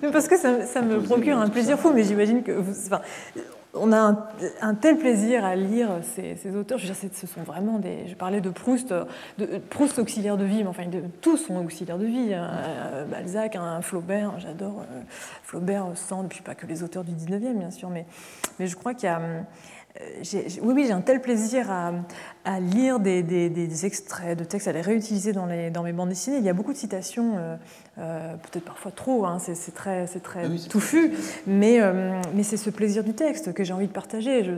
Que, 0.00 0.06
Parce 0.12 0.28
que 0.28 0.36
ça, 0.36 0.64
ça 0.66 0.82
me 0.82 1.00
procure 1.00 1.38
un 1.38 1.48
plaisir 1.48 1.78
fou, 1.78 1.90
mais 1.92 2.04
j'imagine 2.04 2.44
que. 2.44 2.60
Enfin, 2.60 3.00
on 3.74 3.92
a 3.92 4.28
un, 4.60 4.74
tel 4.74 4.98
plaisir 4.98 5.44
à 5.44 5.56
lire 5.56 5.88
ces, 6.02 6.56
auteurs. 6.56 6.78
Je 6.78 6.86
veux 6.86 6.94
dire, 6.94 7.10
ce 7.12 7.26
sont 7.26 7.42
vraiment 7.42 7.78
des. 7.78 8.06
Je 8.06 8.14
parlais 8.14 8.40
de 8.40 8.50
Proust, 8.50 8.94
de 9.38 9.58
Proust 9.70 9.98
auxiliaire 9.98 10.36
de 10.36 10.44
vie, 10.44 10.62
mais 10.62 10.68
enfin, 10.68 10.86
de, 10.86 11.02
tous 11.20 11.36
sont 11.36 11.56
auxiliaires 11.56 11.98
de 11.98 12.06
vie. 12.06 12.34
Hein. 12.34 12.50
Euh, 12.52 13.04
Balzac, 13.04 13.56
un 13.56 13.82
Flaubert, 13.82 14.38
j'adore 14.38 14.82
euh, 14.90 15.00
Flaubert, 15.42 15.86
Sand, 15.94 16.28
puis 16.28 16.42
pas 16.42 16.54
que 16.54 16.66
les 16.66 16.82
auteurs 16.82 17.04
du 17.04 17.12
19e, 17.12 17.58
bien 17.58 17.70
sûr, 17.70 17.90
mais, 17.90 18.06
mais 18.58 18.66
je 18.66 18.76
crois 18.76 18.94
qu'il 18.94 19.08
y 19.08 19.12
a. 19.12 19.20
Euh, 20.00 20.22
oui, 20.62 20.72
oui, 20.74 20.84
j'ai 20.86 20.92
un 20.92 21.00
tel 21.00 21.20
plaisir 21.20 21.70
à, 21.70 22.60
lire 22.60 22.98
des, 22.98 23.86
extraits 23.86 24.36
de 24.36 24.44
textes, 24.44 24.66
à 24.66 24.72
les 24.72 24.80
réutiliser 24.80 25.32
dans, 25.32 25.46
les, 25.46 25.70
dans 25.70 25.82
mes 25.82 25.92
bandes 25.92 26.08
dessinées. 26.08 26.38
Il 26.38 26.44
y 26.44 26.48
a 26.48 26.52
beaucoup 26.52 26.72
de 26.72 26.78
citations, 26.78 27.36
euh, 27.36 27.56
euh, 27.98 28.34
peut-être 28.34 28.64
parfois 28.64 28.90
trop, 28.90 29.24
hein, 29.24 29.38
c'est 29.38 29.74
très, 29.74 30.06
très 30.06 30.46
ah 30.46 30.68
touffu, 30.68 31.12
mais, 31.46 31.80
mais 32.34 32.42
c'est 32.42 32.56
ce 32.56 32.70
plaisir 32.70 33.04
du 33.04 33.14
texte 33.14 33.52
que 33.52 33.62
j'ai 33.62 33.72
envie 33.72 33.86
de 33.86 33.92
partager. 33.92 34.42
Je, 34.42 34.52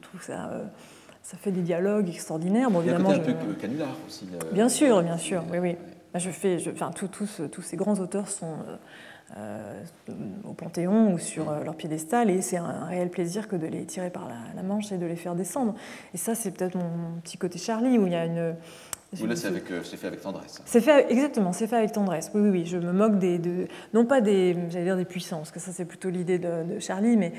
trouve 0.00 0.22
ça, 0.22 0.50
ça 1.22 1.36
fait 1.36 1.52
des 1.52 1.62
dialogues 1.62 2.08
extraordinaires. 2.08 2.70
Bon, 2.70 2.80
évidemment, 2.80 3.12
Il 3.12 3.16
y 3.16 3.20
a 3.20 3.32
un 3.32 3.34
peu 3.34 3.52
canular 3.52 3.94
aussi. 4.06 4.26
Bien 4.52 4.70
sûr, 4.70 5.02
bien 5.02 5.18
sûr, 5.18 5.44
oui, 5.52 5.58
oui. 5.58 5.76
Je 6.14 6.30
fais, 6.30 6.56
enfin, 6.72 6.90
tous, 6.90 7.42
tous 7.52 7.62
ces 7.62 7.76
grands 7.76 8.00
auteurs 8.00 8.28
sont 8.28 8.56
au 10.44 10.52
Panthéon 10.52 11.12
ou 11.12 11.18
sur 11.18 11.50
euh, 11.50 11.62
leur 11.64 11.76
piédestal, 11.76 12.30
et 12.30 12.42
c'est 12.42 12.56
un, 12.56 12.84
réel 12.86 13.10
plaisir 13.10 13.48
que 13.48 13.56
de 13.56 13.66
les 13.66 13.84
tirer 13.84 14.10
par 14.10 14.28
la, 14.28 14.62
manche 14.62 14.90
et 14.92 14.98
de 14.98 15.06
les 15.06 15.16
faire 15.16 15.34
descendre. 15.34 15.74
Et 16.14 16.18
ça, 16.18 16.34
c'est 16.34 16.50
peut-être 16.50 16.74
mon 16.74 17.20
petit 17.22 17.38
côté 17.38 17.58
Charlie, 17.58 17.98
où 17.98 18.06
il 18.06 18.12
y 18.12 18.16
a 18.16 18.24
une... 18.24 18.54
Ou 19.20 19.26
là, 19.26 19.34
c'est 19.34 19.50
fait 19.96 20.06
avec 20.06 20.20
tendresse. 20.20 20.62
C'est 20.64 20.80
fait, 20.80 21.10
exactement, 21.10 21.52
c'est 21.52 21.66
fait 21.66 21.76
avec 21.76 21.90
tendresse. 21.90 22.30
Oui, 22.32 22.42
oui, 22.42 22.50
oui. 22.50 22.66
Je 22.66 22.78
me 22.78 22.92
moque 22.92 23.18
des, 23.18 23.38
de, 23.38 23.66
non 23.92 24.04
pas 24.04 24.20
des, 24.20 24.56
j'allais 24.68 24.84
dire 24.84 24.96
des 24.96 25.04
puissances, 25.04 25.50
que 25.50 25.58
ça, 25.58 25.72
c'est 25.72 25.84
plutôt 25.84 26.10
l'idée 26.10 26.38
de, 26.38 26.78
Charlie, 26.78 27.16
mais 27.16 27.32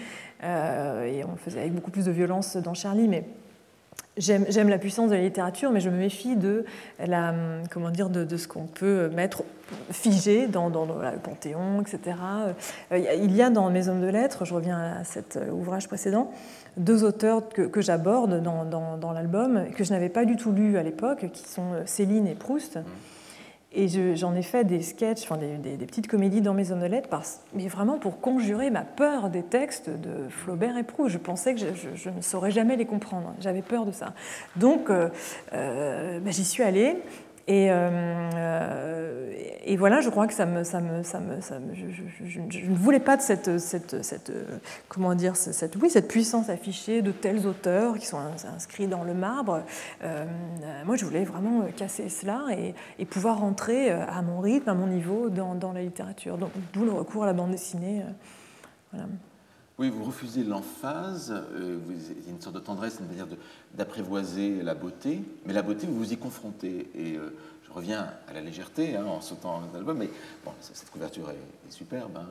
euh, 0.43 1.05
et 1.05 1.23
on 1.23 1.31
le 1.31 1.37
faisait 1.37 1.61
avec 1.61 1.73
beaucoup 1.73 1.91
plus 1.91 2.05
de 2.05 2.11
violence 2.11 2.57
dans 2.57 2.73
Charlie, 2.73 3.07
mais 3.07 3.25
J'aime 4.17 4.69
la 4.69 4.77
puissance 4.77 5.09
de 5.09 5.15
la 5.15 5.21
littérature, 5.21 5.71
mais 5.71 5.79
je 5.79 5.89
me 5.89 5.97
méfie 5.97 6.35
de, 6.35 6.65
la, 6.99 7.33
comment 7.71 7.89
dire, 7.89 8.09
de, 8.09 8.37
ce 8.37 8.47
qu'on 8.47 8.65
peut 8.65 9.09
mettre 9.09 9.43
figé 9.89 10.47
dans, 10.47 10.67
le 10.67 11.17
Panthéon, 11.17 11.81
etc. 11.81 12.17
Euh, 12.91 12.97
il 12.97 13.33
y 13.33 13.41
a 13.41 13.49
dans 13.49 13.69
Mes 13.69 13.87
hommes 13.87 14.01
de 14.01 14.07
lettres, 14.07 14.43
je 14.43 14.53
reviens 14.53 14.97
à 14.99 15.03
cet 15.05 15.39
ouvrage 15.51 15.87
précédent, 15.87 16.29
deux 16.75 17.05
auteurs 17.05 17.47
que, 17.49 17.81
j'aborde 17.81 18.43
dans, 18.43 19.11
l'album, 19.13 19.67
que 19.75 19.85
je 19.85 19.91
n'avais 19.91 20.09
pas 20.09 20.25
du 20.25 20.35
tout 20.35 20.51
lu 20.51 20.77
à 20.77 20.83
l'époque, 20.83 21.27
qui 21.31 21.47
sont 21.47 21.71
Céline 21.85 22.27
et 22.27 22.35
Proust. 22.35 22.75
Mmh. 22.75 22.81
Et 23.73 23.87
j'en 24.17 24.35
ai 24.35 24.41
fait 24.41 24.65
des 24.65 24.81
sketchs, 24.81 25.23
enfin 25.23 25.37
des, 25.37 25.85
petites 25.85 26.07
comédies 26.07 26.41
dans 26.41 26.53
mes 26.53 26.73
omelettes, 26.73 27.07
parce, 27.07 27.39
mais 27.53 27.69
vraiment 27.69 27.99
pour 27.99 28.19
conjurer 28.19 28.69
ma 28.69 28.81
peur 28.81 29.29
des 29.29 29.43
textes 29.43 29.89
de 29.89 30.27
Flaubert 30.29 30.77
et 30.77 30.83
Proust. 30.83 31.13
Je 31.13 31.17
pensais 31.17 31.55
que 31.55 31.61
je, 31.61 32.09
ne 32.09 32.21
saurais 32.21 32.51
jamais 32.51 32.75
les 32.75 32.85
comprendre. 32.85 33.33
J'avais 33.39 33.61
peur 33.61 33.85
de 33.85 33.93
ça. 33.93 34.13
Donc, 34.57 34.89
euh, 34.89 35.07
euh, 35.53 36.19
bah, 36.19 36.31
j'y 36.31 36.43
suis 36.43 36.63
allée. 36.63 36.97
Et, 37.47 37.67
euh, 37.71 39.31
et, 39.65 39.75
voilà, 39.77 40.01
je 40.01 40.09
crois 40.09 40.27
que 40.27 40.33
ça 40.33 40.45
me, 40.45 40.63
ça 40.63 40.79
me, 40.79 41.03
ça 41.03 41.19
me, 41.19 41.39
je, 41.41 42.39
ne 42.39 42.75
voulais 42.75 42.99
pas 42.99 43.17
de 43.17 43.21
cette, 43.21 43.57
cette, 43.57 44.03
cette 44.03 44.31
comment 44.87 45.15
dire, 45.15 45.35
cette, 45.35 45.75
oui, 45.77 45.89
cette 45.89 46.07
puissance 46.07 46.49
affichée 46.49 47.01
de 47.01 47.11
tels 47.11 47.47
auteurs 47.47 47.97
qui 47.97 48.05
sont 48.05 48.19
inscrits 48.55 48.87
dans 48.87 49.03
le 49.03 49.13
marbre. 49.13 49.63
Euh, 50.03 50.25
moi, 50.85 50.95
je 50.95 51.05
voulais 51.05 51.23
vraiment 51.23 51.65
casser 51.75 52.09
cela 52.09 52.45
et, 52.99 53.05
pouvoir 53.05 53.39
rentrer 53.39 53.89
à 53.91 54.21
mon 54.21 54.39
rythme, 54.39 54.69
à 54.69 54.73
mon 54.73 54.87
niveau, 54.87 55.29
dans, 55.29 55.73
la 55.73 55.81
littérature. 55.81 56.37
Donc, 56.37 56.51
d'où 56.73 56.85
le 56.85 56.91
recours 56.91 57.23
à 57.23 57.25
la 57.25 57.33
bande 57.33 57.51
dessinée. 57.51 58.03
Oui, 59.77 59.89
vous 59.89 60.03
refusez 60.03 60.43
l'emphase, 60.43 61.31
euh, 61.31 61.79
il 61.89 62.25
y 62.25 62.27
a 62.27 62.31
une 62.31 62.41
sorte 62.41 62.55
de 62.55 62.59
tendresse, 62.59 62.97
une 62.99 63.07
manière 63.07 63.27
d'apprivoiser 63.73 64.61
la 64.61 64.75
beauté, 64.75 65.21
mais 65.45 65.53
la 65.53 65.61
beauté, 65.61 65.87
vous 65.87 65.97
vous 65.97 66.13
y 66.13 66.17
confrontez. 66.17 66.89
Et 66.93 67.15
euh, 67.15 67.33
je 67.65 67.71
reviens 67.71 68.11
à 68.27 68.33
la 68.33 68.41
légèreté 68.41 68.95
hein, 68.95 69.05
en 69.05 69.21
sautant 69.21 69.63
l'album, 69.73 69.97
mais 69.97 70.09
bon, 70.43 70.51
cette 70.59 70.91
couverture 70.91 71.31
est, 71.31 71.71
superbe. 71.71 72.17
Hein, 72.17 72.27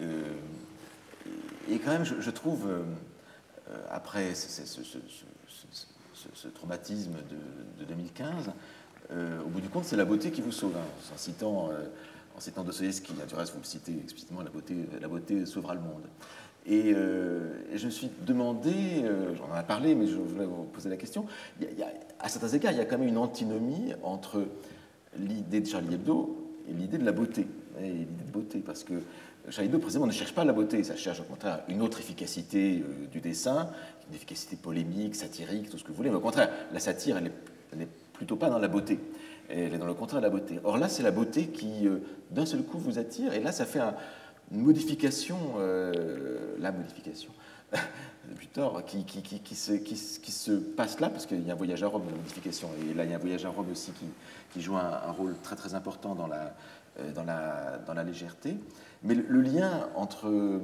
euh, 0.00 0.32
et 1.70 1.78
quand 1.78 1.92
même, 1.92 2.04
je, 2.04 2.30
trouve, 2.30 2.68
après 3.90 4.34
ce, 4.34 4.72
traumatisme 6.48 7.14
de, 7.78 7.84
2015, 7.84 8.50
au 9.44 9.48
bout 9.48 9.60
du 9.60 9.68
compte, 9.68 9.84
c'est 9.84 9.96
la 9.96 10.04
beauté 10.04 10.30
qui 10.30 10.42
vous 10.42 10.52
sauve, 10.52 10.76
hein, 10.76 10.84
en 11.14 11.18
citant 11.18 11.70
en 12.36 12.40
citant 12.40 12.62
Dostoevsky, 12.62 13.14
du 13.14 13.34
reste 13.34 13.52
vous 13.52 13.60
me 13.60 13.64
citez 13.64 13.92
explicitement 14.02 14.42
la 14.42 14.50
beauté, 14.50 14.74
la 15.00 15.08
beauté 15.08 15.46
sauvera 15.46 15.74
le 15.74 15.80
monde. 15.80 16.02
Et, 16.66 16.92
euh, 16.94 17.54
je 17.74 17.86
me 17.86 17.90
suis 17.90 18.10
demandé, 18.26 18.72
euh, 19.04 19.34
j'en 19.36 19.58
ai 19.58 19.62
parlé, 19.62 19.94
mais 19.94 20.06
je 20.06 20.16
voulais 20.16 20.44
vous 20.44 20.64
poser 20.64 20.90
la 20.90 20.96
question, 20.96 21.26
à 22.18 22.28
certains 22.28 22.48
égards, 22.48 22.72
il 22.72 22.78
y 22.78 22.80
a 22.80 22.84
quand 22.84 22.98
même 22.98 23.08
une 23.08 23.18
antinomie 23.18 23.92
entre 24.02 24.44
l'idée 25.18 25.60
de 25.60 25.66
Charlie 25.66 25.94
Hebdo 25.94 26.52
et 26.68 26.72
l'idée 26.72 26.98
de 26.98 27.04
la 27.04 27.12
beauté, 27.12 27.46
et 27.80 27.88
l'idée 27.88 28.24
de 28.26 28.32
beauté, 28.32 28.58
parce 28.58 28.84
que 28.84 28.94
Charlie 29.48 29.68
Hebdo, 29.68 29.78
précisément, 29.78 30.06
ne 30.06 30.12
cherche 30.12 30.34
pas 30.34 30.44
la 30.44 30.52
beauté, 30.52 30.82
ça 30.82 30.96
cherche 30.96 31.20
au 31.20 31.24
contraire 31.24 31.62
une 31.68 31.80
autre 31.80 32.00
efficacité 32.00 32.82
euh, 32.82 33.06
du 33.06 33.20
dessin, 33.20 33.70
une 34.10 34.16
efficacité 34.16 34.56
polémique, 34.56 35.14
satirique, 35.14 35.70
tout 35.70 35.78
ce 35.78 35.84
que 35.84 35.88
vous 35.88 35.94
voulez, 35.94 36.10
mais 36.10 36.16
au 36.16 36.20
contraire, 36.20 36.50
la 36.72 36.80
satire, 36.80 37.16
elle 37.16 37.30
n'est 37.78 37.88
plutôt 38.12 38.36
pas 38.36 38.50
dans 38.50 38.58
la 38.58 38.68
beauté 38.68 38.98
elle 39.48 39.74
est 39.74 39.78
dans 39.78 39.86
le 39.86 39.94
contraire 39.94 40.20
de 40.20 40.26
la 40.26 40.30
beauté. 40.30 40.60
Or 40.64 40.78
là, 40.78 40.88
c'est 40.88 41.02
la 41.02 41.10
beauté 41.10 41.48
qui, 41.48 41.86
euh, 41.86 41.98
d'un 42.30 42.46
seul 42.46 42.62
coup, 42.62 42.78
vous 42.78 42.98
attire, 42.98 43.32
et 43.34 43.40
là, 43.40 43.52
ça 43.52 43.64
fait 43.64 43.80
une 44.52 44.60
modification, 44.62 45.36
euh, 45.58 46.54
la 46.58 46.72
modification, 46.72 47.30
depuis 48.28 48.48
tort, 48.48 48.84
qui, 48.84 49.04
se, 49.54 50.52
passe 50.52 51.00
là, 51.00 51.08
parce 51.10 51.26
qu'il 51.26 51.46
y 51.46 51.50
a 51.50 51.54
un 51.54 51.56
voyage 51.56 51.82
à 51.82 51.88
Rome, 51.88 52.02
la 52.10 52.16
modification, 52.16 52.68
et 52.90 52.94
là, 52.94 53.04
il 53.04 53.10
y 53.10 53.12
a 53.12 53.16
un 53.16 53.20
voyage 53.20 53.44
à 53.44 53.50
Rome 53.50 53.70
aussi 53.70 53.92
qui, 54.52 54.60
joue 54.60 54.76
un, 54.76 55.10
rôle 55.12 55.34
très 55.42 55.56
très 55.56 55.74
important 55.74 56.14
dans 56.14 56.26
la, 56.26 56.54
euh, 56.98 58.04
légèreté. 58.04 58.56
Mais 59.02 59.14
le, 59.14 59.40
lien 59.42 59.88
entre 59.94 60.60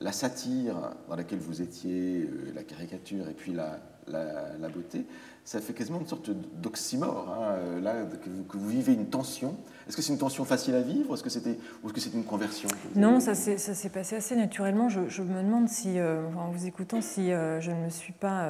la 0.00 0.12
satire 0.12 0.76
dans 1.08 1.16
laquelle 1.16 1.40
vous 1.40 1.60
étiez, 1.60 2.28
la 2.54 2.62
caricature, 2.62 3.28
et 3.28 3.34
puis 3.34 3.52
la 3.52 4.68
beauté, 4.72 5.04
ça 5.44 5.60
fait 5.60 5.72
quasiment 5.72 6.00
une 6.00 6.06
sorte 6.06 6.30
d'oxymore, 6.30 7.28
hein, 7.28 7.56
euh, 7.56 7.80
là, 7.80 7.94
que 8.04 8.58
vous, 8.58 8.68
vivez 8.68 8.92
une 8.92 9.06
tension. 9.06 9.56
Est-ce 9.88 9.96
que 9.96 10.02
c'est 10.02 10.12
une 10.12 10.18
tension 10.18 10.44
facile 10.44 10.74
à 10.74 10.80
vivre 10.80 11.14
est-ce 11.14 11.22
que 11.22 11.30
c'était, 11.30 11.58
ou 11.82 11.86
est-ce 11.86 11.94
que 11.94 12.00
c'est 12.00 12.14
une 12.14 12.24
conversion 12.24 12.68
Non, 12.94 13.20
ça 13.20 13.34
s'est, 13.34 13.58
ça 13.58 13.74
s'est 13.74 13.88
passé 13.88 14.16
assez 14.16 14.36
naturellement. 14.36 14.88
Je, 14.88 15.22
me 15.22 15.42
demande 15.42 15.68
si, 15.68 15.98
euh, 15.98 16.22
en 16.36 16.50
vous 16.50 16.66
écoutant, 16.66 17.00
si 17.00 17.32
euh, 17.32 17.60
je 17.60 17.70
ne 17.70 17.84
me 17.84 17.90
suis 17.90 18.12
pas 18.12 18.46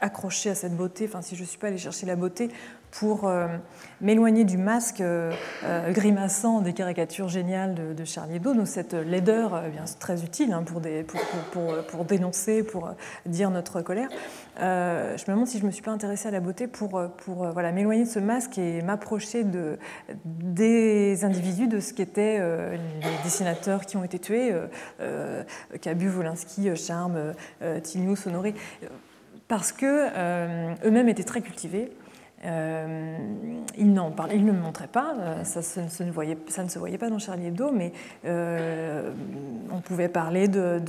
accrochée 0.00 0.50
à 0.50 0.54
cette 0.54 0.76
beauté, 0.76 1.06
enfin 1.08 1.22
si 1.22 1.36
je 1.36 1.42
ne 1.42 1.46
suis 1.46 1.58
pas 1.58 1.68
allée 1.68 1.78
chercher 1.78 2.06
la 2.06 2.16
beauté 2.16 2.50
pour 2.90 3.32
m'éloigner 4.02 4.44
du 4.44 4.58
masque 4.58 5.02
grimaçant 5.92 6.60
des 6.60 6.74
caricatures 6.74 7.28
géniales 7.28 7.94
de, 7.94 8.04
Charlie 8.04 8.36
Hebdo. 8.36 8.52
Donc 8.52 8.68
cette 8.68 8.92
laideur, 8.92 9.62
bien, 9.70 9.84
très 9.98 10.22
utile 10.22 10.52
hein, 10.52 10.62
pour, 10.62 10.82
des, 10.82 11.02
pour, 11.02 11.20
pour, 11.52 11.74
pour, 11.86 12.04
dénoncer, 12.04 12.62
pour 12.62 12.90
dire 13.24 13.50
notre 13.50 13.80
colère. 13.80 14.10
je 14.58 15.22
me 15.22 15.28
demande 15.28 15.46
si 15.46 15.56
je 15.56 15.62
ne 15.62 15.68
me 15.68 15.72
suis 15.72 15.82
pas 15.82 15.90
intéressée 15.90 16.28
à 16.28 16.30
la 16.30 16.40
beauté 16.40 16.66
pour, 16.66 16.98
euh, 16.98 17.08
pour 17.08 17.44
euh, 17.44 17.50
voilà, 17.50 17.72
m'éloigner 17.72 18.04
de 18.04 18.08
ce 18.08 18.18
masque 18.18 18.58
et 18.58 18.82
m'approcher 18.82 19.44
de, 19.44 19.78
des 20.24 21.24
individus, 21.24 21.68
de 21.68 21.80
ce 21.80 21.92
qu'étaient 21.92 22.38
euh, 22.40 22.76
les 22.76 23.22
dessinateurs 23.24 23.86
qui 23.86 23.96
ont 23.96 24.04
été 24.04 24.18
tués, 24.18 24.52
euh, 25.00 25.44
Cabu, 25.80 26.08
Wolinski, 26.10 26.74
Charme, 26.76 27.34
Tinius, 27.82 28.26
Honoré, 28.26 28.54
parce 29.48 29.72
que 29.72 30.86
eux-mêmes 30.86 31.08
étaient 31.08 31.24
très 31.24 31.40
cultivés 31.40 31.92
euh, 32.44 33.18
il, 33.78 33.86
il, 33.86 34.44
ne 34.44 34.52
me 34.52 34.60
montrait 34.60 34.88
pas, 34.88 35.14
euh, 35.20 35.44
ça, 35.44 35.82
ne 35.82 35.88
se 35.88 36.78
voyait 36.78 36.98
pas 36.98 37.08
dans 37.08 37.18
Charlie 37.18 37.46
Hebdo, 37.46 37.70
mais 37.70 37.92
euh, 38.24 39.12
on 39.70 39.80
pouvait 39.80 40.08
parler 40.08 40.48
de, 40.48 40.80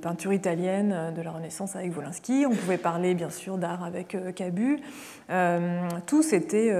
peinture 0.00 0.32
italienne 0.32 1.12
de 1.16 1.22
la 1.22 1.30
Renaissance 1.30 1.76
avec 1.76 1.96
Wolinski, 1.96 2.44
on 2.46 2.54
pouvait 2.54 2.78
parler 2.78 3.14
bien 3.14 3.30
sûr 3.30 3.56
d'art 3.56 3.82
avec 3.82 4.16
Cabu. 4.34 4.80
tous, 6.06 6.34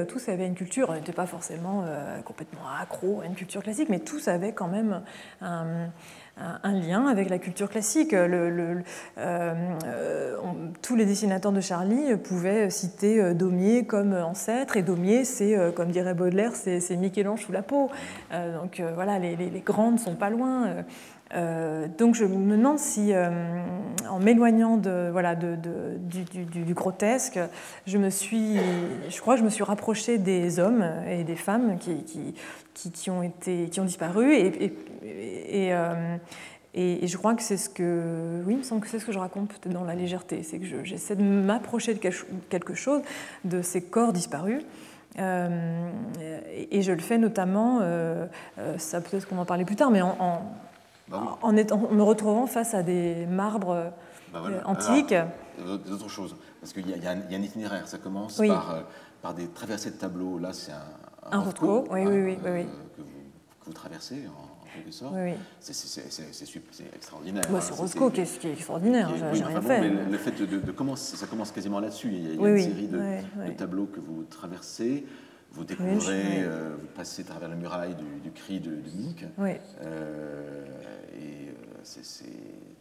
tous 0.08 0.28
avaient 0.28 0.46
une 0.46 0.54
culture, 0.54 0.90
on 0.90 0.94
n'était 0.94 1.12
pas 1.12 1.26
forcément 1.26 1.84
complètement 2.24 2.60
accro 2.80 3.20
à 3.22 3.26
une 3.26 3.34
culture 3.34 3.62
classique, 3.62 3.88
mais 3.88 4.00
tous 4.00 4.28
avaient 4.28 4.52
quand 4.52 4.68
même 4.68 5.02
un 5.40 5.88
un 6.62 6.72
lien 6.72 7.06
avec 7.06 7.30
la 7.30 7.38
culture 7.38 7.68
classique. 7.68 8.14
Euh, 8.14 8.80
tous 10.82 10.96
les 10.96 11.06
dessinateurs 11.06 11.52
de 11.52 11.60
Charlie 11.60 12.16
pouvaient 12.16 12.70
citer 12.70 13.20
euh, 13.20 13.34
Daumier 13.34 13.84
comme 13.84 14.14
ancêtre, 14.14 14.76
et 14.76 14.82
Daumier, 14.82 15.24
c'est, 15.24 15.56
euh, 15.56 15.72
comme 15.72 15.90
dirait 15.90 16.14
Baudelaire, 16.14 16.52
c'est, 16.54 16.96
Michel-Ange 16.96 17.42
sous 17.42 17.52
la 17.52 17.62
peau. 17.62 17.90
donc 18.30 18.82
voilà, 18.94 19.18
les, 19.18 19.36
les, 19.36 19.60
grands 19.60 19.92
ne 19.92 19.98
sont 19.98 20.14
pas 20.14 20.30
loin. 20.30 20.84
Donc 21.32 22.14
je 22.14 22.24
me 22.24 22.56
demande 22.56 22.78
si, 22.78 23.12
en 24.08 24.18
m'éloignant 24.18 24.76
de, 24.76 25.10
voilà, 25.12 25.34
de, 25.34 25.56
du, 25.98 26.74
grotesque, 26.74 27.38
je 27.86 27.98
me 27.98 28.10
suis, 28.10 28.56
je 29.08 29.20
crois 29.20 29.36
je 29.36 29.42
me 29.42 29.50
suis 29.50 29.64
rapprochée 29.64 30.18
des 30.18 30.58
hommes 30.58 30.84
et 31.08 31.24
des 31.24 31.36
femmes 31.36 31.78
qui, 31.78 32.04
qui, 32.74 32.90
qui, 32.90 33.10
ont, 33.10 33.22
été, 33.22 33.68
qui 33.68 33.80
ont 33.80 33.84
disparu 33.84 34.34
et, 34.34 34.72
et, 35.02 35.74
Et, 36.74 37.06
je 37.06 37.16
crois 37.16 37.34
que 37.34 37.42
c'est 37.42 37.56
ce 37.56 37.68
que, 37.68 38.42
oui, 38.46 38.56
me 38.56 38.62
semble 38.62 38.80
que 38.80 38.88
c'est 38.88 38.98
ce 38.98 39.04
que 39.04 39.12
je 39.12 39.18
raconte 39.18 39.68
dans 39.68 39.84
la 39.84 39.94
légèreté, 39.94 40.42
c'est 40.42 40.58
que 40.58 40.84
j'essaie 40.84 41.16
de 41.16 41.22
m'approcher 41.22 41.94
de 41.94 41.98
quelque 42.48 42.74
chose, 42.74 43.02
de 43.44 43.62
ces 43.62 43.82
corps 43.82 44.12
disparus. 44.12 44.62
Euh, 45.18 45.90
et, 46.70 46.82
je 46.82 46.92
le 46.92 47.00
fais 47.00 47.18
notamment, 47.18 47.80
euh, 47.82 48.26
euh, 48.58 48.78
ça 48.78 49.00
peut-être 49.00 49.26
qu'on 49.26 49.38
en 49.38 49.44
parler 49.44 49.64
plus 49.64 49.76
tard, 49.76 49.90
mais 49.90 50.02
en, 50.02 50.42
bah 51.10 51.38
étant, 51.56 51.78
me 51.90 52.02
retrouvant 52.02 52.46
face 52.46 52.74
à 52.74 52.82
des 52.82 53.26
marbres 53.26 53.92
bah 54.32 54.42
antiques. 54.64 55.14
D'autres 55.88 56.08
choses, 56.08 56.36
parce 56.60 56.72
qu'il 56.72 56.88
y, 56.88 57.06
a 57.06 57.10
un 57.10 57.42
itinéraire, 57.42 57.88
ça 57.88 57.98
commence 57.98 58.38
par, 58.38 58.84
par 59.22 59.34
des 59.34 59.48
traversées 59.48 59.90
de 59.90 59.96
tableaux. 59.96 60.38
Là, 60.38 60.52
c'est 60.52 60.72
un, 60.72 60.84
un, 61.32 61.40
un 61.40 61.44
oui, 61.90 62.06
oui, 62.06 62.20
oui, 62.26 62.36
Que, 62.36 63.02
vous, 63.02 63.08
que 63.60 63.66
vous 63.66 63.72
traversez 63.72 64.26
en, 64.28 64.48
oui, 65.12 65.32
C'est 65.60 66.94
extraordinaire. 66.94 67.44
Bah, 67.50 67.60
c'est 67.60 67.74
Roscoe 67.74 68.10
qui 68.10 68.20
est, 68.20 68.52
extraordinaire, 68.52 69.10
j'ai 69.32 69.44
rien 69.44 69.62
fait. 69.62 69.80
Mais 69.80 70.10
le 70.10 70.18
fait 70.18 70.32
de, 70.32 70.72
commencer, 70.72 71.16
ça 71.16 71.26
commence 71.26 71.52
quasiment 71.52 71.80
là-dessus. 71.80 72.08
Il 72.12 72.26
y 72.26 72.44
a, 72.44 72.48
une 72.48 72.58
série 72.58 72.88
de, 72.88 73.52
tableaux 73.56 73.86
que 73.86 74.00
vous 74.00 74.24
traversez. 74.24 75.06
Vous 75.52 75.64
découvrez, 75.64 76.42
euh, 76.42 76.76
vous 76.78 76.86
passez 76.94 77.22
à 77.22 77.24
travers 77.24 77.48
la 77.48 77.56
muraille 77.56 77.96
du, 78.22 78.30
cri 78.30 78.60
de, 78.60 78.70
de 78.70 78.90
Munich. 78.90 79.24
Euh, 79.40 80.64
et 81.18 81.48
euh, 81.48 81.80
c'est 81.82 82.02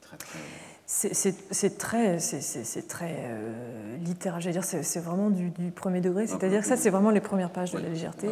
très, 0.01 0.17
très 0.17 0.39
c'est 0.85 1.77
très, 1.77 2.19
c'est 2.19 2.87
très 2.87 3.15
euh, 3.19 3.97
littéraire. 3.97 4.39
dire, 4.39 4.63
c'est 4.63 4.99
vraiment 4.99 5.29
du, 5.29 5.51
premier 5.71 6.01
degré. 6.01 6.27
C'est-à-dire 6.27 6.61
que 6.61 6.67
ça, 6.67 6.77
c'est 6.77 6.89
vraiment 6.89 7.09
les 7.09 7.21
premières 7.21 7.51
pages 7.51 7.71
de 7.71 7.77
la 7.77 7.89
légèreté, 7.89 8.29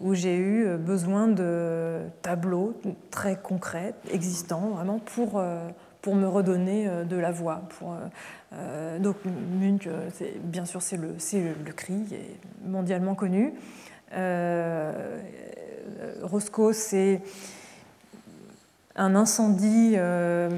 où 0.00 0.14
j'ai 0.14 0.36
eu 0.36 0.76
besoin 0.76 1.28
de 1.28 2.00
tableaux 2.22 2.74
très 3.10 3.36
concrets, 3.36 3.94
existants, 4.10 4.70
vraiment 4.70 4.98
pour 4.98 5.42
pour 6.02 6.14
me 6.14 6.28
redonner 6.28 6.88
de 7.04 7.16
la 7.16 7.32
voix. 7.32 7.62
Pour, 7.78 7.96
donc 9.00 9.16
Munch, 9.24 9.88
bien 10.42 10.64
sûr, 10.64 10.82
c'est 10.82 10.96
le, 10.96 11.72
cri, 11.74 11.94
mondialement 12.64 13.14
connu. 13.14 13.54
Roscoe, 16.22 16.72
c'est 16.72 17.20
un 18.96 19.14
incendie 19.14 19.92
euh, 19.96 20.48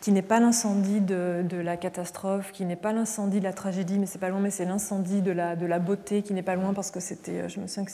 qui 0.00 0.12
n'est 0.12 0.22
pas 0.22 0.40
l'incendie 0.40 1.00
de, 1.00 1.56
la 1.56 1.76
catastrophe, 1.76 2.52
qui 2.52 2.64
n'est 2.64 2.76
pas 2.76 2.92
l'incendie 2.92 3.38
de 3.38 3.44
la 3.44 3.54
tragédie, 3.54 3.98
mais 3.98 4.06
c'est 4.06 4.18
pas 4.18 4.28
loin, 4.28 4.40
mais 4.40 4.50
c'est 4.50 4.66
l'incendie 4.66 5.22
de 5.22 5.32
la, 5.32 5.78
beauté 5.78 6.22
qui 6.22 6.34
n'est 6.34 6.42
pas 6.42 6.54
loin 6.54 6.74
parce 6.74 6.90
que 6.90 7.00
c'était, 7.00 7.40
euh, 7.42 7.48
je 7.48 7.60
me 7.60 7.66
souviens 7.66 7.84
que 7.84 7.90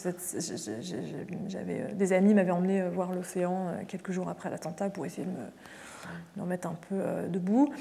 j'avais 1.48 1.80
euh, 1.80 1.94
des 1.94 2.12
amis 2.12 2.34
m'avaient 2.34 2.50
emmené 2.50 2.88
voir 2.88 3.12
l'océan 3.12 3.68
quelques 3.86 4.12
jours 4.12 4.28
après 4.28 4.50
l'attentat 4.50 4.90
pour 4.90 5.06
essayer 5.06 5.26
de 5.26 6.42
me, 6.42 6.46
mettre 6.46 6.68
un 6.68 6.76
peu 6.88 6.96
debout. 7.28 7.72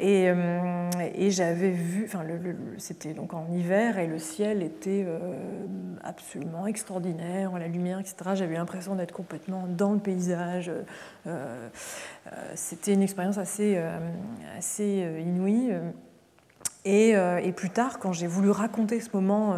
Euh, 0.00 0.90
et, 1.14 1.30
j'avais 1.30 1.70
vu, 1.70 2.04
enfin, 2.04 2.22
c'était 2.78 3.14
donc 3.14 3.34
en 3.34 3.46
hiver 3.52 3.98
et 3.98 4.06
le 4.06 4.18
ciel 4.18 4.62
était 4.62 5.04
euh, 5.06 5.18
absolument 6.02 6.66
extraordinaire, 6.66 7.58
la 7.58 7.68
lumière, 7.68 7.98
etc. 7.98 8.14
J'avais 8.34 8.54
l'impression 8.54 8.94
d'être 8.94 9.12
complètement 9.12 9.66
dans 9.68 9.92
le 9.92 9.98
paysage. 9.98 10.70
Euh, 11.26 11.68
c'était 12.54 12.94
une 12.94 13.02
expérience 13.02 13.38
assez, 13.38 13.80
assez 14.56 15.06
inouïe. 15.20 15.72
Et, 16.84 17.14
plus 17.56 17.70
tard, 17.70 17.98
quand 17.98 18.12
j'ai 18.12 18.26
voulu 18.26 18.50
raconter 18.50 19.00
ce 19.00 19.10
moment 19.12 19.56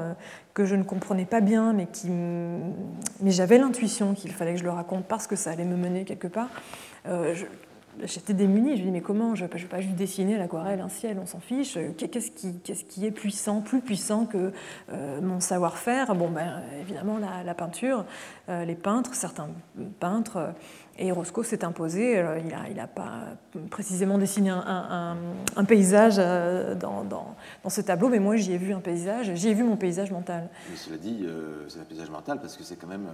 que 0.54 0.64
je 0.64 0.74
ne 0.74 0.82
comprenais 0.82 1.26
pas 1.26 1.40
bien, 1.40 1.72
mais, 1.72 1.86
qui, 1.86 2.08
mais 2.08 3.30
j'avais 3.30 3.58
l'intuition 3.58 4.14
qu'il 4.14 4.32
fallait 4.32 4.54
que 4.54 4.60
je 4.60 4.64
le 4.64 4.70
raconte 4.70 5.04
parce 5.04 5.26
que 5.26 5.36
ça 5.36 5.50
allait 5.50 5.64
me 5.64 5.76
mener 5.76 6.04
quelque 6.04 6.28
part, 6.28 6.48
j'étais 8.04 8.34
démunie. 8.34 8.76
Je 8.76 8.80
me 8.80 8.86
dis, 8.86 8.90
mais 8.90 9.00
comment 9.00 9.34
Je 9.34 9.44
ne 9.44 9.48
vais 9.48 9.66
pas 9.66 9.80
juste 9.80 9.94
dessiner 9.94 10.36
l'aquarelle 10.36 10.80
un 10.80 10.88
ciel, 10.88 11.18
on 11.20 11.26
s'en 11.26 11.40
fiche. 11.40 11.78
Qu'est-ce 11.96 12.30
qui, 12.30 13.06
est 13.06 13.10
puissant, 13.10 13.60
plus 13.60 13.80
puissant 13.80 14.26
que 14.26 14.52
euh, 14.92 15.20
mon 15.20 15.40
savoir-faire? 15.40 16.14
Bon, 16.14 16.30
ben, 16.30 16.62
évidemment, 16.80 17.18
la, 17.18 17.54
peinture, 17.54 18.04
euh, 18.48 18.64
les 18.64 18.74
peintres, 18.74 19.14
certains 19.14 19.48
peintres. 19.98 20.52
Et 20.98 21.12
Roscoe 21.12 21.44
s'est 21.44 21.64
imposé. 21.64 22.22
il 22.44 22.76
n'a 22.76 22.82
a 22.82 22.86
pas 22.86 23.24
précisément 23.70 24.18
dessiné 24.18 24.50
un, 24.50 25.16
paysage 25.66 26.16
euh, 26.18 26.74
dans, 26.74 27.36
ce 27.68 27.80
tableau, 27.80 28.08
mais 28.08 28.18
moi, 28.18 28.36
j'y 28.36 28.52
ai 28.52 28.58
vu 28.58 28.72
un 28.72 28.80
paysage, 28.80 29.32
j'y 29.34 29.48
ai 29.48 29.54
vu 29.54 29.62
mon 29.62 29.76
paysage 29.76 30.10
mental. 30.10 30.48
Mais 30.70 30.76
cela 30.76 30.96
dit, 30.98 31.26
c'est 31.68 31.80
un 31.80 31.84
paysage 31.84 32.10
mental 32.10 32.40
parce 32.40 32.56
que 32.56 32.64
c'est 32.64 32.76
quand 32.76 32.88
même 32.88 33.08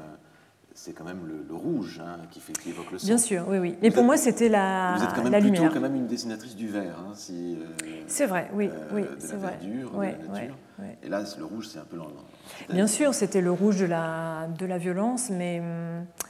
c'est 0.76 0.92
quand 0.92 1.04
même 1.04 1.26
le, 1.26 1.54
rouge 1.54 2.02
hein, 2.04 2.18
qui, 2.30 2.38
fait, 2.38 2.52
qui 2.52 2.68
évoque 2.68 2.92
le 2.92 2.98
sang. 2.98 3.06
Bien 3.06 3.16
sûr, 3.18 3.46
oui, 3.48 3.56
oui. 3.58 3.76
Et 3.82 3.90
pour 3.90 4.04
moi, 4.04 4.18
c'était 4.18 4.50
la, 4.50 4.96
vous 4.98 5.04
êtes 5.04 5.14
quand 5.14 5.22
même 5.22 5.32
la 5.32 5.40
plutôt 5.40 5.54
lumière. 5.54 5.72
quand 5.72 5.80
même 5.80 5.96
une 5.96 6.06
dessinatrice 6.06 6.54
du 6.54 6.68
vert. 6.68 6.98
Hein, 6.98 7.12
si, 7.14 7.56
euh, 7.58 8.02
c'est 8.06 8.26
vrai, 8.26 8.50
oui, 8.52 8.68
euh, 8.70 8.88
oui, 8.92 9.02
c'est 9.18 9.36
vrai. 9.36 9.56
Verdure, 9.58 9.90
de 9.92 10.02
la 10.02 10.12
nature. 10.12 10.56
Et 11.02 11.08
là, 11.08 11.24
le 11.38 11.44
rouge, 11.46 11.68
c'est 11.68 11.78
un 11.78 11.84
peu 11.84 11.96
l'endroit. 11.96 12.24
Bien 12.68 12.86
sûr, 12.86 13.14
c'était 13.14 13.40
le 13.40 13.50
rouge 13.50 13.78
de 13.78 13.86
la, 13.86 14.48
de 14.48 14.66
la 14.66 14.76
violence, 14.76 15.30
mais, 15.30 15.62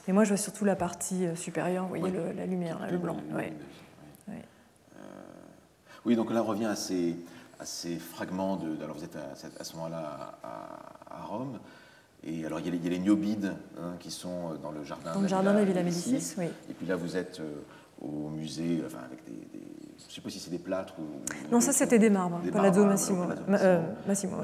mais 0.07 0.13
moi, 0.13 0.23
je 0.23 0.29
vois 0.29 0.37
surtout 0.37 0.63
la 0.63 0.77
partie 0.77 1.25
euh, 1.25 1.35
supérieure, 1.35 1.83
vous 1.83 1.89
voyez, 1.89 2.09
le, 2.09 2.31
la 2.31 2.45
lumière, 2.45 2.79
le 2.89 2.97
blanc. 2.97 3.17
Oui. 3.35 3.43
oui, 6.05 6.15
donc 6.15 6.31
là, 6.31 6.41
on 6.41 6.45
revient 6.45 6.67
à 6.67 6.77
ces, 6.77 7.17
à 7.59 7.65
ces 7.65 7.97
fragments 7.97 8.55
de. 8.55 8.81
Alors, 8.81 8.95
vous 8.95 9.03
êtes 9.03 9.17
à, 9.17 9.33
à 9.59 9.63
ce 9.65 9.75
moment-là 9.75 10.37
à, 10.41 11.19
à 11.19 11.23
Rome. 11.25 11.59
Et 12.27 12.45
alors, 12.45 12.59
il 12.59 12.65
y 12.65 12.87
a 12.87 12.89
les, 12.89 12.99
Niobides 12.99 13.53
hein, 13.79 13.95
qui 13.99 14.11
sont 14.11 14.51
euh, 14.51 14.57
dans 14.61 14.71
le 14.71 14.83
jardin, 14.83 15.13
dans 15.13 15.21
le 15.21 15.27
jardin 15.27 15.53
de 15.53 15.59
la 15.59 15.63
Villa 15.63 15.81
Médicis. 15.81 16.35
Oui. 16.37 16.45
Et 16.69 16.73
puis 16.73 16.85
là, 16.85 16.97
vous 16.97 17.15
êtes 17.15 17.39
euh, 17.39 17.61
au 18.01 18.29
musée, 18.29 18.83
enfin, 18.85 18.99
avec 19.05 19.23
des, 19.23 19.47
je 19.97 20.05
ne 20.05 20.11
sais 20.11 20.21
pas 20.21 20.29
si 20.29 20.39
c'est 20.39 20.49
des 20.49 20.59
plâtres 20.59 20.95
ou. 20.99 21.05
Non, 21.51 21.61
ça, 21.61 21.71
c'était 21.71 21.99
des 21.99 22.09
marbres, 22.09 22.41
des 22.43 22.51
Palazzo 22.51 22.83
Massimo. 22.83 23.23
Euh, 23.49 23.81
Massimo, 24.05 24.35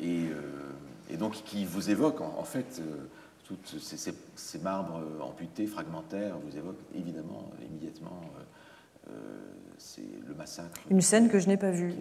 et, 0.00 0.30
et, 1.10 1.16
donc, 1.18 1.32
qui 1.44 1.66
vous 1.66 1.90
évoque, 1.90 2.20
en, 2.20 2.44
fait, 2.44 2.80
tous 3.44 3.58
ces, 3.78 4.14
ces, 4.36 4.58
marbres 4.58 5.02
amputés, 5.20 5.66
fragmentaires, 5.66 6.36
vous 6.38 6.56
évoquent 6.56 6.80
évidemment, 6.94 7.50
immédiatement. 7.68 8.20
c'est 9.76 10.02
le 10.26 10.34
massacre. 10.34 10.80
Une 10.88 11.02
scène 11.02 11.28
que 11.28 11.38
je 11.38 11.48
n'ai 11.48 11.56
pas 11.58 11.70
vue, 11.70 11.92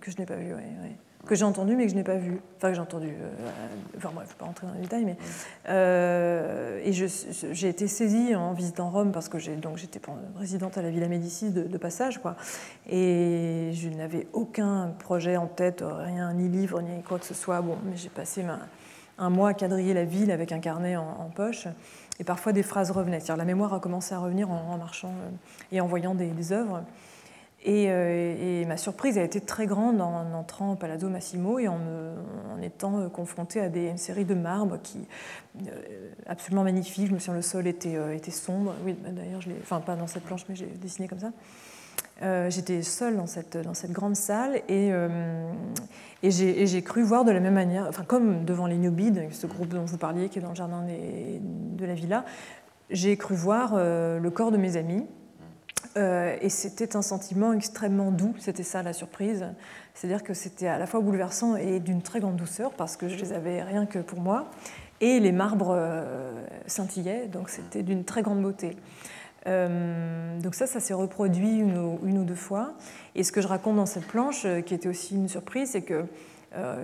que 0.00 0.10
je 0.10 0.18
n'ai 0.18 0.26
pas 0.26 0.36
vue, 0.36 0.52
oui. 0.54 0.62
oui 0.82 0.90
que 1.26 1.34
j'ai 1.34 1.44
entendu 1.44 1.76
mais 1.76 1.84
que 1.84 1.90
je 1.90 1.96
n'ai 1.96 2.04
pas 2.04 2.16
vu. 2.16 2.40
Enfin, 2.56 2.68
que 2.68 2.74
j'ai 2.74 2.80
entendu. 2.80 3.08
Euh, 3.08 3.48
enfin, 3.96 4.10
bref, 4.14 4.26
je 4.28 4.32
ne 4.32 4.34
vais 4.34 4.38
pas 4.38 4.44
rentrer 4.44 4.66
dans 4.66 4.74
les 4.74 4.80
détails, 4.80 5.04
mais. 5.04 5.16
Euh, 5.68 6.80
et 6.84 6.92
j'ai 6.92 7.68
été 7.68 7.88
saisie 7.88 8.34
en 8.34 8.52
visitant 8.52 8.90
Rome 8.90 9.12
parce 9.12 9.28
que 9.28 9.38
j'étais 9.38 10.00
résidente 10.36 10.78
à 10.78 10.82
la 10.82 10.90
Villa 10.90 11.08
Médicis 11.08 11.50
de, 11.50 11.78
passage, 11.78 12.18
quoi. 12.18 12.36
Et 12.88 13.70
je 13.72 13.88
n'avais 13.88 14.26
aucun 14.32 14.94
projet 14.98 15.36
en 15.36 15.46
tête, 15.46 15.82
rien, 15.84 16.32
ni 16.34 16.48
livre, 16.48 16.80
ni 16.80 17.02
quoi 17.02 17.18
que 17.18 17.26
ce 17.26 17.34
soit. 17.34 17.60
Bon, 17.60 17.76
mais 17.84 17.96
j'ai 17.96 18.08
passé 18.08 18.44
un 19.18 19.30
mois 19.30 19.50
à 19.50 19.54
quadriller 19.54 19.94
la 19.94 20.04
ville 20.04 20.30
avec 20.30 20.52
un 20.52 20.60
carnet 20.60 20.96
en, 20.96 21.30
poche. 21.34 21.68
Et 22.20 22.24
parfois 22.24 22.52
des 22.52 22.62
phrases 22.62 22.90
revenaient. 22.90 23.18
C'est-à-dire 23.18 23.36
la 23.36 23.44
mémoire 23.44 23.74
a 23.74 23.80
commencé 23.80 24.14
à 24.14 24.18
revenir 24.18 24.50
en, 24.50 24.78
marchant 24.78 25.08
euh, 25.08 25.30
et 25.72 25.80
en 25.80 25.86
voyant 25.86 26.14
des, 26.14 26.28
des 26.28 26.52
œuvres. 26.52 26.84
Euh, 27.66 28.60
et, 28.60 28.64
ma 28.66 28.76
surprise 28.76 29.16
a 29.18 29.22
été 29.22 29.40
très 29.40 29.66
grande 29.66 30.00
en 30.00 30.32
entrant 30.34 30.72
au 30.72 30.76
Palazzo 30.76 31.08
Massimo 31.08 31.58
et 31.58 31.68
en, 31.68 31.78
étant 32.62 32.98
euh, 32.98 33.08
confrontée 33.08 33.60
à 33.60 33.66
une 33.66 33.98
série 33.98 34.24
de 34.24 34.34
marbres 34.34 34.78
qui 34.82 34.98
euh, 35.68 36.10
absolument 36.26 36.62
magnifiques. 36.62 37.08
Je 37.08 37.14
me 37.14 37.18
souviens, 37.18 37.34
le 37.34 37.42
sol 37.42 37.66
était, 37.66 37.96
était 38.14 38.30
sombre. 38.30 38.74
Oui, 38.84 38.94
bah, 39.02 39.10
d'ailleurs, 39.12 39.40
je 39.40 39.50
enfin 39.62 39.80
pas 39.80 39.96
dans 39.96 40.06
cette 40.06 40.24
planche, 40.24 40.44
mais 40.48 40.54
j'ai 40.54 40.66
dessiné 40.66 41.08
comme 41.08 41.20
ça. 41.20 41.32
J'étais 42.48 42.82
seule 42.82 43.16
dans 43.16 43.26
cette, 43.26 43.56
dans 43.56 43.74
cette 43.74 43.92
grande 43.92 44.16
salle 44.16 44.62
et, 44.68 44.92
et 46.22 46.30
j'ai 46.30 46.82
cru 46.82 47.02
voir 47.02 47.24
de 47.24 47.32
la 47.32 47.40
même 47.40 47.54
manière, 47.54 47.86
enfin 47.88 48.04
comme 48.04 48.44
devant 48.44 48.66
les 48.66 48.76
Niobides, 48.76 49.28
ce 49.32 49.46
groupe 49.46 49.68
dont 49.68 49.84
vous 49.84 49.98
parliez 49.98 50.28
qui 50.28 50.38
est 50.38 50.42
dans 50.42 50.50
le 50.50 50.54
jardin 50.54 50.86
de 50.86 51.84
la 51.84 51.94
villa, 51.94 52.24
j'ai 52.88 53.16
cru 53.16 53.34
voir 53.34 53.74
le 53.76 54.28
corps 54.30 54.52
de 54.52 54.56
mes 54.56 54.76
amis 54.76 55.04
euh, 55.96 56.36
et 56.40 56.48
c'était 56.48 56.96
un 56.96 57.02
sentiment 57.02 57.52
extrêmement 57.52 58.10
doux, 58.10 58.34
c'était 58.38 58.62
ça 58.62 58.82
la 58.82 58.92
surprise. 58.92 59.46
C'est-à-dire 59.94 60.22
que 60.22 60.34
c'était 60.34 60.66
à 60.66 60.78
la 60.78 60.86
fois 60.86 61.00
bouleversant 61.00 61.56
et 61.56 61.80
d'une 61.80 62.02
très 62.02 62.20
grande 62.20 62.36
douceur 62.36 62.72
parce 62.72 62.96
que 62.96 63.08
je 63.08 63.16
les 63.16 63.32
avais 63.32 63.62
rien 63.62 63.86
que 63.86 63.98
pour 63.98 64.20
moi. 64.20 64.50
Et 65.00 65.20
les 65.20 65.32
marbres 65.32 65.74
euh, 65.76 66.32
scintillaient, 66.66 67.26
donc 67.26 67.48
c'était 67.48 67.82
d'une 67.82 68.04
très 68.04 68.22
grande 68.22 68.42
beauté. 68.42 68.76
Euh, 69.46 70.40
donc 70.40 70.54
ça, 70.54 70.66
ça 70.66 70.80
s'est 70.80 70.94
reproduit 70.94 71.58
une 71.58 71.76
ou, 71.78 72.24
deux 72.24 72.34
fois. 72.34 72.74
Et 73.14 73.22
ce 73.22 73.32
que 73.32 73.40
je 73.40 73.48
raconte 73.48 73.76
dans 73.76 73.86
cette 73.86 74.06
planche, 74.06 74.46
qui 74.64 74.74
était 74.74 74.88
aussi 74.88 75.14
une 75.14 75.28
surprise, 75.28 75.70
c'est 75.72 75.82
que 75.82 76.04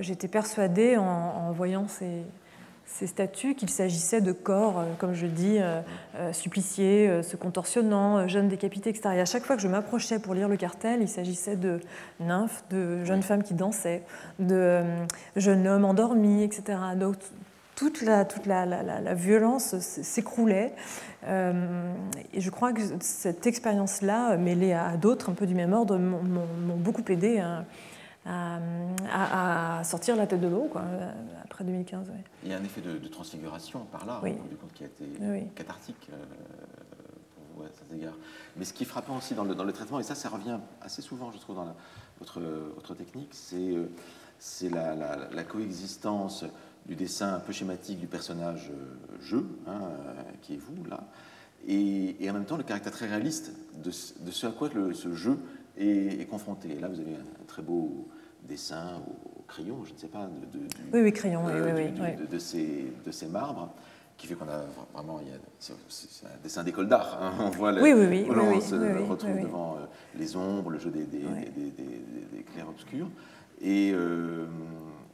j'étais 0.01 0.27
persuadée 0.27 0.97
en 0.97 1.53
voyant 1.53 1.87
ces, 1.87 2.25
ces 2.99 3.07
statues 3.07 3.55
qu'il 3.55 3.71
s'agissait 3.71 4.21
de 4.21 4.33
corps, 4.33 4.81
euh, 4.81 4.85
comme 4.99 5.15
je 5.15 5.27
dis, 5.27 5.59
euh, 5.59 5.81
euh, 6.17 6.33
suppliciés, 6.33 7.23
se 7.23 7.37
contorsionnant, 7.37 8.27
jeunes 8.29 8.49
décapités, 8.49 8.91
etc. 8.91 9.11
Et 9.17 9.21
à 9.21 9.25
chaque 9.25 9.45
fois 9.45 9.57
que 9.57 9.63
je 9.63 9.69
m'approchais 9.69 10.19
pour 10.19 10.35
lire 10.35 10.49
le 10.49 10.57
cartel, 10.57 11.01
il 11.01 11.09
s'agissait 11.09 11.57
de 11.57 11.81
nymphes, 12.21 12.65
de 12.71 13.05
jeunes 13.05 13.23
femmes 13.23 13.43
qui 13.43 13.55
dansaient, 13.55 14.03
de 14.39 14.83
jeunes 15.37 15.67
hommes 15.67 15.85
endormis, 15.85 16.43
etc. 16.43 16.79
Donc, 16.97 17.17
toute 17.77 18.03
la, 18.03 18.27
violence 19.15 19.79
s'écroulait. 19.79 20.75
et 21.27 22.41
je 22.41 22.51
crois 22.51 22.75
que 22.75 22.83
cette 23.01 23.47
expérience-là, 23.47 24.37
mêlée 24.37 24.75
à 24.75 24.99
d'autres 24.99 25.31
un 25.31 25.35
peu 25.35 25.47
du 25.47 25.55
même 25.55 25.73
ordre, 25.73 25.97
m'ont 25.97 26.77
beaucoup 26.77 27.05
aidé 27.09 27.39
à, 27.39 27.65
à, 28.27 29.83
sortir 29.85 30.17
la 30.17 30.27
tête 30.27 30.41
de 30.41 30.49
l'eau 30.49 30.71
après 31.45 31.65
2015. 31.65 32.07
Il 32.45 32.51
y 32.51 32.55
a 32.55 32.59
un 32.59 32.65
effet 32.65 32.81
de, 32.81 33.09
transfiguration 33.09 33.87
par 33.93 34.07
là, 34.07 34.21
oui. 34.23 34.33
du 34.49 34.57
compte, 34.57 34.73
qui 34.73 34.85
a 34.85 34.87
été 34.87 35.05
cathartique 35.55 36.11
pour 37.35 37.45
vous 37.55 37.63
à 37.63 37.69
cet 37.73 37.93
égard. 37.97 38.15
Mais 38.57 38.65
ce 38.65 38.73
qui 38.73 38.85
est 38.85 38.87
frappant 38.87 39.17
aussi 39.17 39.35
dans 39.35 39.45
le, 39.45 39.55
dans 39.55 39.65
le, 39.65 39.73
traitement, 39.73 40.01
et 40.01 40.03
ça, 40.03 40.15
ça 40.15 40.29
revient 40.29 40.59
assez 40.83 41.03
souvent, 41.03 41.31
je 41.33 41.39
trouve, 41.39 41.57
dans 41.57 41.75
votre, 42.19 42.41
votre, 42.75 42.95
technique, 42.95 43.31
c'est 43.33 44.69
la, 44.69 44.95
la, 44.95 45.45
coexistence 45.45 46.45
du 46.87 46.97
dessin 46.97 47.35
un 47.35 47.41
peu 47.41 47.53
schématique 47.53 48.01
du 48.01 48.07
personnage 48.07 48.71
euh, 48.71 49.23
jeu, 49.23 49.47
hein, 49.67 49.81
euh, 49.83 50.23
qui 50.43 50.55
est 50.55 50.57
vous, 50.57 50.85
là, 50.89 51.05
et, 51.67 52.17
en 52.29 52.33
même 52.33 52.45
temps 52.45 52.57
le 52.57 52.63
caractère 52.63 52.93
très 52.93 53.07
réaliste 53.07 53.53
de, 53.83 53.91
de 53.91 54.31
ce 54.31 54.47
à 54.47 54.51
quoi 54.51 54.69
le, 54.75 54.95
ce 54.95 55.15
jeu 55.15 55.39
est, 55.81 56.29
confronté. 56.29 56.71
Et 56.77 56.81
là, 56.81 56.89
vous 56.89 57.01
avez 57.01 57.15
un, 57.15 57.45
très 57.47 57.63
beau 57.63 58.09
dessin 58.43 59.03
au, 59.07 59.43
crayon, 59.49 59.85
je 59.85 59.93
ne 59.93 59.99
sais 59.99 60.07
pas, 60.07 60.29
de, 60.53 60.59
de 60.59 60.65
oui, 60.93 61.01
oui, 61.01 61.13
crayon, 61.13 61.43
oui, 61.45 61.53
oui, 61.53 61.93
oui, 62.01 62.27
de, 62.29 62.39
ces, 62.39 62.93
de 63.05 63.11
ces 63.11 63.27
marbres 63.27 63.75
qui 64.17 64.27
fait 64.27 64.35
qu'on 64.35 64.49
a 64.49 64.65
vraiment, 64.95 65.21
c'est 65.59 65.73
un 65.73 66.43
dessin 66.43 66.63
d'école 66.63 66.89
d'art. 66.89 67.19
Hein. 67.21 67.33
on 67.41 67.51
voit 67.51 67.73
le, 67.73 67.83
oui, 67.83 67.93
oui, 67.95 68.07
oui, 68.07 68.27
on 68.31 68.61
se 68.61 68.75
retrouve 68.75 69.41
devant 69.41 69.77
euh, 69.77 69.87
les 70.17 70.37
ombres, 70.37 70.71
le 70.71 70.79
jeu 70.79 70.91
des, 70.91 71.05
des, 71.05 71.19
des, 71.19 71.71
des 71.71 72.43
clairs 72.43 72.69
obscurs, 72.69 73.09
et, 73.63 73.93
euh, 73.95 74.47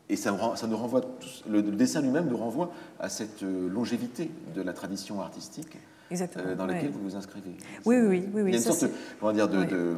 et 0.09 0.17
ça, 0.17 0.37
ça, 0.57 0.67
nous 0.67 0.77
renvoie, 0.77 1.01
le, 1.49 1.63
dessin 1.63 2.01
lui-même 2.01 2.29
nous 2.29 2.37
renvoie 2.37 2.73
à 2.99 3.09
cette 3.09 3.43
euh, 3.43 3.69
longévité 3.69 4.31
de 4.55 4.63
la 4.63 4.73
tradition 4.73 5.21
artistique 5.21 5.79
dans 6.57 6.67
laquelle 6.67 6.91
vous 6.91 7.03
vous 7.03 7.17
inscrivez. 7.17 7.57
Oui, 7.85 7.97
oui, 7.97 8.29
oui, 8.33 8.43
Il 8.47 8.51
y 8.51 8.55
a 8.55 8.57
une 8.57 8.63
sorte, 8.63 8.85
de, 8.85 8.91
comment 9.19 9.33
dire, 9.33 9.49
de 9.49 9.97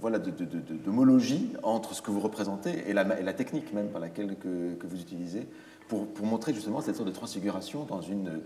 voilà, 0.00 0.18
d'homologie 0.18 1.52
entre 1.62 1.94
ce 1.94 2.02
que 2.02 2.10
vous 2.10 2.20
représentez 2.20 2.88
et 2.88 2.92
la, 2.92 3.32
technique 3.32 3.72
même 3.72 3.88
par 3.88 4.00
laquelle 4.00 4.36
que, 4.36 4.86
vous 4.86 5.00
utilisez 5.00 5.46
pour, 5.88 6.06
montrer 6.22 6.54
justement 6.54 6.80
cette 6.80 6.96
sorte 6.96 7.08
de 7.08 7.14
transfiguration 7.14 7.84
dans 7.84 8.00
une 8.00 8.28
euh, 8.28 8.38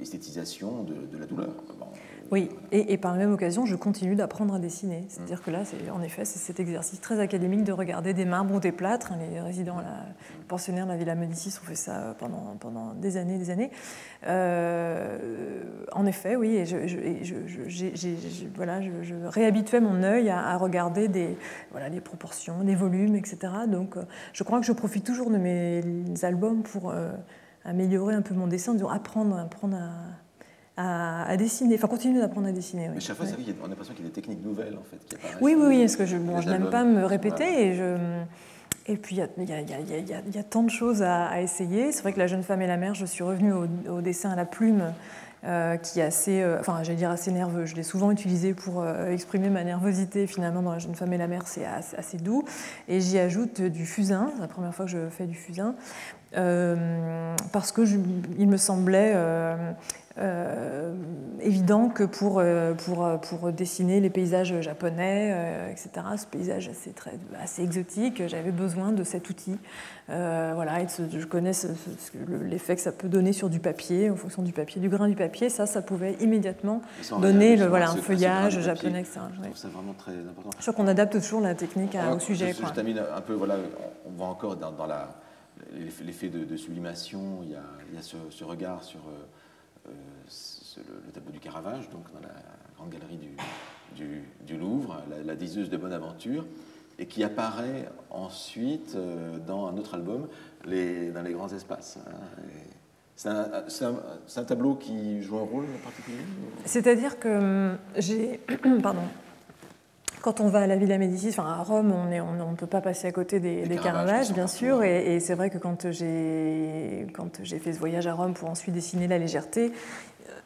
esthétisation 0.00 0.82
de, 0.82 0.94
de, 1.10 1.18
la 1.18 1.26
douleur. 1.26 1.54
Oui, 2.30 2.48
et, 2.72 2.92
et, 2.92 2.96
par 2.96 3.12
la 3.12 3.18
même 3.18 3.32
occasion, 3.32 3.66
je 3.66 3.76
continue 3.76 4.16
d'apprendre 4.16 4.54
à 4.54 4.58
dessiner. 4.58 5.04
C'est-à-dire 5.08 5.42
que 5.42 5.50
là, 5.50 5.62
en 5.92 6.02
effet, 6.02 6.24
c'est 6.24 6.38
cet 6.38 6.58
exercice 6.58 7.00
très 7.00 7.20
académique 7.20 7.64
de 7.64 7.72
regarder 7.72 8.14
des 8.14 8.24
marbres 8.24 8.54
ou 8.54 8.60
des 8.60 8.72
plâtres. 8.72 9.12
Les 9.30 9.40
résidents, 9.40 9.76
la, 9.76 10.06
les 10.38 10.44
pensionnaires 10.48 10.86
de 10.86 10.92
la 10.92 10.96
Villa 10.96 11.14
Médicis 11.14 11.54
ont 11.62 11.66
fait 11.66 11.74
ça 11.74 12.16
pendant, 12.18 12.56
pendant 12.58 12.94
des 12.94 13.16
années 13.16 13.38
des 13.38 13.50
années. 13.50 13.70
Euh, 14.26 15.18
en 15.92 16.06
effet, 16.06 16.36
oui, 16.36 16.56
et 16.56 16.66
je, 16.66 16.86
je, 16.86 18.46
voilà, 18.54 18.80
je, 18.80 19.14
réhabituais 19.26 19.80
mon 19.80 20.02
œil 20.02 20.30
à, 20.30 20.56
regarder 20.56 21.08
des, 21.08 21.36
voilà, 21.70 21.88
les 21.88 22.00
proportions, 22.00 22.62
des 22.64 22.74
volumes, 22.74 23.16
etc. 23.16 23.38
Donc, 23.68 23.96
euh, 23.96 24.02
je 24.32 24.44
crois 24.44 24.60
que 24.60 24.66
je 24.66 24.72
profite 24.72 25.04
toujours 25.04 25.30
de 25.30 25.36
mes 25.36 25.82
albums 26.22 26.62
pour 26.62 26.90
euh, 26.90 27.12
améliorer 27.64 28.14
un 28.14 28.22
peu 28.22 28.34
mon 28.34 28.46
dessin, 28.46 28.74
disons, 28.74 28.88
apprendre, 28.88 29.36
apprendre 29.38 29.76
à 29.76 29.90
à, 30.76 31.36
dessiner, 31.36 31.76
enfin 31.76 31.88
continuer 31.88 32.20
d'apprendre 32.20 32.48
à 32.48 32.52
dessiner. 32.52 32.88
Mais 32.92 33.00
chaque 33.00 33.16
fois, 33.16 33.26
on 33.26 33.64
a 33.64 33.68
l'impression 33.68 33.94
qu'il 33.94 34.04
y 34.04 34.06
a 34.06 34.10
des 34.10 34.14
techniques 34.14 34.44
nouvelles 34.44 34.76
en 34.76 34.82
fait 34.82 34.98
qui. 35.08 35.16
Oui, 35.40 35.54
oui, 35.56 35.66
oui, 35.66 35.80
parce 35.80 35.96
que 35.96 36.06
je, 36.06 36.16
bon, 36.16 36.40
je 36.40 36.48
n'aime 36.48 36.70
pas 36.70 36.84
me 36.84 37.04
répéter 37.04 37.66
et 37.66 37.74
je. 37.74 37.96
Et 38.86 38.96
puis, 38.96 39.16
il 39.16 39.18
y, 39.18 39.22
a, 39.22 39.60
y, 39.60 39.72
a, 39.72 40.20
y 40.30 40.38
a, 40.38 40.42
tant 40.42 40.62
de 40.62 40.68
choses 40.68 41.02
à, 41.02 41.40
essayer. 41.40 41.90
C'est 41.90 42.02
vrai 42.02 42.12
que 42.12 42.18
La 42.18 42.26
jeune 42.26 42.42
femme 42.42 42.60
et 42.60 42.66
la 42.66 42.76
mère, 42.76 42.94
je 42.94 43.06
suis 43.06 43.24
revenue 43.24 43.52
au, 43.88 44.00
dessin 44.02 44.28
à 44.28 44.36
la 44.36 44.44
plume, 44.44 44.92
euh, 45.44 45.78
qui 45.78 46.00
est 46.00 46.02
assez, 46.02 46.42
euh, 46.42 46.60
enfin, 46.60 46.82
j'allais 46.82 46.98
dire 46.98 47.08
assez 47.08 47.32
nerveux. 47.32 47.64
Je 47.64 47.76
l'ai 47.76 47.82
souvent 47.82 48.10
utilisé 48.10 48.52
pour 48.52 48.82
euh, 48.82 49.10
exprimer 49.10 49.48
ma 49.48 49.64
nervosité. 49.64 50.26
Finalement, 50.26 50.60
dans 50.60 50.72
La 50.72 50.80
jeune 50.80 50.94
femme 50.94 51.14
et 51.14 51.18
la 51.18 51.28
mère, 51.28 51.46
c'est 51.46 51.64
assez, 51.64 51.96
assez, 51.96 52.18
doux. 52.18 52.44
Et 52.86 53.00
j'y 53.00 53.18
ajoute 53.18 53.62
du 53.62 53.86
fusain. 53.86 54.30
C'est 54.34 54.42
la 54.42 54.48
première 54.48 54.74
fois 54.74 54.84
que 54.84 54.90
je 54.90 55.08
fais 55.08 55.24
du 55.24 55.34
fusain. 55.34 55.76
Parce 56.34 57.72
que 57.72 57.84
je, 57.84 57.96
il 58.38 58.48
me 58.48 58.56
semblait 58.56 59.14
euh, 60.16 60.94
évident 61.40 61.88
que 61.88 62.04
pour, 62.04 62.38
euh, 62.38 62.72
pour, 62.74 63.04
pour, 63.18 63.50
dessiner 63.50 63.98
les 63.98 64.10
paysages 64.10 64.60
japonais, 64.60 65.32
euh, 65.34 65.72
etc., 65.72 65.90
ce 66.16 66.26
paysage 66.26 66.68
assez, 66.68 66.92
très, 66.92 67.18
assez 67.42 67.64
exotique, 67.64 68.22
j'avais 68.28 68.52
besoin 68.52 68.92
de 68.92 69.02
cet 69.02 69.28
outil. 69.28 69.58
voilà, 70.06 70.82
et 70.82 70.86
je 70.88 71.26
connais 71.26 71.50
l'effet 72.42 72.76
que 72.76 72.82
ça 72.82 72.92
peut 72.92 73.08
donner 73.08 73.32
sur 73.32 73.50
du 73.50 73.58
papier, 73.58 74.08
en 74.08 74.14
fonction 74.14 74.42
du 74.42 74.52
papier, 74.52 74.80
du 74.80 74.88
grain 74.88 75.08
du 75.08 75.16
papier. 75.16 75.50
Ça, 75.50 75.66
ça 75.66 75.82
pouvait 75.82 76.12
immédiatement 76.20 76.80
donner 77.20 77.56
le, 77.56 77.66
voilà, 77.66 77.90
un 77.90 77.96
feuillage 77.96 78.60
japonais. 78.60 79.00
Etc. 79.00 79.18
C'est 79.56 79.72
vraiment 79.72 79.94
très 79.94 80.12
important. 80.12 80.50
Je 80.56 80.62
crois 80.62 80.74
qu'on 80.74 80.88
adapte 80.88 81.20
toujours 81.20 81.40
la 81.40 81.56
technique 81.56 81.96
au 82.14 82.20
sujet. 82.20 82.52
Je, 82.52 82.72
termine 82.72 82.98
un 82.98 83.20
peu, 83.20 83.32
voilà, 83.32 83.56
on 84.06 84.12
voit 84.12 84.28
encore 84.28 84.54
dans, 84.54 84.70
dans 84.70 84.86
l'effet 85.72 86.28
de, 86.28 86.56
sublimation, 86.56 87.40
il 87.42 87.50
y 87.50 87.56
a, 87.56 88.02
ce, 88.02 88.44
regard 88.44 88.82
sur 88.82 89.00
euh, 89.86 89.90
le, 91.06 91.12
tableau 91.12 91.32
du 91.32 91.40
Caravage, 91.40 91.90
donc 91.90 92.12
dans 92.12 92.20
la 92.20 92.34
grande 92.76 92.90
galerie 92.90 93.18
du, 93.96 94.56
Louvre, 94.56 95.02
la, 95.24 95.36
diseuse 95.36 95.70
de 95.70 95.76
Bonaventure, 95.76 96.46
et 96.98 97.06
qui 97.06 97.24
apparaît 97.24 97.88
ensuite 98.10 98.94
euh, 98.94 99.38
dans 99.38 99.66
un 99.66 99.76
autre 99.76 99.94
album, 99.94 100.28
dans 100.64 100.70
les 100.70 101.32
grands 101.32 101.52
espaces. 101.52 101.98
Hein. 102.06 102.12
C'est 103.16 103.28
un, 103.28 103.94
un, 104.36 104.44
tableau 104.44 104.74
qui 104.74 105.22
joue 105.22 105.38
un 105.38 105.44
rôle 105.44 105.66
particulier 105.84 106.18
C'est-à-dire 106.64 107.20
que 107.20 107.76
j'ai. 107.96 108.40
Pardon 108.82 109.02
quand 110.24 110.40
on 110.40 110.48
va 110.48 110.60
à 110.60 110.66
la 110.66 110.76
Villa 110.76 110.96
Médicis, 110.96 111.28
enfin 111.28 111.46
à 111.46 111.62
Rome, 111.62 111.92
on 111.92 112.06
ne 112.06 112.42
on, 112.42 112.54
peut 112.54 112.66
pas 112.66 112.80
passer 112.80 113.06
à 113.06 113.12
côté 113.12 113.40
des, 113.40 113.66
des 113.66 113.76
Caravages, 113.76 114.32
bien 114.32 114.46
sûr. 114.46 114.82
Et, 114.82 115.20
c'est 115.20 115.34
vrai 115.34 115.50
que 115.50 115.58
quand 115.58 115.92
j'ai 115.92 117.58
fait 117.58 117.74
ce 117.74 117.78
voyage 117.78 118.06
à 118.06 118.14
Rome 118.14 118.32
pour 118.32 118.48
ensuite 118.48 118.74
dessiner 118.74 119.06
la 119.06 119.18
légèreté, 119.18 119.70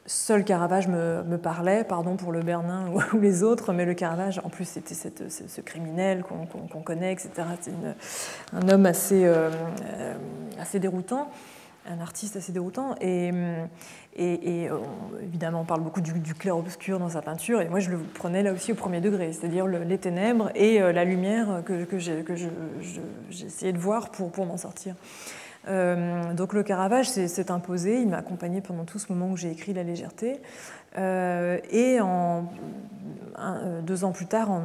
seul 0.05 0.43
Caravage 0.43 0.89
me, 0.89 1.23
me, 1.23 1.39
parlait, 1.39 1.85
pardon 1.85 2.17
pour 2.17 2.33
le 2.33 2.43
Bernin 2.43 2.89
ou, 2.89 3.19
les 3.21 3.45
autres, 3.45 3.73
mais 3.73 3.85
le 3.85 3.95
Caravage, 3.95 4.41
en 4.43 4.49
plus, 4.49 4.65
c'était 4.65 4.95
ce, 4.95 5.61
criminel 5.61 6.25
qu'on 6.25 6.83
connaît, 6.83 7.13
etc. 7.13 7.31
C'est 7.61 7.71
un 8.53 8.69
homme 8.69 8.85
assez, 8.85 9.27
euh, 9.27 9.49
euh, 9.95 10.15
assez 10.59 10.81
déroutant 10.81 11.31
un 11.89 12.01
artiste 12.01 12.37
assez 12.37 12.53
déroutant. 12.53 12.95
Et, 13.01 13.31
et, 14.19 14.69
euh, 14.69 14.79
évidemment, 15.23 15.61
on 15.61 15.65
parle 15.65 15.83
beaucoup 15.83 16.01
du, 16.01 16.35
clair-obscur 16.35 16.99
dans 16.99 17.11
sa 17.11 17.23
peinture. 17.23 17.61
Et 17.61 17.69
moi, 17.69 17.79
je 17.79 17.91
le 17.91 17.99
prenais 17.99 18.43
là 18.43 18.53
aussi 18.53 18.73
au 18.73 18.75
premier 18.75 19.01
degré, 19.01 19.33
c'est-à-dire 19.33 19.67
les 19.67 19.99
ténèbres 19.99 20.51
et 20.57 20.83
euh, 20.83 20.93
la 20.93 21.05
lumière 21.05 21.63
que, 21.65 21.87
essayé 23.31 23.73
de 23.73 23.79
voir 23.79 24.11
pour, 24.11 24.45
m'en 24.45 24.57
sortir. 24.57 24.97
Euh, 25.69 26.33
donc 26.35 26.53
le 26.53 26.63
Caravage 26.63 27.11
s'est 27.11 27.51
imposé, 27.51 28.01
il 28.01 28.09
m'a 28.09 28.19
accompagné 28.19 28.61
pendant 28.61 28.85
tout 28.85 28.99
ce 28.99 29.13
moment 29.13 29.31
où 29.31 29.37
j'ai 29.37 29.51
écrit 29.51 29.73
La 29.73 29.85
légèreté. 29.85 30.41
et 30.97 31.99
deux 33.83 34.05
ans 34.05 34.13
plus 34.13 34.27
tard, 34.27 34.51
en, 34.51 34.63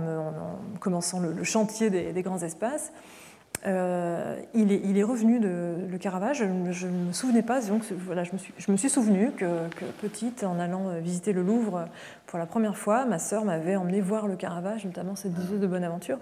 commençant 0.80 1.20
le, 1.20 1.44
chantier 1.44 1.92
des, 1.92 2.22
grands 2.24 2.42
espaces, 2.42 2.92
euh, 3.66 4.42
il, 4.54 4.98
est, 4.98 5.04
revenu 5.04 5.40
de 5.40 5.76
le 5.90 5.98
Caravage. 5.98 6.40
Je 6.72 6.88
ne 6.88 7.08
me 7.08 7.14
souvenais 7.14 7.44
pas, 7.44 7.62
donc 7.62 7.84
voilà, 8.06 8.24
je 8.24 8.34
me 8.34 8.38
suis, 8.38 8.54
je 8.58 8.72
me 8.72 8.78
suis 8.78 8.90
souvenu 8.90 9.32
que, 9.32 9.46
petite, 10.02 10.44
en 10.44 10.60
allant 10.60 10.90
euh, 10.90 11.00
visiter 11.00 11.32
le 11.32 11.44
Louvre 11.44 11.86
pour 12.28 12.40
la 12.40 12.46
première 12.46 12.76
fois, 12.76 13.06
ma 13.06 13.20
sœur 13.20 13.46
m'avait 13.46 13.78
emmené 13.78 14.02
voir 14.02 14.28
le 14.28 14.36
Caravage, 14.36 14.86
notamment 14.86 15.16
cette 15.16 15.34
diseuse 15.34 15.62
de 15.62 15.68
Bonaventure, 15.68 16.18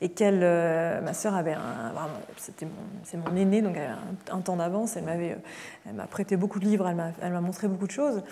et 0.00 0.08
qu'elle, 0.10 0.40
euh, 0.42 1.00
ma 1.00 1.14
sœur 1.14 1.34
avait 1.34 1.54
un, 1.54 1.92
c'était 2.36 2.66
c'est 3.02 3.16
mon 3.16 3.36
aînée, 3.36 3.60
donc 3.60 3.76
elle 3.76 3.90
avait 3.90 4.30
un, 4.30 4.40
temps 4.40 4.56
d'avance. 4.56 4.96
Elle 4.96 5.04
m'avait, 5.04 5.36
elle 5.86 5.94
m'a 5.94 6.06
prêté 6.06 6.36
beaucoup 6.36 6.60
de 6.60 6.64
livres, 6.64 6.88
elle 6.88 7.32
m'a 7.32 7.40
montré 7.40 7.66
beaucoup 7.66 7.86
de 7.86 7.92
choses. 7.92 8.22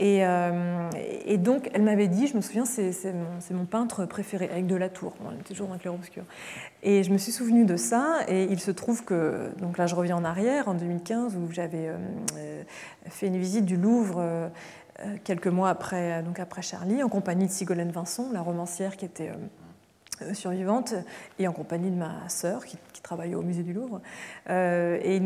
Euh, 0.00 0.90
et, 1.24 1.38
donc, 1.38 1.70
elle 1.72 1.82
m'avait 1.82 2.08
dit, 2.08 2.26
je 2.26 2.36
me 2.36 2.42
souviens, 2.42 2.64
c'est 2.64 3.14
mon, 3.50 3.64
peintre 3.64 4.04
préféré, 4.04 4.48
avec 4.50 4.66
de 4.66 4.76
la 4.76 4.88
tour, 4.88 5.14
bon, 5.20 5.30
elle 5.30 5.40
était 5.40 5.54
toujours 5.54 5.68
dans 5.68 5.78
clair-obscur. 5.78 6.24
Et 6.82 7.02
je 7.02 7.10
me 7.10 7.18
suis 7.18 7.32
souvenu 7.32 7.64
de 7.64 7.76
ça, 7.76 8.20
et 8.28 8.44
il 8.44 8.60
se 8.60 8.70
trouve 8.70 9.04
que, 9.04 9.50
donc 9.60 9.78
là 9.78 9.86
je 9.86 9.94
reviens 9.94 10.16
en 10.16 10.24
arrière, 10.24 10.68
en 10.68 10.74
2015, 10.74 11.36
où 11.36 11.50
j'avais 11.50 11.88
euh, 11.88 11.96
euh, 12.36 12.62
fait 13.06 13.28
une 13.28 13.38
visite 13.38 13.64
du 13.64 13.76
Louvre 13.76 14.50
quelques 15.24 15.48
mois 15.48 15.68
après, 15.68 16.22
donc 16.22 16.40
après 16.40 16.62
Charlie, 16.62 17.02
en 17.02 17.08
compagnie 17.08 17.46
de 17.46 17.52
Sigolène 17.52 17.90
Vincent, 17.90 18.30
la 18.32 18.40
romancière 18.40 18.96
qui 18.96 19.04
était 19.04 19.30
survivante 20.32 20.94
et 21.38 21.48
en 21.48 21.52
compagnie 21.52 21.90
de 21.90 21.96
ma 21.96 22.28
sœur 22.28 22.64
qui, 22.64 22.78
travaillait 23.02 23.36
au 23.36 23.42
musée 23.42 23.62
du 23.62 23.72
Louvre. 23.72 24.00
Euh, 24.50 24.98
et 25.00 25.22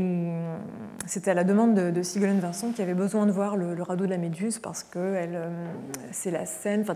c'était 1.06 1.30
à 1.30 1.34
la 1.34 1.44
demande 1.44 1.74
de, 1.74 2.02
Sigolène 2.02 2.40
Vincent 2.40 2.72
qui 2.72 2.82
avait 2.82 2.92
besoin 2.92 3.24
de 3.24 3.32
voir 3.32 3.56
le, 3.56 3.82
radeau 3.82 4.04
de 4.04 4.10
la 4.10 4.18
Méduse 4.18 4.58
parce 4.58 4.82
que 4.82 4.98
euh, 4.98 5.48
c'est 6.10 6.30
la 6.30 6.44
scène, 6.44 6.82
enfin 6.82 6.94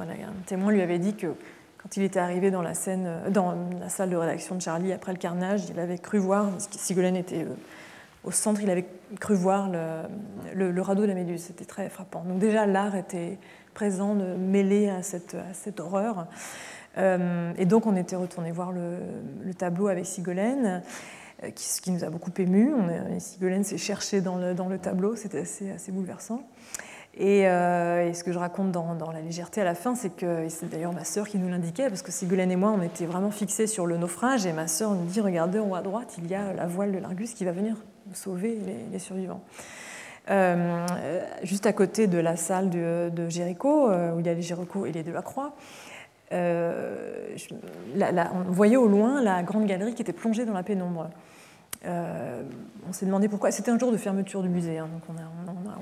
un 0.00 0.46
témoin 0.46 0.72
lui 0.72 0.82
avait 0.82 0.98
dit 0.98 1.14
que 1.14 1.28
quand 1.80 1.96
il 1.96 2.02
était 2.02 2.18
arrivé 2.18 2.50
dans 2.50 2.62
la, 2.62 2.74
scène, 2.74 3.08
dans 3.30 3.54
la 3.80 3.88
salle 3.88 4.10
de 4.10 4.16
rédaction 4.16 4.56
de 4.56 4.62
Charlie 4.62 4.92
après 4.92 5.12
le 5.12 5.18
carnage, 5.18 5.62
il 5.70 5.78
avait 5.78 5.98
cru 5.98 6.18
voir, 6.18 6.50
Sigolène 6.58 7.14
était 7.14 7.46
au 8.24 8.32
centre, 8.32 8.60
il 8.60 8.70
avait 8.70 8.86
cru 9.20 9.34
voir 9.34 9.70
le, 9.70 10.80
radeau 10.82 11.02
de 11.02 11.06
la 11.06 11.14
Méduse. 11.14 11.42
C'était 11.42 11.64
très 11.64 11.88
frappant. 11.88 12.24
Donc 12.24 12.38
déjà, 12.38 12.66
l'art 12.66 12.96
était 12.96 13.38
présent, 13.74 14.14
mêlé 14.14 14.88
à 14.88 15.02
cette 15.02 15.80
horreur. 15.80 16.26
Euh, 16.96 17.52
et 17.58 17.66
donc, 17.66 17.86
on 17.86 17.96
était 17.96 18.16
retourné 18.16 18.52
voir 18.52 18.72
le, 18.72 19.54
tableau 19.54 19.88
avec 19.88 20.06
Sigolène, 20.06 20.82
euh, 21.42 21.50
ce 21.56 21.80
qui 21.80 21.90
nous 21.90 22.04
a 22.04 22.10
beaucoup 22.10 22.32
ému. 22.38 22.72
Sigolène 23.18 23.64
s'est 23.64 23.78
cherchée 23.78 24.20
dans 24.20 24.36
le, 24.36 24.78
tableau, 24.78 25.16
c'était 25.16 25.40
assez, 25.40 25.92
bouleversant. 25.92 26.42
Euh, 27.20 28.08
et, 28.08 28.14
ce 28.14 28.22
que 28.22 28.32
je 28.32 28.38
raconte 28.38 28.72
dans, 28.72 29.12
La 29.12 29.20
légèreté 29.20 29.60
à 29.60 29.64
la 29.64 29.74
fin, 29.74 29.94
c'est 29.94 30.10
que, 30.10 30.48
c'est 30.48 30.70
d'ailleurs 30.70 30.92
ma 30.92 31.04
sœur 31.04 31.28
qui 31.28 31.38
nous 31.38 31.48
l'indiquait, 31.48 31.88
parce 31.88 32.02
que 32.02 32.12
Sigolène 32.12 32.50
et 32.50 32.56
moi, 32.56 32.74
on 32.76 32.82
était 32.82 33.06
vraiment 33.06 33.30
fixés 33.30 33.66
sur 33.66 33.86
le 33.86 33.96
naufrage, 33.96 34.46
et 34.46 34.52
ma 34.52 34.68
sœur 34.68 34.92
nous 34.92 35.04
dit 35.04 35.20
Regardez 35.20 35.58
en 35.58 35.68
haut 35.68 35.74
à 35.74 35.82
droite, 35.82 36.16
il 36.18 36.28
y 36.28 36.34
a 36.34 36.52
la 36.52 36.66
voile 36.66 36.92
de 36.92 36.98
l'Argus 36.98 37.34
qui 37.34 37.44
va 37.44 37.52
venir 37.52 37.76
sauver 38.14 38.58
les, 38.92 38.98
survivants. 38.98 39.42
juste 41.42 41.66
à 41.66 41.72
côté 41.72 42.06
de 42.06 42.18
la 42.18 42.36
salle 42.36 42.70
de, 42.70 43.10
de 43.12 43.28
Jéricho, 43.28 43.90
où 43.90 44.20
il 44.20 44.26
y 44.26 44.28
a 44.28 44.34
les 44.34 44.42
Jéricho 44.42 44.86
et 44.86 44.92
les 44.92 45.02
de 45.02 45.12
la 45.12 45.22
Croix, 45.22 45.54
euh, 46.32 47.36
on 48.34 48.50
voyait 48.50 48.76
au 48.76 48.86
loin 48.86 49.22
la 49.22 49.42
grande 49.42 49.66
galerie 49.66 49.94
qui 49.94 50.02
était 50.02 50.12
plongée 50.12 50.44
dans 50.44 50.52
la 50.52 50.62
pénombre. 50.62 51.10
Euh, 51.86 52.42
on 52.88 52.92
s'est 52.92 53.06
demandé 53.06 53.28
pourquoi. 53.28 53.50
C'était 53.50 53.70
un 53.70 53.78
jour 53.78 53.92
de 53.92 53.96
fermeture 53.96 54.42
du 54.42 54.48
musée, 54.48 54.78
hein, 54.78 54.88
donc 54.92 55.02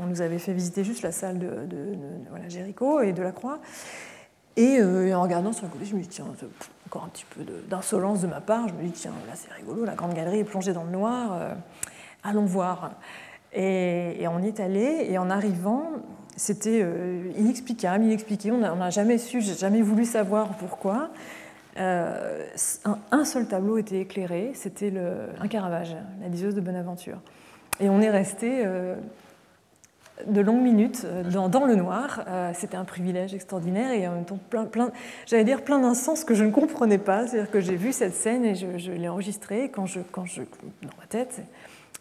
on, 0.01 0.07
nous 0.07 0.21
avait 0.21 0.39
fait 0.39 0.53
visiter 0.53 0.85
juste 0.85 1.03
la 1.03 1.13
salle 1.13 1.39
de, 1.39 1.49
Jéricho 2.49 3.01
et 3.01 3.13
de 3.13 3.23
la 3.23 3.33
Croix. 3.33 3.59
Et, 4.57 4.79
euh, 4.79 5.15
en 5.15 5.23
regardant 5.23 5.53
sur 5.53 5.67
le 5.67 5.73
côté, 5.73 5.85
je 5.85 5.97
me 5.97 6.01
dis, 6.01 6.09
tiens, 6.09 6.27
encore 6.87 7.05
un 7.05 7.09
petit 7.09 7.25
peu 7.25 7.43
d'insolence 7.69 8.21
de, 8.21 8.27
ma 8.27 8.41
part. 8.41 8.69
Je 8.69 8.75
me 8.75 8.83
dis, 8.83 8.93
tiens, 8.93 9.13
là 9.27 9.35
c'est 9.35 9.53
rigolo, 9.53 9.85
la 9.85 9.95
grande 9.95 10.15
galerie 10.15 10.41
est 10.41 10.45
plongée 10.45 10.73
dans 10.73 10.85
le 10.85 10.91
noir, 10.91 11.39
allons 12.23 12.45
voir. 12.45 12.93
Et, 13.53 14.23
et, 14.23 14.29
on 14.29 14.41
y 14.41 14.49
est 14.49 14.61
allé, 14.61 15.07
et 15.09 15.19
en 15.19 15.31
arrivant, 15.31 15.91
c'était 16.37 16.83
euh, 16.83 17.33
inexplicable, 17.39 18.05
inexpliqué. 18.05 18.53
On 18.53 18.59
n'a 18.59 18.91
jamais 18.91 19.19
su, 19.19 19.41
j'ai 19.41 19.55
jamais 19.55 19.83
voulu 19.83 20.05
savoir 20.05 20.57
pourquoi. 20.59 21.11
Euh, 21.79 22.47
un, 23.11 23.25
seul 23.25 23.49
tableau 23.49 23.79
était 23.79 24.01
éclairé, 24.01 24.53
c'était 24.55 24.93
un 25.41 25.49
Caravage, 25.49 25.95
la 26.23 26.29
liseuse 26.29 26.55
de 26.55 26.61
Bonaventure. 26.61 27.19
Et 27.81 27.91
on 27.91 28.01
est 28.01 28.11
resté 28.11 28.63
euh, 28.65 28.97
de 30.27 30.41
longues 30.41 30.63
minutes 30.63 31.07
dans, 31.31 31.67
le 31.67 31.75
noir. 31.75 32.25
c'était 32.55 32.79
un 32.79 32.87
privilège 32.87 33.35
extraordinaire 33.35 33.91
et 33.93 34.09
en 34.09 34.13
même 34.13 34.25
temps 34.25 34.39
plein, 34.49 34.65
plein 34.65 34.91
j'allais 35.27 35.45
dire 35.45 35.63
plein 35.63 35.79
d'un 35.79 35.93
que 36.27 36.35
je 36.35 36.45
ne 36.45 36.51
comprenais 36.51 36.97
pas. 36.97 37.27
C'est-à-dire 37.27 37.51
que 37.51 37.61
j'ai 37.61 37.77
vu 37.77 37.93
cette 37.93 38.15
scène 38.15 38.47
et 38.47 38.55
je, 38.55 38.93
l'ai 38.93 39.09
enregistrée 39.09 39.71
quand 39.71 39.85
je, 39.85 40.01
dans 40.07 40.97
ma 40.99 41.07
tête. 41.07 41.43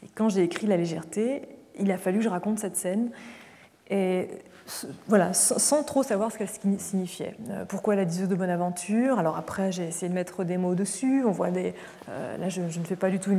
Et 0.03 0.07
quand 0.15 0.29
j'ai 0.29 0.43
écrit 0.43 0.67
La 0.67 0.77
légèreté, 0.77 1.41
il 1.77 1.91
a 1.91 1.97
fallu 1.97 2.19
que 2.19 2.23
je 2.23 2.29
raconte 2.29 2.59
cette 2.59 2.77
scène. 2.77 3.09
Et 3.89 4.27
voilà, 5.07 5.33
sans 5.33 5.83
trop 5.83 6.01
savoir 6.01 6.31
ce 6.31 6.39
qu'elle 6.39 6.49
signifiait. 6.79 7.35
Euh, 7.49 7.65
pourquoi 7.65 7.95
la 7.95 8.05
diseuse 8.05 8.27
de 8.27 8.35
Bonaventure? 8.35 9.19
Alors 9.19 9.37
après, 9.37 9.71
j'ai 9.71 9.87
essayé 9.87 10.09
de 10.09 10.15
mettre 10.15 10.43
des 10.43 10.57
mots 10.57 10.73
dessus. 10.73 11.23
On 11.25 11.31
voit 11.31 11.51
des. 11.51 11.75
Euh, 12.09 12.37
là, 12.37 12.49
je, 12.49 12.61
ne 12.61 12.83
fais 12.83 12.95
pas 12.95 13.11
du 13.11 13.19
tout 13.19 13.31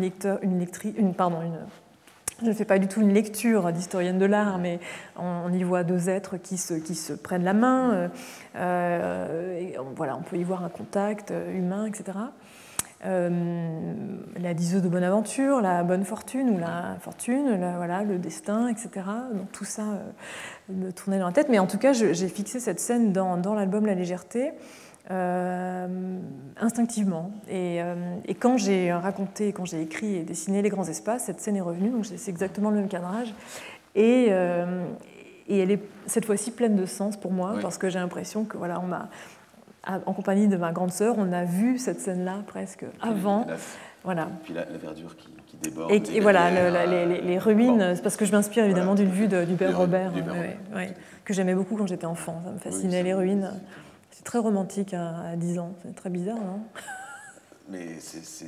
une 3.01 3.13
lecture 3.13 3.73
d'historienne 3.73 4.19
de 4.19 4.27
l'art, 4.27 4.59
mais 4.59 4.79
on, 5.17 5.53
y 5.53 5.65
voit 5.65 5.83
deux 5.83 6.09
êtres 6.09 6.37
qui 6.37 6.59
se, 6.59 6.75
qui 6.75 6.95
se 6.95 7.13
prennent 7.13 7.45
la 7.45 7.55
main. 7.55 8.11
Euh, 8.55 9.59
et 9.59 9.77
voilà, 9.97 10.17
on 10.17 10.23
peut 10.23 10.37
y 10.37 10.45
voir 10.45 10.63
un 10.63 10.69
contact 10.69 11.33
humain, 11.55 11.87
etc. 11.87 12.19
Euh, 13.05 13.31
la 14.41 14.55
diseuse 14.55 14.83
de 14.83 14.89
Bonaventure, 14.89 15.61
la 15.61 15.83
bonne 15.83 16.05
fortune 16.05 16.49
ou 16.49 16.59
la 16.59 16.97
fortune, 17.01 17.59
voilà, 17.77 18.03
le 18.03 18.19
destin, 18.19 18.69
etc. 18.69 18.89
Donc 19.35 19.53
tout 19.53 19.67
ça 19.67 19.83
euh, 19.83 20.73
me 20.73 20.93
tournait 20.93 21.19
dans 21.19 21.27
la 21.27 21.33
tête. 21.33 21.49
Mais 21.51 21.59
en 21.59 21.67
tout 21.67 21.79
cas, 21.79 21.93
j'ai 21.93 22.29
fixé 22.29 22.59
cette 22.59 22.81
scène 22.81 23.13
dans, 23.13 23.37
dans 23.37 23.55
l'album 23.55 23.87
La 23.87 23.95
légèreté. 23.95 24.53
Euh, 25.09 26.19
instinctivement. 26.61 27.31
Et, 27.49 27.79
et 28.25 28.35
quand 28.35 28.57
j'ai 28.57 28.93
raconté, 28.93 29.53
quand 29.53 29.65
j'ai 29.65 29.81
écrit 29.81 30.17
et 30.17 30.23
dessiné 30.25 30.63
Les 30.63 30.69
Grands 30.69 30.89
Espaces, 30.89 31.27
cette 31.27 31.41
scène 31.41 31.55
est 31.55 31.61
revenue, 31.61 31.91
donc 31.91 32.07
c'est 32.07 32.29
exactement 32.29 32.71
le 32.71 32.79
même 32.79 32.89
cadrage. 32.89 33.33
Et, 33.95 34.33
et 35.49 35.59
elle 35.61 35.71
est 35.71 35.81
cette 36.07 36.25
fois-ci 36.25 36.51
pleine 36.51 36.75
de 36.75 36.87
sens 36.87 37.17
pour 37.17 37.31
moi, 37.31 37.55
parce 37.63 37.79
que 37.79 37.89
j'ai 37.89 38.01
l'impression 38.01 38.43
que 38.43 38.57
voilà, 38.57 38.81
on 38.81 38.89
m'a 38.89 39.09
en 39.87 40.13
compagnie 40.13 40.49
de 40.49 40.57
ma 40.57 40.73
grande 40.73 40.93
sœur, 40.93 41.15
on 41.19 41.33
a 41.33 41.45
vu 41.45 41.79
cette 41.79 42.01
scène-là 42.01 42.43
presque 42.47 42.85
avant. 43.01 43.47
voilà. 44.05 44.29
Puis 44.45 44.55
la, 44.55 44.65
verdure 44.65 45.17
qui, 45.17 45.57
déborde. 45.63 45.91
Et, 45.91 46.21
voilà, 46.21 46.51
les, 46.87 47.39
ruines, 47.39 47.95
parce 48.03 48.17
que 48.17 48.25
je 48.25 48.33
m'inspire 48.33 48.65
évidemment 48.65 48.95
d'une 48.95 49.11
vue 49.11 49.29
du 49.29 49.55
Père 49.55 49.77
Robert, 49.77 50.13
que 51.25 51.35
j'aimais 51.35 51.55
beaucoup 51.55 51.77
quand 51.77 51.87
j'étais 51.87 52.07
enfant. 52.07 52.41
Ça 52.45 52.51
me 52.53 52.59
fascinait, 52.59 53.03
les 53.03 53.15
ruines. 53.15 53.51
C'est 54.11 54.25
très 54.25 54.39
romantique 54.39 54.95
à, 54.95 55.37
10 55.37 55.59
ans. 55.59 55.75
C'est 55.85 55.95
très 55.95 56.11
bizarre, 56.11 56.37
non? 56.39 56.61
Mais 57.69 57.99
c'est, 57.99 58.47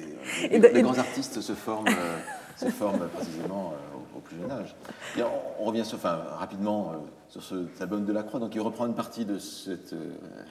les, 0.48 0.58
les, 0.60 0.82
grands 0.82 0.96
artistes 0.96 1.40
se 1.40 1.52
forment, 1.52 1.88
euh, 1.88 2.18
se 2.56 2.70
forment 2.70 3.08
précisément 3.08 3.72
euh, 3.72 3.97
au, 4.16 4.20
plus 4.20 4.36
jeune 4.36 4.50
âge. 4.50 4.74
on, 5.58 5.64
revient 5.64 5.84
sur, 5.84 5.98
enfin, 5.98 6.20
rapidement 6.38 6.92
euh, 6.92 6.96
sur 7.28 7.42
cet 7.42 7.80
album 7.80 8.04
de 8.04 8.12
la 8.12 8.22
Croix, 8.22 8.40
donc 8.40 8.54
il 8.54 8.60
reprend 8.60 8.86
une 8.86 8.94
partie 8.94 9.24
de 9.24 9.38
cette 9.38 9.94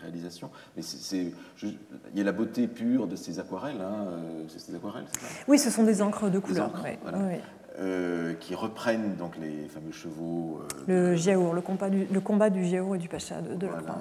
réalisation. 0.01 0.49
Mais 0.75 0.81
c'est, 0.81 1.33
il 1.63 2.17
y 2.17 2.21
a 2.21 2.23
la 2.23 2.31
beauté 2.31 2.67
pure 2.67 3.07
de 3.07 3.15
ces 3.15 3.39
aquarelles. 3.39 3.81
Hein, 3.81 4.07
c'est 4.47 4.59
ces 4.59 4.75
aquarelles, 4.75 5.05
c'est 5.11 5.21
ça? 5.21 5.27
Oui, 5.47 5.57
ce 5.57 5.69
sont 5.69 5.83
des 5.83 6.01
encres 6.01 6.29
de 6.29 6.39
couleur. 6.39 6.71
qui 8.39 8.55
reprennent 8.55 9.15
donc 9.15 9.37
les 9.37 9.67
fameux 9.67 9.91
chevaux. 9.91 10.61
le 10.87 11.15
Giaour, 11.15 11.53
le 11.53 11.61
combat 11.61 11.89
du, 11.89 12.05
le 12.05 12.21
combat 12.21 12.49
du 12.49 12.63
Giaour 12.63 12.95
et 12.95 12.99
du 12.99 13.09
Pacha 13.09 13.41
de, 13.41 13.55
de 13.55 13.67
la 13.67 13.81
Croix. 13.81 13.97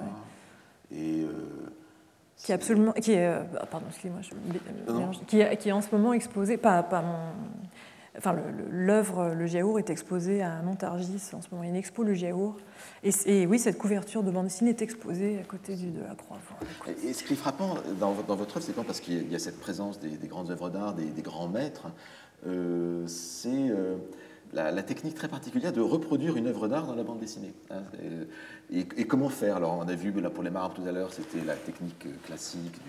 Et 0.91 1.25
qui 2.37 2.51
est 2.51 2.55
absolument, 2.55 2.91
qui 2.93 3.13
est, 3.13 3.27
euh, 3.27 3.43
pardon, 3.69 3.87
excusez-moi, 3.89 4.21
qui, 5.27 5.39
est, 5.39 5.57
qui 5.57 5.69
est 5.69 5.71
en 5.71 5.81
ce 5.81 5.87
moment 5.91 6.13
exposé, 6.13 6.57
pas, 6.57 6.83
pas 6.83 7.01
mon, 7.01 7.31
enfin 8.17 8.35
l'œuvre 8.69 9.33
Le 9.33 9.45
Giaour 9.45 9.79
est 9.79 9.89
exposée 9.89 10.41
à 10.41 10.61
Montargis 10.61 11.21
en 11.33 11.41
ce 11.41 11.47
moment, 11.51 11.63
il 11.63 11.67
y 11.67 11.69
a 11.69 11.73
une 11.73 11.75
expo 11.75 12.03
Le 12.03 12.13
Giaour, 12.13 12.57
et, 13.03 13.45
oui, 13.45 13.59
cette 13.59 13.77
couverture 13.77 14.23
de 14.23 14.31
bande 14.31 14.45
dessinée 14.45 14.71
est 14.71 14.81
exposée 14.81 15.39
à 15.39 15.43
côté 15.43 15.75
du, 15.75 15.91
de 15.91 16.01
la 16.01 16.15
croix. 16.15 16.37
Et 17.03 17.13
ce 17.13 17.23
qui 17.23 17.33
est 17.33 17.37
frappant 17.37 17.75
dans, 17.99 18.13
votre 18.13 18.57
œuvre, 18.57 18.65
c'est 18.65 18.73
pas 18.73 18.83
parce 18.83 18.99
qu'il 18.99 19.31
y, 19.31 19.35
a 19.35 19.39
cette 19.39 19.59
présence 19.59 19.99
des, 19.99 20.27
grandes 20.27 20.51
œuvres 20.51 20.69
d'art, 20.69 20.93
des, 20.93 21.21
grands 21.21 21.47
maîtres, 21.47 21.87
euh, 22.45 23.05
c'est 23.07 23.69
euh, 23.69 23.95
la, 24.53 24.83
technique 24.83 25.15
très 25.15 25.27
particulière 25.27 25.73
de 25.73 25.81
reproduire 25.81 26.37
une 26.37 26.47
œuvre 26.47 26.67
d'art 26.67 26.87
dans 26.87 26.95
la 26.95 27.03
bande 27.03 27.19
dessinée. 27.19 27.53
Hein, 27.69 27.83
et, 28.71 29.05
comment 29.05 29.29
faire? 29.29 29.57
Alors, 29.57 29.77
on 29.77 29.87
a 29.87 29.95
vu 29.95 30.11
là, 30.19 30.29
pour 30.29 30.43
les 30.43 30.49
marbres 30.49 30.75
tout 30.75 30.87
à 30.87 30.91
l'heure, 30.91 31.13
c'était 31.13 31.43
la 31.45 31.55
technique 31.55 32.07
classique 32.25 32.79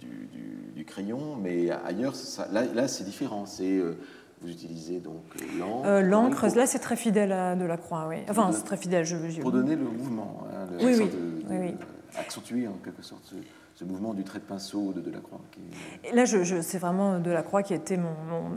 du, 0.00 0.84
crayon, 0.86 1.36
mais 1.36 1.70
ailleurs, 1.70 2.14
là 2.52 2.88
c'est 2.88 3.04
différent. 3.04 3.46
C'est 3.46 3.76
euh, 3.78 3.96
vous 4.42 4.50
utilisez 4.50 5.00
donc 5.00 5.22
l'encre. 5.58 5.86
Euh, 5.86 6.00
l'encre, 6.00 6.46
là, 6.56 6.66
c'est 6.66 6.78
très 6.78 6.96
fidèle 6.96 7.32
à 7.32 7.56
de 7.56 7.64
la 7.64 7.76
croix, 7.76 8.06
oui. 8.08 8.16
Enfin, 8.28 8.50
c'est 8.52 8.64
très 8.64 8.76
fidèle. 8.76 9.04
Je, 9.04 9.40
Pour 9.40 9.52
donner 9.52 9.76
le 9.76 9.84
mouvement, 9.84 10.44
hein, 10.52 10.66
oui, 10.80 10.94
oui, 10.98 11.10
oui, 11.50 11.74
accentuer 12.18 12.66
en 12.66 12.74
quelque 12.82 13.02
sorte 13.02 13.34
ce 13.74 13.84
mouvement 13.84 14.12
du 14.12 14.24
trait 14.24 14.40
de 14.40 14.44
pinceau 14.44 14.92
de 14.92 15.00
Delacroix. 15.00 15.40
Qui... 15.52 16.14
Là, 16.14 16.26
je, 16.26 16.60
c'est 16.60 16.78
vraiment 16.78 17.18
Delacroix 17.18 17.62
qui 17.62 17.74
était 17.74 17.96
mon. 17.96 18.10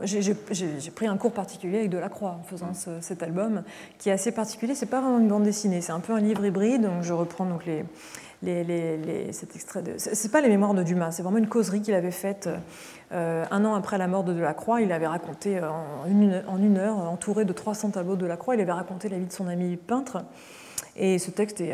J'ai 0.03 0.91
pris 0.93 1.07
un 1.07 1.17
cours 1.17 1.31
particulier 1.31 1.79
avec 1.79 1.89
Delacroix 1.89 2.37
en 2.39 2.43
faisant 2.43 2.73
cet 3.01 3.23
album, 3.23 3.63
qui 3.97 4.09
est 4.09 4.13
assez 4.13 4.31
particulier. 4.31 4.75
C'est 4.75 4.85
pas 4.85 5.01
vraiment 5.01 5.19
une 5.19 5.27
bande 5.27 5.43
dessinée, 5.43 5.81
c'est 5.81 5.93
un 5.93 6.01
peu 6.01 6.13
un 6.13 6.19
livre 6.19 6.45
hybride. 6.45 6.83
Donc, 6.83 7.03
je 7.03 7.13
reprends 7.13 7.45
donc 7.45 7.65
les, 7.65 7.85
les, 8.41 8.63
les, 8.97 9.31
cet 9.31 9.55
extrait 9.55 9.81
de. 9.81 9.93
C'est 9.97 10.31
pas 10.31 10.41
les 10.41 10.49
mémoires 10.49 10.73
de 10.73 10.83
Dumas, 10.83 11.11
c'est 11.11 11.23
vraiment 11.23 11.37
une 11.37 11.47
causerie 11.47 11.81
qu'il 11.81 11.93
avait 11.93 12.11
faite 12.11 12.47
euh, 12.47 12.57
un 13.11 13.65
an 13.65 13.75
après 13.75 13.97
la 13.97 14.07
mort 14.07 14.23
de 14.23 14.33
Delacroix. 14.33 14.81
Il 14.81 14.91
avait 14.91 15.07
raconté 15.07 15.59
en 15.59 16.07
une, 16.07 16.43
en 16.47 16.57
une 16.57 16.77
heure, 16.77 16.97
entouré 16.97 17.45
de 17.45 17.53
300 17.53 17.91
tableaux 17.91 18.15
de 18.15 18.21
Delacroix, 18.21 18.55
il 18.55 18.61
avait 18.61 18.71
raconté 18.71 19.09
la 19.09 19.17
vie 19.17 19.27
de 19.27 19.31
son 19.31 19.47
ami 19.47 19.77
peintre. 19.77 20.23
Et 20.95 21.17
ce 21.17 21.31
texte 21.31 21.59
est 21.61 21.73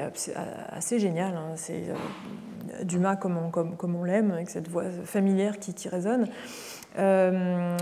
assez 0.70 1.00
génial. 1.00 1.36
Hein. 1.36 1.54
C'est 1.56 1.84
euh, 1.90 2.84
Dumas 2.84 3.18
comme 3.18 3.38
on, 3.38 4.04
l'aime, 4.04 4.32
avec 4.32 4.50
cette 4.50 4.70
voix 4.70 4.86
familière 5.04 5.60
qui 5.60 5.74
résonne. 5.90 6.28
Euh, 6.98 7.78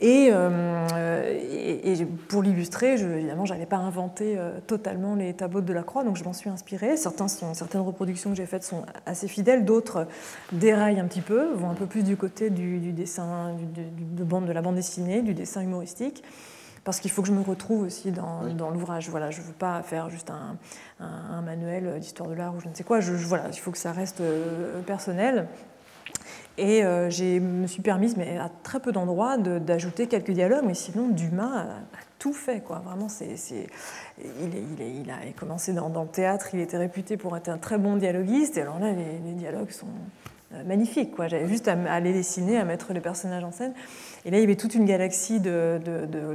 et, 0.00 0.32
et, 1.92 2.06
pour 2.28 2.42
l'illustrer, 2.42 2.96
je, 2.96 3.06
évidemment, 3.06 3.44
je 3.44 3.52
n'allais 3.52 3.66
pas 3.66 3.76
inventer 3.76 4.38
totalement 4.66 5.14
les 5.14 5.34
tableaux 5.34 5.60
de 5.60 5.72
la 5.72 5.82
croix, 5.82 6.04
donc 6.04 6.16
je 6.16 6.24
m'en 6.24 6.32
suis 6.32 6.48
inspirée. 6.48 6.96
Certains 6.96 7.28
sont, 7.28 7.52
certaines 7.54 7.82
reproductions 7.82 8.30
que 8.30 8.36
j'ai 8.36 8.46
faites 8.46 8.64
sont 8.64 8.84
assez 9.06 9.28
fidèles, 9.28 9.64
d'autres 9.64 10.06
déraillent 10.52 11.00
un 11.00 11.06
petit 11.06 11.20
peu, 11.20 11.52
vont 11.54 11.70
un 11.70 11.74
peu 11.74 11.86
plus 11.86 12.02
du 12.02 12.16
côté 12.16 12.50
du, 12.50 12.92
dessin, 12.92 13.54
du, 13.54 13.82
de, 14.16 14.24
bande, 14.24 14.46
de 14.46 14.52
la 14.52 14.62
bande 14.62 14.76
dessinée, 14.76 15.22
du 15.22 15.34
dessin 15.34 15.60
humoristique. 15.60 16.22
parce 16.84 17.00
qu'il 17.00 17.10
faut 17.10 17.22
que 17.22 17.28
je 17.28 17.34
me 17.34 17.42
retrouve 17.42 17.82
aussi 17.82 18.10
dans, 18.10 18.46
dans 18.54 18.70
l'ouvrage. 18.70 19.10
Voilà, 19.10 19.30
je 19.30 19.40
ne 19.40 19.46
veux 19.46 19.52
pas 19.52 19.82
faire 19.82 20.08
juste 20.08 20.30
un, 20.30 20.56
un, 21.04 21.42
manuel 21.42 21.98
d'histoire 22.00 22.28
de 22.28 22.34
l'art 22.34 22.54
ou 22.54 22.60
je 22.60 22.68
ne 22.68 22.74
sais 22.74 22.84
quoi. 22.84 23.00
Je, 23.00 23.12
voilà, 23.12 23.44
il 23.52 23.58
faut 23.58 23.70
que 23.70 23.78
ça 23.78 23.92
reste 23.92 24.22
personnel. 24.86 25.46
Et 26.62 26.82
je 26.82 27.38
me 27.38 27.66
suis 27.66 27.80
permise, 27.80 28.16
mais 28.18 28.36
à 28.36 28.50
très 28.62 28.80
peu 28.80 28.92
d'endroits, 28.92 29.38
d'ajouter 29.38 30.06
quelques 30.06 30.32
dialogues, 30.32 30.64
mais 30.66 30.74
sinon 30.74 31.08
Dumas 31.08 31.66
tout 32.20 32.32
fait. 32.32 32.60
Quoi. 32.60 32.80
Vraiment, 32.84 33.08
il, 34.22 35.10
a 35.10 35.32
commencé 35.36 35.72
dans, 35.72 35.88
le 35.88 36.08
théâtre, 36.08 36.50
il 36.52 36.60
était 36.60 36.76
réputé 36.76 37.16
pour 37.16 37.36
être 37.36 37.48
un 37.48 37.58
très 37.58 37.78
bon 37.78 37.96
dialoguiste, 37.96 38.56
et 38.58 38.60
alors 38.60 38.78
là, 38.78 38.92
les, 38.92 39.32
dialogues 39.32 39.70
sont 39.70 39.86
euh, 40.54 40.62
magnifiques. 40.64 41.14
J'avais 41.18 41.48
juste 41.48 41.66
à, 41.66 41.72
à, 41.90 41.98
les 41.98 42.12
dessiner, 42.12 42.58
à 42.58 42.64
mettre 42.64 42.92
les 42.92 43.00
personnages 43.00 43.42
en 43.42 43.50
scène. 43.50 43.72
Et 44.24 44.30
là, 44.30 44.38
il 44.38 44.40
y 44.40 44.44
avait 44.44 44.56
toute 44.56 44.74
une 44.74 44.84
galaxie 44.84 45.40
de, 45.40 45.80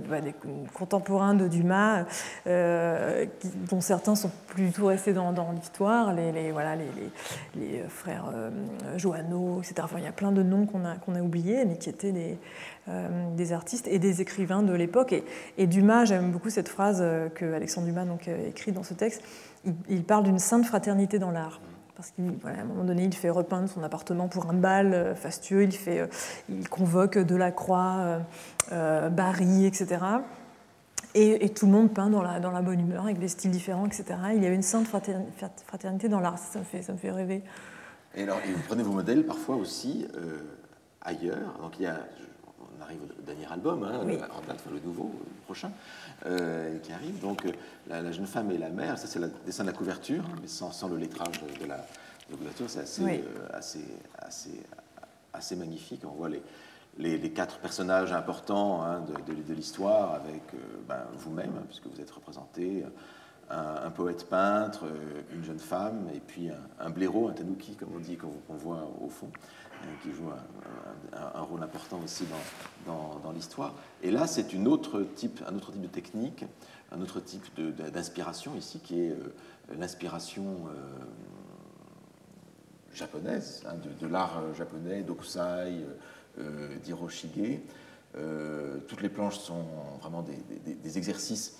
bah, 0.10 0.18
contemporains 0.74 1.34
de 1.34 1.48
Dumas, 1.48 2.06
euh, 2.48 3.26
dont 3.70 3.82
certains 3.82 4.16
sont 4.16 4.32
tout 4.74 4.86
restés 4.86 5.14
dans, 5.14 5.52
l'histoire, 5.52 6.14
les, 6.14 6.32
les, 6.32 7.84
frères 7.90 8.32
euh, 8.34 8.49
Joanneau, 8.98 9.62
etc. 9.62 9.88
Il 9.98 10.03
y 10.03 10.07
a 10.07 10.12
plein 10.12 10.32
de 10.32 10.44
noms 10.44 10.66
qu'on 10.66 10.86
a, 10.86 11.22
oubliés, 11.22 11.66
mais 11.66 11.78
qui 11.78 11.90
étaient 11.90 12.12
des, 12.12 12.38
euh, 12.88 13.36
des 13.36 13.53
artistes 13.53 13.88
et 13.88 13.99
des 13.99 14.22
écrivains 14.22 14.64
de 14.64 14.74
l'époque. 14.74 15.16
Et, 15.57 15.68
Dumas, 15.68 16.06
j'aime 16.06 16.32
beaucoup 16.32 16.49
cette 16.49 16.70
phrase 16.70 16.99
euh, 17.02 17.30
que 17.30 17.53
Alexandre 17.53 17.88
Dumas 17.88 18.06
donc, 18.06 18.28
écrit 18.28 18.72
dans 18.72 18.84
ce 18.84 18.94
texte, 18.94 19.24
il 19.90 20.03
parle 20.03 20.24
d'une 20.24 20.40
sainte 20.40 20.66
fraternité 20.66 21.20
dans 21.20 21.32
l'art 21.32 21.60
parce 21.95 22.11
qu'à 22.11 22.22
un 22.22 22.65
moment 22.65 22.84
donné, 22.84 23.03
il 23.05 23.13
fait 23.13 23.30
repeindre 23.30 23.69
son 23.69 23.84
appartement 23.84 24.27
pour 24.27 24.49
un 24.49 24.53
bal 24.53 24.93
euh, 24.93 25.15
fastueux, 25.15 25.63
il, 25.63 25.72
fait, 25.72 25.99
euh, 25.99 26.07
il 26.49 26.67
convoque 26.67 27.17
Delacroix, 27.17 28.22
euh, 28.72 29.09
Barry, 29.09 29.65
etc. 29.65 29.97
Et, 31.13 31.49
tout 31.49 31.65
le 31.65 31.72
monde 31.72 31.93
peint 31.93 32.09
dans 32.09 32.22
la, 32.22 32.41
dans 32.41 32.51
la 32.51 32.61
bonne 32.61 32.81
humeur, 32.81 33.05
avec 33.05 33.19
des 33.19 33.30
styles 33.30 33.51
différents, 33.51 33.85
etc. 33.85 34.05
Il 34.35 34.43
y 34.43 34.45
a 34.45 34.49
une 34.49 34.61
sainte 34.61 34.88
fraternité 34.88 36.09
dans 36.09 36.19
l'art, 36.19 36.38
ça 36.38 36.59
me, 36.59 36.65
fait, 36.65 36.81
ça 36.81 36.91
me 36.91 36.97
fait 36.97 37.11
rêver. 37.11 37.41
Et 38.15 38.23
alors, 38.23 38.38
vous 38.45 38.61
prenez 38.67 38.84
vos 38.84 38.91
modèles 38.91 39.26
parfois 39.26 39.55
aussi 39.55 40.05
ailleurs. 41.01 41.57
Donc, 41.61 41.80
il 41.80 41.84
y 41.84 41.88
a, 41.88 41.99
arrive 42.86 43.02
au 43.03 43.22
dernier 43.24 43.45
album, 43.52 43.84
hein, 43.84 43.99
en 44.02 44.48
date, 44.48 44.64
le 44.72 44.80
nouveau, 44.80 45.12
le 45.20 45.44
prochain. 45.44 45.72
Euh, 46.26 46.80
qui 46.80 46.94
arrive. 46.94 47.20
Donc, 47.20 47.45
euh, 47.45 47.52
la, 47.88 48.12
jeune 48.12 48.26
femme 48.26 48.49
et 48.49 48.57
la 48.57 48.70
mère, 48.70 48.98
ça 48.98 49.06
c'est 49.06 49.20
le 49.20 49.30
dessin 49.45 49.64
de 49.64 49.70
la 49.70 49.76
couverture, 49.76 50.24
mais 50.41 50.48
sans, 50.48 50.72
sans 50.72 50.88
le 50.88 50.98
lettrage 50.98 51.41
de 51.62 51.66
la, 51.66 51.86
couverture, 52.32 52.68
c'est 52.70 52.80
assez, 52.80 53.03
euh, 53.03 53.48
assez, 53.53 53.86
assez, 54.18 54.64
assez, 55.34 55.56
magnifique. 55.56 56.02
On 56.06 56.16
voit 56.16 56.30
les, 56.30 56.41
les, 56.98 57.30
quatre 57.32 57.60
personnages 57.60 58.12
importants 58.14 58.82
hein, 58.82 59.02
de, 59.02 59.34
de, 59.34 59.53
l'histoire 59.53 60.16
avec 60.16 60.41
ben, 60.88 61.03
vous-même, 61.18 61.52
hein, 61.60 61.64
puisque 61.68 61.88
vous 61.88 62.02
êtes 62.02 62.12
représenté. 62.12 62.86
Un, 63.48 63.91
poète 63.91 64.28
peintre, 64.28 64.86
une 65.32 65.44
jeune 65.44 65.60
femme, 65.60 66.10
et 66.16 66.20
puis 66.20 66.49
un, 66.80 66.90
blaireau, 66.90 67.30
un 67.30 67.34
tanuki, 67.34 67.76
comme 67.76 67.90
on 67.95 67.99
dit, 67.99 68.18
qu'on 68.18 68.56
voit 68.56 68.90
au 68.99 69.07
fond. 69.07 69.30
Euh, 69.86 69.95
qui 70.03 70.12
joue 70.12 70.30
un, 71.14 71.41
rôle 71.41 71.64
important 71.64 71.99
aussi 72.03 72.26
dans, 72.86 73.20
dans, 73.24 73.32
l'histoire. 73.32 73.74
Et 74.02 74.12
là, 74.12 74.28
c'est 74.28 74.53
un 74.53 74.66
autre 74.66 75.02
type 75.16 75.41
de 75.76 75.88
technique, 75.88 76.45
un 76.91 77.02
autre 77.02 77.20
type 77.20 77.60
d'inspiration 77.60 78.56
ici, 78.56 78.80
qui 78.80 79.02
est 79.02 79.12
euh, 79.12 79.34
l'inspiration 79.78 80.44
euh, 80.44 81.06
japonaise, 82.94 83.64
hein, 83.68 83.76
de, 83.99 84.07
l'art 84.07 84.41
japonais, 84.56 85.03
d'Okusai, 85.03 85.74
d'Hiroshige. 86.84 87.60
toutes 88.88 89.02
les 89.02 89.10
planches 89.10 89.40
sont 89.40 89.66
vraiment 90.02 90.24
des 90.84 90.98
exercices 90.98 91.57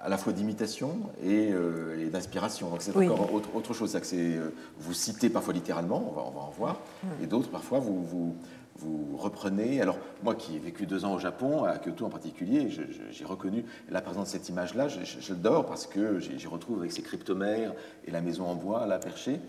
à 0.00 0.08
la 0.08 0.16
fois 0.16 0.32
d'imitation 0.32 0.98
et, 1.22 1.50
euh, 1.52 2.08
d'inspiration. 2.10 2.70
Donc 2.70 2.82
c'est 2.82 2.96
encore 2.96 3.32
autre, 3.32 3.54
autre 3.54 3.74
chose. 3.74 3.92
Que 3.92 4.14
euh, 4.14 4.50
vous 4.78 4.94
citez 4.94 5.30
parfois 5.30 5.54
littéralement, 5.54 6.04
on 6.10 6.12
va, 6.12 6.22
on 6.26 6.30
va 6.30 6.40
en 6.40 6.50
voir, 6.50 6.80
et 7.22 7.26
d'autres 7.26 7.50
parfois 7.50 7.78
vous, 7.78 8.02
vous, 8.02 8.36
vous, 8.76 9.16
reprenez. 9.16 9.80
Alors 9.80 9.98
moi 10.22 10.34
qui 10.34 10.56
ai 10.56 10.58
vécu 10.58 10.86
deux 10.86 11.04
ans 11.04 11.14
au 11.14 11.18
Japon, 11.18 11.64
à 11.64 11.78
Kyoto 11.78 12.06
en 12.06 12.10
particulier, 12.10 12.68
j'ai 13.10 13.24
reconnu, 13.24 13.64
là 13.90 14.00
par 14.00 14.12
exemple 14.14 14.28
cette 14.28 14.48
image-là, 14.48 14.88
je, 14.88 15.00
je, 15.04 15.32
l'adore 15.32 15.66
parce 15.66 15.86
que 15.86 16.18
j'y 16.18 16.46
retrouve 16.46 16.78
avec 16.80 16.92
ses 16.92 17.02
cryptomères 17.02 17.74
et 18.06 18.10
la 18.10 18.20
maison 18.20 18.46
en 18.46 18.54
bois, 18.54 18.86
là 18.86 18.98
perchée. 18.98 19.40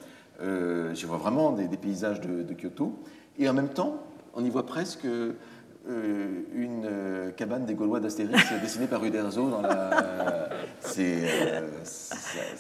Euh, 0.42 0.94
j'y 0.94 1.06
vois 1.06 1.18
vraiment 1.18 1.52
des, 1.52 1.68
paysages 1.78 2.20
de, 2.22 2.44
de, 2.44 2.54
Kyoto. 2.54 3.00
Et 3.38 3.48
en 3.48 3.54
même 3.54 3.70
temps, 3.70 4.04
on 4.34 4.44
y 4.44 4.50
voit 4.50 4.66
presque 4.66 5.06
euh, 5.90 6.28
une 6.54 6.86
euh, 6.86 7.32
cabane 7.32 7.66
des 7.66 7.74
Gaulois 7.74 8.00
d'Astérix 8.00 8.40
dessinée 8.62 8.86
par 8.86 9.04
Uderzo 9.04 9.50
dans 9.50 9.62
la. 9.62 10.48
C'est 10.80 11.24
euh, 11.24 11.62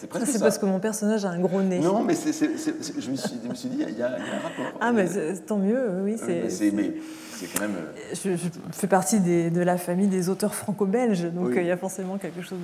presque 0.10 0.26
ça. 0.26 0.32
C'est 0.34 0.40
parce 0.40 0.58
que 0.58 0.66
mon 0.66 0.80
personnage 0.80 1.24
a 1.26 1.30
un 1.30 1.40
gros 1.40 1.62
nez. 1.62 1.80
Non, 1.80 2.02
mais 2.02 2.16
je, 2.16 3.12
me 3.12 3.16
suis, 3.16 3.40
je 3.44 3.50
me 3.50 3.54
suis 3.54 3.70
dit, 3.70 3.86
il 3.88 3.98
y, 3.98 4.02
a, 4.02 4.08
un 4.08 4.40
rapport. 4.42 4.80
Ah, 4.82 4.92
mais 4.92 5.08
tant 5.46 5.58
mieux, 5.58 6.02
oui. 6.04 6.18
C'est, 6.18 6.72
mais 6.72 6.94
c'est 7.42 7.58
quand 7.58 7.68
même. 7.68 7.76
Je, 8.14 8.32
fais 8.72 8.88
partie 8.88 9.20
des, 9.20 9.50
de 9.50 9.62
la 9.62 9.78
famille 9.78 10.08
des 10.08 10.30
auteurs 10.30 10.54
franco-belges, 10.54 11.26
donc 11.26 11.54
il 11.56 11.66
y 11.66 11.72
a 11.72 11.78
forcément 11.78 12.18
quelque 12.18 12.42
chose 12.42 12.60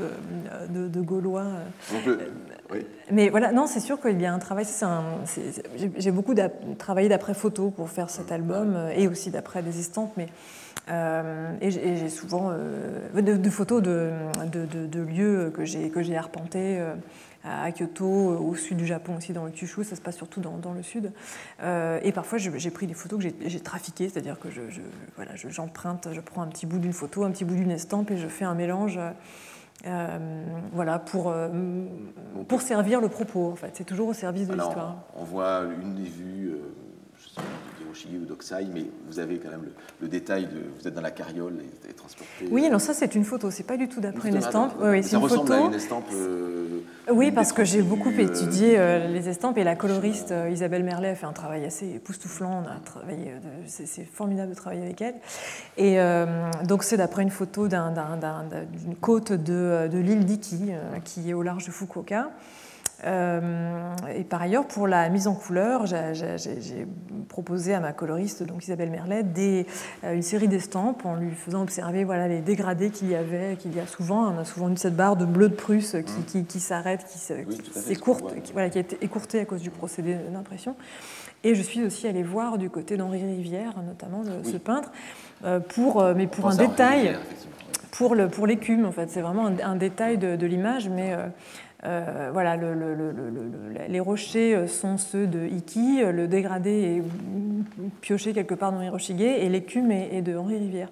de, 0.69 0.87
de, 0.87 1.01
gaulois. 1.01 1.45
oui. 2.71 2.85
Mais 3.11 3.29
voilà, 3.29 3.51
non, 3.51 3.67
c'est 3.67 3.79
sûr 3.79 3.99
qu'il 3.99 4.21
y 4.21 4.25
a 4.25 4.33
un 4.33 4.39
travail. 4.39 4.65
j'ai 5.97 6.11
beaucoup 6.11 6.35
travaillé 6.77 7.09
d'après 7.09 7.33
photo 7.33 7.71
pour 7.71 7.89
faire 7.89 8.09
cet 8.09 8.31
album 8.31 8.77
et 8.95 9.07
aussi 9.07 9.31
d'après 9.31 9.63
des 9.63 9.79
estampes, 9.79 10.13
mais 10.17 10.27
euh, 10.89 11.51
et 11.59 11.69
j'ai 11.69 12.09
souvent 12.09 12.49
euh, 12.51 13.21
de, 13.21 13.49
photos 13.49 13.81
de, 13.81 14.11
de, 14.45 15.01
lieux 15.01 15.51
que 15.53 15.65
j'ai 15.65 16.15
arpentés 16.15 16.79
euh, 16.79 16.93
à 17.43 17.71
Kyoto, 17.71 18.05
au 18.05 18.55
sud 18.55 18.77
du 18.77 18.85
Japon 18.85 19.17
aussi, 19.17 19.33
dans 19.33 19.45
le 19.45 19.51
Kyushu, 19.51 19.83
ça 19.83 19.95
se 19.95 20.01
passe 20.01 20.17
surtout 20.17 20.41
dans, 20.41 20.57
dans 20.57 20.73
le 20.73 20.83
sud. 20.83 21.11
et 21.61 22.11
parfois, 22.11 22.37
j'ai 22.37 22.71
pris 22.71 22.87
des 22.87 22.93
photos 22.93 23.23
que 23.23 23.29
j'ai 23.47 23.59
trafiquées, 23.59 24.09
c'est-à-dire 24.09 24.37
que 24.39 24.49
j'emprunte, 25.49 26.07
je, 26.09 26.15
je, 26.15 26.21
prends 26.21 26.41
un 26.41 26.47
petit 26.47 26.65
bout 26.65 26.79
d'une 26.79 26.93
photo, 26.93 27.23
un 27.23 27.31
petit 27.31 27.45
bout 27.45 27.55
d'une 27.55 27.71
estampe 27.71 28.11
et 28.11 28.17
je 28.17 28.27
fais 28.27 28.45
un 28.45 28.55
mélange. 28.55 28.99
voilà, 30.73 30.99
pour, 30.99 31.33
pour 32.47 32.61
servir 32.61 33.01
le 33.01 33.09
propos, 33.09 33.51
en 33.51 33.55
fait. 33.55 33.71
C'est 33.75 33.85
toujours 33.85 34.09
au 34.09 34.13
service 34.13 34.47
de 34.47 34.53
l'histoire. 34.53 35.07
On 35.15 35.23
voit 35.23 35.63
une 35.81 35.95
des 35.95 36.09
vues, 36.09 36.51
ou 38.05 38.25
d'Oxai, 38.25 38.67
mais 38.73 38.85
vous 39.07 39.19
avez 39.19 39.37
quand 39.37 39.49
même 39.49 39.65
le, 40.01 40.07
détail 40.07 40.45
de 40.45 40.59
vous 40.77 40.87
êtes 40.87 40.93
dans 40.93 41.01
la 41.01 41.11
carriole 41.11 41.55
et, 41.89 41.93
transporté. 41.93 42.47
Oui, 42.51 42.65
alors 42.65 42.81
ça 42.81 42.93
c'est 42.93 43.15
une 43.15 43.23
photo, 43.23 43.51
c'est 43.51 43.63
pas 43.63 43.77
du 43.77 43.87
tout 43.87 43.99
d'après 43.99 44.29
une 44.29 44.35
estampe. 44.35 44.73
Oui, 44.81 45.03
ça 45.03 45.17
ressemble 45.17 45.51
à 45.53 45.59
une 45.59 45.73
estampe. 45.73 46.05
Euh, 46.13 46.81
oui, 47.11 47.31
parce 47.31 47.53
que 47.53 47.63
j'ai 47.63 47.81
beaucoup 47.81 48.09
euh, 48.09 48.19
étudié 48.19 48.75
euh, 48.77 49.07
les 49.07 49.29
estampes 49.29 49.57
et 49.57 49.63
la 49.63 49.75
coloriste 49.75 50.33
Isabelle 50.51 50.83
Merlet 50.83 51.09
a 51.09 51.15
fait 51.15 51.25
un 51.25 51.33
travail 51.33 51.65
assez 51.65 51.95
époustouflant. 51.95 52.63
On 52.65 52.69
a 52.69 52.79
travaillé, 52.79 53.33
c'est 53.65 54.05
formidable 54.05 54.51
de 54.51 54.55
travailler 54.55 54.83
avec 54.83 55.01
elle. 55.01 55.15
Et 55.77 55.97
donc 56.65 56.83
c'est 56.83 56.97
d'après 56.97 57.23
une 57.23 57.29
photo 57.29 57.67
d'une 57.67 58.95
côte 58.99 59.31
de, 59.31 59.87
de 59.91 59.97
l'île 59.97 60.25
d'Iki 60.25 60.71
qui 61.03 61.29
est 61.29 61.33
au 61.33 61.43
large 61.43 61.65
de 61.65 61.71
Fukuoka. 61.71 62.31
Euh, 63.05 63.95
et 64.15 64.23
par 64.23 64.41
ailleurs, 64.41 64.67
pour 64.67 64.87
la 64.87 65.09
mise 65.09 65.27
en 65.27 65.35
couleur, 65.35 65.85
j'ai 65.85 66.87
proposé 67.29 67.73
à 67.73 67.79
ma 67.79 67.93
coloriste, 67.93 68.43
donc 68.43 68.63
Isabelle 68.63 68.89
Merlet, 68.89 69.23
des, 69.23 69.67
euh, 70.03 70.15
une 70.15 70.23
série 70.23 70.47
d'estampes 70.47 71.05
en 71.05 71.15
lui 71.15 71.31
faisant 71.31 71.61
observer 71.61 72.03
voilà, 72.03 72.27
les 72.27 72.41
dégradés 72.41 72.89
qu'il 72.89 73.09
y 73.09 73.15
avait, 73.15 73.55
qu'il 73.57 73.75
y 73.75 73.79
a 73.79 73.85
souvent. 73.85 74.33
On 74.33 74.39
a 74.39 74.45
souvent 74.45 74.69
eu 74.69 74.77
cette 74.77 74.95
barre 74.95 75.15
de 75.15 75.25
bleu 75.25 75.49
de 75.49 75.53
Prusse 75.53 75.95
qui, 76.27 76.45
qui, 76.45 76.59
s'arrête, 76.59 77.05
qui, 77.05 77.19
s'écourte, 77.19 78.41
qui, 78.41 78.53
voilà, 78.53 78.69
qui 78.69 78.79
a 78.79 78.81
été 78.81 78.97
écourtée 79.01 79.41
à 79.41 79.45
cause 79.45 79.61
du 79.61 79.69
procédé 79.69 80.15
d'impression. 80.31 80.75
Et 81.43 81.53
je 81.53 81.61
suis 81.61 81.83
aussi 81.83 82.07
allée 82.07 82.23
voir 82.23 82.57
du 82.57 82.71
côté 82.71 82.97
d'Henri 82.97 83.23
Rivière, 83.23 83.75
notamment 83.85 84.23
ce 84.43 84.57
peintre, 84.57 84.91
euh, 85.45 85.59
pour, 85.59 86.03
mais 86.15 86.25
pour 86.25 86.47
un 86.47 86.55
détail, 86.55 87.15
pour 87.91 88.15
l'écume 88.15 88.81
pour 88.81 88.89
en 88.89 88.91
fait. 88.91 89.11
C'est 89.11 89.21
vraiment 89.21 89.45
un, 89.45 89.75
détail 89.75 90.17
de, 90.17 90.35
de 90.35 90.47
l'image, 90.47 90.89
mais 90.89 91.13
euh, 91.87 92.29
voilà, 92.33 92.57
les 93.87 93.99
rochers 93.99 94.67
sont 94.67 94.97
ceux 94.97 95.25
de 95.27 95.47
Iki, 95.47 96.03
le 96.03 96.27
dégradé 96.27 96.97
est 96.97 97.03
pioché 98.01 98.33
quelque 98.33 98.55
part 98.55 98.71
dans 98.71 98.81
Hiroshige 98.81 99.21
et 99.21 99.47
l'écume 99.49 99.91
est, 99.91 100.21
de 100.21 100.35
Henri 100.35 100.57
Rivière. 100.57 100.89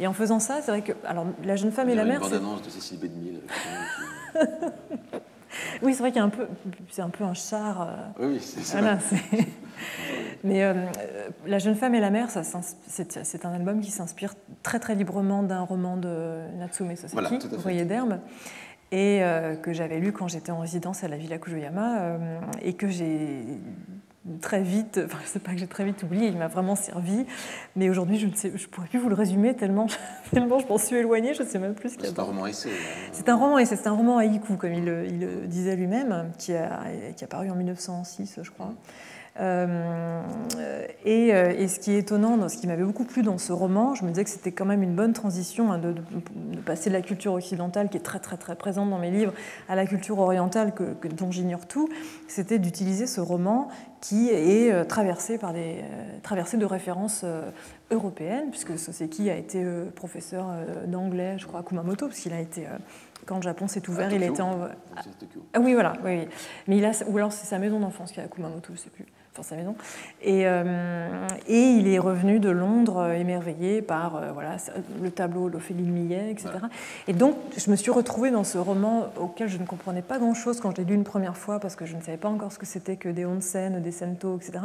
Et 0.00 0.06
en 0.06 0.12
faisant 0.12 0.40
ça, 0.40 0.60
c'est 0.62 0.70
vrai 0.70 0.82
que 0.82 0.92
alors 1.04 1.26
la 1.44 1.56
jeune 1.56 1.72
femme 1.72 1.88
et 1.90 1.94
la 1.94 2.04
mère. 2.04 2.22
Une 2.22 2.30
bande-annonce 2.30 2.62
de 2.62 2.70
Cécile 2.70 2.98
Bédemille. 2.98 3.40
oui, 5.82 5.94
c'est 5.94 6.00
vrai 6.00 6.10
qu'il 6.10 6.18
y 6.18 6.22
a 6.22 6.24
un 6.24 6.30
peu, 6.30 6.46
c'est 6.90 7.02
un 7.02 7.10
peu 7.10 7.24
un 7.24 7.34
char. 7.34 7.82
Euh, 7.82 8.26
oui, 8.26 8.40
c'est 8.40 8.62
ça. 8.62 8.80
Mais 10.44 10.64
euh, 10.64 10.74
La 11.46 11.58
jeune 11.58 11.74
femme 11.74 11.94
et 11.94 12.00
la 12.00 12.10
mère, 12.10 12.28
c'est 12.30 13.44
un 13.44 13.52
album 13.52 13.80
qui 13.80 13.90
s'inspire 13.90 14.34
très 14.62 14.78
très 14.78 14.94
librement 14.94 15.42
d'un 15.42 15.62
roman 15.62 15.96
de 15.96 16.40
Natsume 16.58 16.94
Soseki, 16.94 17.12
voilà, 17.12 17.30
Voyer 17.58 17.84
d'herbe 17.84 18.18
et 18.90 19.22
euh, 19.22 19.56
que 19.56 19.72
j'avais 19.72 19.98
lu 19.98 20.12
quand 20.12 20.28
j'étais 20.28 20.50
en 20.50 20.60
résidence 20.60 21.04
à 21.04 21.08
la 21.08 21.16
Villa 21.16 21.38
Kujoyama 21.38 22.00
euh, 22.00 22.40
et 22.62 22.72
que 22.72 22.88
j'ai 22.88 23.44
très 24.40 24.62
vite, 24.62 25.00
enfin, 25.06 25.18
je 25.22 25.28
sais 25.28 25.38
pas 25.38 25.52
que 25.52 25.58
j'ai 25.58 25.66
très 25.66 25.84
vite 25.84 26.02
oublié, 26.02 26.28
il 26.28 26.38
m'a 26.38 26.48
vraiment 26.48 26.74
servi, 26.74 27.26
mais 27.76 27.90
aujourd'hui, 27.90 28.18
je 28.18 28.26
ne 28.26 28.34
sais, 28.34 28.52
je 28.54 28.66
pourrais 28.68 28.86
plus 28.86 28.98
vous 28.98 29.08
le 29.08 29.14
résumer 29.14 29.54
tellement, 29.54 29.86
tellement 30.32 30.58
je 30.58 30.66
m'en 30.66 30.78
suis 30.78 30.96
éloignée, 30.96 31.34
je 31.34 31.42
ne 31.42 31.48
sais 31.48 31.58
même 31.58 31.74
plus 31.74 31.90
ce 31.90 31.94
qu'il 31.96 32.04
y 32.04 32.08
a. 32.08 32.10
C'est 32.12 32.20
un 32.20 32.24
roman 32.24 32.46
essai. 32.46 32.70
C'est 33.12 33.28
un 33.28 33.36
roman 33.36 33.58
essai, 33.58 33.76
c'est 33.76 33.88
un 33.88 33.92
roman 33.94 34.18
haïku, 34.18 34.56
comme 34.56 34.72
il, 34.72 34.88
il 35.08 35.48
disait 35.48 35.76
lui-même, 35.76 36.32
qui 36.38 36.54
a, 36.54 36.80
qui 37.16 37.24
a 37.24 37.26
paru 37.26 37.50
en 37.50 37.54
1906, 37.54 38.40
je 38.42 38.50
crois. 38.50 38.66
Euh, 38.68 38.72
et, 39.40 41.32
euh, 41.32 41.54
et, 41.56 41.68
ce 41.68 41.78
qui 41.78 41.92
est 41.92 41.98
étonnant, 41.98 42.48
ce 42.48 42.56
qui 42.56 42.66
m'avait 42.66 42.82
beaucoup 42.82 43.04
plu 43.04 43.22
dans 43.22 43.38
ce 43.38 43.52
roman, 43.52 43.94
je 43.94 44.04
me 44.04 44.08
disais 44.08 44.24
que 44.24 44.30
c'était 44.30 44.50
quand 44.50 44.64
même 44.64 44.82
une 44.82 44.94
bonne 44.94 45.12
transition 45.12 45.70
hein, 45.72 45.78
de, 45.78 45.92
de, 45.92 46.60
passer 46.60 46.90
de 46.90 46.94
la 46.94 47.02
culture 47.02 47.34
occidentale, 47.34 47.88
qui 47.88 47.96
est 47.96 48.02
très 48.02 48.18
très 48.18 48.36
très 48.36 48.56
présente 48.56 48.90
dans 48.90 48.98
mes 48.98 49.10
livres, 49.10 49.32
à 49.68 49.76
la 49.76 49.86
culture 49.86 50.18
orientale 50.18 50.74
que, 50.74 50.94
que, 50.94 51.06
dont 51.06 51.30
j'ignore 51.30 51.66
tout, 51.66 51.88
c'était 52.26 52.58
d'utiliser 52.58 53.06
ce 53.06 53.20
roman 53.20 53.68
qui 54.00 54.28
est 54.28 54.72
euh, 54.72 54.84
traversé, 54.84 55.38
par 55.38 55.52
des, 55.52 55.84
traversé 56.22 56.56
de 56.56 56.66
références 56.66 57.24
européennes, 57.92 58.50
puisque 58.50 58.76
Soseki 58.76 59.30
a 59.30 59.36
été 59.36 59.64
professeur 59.94 60.46
d'anglais, 60.86 61.36
je 61.38 61.46
crois, 61.46 61.60
à 61.60 61.62
Kumamoto, 61.62 62.06
parce 62.08 62.18
qu'il 62.18 62.32
a 62.32 62.40
été 62.40 62.66
quand 63.24 63.36
le 63.36 63.42
Japon 63.42 63.68
s'est 63.68 63.88
ouvert, 63.88 64.12
il 64.12 64.22
était 64.22 64.40
en. 64.40 64.68
Ah, 65.52 65.60
oui, 65.60 65.74
voilà. 65.74 65.92
Oui, 66.04 66.18
oui. 66.18 66.28
Mais 66.66 66.78
il 66.78 66.84
a, 66.84 66.92
ou 67.06 67.16
alors 67.18 67.32
c'est 67.32 67.46
sa 67.46 67.58
maison 67.58 67.78
d'enfance 67.78 68.12
qui 68.12 68.20
est 68.20 68.22
à 68.22 68.28
Kumamoto, 68.28 68.68
je 68.68 68.72
ne 68.72 68.78
sais 68.78 68.90
plus 68.90 69.06
sa 69.44 69.56
maison. 69.56 69.74
Et, 70.22 70.46
euh, 70.46 71.26
et, 71.46 71.60
il 71.60 71.88
est 71.88 71.98
revenu 71.98 72.40
de 72.40 72.50
Londres 72.50 72.98
euh, 72.98 73.12
émerveillé 73.12 73.82
par 73.82 74.16
euh, 74.16 74.32
voilà, 74.32 74.56
le 75.02 75.10
tableau 75.10 75.50
d'Ophélie 75.50 75.82
Millet, 75.82 76.30
etc. 76.30 76.50
Et 77.06 77.12
donc, 77.12 77.36
je 77.56 77.70
me 77.70 77.76
suis 77.76 77.90
retrouvée 77.90 78.30
dans 78.30 78.44
ce 78.44 78.58
roman 78.58 79.08
auquel 79.20 79.48
je 79.48 79.58
ne 79.58 79.66
comprenais 79.66 80.02
pas 80.02 80.18
grand-chose 80.18 80.60
quand 80.60 80.72
je 80.72 80.76
l'ai 80.78 80.84
lu 80.84 80.94
une 80.94 81.04
première 81.04 81.36
fois, 81.36 81.60
parce 81.60 81.76
que 81.76 81.86
je 81.86 81.96
ne 81.96 82.02
savais 82.02 82.16
pas 82.16 82.28
encore 82.28 82.52
ce 82.52 82.58
que 82.58 82.66
c'était 82.66 82.96
que 82.96 83.08
des 83.08 83.26
onsen, 83.26 83.80
des 83.80 83.92
sento, 83.92 84.36
etc. 84.36 84.58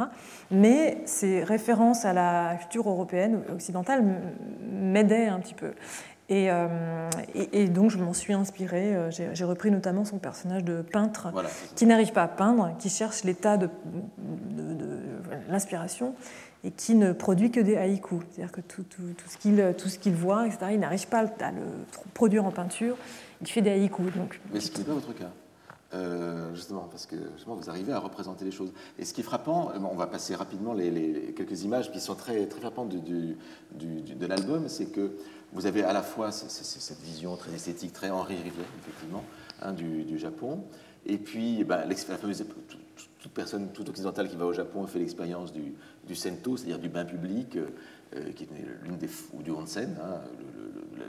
Mais 0.50 0.98
ces 1.06 1.44
références 1.44 2.04
à 2.04 2.12
la 2.12 2.56
culture 2.60 2.88
européenne, 2.88 3.40
occidentale, 3.52 4.04
m'aidaient 4.72 5.26
un 5.26 5.40
petit 5.40 5.54
peu. 5.54 5.72
Euh, 6.30 7.10
et, 7.34 7.62
et, 7.62 7.68
donc 7.68 7.90
je 7.90 7.98
m'en 7.98 8.14
suis 8.14 8.32
inspirée. 8.32 8.94
Euh, 8.94 9.10
j'ai 9.10 9.44
repris 9.44 9.70
notamment 9.70 10.04
son 10.04 10.18
personnage 10.18 10.64
de 10.64 10.80
peintre 10.80 11.28
qui 11.76 11.86
n'arrive 11.86 12.12
pas 12.12 12.22
à 12.22 12.28
peindre, 12.28 12.74
qui 12.78 12.88
cherche 12.88 13.24
l'état 13.24 13.56
de, 13.56 13.68
de, 14.16 14.88
l'inspiration 15.48 16.14
et 16.62 16.70
qui 16.70 16.94
ne 16.94 17.12
produit 17.12 17.50
que 17.50 17.60
des 17.60 17.76
haïkus. 17.76 18.20
C'est-à-dire 18.30 18.52
que 18.52 18.62
tout, 18.62 18.84
tout, 18.84 19.02
tout 19.18 19.88
ce 19.88 19.98
qu'il 19.98 20.14
voit, 20.14 20.46
etc., 20.46 20.72
il 20.72 20.80
n'arrive 20.80 21.06
pas 21.08 21.18
à 21.18 21.50
le 21.50 21.60
produire 22.14 22.46
en 22.46 22.50
peinture. 22.50 22.96
Il 23.42 23.46
fait 23.46 23.60
des 23.60 23.70
haïkus. 23.70 24.14
Donc, 24.14 24.40
Mais 24.52 24.60
ce 24.60 24.70
qui 24.70 24.78
n'est 24.78 24.86
pas 24.86 24.94
votre 24.94 25.14
cas. 25.14 25.30
Euh, 25.94 26.52
justement, 26.54 26.88
parce 26.90 27.06
que 27.06 27.14
justement, 27.36 27.54
vous 27.54 27.70
arrivez 27.70 27.92
à 27.92 28.00
représenter 28.00 28.44
les 28.44 28.50
choses. 28.50 28.72
Et 28.98 29.04
ce 29.04 29.14
qui 29.14 29.20
est 29.20 29.24
frappant, 29.24 29.70
on 29.78 29.94
va 29.94 30.08
passer 30.08 30.34
rapidement 30.34 30.72
les, 30.72 31.34
quelques 31.36 31.62
images 31.62 31.92
qui 31.92 32.00
sont 32.00 32.16
très, 32.16 32.46
très 32.46 32.60
frappantes 32.60 32.88
du, 32.88 33.36
du, 33.72 34.14
de 34.14 34.26
l'album, 34.26 34.68
c'est 34.68 34.86
que 34.86 35.12
vous 35.54 35.66
avez 35.66 35.84
à 35.84 35.92
la 35.92 36.02
fois 36.02 36.32
cette 36.32 37.00
vision 37.00 37.36
très 37.36 37.54
esthétique, 37.54 37.92
très 37.92 38.10
Henri 38.10 38.36
Rivet, 38.36 38.64
effectivement, 38.80 39.24
hein, 39.62 39.72
du, 39.72 40.18
Japon, 40.18 40.64
et 41.06 41.16
puis 41.16 41.64
bah, 41.64 41.84
toute, 43.20 43.32
personne, 43.32 43.68
toute 43.72 43.88
occidentale 43.88 44.28
qui 44.28 44.36
va 44.36 44.46
au 44.46 44.52
Japon 44.52 44.86
fait 44.86 44.98
l'expérience 44.98 45.52
du, 45.52 45.74
du, 46.06 46.16
sento, 46.16 46.56
c'est-à-dire 46.56 46.80
du 46.80 46.88
bain 46.88 47.04
public, 47.04 47.56
euh, 47.56 48.32
qui 48.34 48.44
est 48.44 48.48
l'une 48.82 48.98
des 48.98 49.08
ou 49.32 49.42
du 49.42 49.52
onsen, 49.52 49.96
hein, 50.02 50.20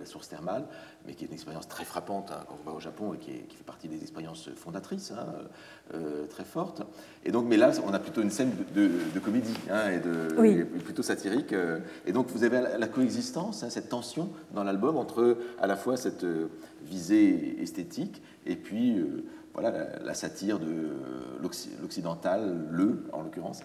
la 0.06 0.12
source 0.12 0.30
thermale, 0.30 0.66
mais 1.06 1.16
qui 1.16 1.26
est 1.26 1.28
une 1.28 1.34
expérience 1.34 1.68
très 1.68 1.84
frappante 1.84 2.32
hein, 2.32 2.44
quand 2.48 2.58
on 2.64 2.70
va 2.70 2.76
au 2.76 2.80
Japon 2.80 3.14
et 3.16 3.18
qui, 3.18 3.32
fait 3.32 3.64
partie 3.66 3.88
des 3.88 4.02
expériences 4.02 4.50
fondatrices 4.56 5.12
hein, 5.12 5.26
euh, 5.96 6.28
très 6.28 6.44
fortes. 6.44 6.84
Et 7.24 7.32
donc, 7.32 7.46
mais 7.48 7.58
là, 7.58 7.72
on 7.86 7.94
a 7.94 8.00
plutôt 8.00 8.22
une 8.22 8.30
scène 8.30 8.52
de, 8.76 9.20
comédie 9.20 9.56
hein, 9.72 9.90
et, 9.90 10.00
de, 10.00 10.64
plutôt 10.80 11.02
satirique. 11.02 11.54
Euh, 11.54 11.80
et 12.06 12.12
donc, 12.12 12.28
vous 12.30 12.44
avez 12.44 12.62
la, 12.78 12.88
coexistence, 12.88 13.68
cette 13.70 13.90
tension 13.90 14.30
dans 14.54 14.64
l'album 14.64 14.96
entre 14.98 15.38
à 15.60 15.66
la 15.66 15.76
fois 15.76 15.98
cette 15.98 16.24
euh, 16.24 16.48
visée 16.84 17.62
esthétique 17.62 18.22
et 18.46 18.56
puis 18.56 19.04
voilà, 19.54 20.00
la, 20.04 20.14
satire 20.14 20.60
de 20.60 20.92
l'occidental, 21.82 22.68
le 22.70 23.06
en 23.14 23.22
l'occurrence, 23.22 23.62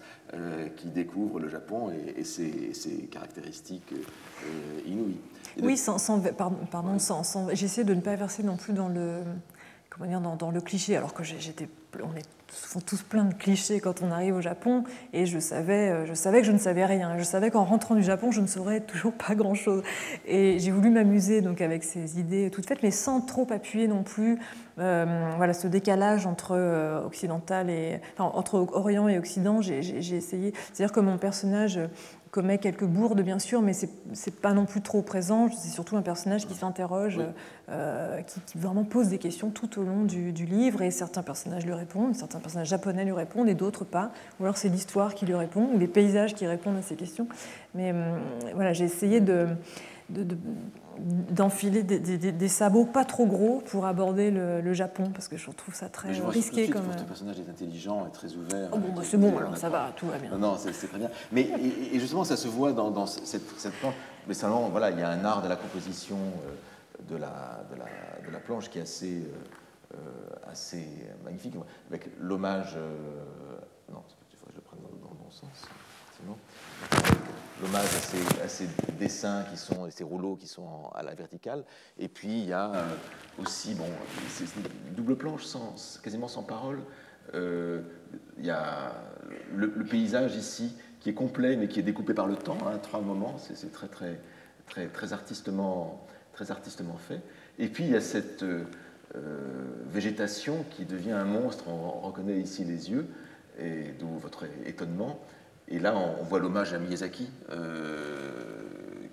qui 0.77 0.87
découvre 0.87 1.39
le 1.39 1.49
Japon 1.49 1.91
et, 2.17 2.23
ses, 2.23 3.09
caractéristiques 3.11 3.93
inouïes. 4.85 5.19
Oui, 5.61 5.75
sans, 5.75 5.97
pardon, 6.71 6.97
sans, 6.97 7.53
j'essaie 7.53 7.83
de 7.83 7.93
ne 7.93 8.01
pas 8.01 8.15
verser 8.15 8.41
non 8.41 8.55
plus 8.55 8.73
dans 8.73 8.87
le, 8.87 9.19
comment 9.89 10.07
dire, 10.07 10.21
dans, 10.21 10.51
le 10.51 10.61
cliché, 10.61 10.95
alors 10.95 11.13
que 11.13 11.23
j'étais, 11.23 11.67
on 12.01 12.15
est 12.15 12.25
tous 12.85 13.01
plein 13.03 13.25
de 13.25 13.33
clichés 13.33 13.79
quand 13.79 14.01
on 14.01 14.11
arrive 14.11 14.35
au 14.35 14.41
Japon, 14.41 14.83
et 15.13 15.25
je 15.25 15.39
savais, 15.39 15.89
euh, 15.89 16.05
je 16.05 16.13
savais 16.13 16.41
que 16.41 16.47
je 16.47 16.51
ne 16.51 16.57
savais 16.57 16.85
rien. 16.85 17.17
Je 17.17 17.23
savais 17.23 17.51
qu'en 17.51 17.63
rentrant 17.63 17.95
du 17.95 18.03
Japon, 18.03 18.31
je 18.31 18.41
ne 18.41 18.47
saurais 18.47 18.79
toujours 18.87 19.13
pas 19.13 19.35
grand-chose. 19.35 19.83
Et 20.25 20.59
j'ai 20.59 20.71
voulu 20.71 20.89
m'amuser 20.89 21.41
donc 21.41 21.61
avec 21.61 21.83
ces 21.83 22.19
idées 22.19 22.49
toutes 22.51 22.67
faites, 22.67 22.83
mais 22.83 22.91
sans 22.91 23.21
trop 23.21 23.47
appuyer 23.51 23.87
non 23.87 24.03
plus. 24.03 24.39
Euh, 24.79 25.29
voilà, 25.37 25.53
ce 25.53 25.67
décalage 25.67 26.25
entre 26.25 26.55
euh, 26.55 27.05
occidental 27.05 27.69
et 27.69 27.99
entre 28.17 28.55
Orient 28.73 29.07
et 29.07 29.17
Occident, 29.17 29.61
j'ai 29.61 30.15
essayé. 30.15 30.53
C'est-à-dire 30.73 30.93
que 30.93 31.01
mon 31.01 31.17
personnage 31.17 31.79
commet 32.31 32.57
quelques 32.57 32.85
bourdes, 32.85 33.21
bien 33.21 33.39
sûr, 33.39 33.61
mais 33.61 33.73
c'est 33.73 34.35
pas 34.39 34.53
non 34.53 34.65
plus 34.65 34.81
trop 34.81 35.01
présent. 35.01 35.49
C'est 35.51 35.69
surtout 35.69 35.97
un 35.97 36.01
personnage 36.01 36.47
qui 36.47 36.53
s'interroge, 36.53 37.19
euh, 37.69 38.21
qui, 38.21 38.57
vraiment 38.57 38.85
pose 38.85 39.09
des 39.09 39.17
questions 39.17 39.49
tout 39.49 39.79
au 39.79 39.83
long 39.83 40.03
du, 40.03 40.31
livre, 40.31 40.81
et 40.81 40.91
certains 40.91 41.23
personnages 41.23 41.65
lui 41.65 41.73
répondent, 41.73 42.15
certains 42.15 42.39
personnages 42.39 42.69
japonais 42.69 43.03
lui 43.03 43.11
répondent, 43.11 43.49
et 43.49 43.53
d'autres 43.53 43.83
pas. 43.83 44.11
Ou 44.39 44.43
alors 44.43 44.57
c'est 44.57 44.69
l'histoire 44.69 45.13
qui 45.13 45.25
lui 45.25 45.35
répond, 45.35 45.69
ou 45.73 45.77
les 45.77 45.87
paysages 45.87 46.33
qui 46.33 46.47
répondent 46.47 46.77
à 46.77 46.81
ces 46.81 46.95
questions. 46.95 47.27
Mais 47.75 47.91
hum, 47.91 47.97
voilà, 48.55 48.71
j'ai 48.71 48.85
essayé 48.85 49.19
de 49.19 49.47
d'enfiler 50.99 51.83
des, 51.83 52.47
sabots 52.47 52.85
pas 52.85 53.05
trop 53.05 53.25
gros 53.25 53.61
pour 53.65 53.85
aborder 53.85 54.31
le, 54.31 54.73
Japon, 54.73 55.11
parce 55.13 55.27
que 55.27 55.37
je 55.37 55.49
trouve 55.51 55.73
ça 55.73 55.89
très 55.89 56.13
je 56.13 56.23
risqué. 56.23 56.69
comme... 56.69 56.85
Votre 56.85 57.05
personnage 57.05 57.39
est 57.39 57.49
intelligent 57.49 58.05
et 58.07 58.11
très 58.11 58.33
ouvert. 58.35 58.69
Oh, 58.71 58.77
bon, 58.77 58.93
bah, 58.93 59.01
c'est 59.03 59.17
bon, 59.17 59.37
alors 59.37 59.57
ça 59.57 59.69
va, 59.69 59.91
tout 59.95 60.07
va 60.07 60.17
bien. 60.17 60.31
Non, 60.31 60.37
non 60.37 60.57
c'est 60.57 60.87
très 60.87 60.97
bien. 60.97 61.09
Mais 61.31 61.49
et, 61.93 61.99
justement, 61.99 62.23
ça 62.23 62.37
se 62.37 62.47
voit 62.47 62.71
dans, 62.71 63.05
cette, 63.05 63.47
cette, 63.57 63.73
planche. 63.73 63.95
Mais 64.27 64.33
seulement, 64.33 64.69
voilà, 64.69 64.91
il 64.91 64.99
y 64.99 65.01
a 65.01 65.09
un 65.09 65.25
art 65.25 65.41
de 65.41 65.47
la 65.47 65.55
composition 65.55 66.17
euh, 66.17 67.09
de, 67.09 67.15
la, 67.17 67.63
de, 67.71 67.77
la, 67.77 67.85
de 68.25 68.31
la 68.31 68.39
planche 68.39 68.69
qui 68.69 68.79
est 68.79 68.83
assez, 68.83 69.23
euh, 69.23 69.95
euh, 69.95 70.51
assez 70.51 70.87
magnifique, 71.23 71.55
avec 71.89 72.09
l'hommage. 72.19 72.77
non, 73.91 74.03
il 74.31 74.37
faut 74.37 74.45
que 74.45 74.51
je 74.51 74.57
le 74.57 74.61
prenne 74.61 74.79
dans, 74.81 75.07
dans 75.07 75.13
le 75.13 75.23
bon 75.23 75.31
sens. 75.31 75.67
L'hommage 77.61 77.85
à 78.43 78.47
ces, 78.47 78.67
dessins 78.99 79.45
qui 79.51 79.57
sont, 79.57 79.87
ces 79.91 80.03
rouleaux 80.03 80.35
qui 80.35 80.47
sont 80.47 80.89
à 80.95 81.03
la 81.03 81.13
verticale. 81.13 81.63
Et 81.99 82.07
puis 82.07 82.39
il 82.39 82.45
y 82.45 82.53
a 82.53 82.73
euh, 82.73 82.87
aussi, 83.39 83.75
bon, 83.75 83.85
double 84.95 85.15
planche 85.15 85.43
sans, 85.43 85.99
quasiment 86.03 86.27
sans 86.27 86.41
parole. 86.41 86.79
Euh, 87.35 87.81
il 88.39 88.45
y 88.45 88.49
a 88.49 88.93
le, 89.55 89.69
paysage 89.83 90.35
ici 90.35 90.75
qui 90.99 91.09
est 91.09 91.13
complet 91.13 91.55
mais 91.55 91.67
qui 91.67 91.79
est 91.79 91.83
découpé 91.83 92.15
par 92.15 92.25
le 92.25 92.35
temps, 92.35 92.57
hein, 92.65 92.79
trois 92.81 93.01
moments. 93.01 93.35
C'est 93.37 93.71
très, 93.71 93.87
très, 93.87 94.19
très, 94.67 94.87
très, 94.87 95.13
artistement, 95.13 96.07
très 96.33 96.49
artistement 96.49 96.97
fait. 96.97 97.21
Et 97.59 97.67
puis 97.67 97.83
il 97.83 97.91
y 97.91 97.95
a 97.95 98.01
cette 98.01 98.41
euh, 98.41 98.63
végétation 99.85 100.65
qui 100.71 100.85
devient 100.85 101.11
un 101.11 101.25
monstre. 101.25 101.67
On, 101.67 101.99
reconnaît 101.99 102.39
ici 102.39 102.63
les 102.63 102.89
yeux, 102.89 103.05
et 103.59 103.93
d'où 103.99 104.07
votre 104.17 104.45
étonnement. 104.65 105.19
Et 105.71 105.79
là, 105.79 105.93
on, 105.95 106.23
voit 106.23 106.39
l'hommage 106.39 106.73
à 106.73 106.79
Miyazaki, 106.79 107.29
euh, 107.49 108.29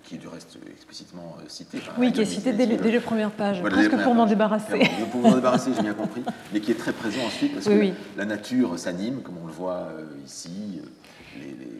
qui 0.03 0.15
est 0.15 0.17
du 0.17 0.27
reste 0.27 0.57
explicitement 0.69 1.37
euh, 1.39 1.45
cité. 1.47 1.79
oui, 1.97 2.11
qui 2.11 2.21
est 2.21 2.25
cité 2.25 2.51
dès, 2.51 2.65
les 2.65 2.99
premières 2.99 3.31
pages, 3.31 3.63
presque 3.63 3.95
pour 4.03 4.13
m'en 4.13 4.25
débarrasser. 4.25 4.79
Pour 5.11 5.21
m'en 5.21 5.35
débarrasser, 5.35 5.71
j'ai 5.73 5.81
bien 5.81 5.93
compris, 5.93 6.21
mais 6.53 6.59
qui 6.59 6.71
est 6.71 6.75
très 6.75 6.91
présent 6.91 7.21
ensuite, 7.25 7.53
parce 7.53 7.65
que 7.65 7.91
la 8.17 8.25
nature 8.25 8.77
s'anime, 8.77 9.21
comme 9.21 9.37
on 9.41 9.47
le 9.47 9.53
voit 9.53 9.87
euh, 9.97 10.03
ici, 10.25 10.81
les, 11.39 11.47
les 11.47 11.78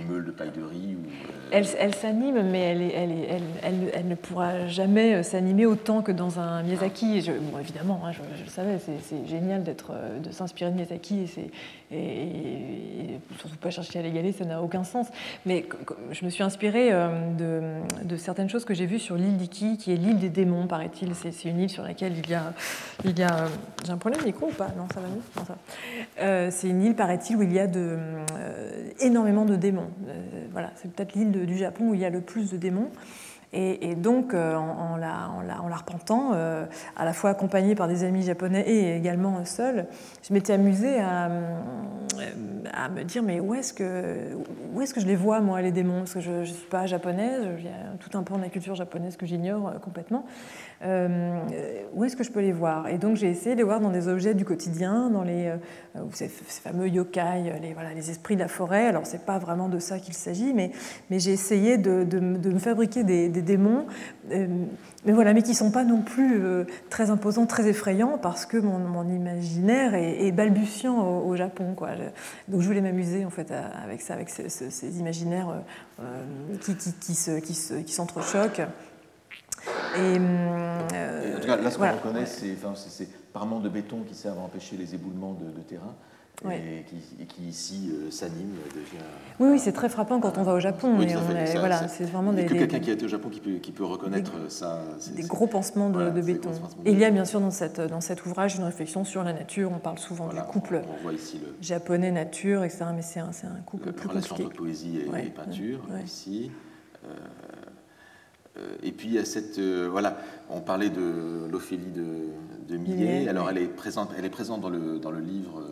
meules 0.00 0.24
de 0.24 0.30
paille 0.30 0.50
de 0.50 0.62
riz. 0.62 0.96
Ou, 0.96 1.08
euh, 1.08 1.62
Elle, 1.78 1.94
s'anime, 1.94 2.42
mais 2.50 2.60
elle, 3.62 4.06
ne 4.06 4.14
pourra 4.14 4.66
jamais 4.66 5.14
euh, 5.14 5.22
s'animer 5.22 5.66
autant 5.66 6.02
que 6.02 6.12
dans 6.12 6.40
un 6.40 6.62
Miyazaki. 6.62 7.30
Bon, 7.52 7.58
évidemment, 7.58 8.02
hein, 8.04 8.12
je, 8.12 8.44
le 8.44 8.50
savais, 8.50 8.78
c'est 8.78 9.26
génial 9.26 9.64
euh, 9.66 10.18
de 10.20 10.30
s'inspirer 10.30 10.70
de 10.70 10.76
Miyazaki 10.76 11.26
et, 11.92 13.20
surtout 13.38 13.56
pas 13.56 13.70
chercher 13.70 13.98
à 13.98 14.02
l'égaler, 14.02 14.32
ça 14.32 14.44
n'a 14.44 14.62
aucun 14.62 14.84
sens. 14.84 15.08
Mais 15.44 15.66
je 16.10 16.24
me 16.24 16.30
suis 16.30 16.42
inspirée 16.42 16.90
de, 16.90 18.16
certaines 18.16 18.48
choses 18.48 18.64
que 18.64 18.74
j'ai 18.74 18.86
vues 18.86 18.98
sur 18.98 19.16
l'île 19.16 19.36
d'Iki, 19.36 19.76
qui 19.76 19.92
est 19.92 19.96
l'île 19.96 20.18
des 20.18 20.30
démons, 20.30 20.66
paraît-il. 20.66 21.14
C'est 21.14 21.48
une 21.48 21.60
île 21.60 21.70
sur 21.70 21.82
laquelle 21.82 22.14
il 22.16 22.30
y 22.30 22.34
a. 22.34 22.54
J'ai 23.84 23.92
un 23.92 23.98
problème 23.98 24.24
micro 24.24 24.46
ou 24.46 24.52
pas? 24.52 24.68
Non, 24.76 24.86
ça 24.94 25.00
va 25.00 25.08
mieux? 25.08 26.50
C'est 26.50 26.68
une 26.68 26.82
île, 26.82 26.94
paraît-il, 26.94 27.36
où 27.36 27.42
il 27.42 27.52
y 27.52 27.58
a 27.58 27.66
énormément 29.00 29.44
de 29.44 29.56
démons. 29.56 29.81
Euh, 30.08 30.46
voilà, 30.52 30.72
c'est 30.76 30.92
peut-être 30.92 31.14
l'île 31.14 31.32
du 31.46 31.56
Japon 31.56 31.90
où 31.90 31.94
il 31.94 32.00
y 32.00 32.04
a 32.04 32.10
le 32.10 32.20
plus 32.20 32.50
de 32.50 32.56
démons. 32.56 32.90
Et, 33.54 33.94
donc, 33.96 34.32
en, 34.32 34.96
la, 34.96 35.28
en, 35.28 35.68
la, 35.68 35.76
repentant, 35.76 36.32
à 36.32 37.04
la 37.04 37.12
fois 37.12 37.30
accompagnée 37.30 37.74
par 37.74 37.86
des 37.86 38.02
amis 38.02 38.22
japonais 38.22 38.64
et 38.66 38.96
également 38.96 39.44
seule, 39.44 39.86
je 40.26 40.32
m'étais 40.32 40.54
amusée 40.54 40.98
à, 41.00 41.30
à, 42.72 42.88
me 42.88 43.02
dire 43.04 43.22
mais 43.22 43.40
où 43.40 43.54
est-ce 43.54 43.72
que, 43.72 43.84
est 43.84 44.92
que 44.92 45.00
je 45.00 45.06
les 45.06 45.16
vois, 45.16 45.40
moi, 45.40 45.60
les 45.60 45.72
démons? 45.72 46.00
Parce 46.00 46.14
que 46.14 46.20
je 46.20 46.30
ne 46.30 46.44
suis 46.44 46.66
pas 46.66 46.86
japonaise, 46.86 47.42
il 47.58 47.64
y 47.64 47.68
a 47.68 47.96
tout 48.00 48.16
un 48.16 48.22
pan 48.22 48.36
de 48.36 48.42
la 48.42 48.48
culture 48.48 48.74
japonaise 48.74 49.16
que 49.16 49.26
j'ignore 49.26 49.72
complètement. 49.80 50.24
où 50.82 52.04
est-ce 52.04 52.16
que 52.16 52.24
je 52.24 52.30
peux 52.30 52.40
les 52.40 52.52
voir? 52.52 52.88
Et 52.88 52.98
donc, 52.98 53.16
j'ai 53.16 53.28
essayé 53.28 53.54
de 53.54 53.58
les 53.58 53.64
voir 53.64 53.80
dans 53.80 53.90
des 53.90 54.08
objets 54.08 54.34
du 54.34 54.44
quotidien, 54.44 55.10
dans 55.10 55.22
les, 55.22 55.52
ces, 56.12 56.28
fameux 56.28 56.88
yokai, 56.88 57.60
les, 57.60 57.74
voilà, 57.74 57.92
les 57.94 58.10
esprits 58.10 58.34
de 58.34 58.40
la 58.40 58.48
forêt. 58.48 58.86
Alors, 58.86 59.06
c'est 59.06 59.24
pas 59.24 59.38
vraiment 59.38 59.68
de 59.68 59.78
ça 59.78 59.98
qu'il 59.98 60.14
s'agit, 60.14 60.52
mais, 60.54 60.70
j'ai 61.10 61.32
essayé 61.32 61.78
de, 61.78 62.18
me 62.18 62.58
fabriquer 62.58 63.04
des, 63.04 63.41
démons, 63.42 63.86
euh, 64.30 64.46
mais 65.04 65.12
voilà, 65.12 65.34
mais 65.34 65.42
qui 65.42 65.54
sont 65.54 65.70
pas 65.70 65.84
non 65.84 66.00
plus 66.02 66.42
euh, 66.42 66.64
très 66.90 67.10
imposants, 67.10 67.46
très 67.46 67.68
effrayants, 67.68 68.18
parce 68.18 68.46
que 68.46 68.56
mon, 68.56 68.78
mon 68.78 69.06
imaginaire 69.08 69.94
est, 69.94 70.32
balbutiant 70.32 70.98
au, 70.98 71.36
Japon. 71.36 71.74
Quoi. 71.74 71.90
donc, 72.48 72.60
je 72.60 72.66
voulais 72.66 72.80
m'amuser 72.80 73.24
en 73.24 73.30
fait 73.30 73.52
avec 73.52 74.00
ça, 74.00 74.14
avec 74.14 74.30
ces, 74.30 74.98
imaginaires 74.98 75.62
euh, 76.00 76.04
qui, 76.60 76.76
qui, 76.76 76.92
qui, 77.42 77.84
qui 77.84 77.92
s'entrechoquent. 77.92 78.62
Et, 79.96 80.16
en 80.16 81.40
tout 81.40 81.46
cas, 81.46 81.56
là, 81.56 81.70
ce 81.70 81.78
qu'on 81.78 81.92
reconnaît, 81.92 82.26
c'est 82.26 82.56
enfin, 82.62 82.74
par 83.32 83.46
manque 83.46 83.62
de 83.62 83.68
béton 83.68 84.02
qui 84.08 84.14
sert 84.14 84.32
à 84.32 84.40
empêcher 84.40 84.76
les 84.76 84.94
éboulements 84.94 85.34
de, 85.34 85.44
de 85.44 85.62
terrain 85.62 85.94
et, 86.50 87.24
qui, 87.26 87.42
ici 87.48 87.90
euh, 87.92 88.10
s'anime, 88.10 88.54
devient. 88.74 89.04
Oui, 89.38 89.50
oui 89.52 89.58
c'est 89.58 89.72
très 89.72 89.88
frappant 89.88 90.20
quand 90.20 90.38
on 90.38 90.42
va 90.42 90.54
au 90.54 90.60
Japon. 90.60 90.96
Oui, 90.98 91.06
voilà, 91.56 91.88
c'est 91.88 92.04
vraiment 92.04 92.32
des. 92.32 92.46
quelqu'un 92.46 92.80
qui 92.80 92.90
a 92.90 92.94
été 92.94 93.04
au 93.04 93.08
Japon 93.08 93.28
qui 93.28 93.40
peut, 93.40 93.54
qui 93.56 93.72
peut 93.72 93.84
reconnaître 93.84 94.32
ça. 94.48 94.82
Des 95.14 95.22
gros 95.22 95.46
pansements 95.46 95.90
de, 95.90 96.20
béton. 96.20 96.50
Et 96.84 96.92
il 96.92 96.98
y 96.98 97.04
a 97.04 97.10
bien 97.10 97.24
sûr 97.24 97.40
dans, 97.40 97.50
cette, 97.50 97.80
dans 97.80 98.00
cet 98.00 98.24
ouvrage 98.26 98.56
une 98.56 98.64
réflexion 98.64 99.04
sur 99.04 99.22
la 99.22 99.32
nature. 99.32 99.70
On 99.74 99.78
parle 99.78 99.98
souvent 99.98 100.28
du 100.28 100.36
couple 100.50 100.82
japonais 101.60 102.10
nature, 102.10 102.64
etc. 102.64 102.86
Mais 102.94 103.02
c'est 103.02 103.20
un, 103.20 103.30
un, 103.30 103.62
couple 103.64 103.86
la 103.86 103.92
plus 103.92 104.08
relation 104.08 104.34
entre 104.36 104.50
poésie 104.50 104.98
et, 104.98 105.30
peinture 105.30 105.80
ici. 106.04 106.50
Euh, 107.04 107.08
euh, 108.58 108.76
et 108.82 108.92
puis 108.92 109.08
il 109.08 109.14
y 109.14 109.18
a 109.18 109.24
cette 109.24 109.58
voilà, 109.60 110.18
on 110.50 110.60
parlait 110.60 110.90
de 110.90 111.48
l'Ophélie 111.50 111.92
de, 111.92 112.28
de 112.68 112.76
Millet. 112.76 113.28
Alors 113.28 113.48
elle 113.48 113.58
est 113.58 113.66
présente, 113.66 114.10
elle 114.18 114.24
est 114.24 114.30
présente 114.30 114.60
dans 114.60 114.70
le 114.70 114.98
dans 114.98 115.10
le 115.10 115.20
livre 115.20 115.62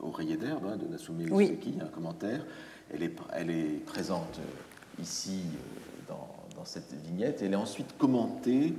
Oreiller 0.00 0.36
d'herbe 0.36 0.64
hein, 0.66 0.76
de 0.76 0.86
Nasumi 0.86 1.24
Usuki, 1.24 1.74
un 1.80 1.86
commentaire. 1.86 2.44
Elle 2.92 3.02
est, 3.02 3.16
elle 3.34 3.50
est 3.50 3.84
présente 3.84 4.38
euh, 4.38 5.02
ici 5.02 5.40
euh, 5.42 6.12
dans, 6.12 6.28
dans, 6.56 6.64
cette 6.64 6.94
vignette. 7.04 7.42
Elle 7.42 7.52
est 7.52 7.56
ensuite 7.56 7.96
commentée 7.98 8.74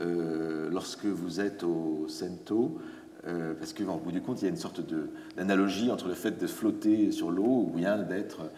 euh, 0.00 0.70
lorsque 0.70 1.06
vous 1.06 1.40
êtes 1.40 1.62
au 1.64 2.06
Sento, 2.08 2.78
parce 3.58 3.72
qu'au 3.72 3.96
bout 3.96 4.12
du 4.12 4.20
compte, 4.20 4.42
il 4.42 4.44
y 4.44 4.48
a 4.48 4.50
une 4.50 4.58
sorte 4.58 4.82
d'analogie 5.34 5.90
entre 5.90 6.08
le 6.08 6.14
fait 6.14 6.38
de 6.38 6.46
flotter 6.46 7.10
sur 7.10 7.30
l'eau 7.30 7.66
ou 7.66 7.72
bien 7.74 7.96
d'être 7.96 8.50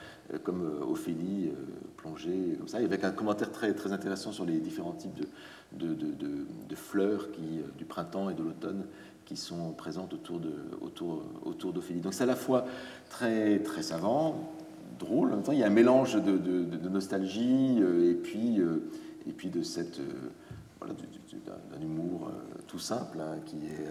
comme 0.42 0.68
Ophélie 0.90 1.52
plongée 1.96 2.56
comme 2.58 2.66
ça, 2.66 2.78
avec 2.78 3.04
un 3.04 3.12
commentaire 3.12 3.52
très, 3.52 3.74
très 3.74 3.92
intéressant 3.92 4.32
sur 4.32 4.44
les 4.44 4.58
différents 4.58 4.94
types 4.94 5.14
de, 5.14 5.94
de, 5.94 5.94
de, 5.94 6.46
de 6.68 6.74
fleurs 6.74 7.30
qui, 7.30 7.60
du 7.78 7.84
printemps 7.84 8.28
et 8.28 8.34
de 8.34 8.42
l'automne 8.42 8.86
qui 9.26 9.36
sont 9.36 9.72
présentes 9.72 10.14
autour 10.14 10.40
autour 10.80 11.22
autour 11.44 11.72
d'Ophélie. 11.72 12.00
Donc 12.00 12.14
c'est 12.14 12.22
à 12.22 12.26
la 12.26 12.36
fois 12.36 12.64
très 13.10 13.58
très 13.58 13.82
savant, 13.82 14.54
drôle. 14.98 15.32
En 15.32 15.36
même 15.36 15.42
temps, 15.42 15.52
il 15.52 15.58
y 15.58 15.64
a 15.64 15.66
un 15.66 15.70
mélange 15.70 16.14
de, 16.14 16.38
de, 16.38 16.88
nostalgie 16.88 17.78
euh, 17.80 18.10
et 18.10 18.14
puis 18.14 18.60
euh, 18.60 18.88
et 19.28 19.32
puis 19.32 19.50
de 19.50 19.62
cette 19.62 19.98
euh, 19.98 20.30
voilà, 20.78 20.94
d'un 20.94 21.80
humour 21.82 22.30
tout 22.68 22.78
simple 22.78 23.20
hein, 23.20 23.38
qui 23.44 23.56
est 23.56 23.88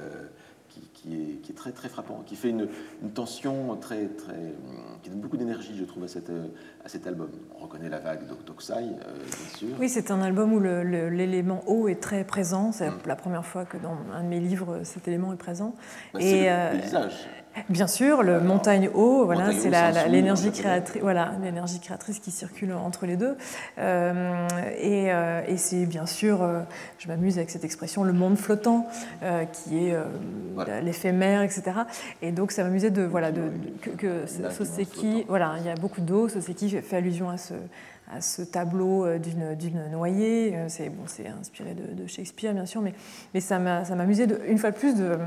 qui, 0.94 1.14
est, 1.14 1.42
qui, 1.42 1.52
est, 1.52 1.56
très 1.56 1.72
très 1.72 1.90
frappant, 1.90 2.24
qui 2.26 2.36
fait 2.36 2.50
une, 2.50 2.68
une 3.02 3.12
tension 3.12 3.76
très 3.78 4.08
très 4.08 4.54
qui 5.06 5.12
donne 5.12 5.20
beaucoup 5.20 5.38
d'énergie, 5.38 5.78
je 5.78 5.86
trouve, 5.86 6.04
à, 6.04 6.08
cette, 6.08 6.32
à 6.84 6.90
cet 6.90 7.06
album. 7.06 7.30
On 7.56 7.64
reconnaît 7.64 7.90
la 7.90 8.00
vague 8.00 8.22
d'Oksai, 8.46 8.74
euh, 8.74 9.18
bien 9.18 9.58
sûr. 9.58 9.68
Oui, 9.80 9.88
c'est 9.88 10.10
un 10.10 10.20
album 10.20 10.52
où 10.52 10.60
l'élément 10.60 11.64
eau 11.68 11.88
est 11.88 12.02
très 12.02 12.24
présent. 12.24 12.72
C'est 12.72 12.90
mm. 12.90 13.00
la 13.06 13.16
première 13.16 13.46
fois 13.46 13.66
que 13.66 13.78
dans 13.78 13.96
un 14.14 14.24
de 14.24 14.28
mes 14.28 14.40
livres, 14.40 14.80
cet 14.84 15.08
élément 15.08 15.32
est 15.32 15.38
présent. 15.38 15.76
Bah, 16.12 16.20
Et 16.22 16.46
le 16.46 16.50
euh, 16.50 16.80
paysage. 16.80 17.28
Bien 17.70 17.88
sûr, 17.88 18.22
le 18.22 18.42
montagne 18.42 18.90
haut, 18.94 19.26
voilà, 19.26 19.52
c'est 19.54 19.72
l'énergie 20.10 20.52
créatrice, 20.52 21.02
voilà, 21.02 21.34
l'énergie 21.42 21.80
créatrice 21.80 22.20
qui 22.20 22.32
circule 22.32 22.74
entre 22.74 23.06
les 23.06 23.16
deux. 23.16 23.38
Euh, 23.80 24.48
et, 24.78 25.14
euh, 25.14 25.42
et 25.48 25.56
c'est 25.56 25.86
bien 25.86 26.06
sûr, 26.06 26.44
euh, 26.44 26.62
je 27.00 27.08
m'amuse 27.08 27.38
avec 27.38 27.50
cette 27.50 27.64
expression, 27.64 28.04
le 28.04 28.14
monde 28.14 28.38
flottant, 28.38 28.88
qui 29.54 29.88
est 29.88 29.96
l'éphémère, 30.82 31.42
etc. 31.44 31.64
Et 32.22 32.32
donc, 32.32 32.52
ça 32.52 32.64
m'amusait 32.64 32.92
de 32.92 33.04
voilà 33.04 33.32
de, 33.32 33.44
que, 33.82 33.90
que 33.92 34.26
Soseki, 34.52 35.26
voilà, 35.28 35.56
il 35.60 35.66
y 35.66 35.70
a 35.70 35.76
beaucoup 35.76 36.02
d'eau. 36.02 36.28
Soseki 36.28 36.70
fait 36.82 36.98
allusion 36.98 37.30
à 37.30 37.38
ce 37.38 37.54
à 38.14 38.22
ce 38.22 38.44
tableau 38.44 39.18
d'une 39.18 39.90
noyée. 39.92 40.56
C'est 40.68 40.90
bon, 40.90 41.06
inspiré 41.40 41.74
de, 41.74 42.06
Shakespeare, 42.06 42.54
bien 42.54 42.68
sûr, 42.68 42.82
mais, 42.82 42.94
mais 43.34 43.40
ça 43.40 43.58
m'amusait 43.58 44.28
une 44.48 44.60
fois 44.60 44.70
de 44.70 44.78
plus. 44.78 44.94
De, 44.96 45.18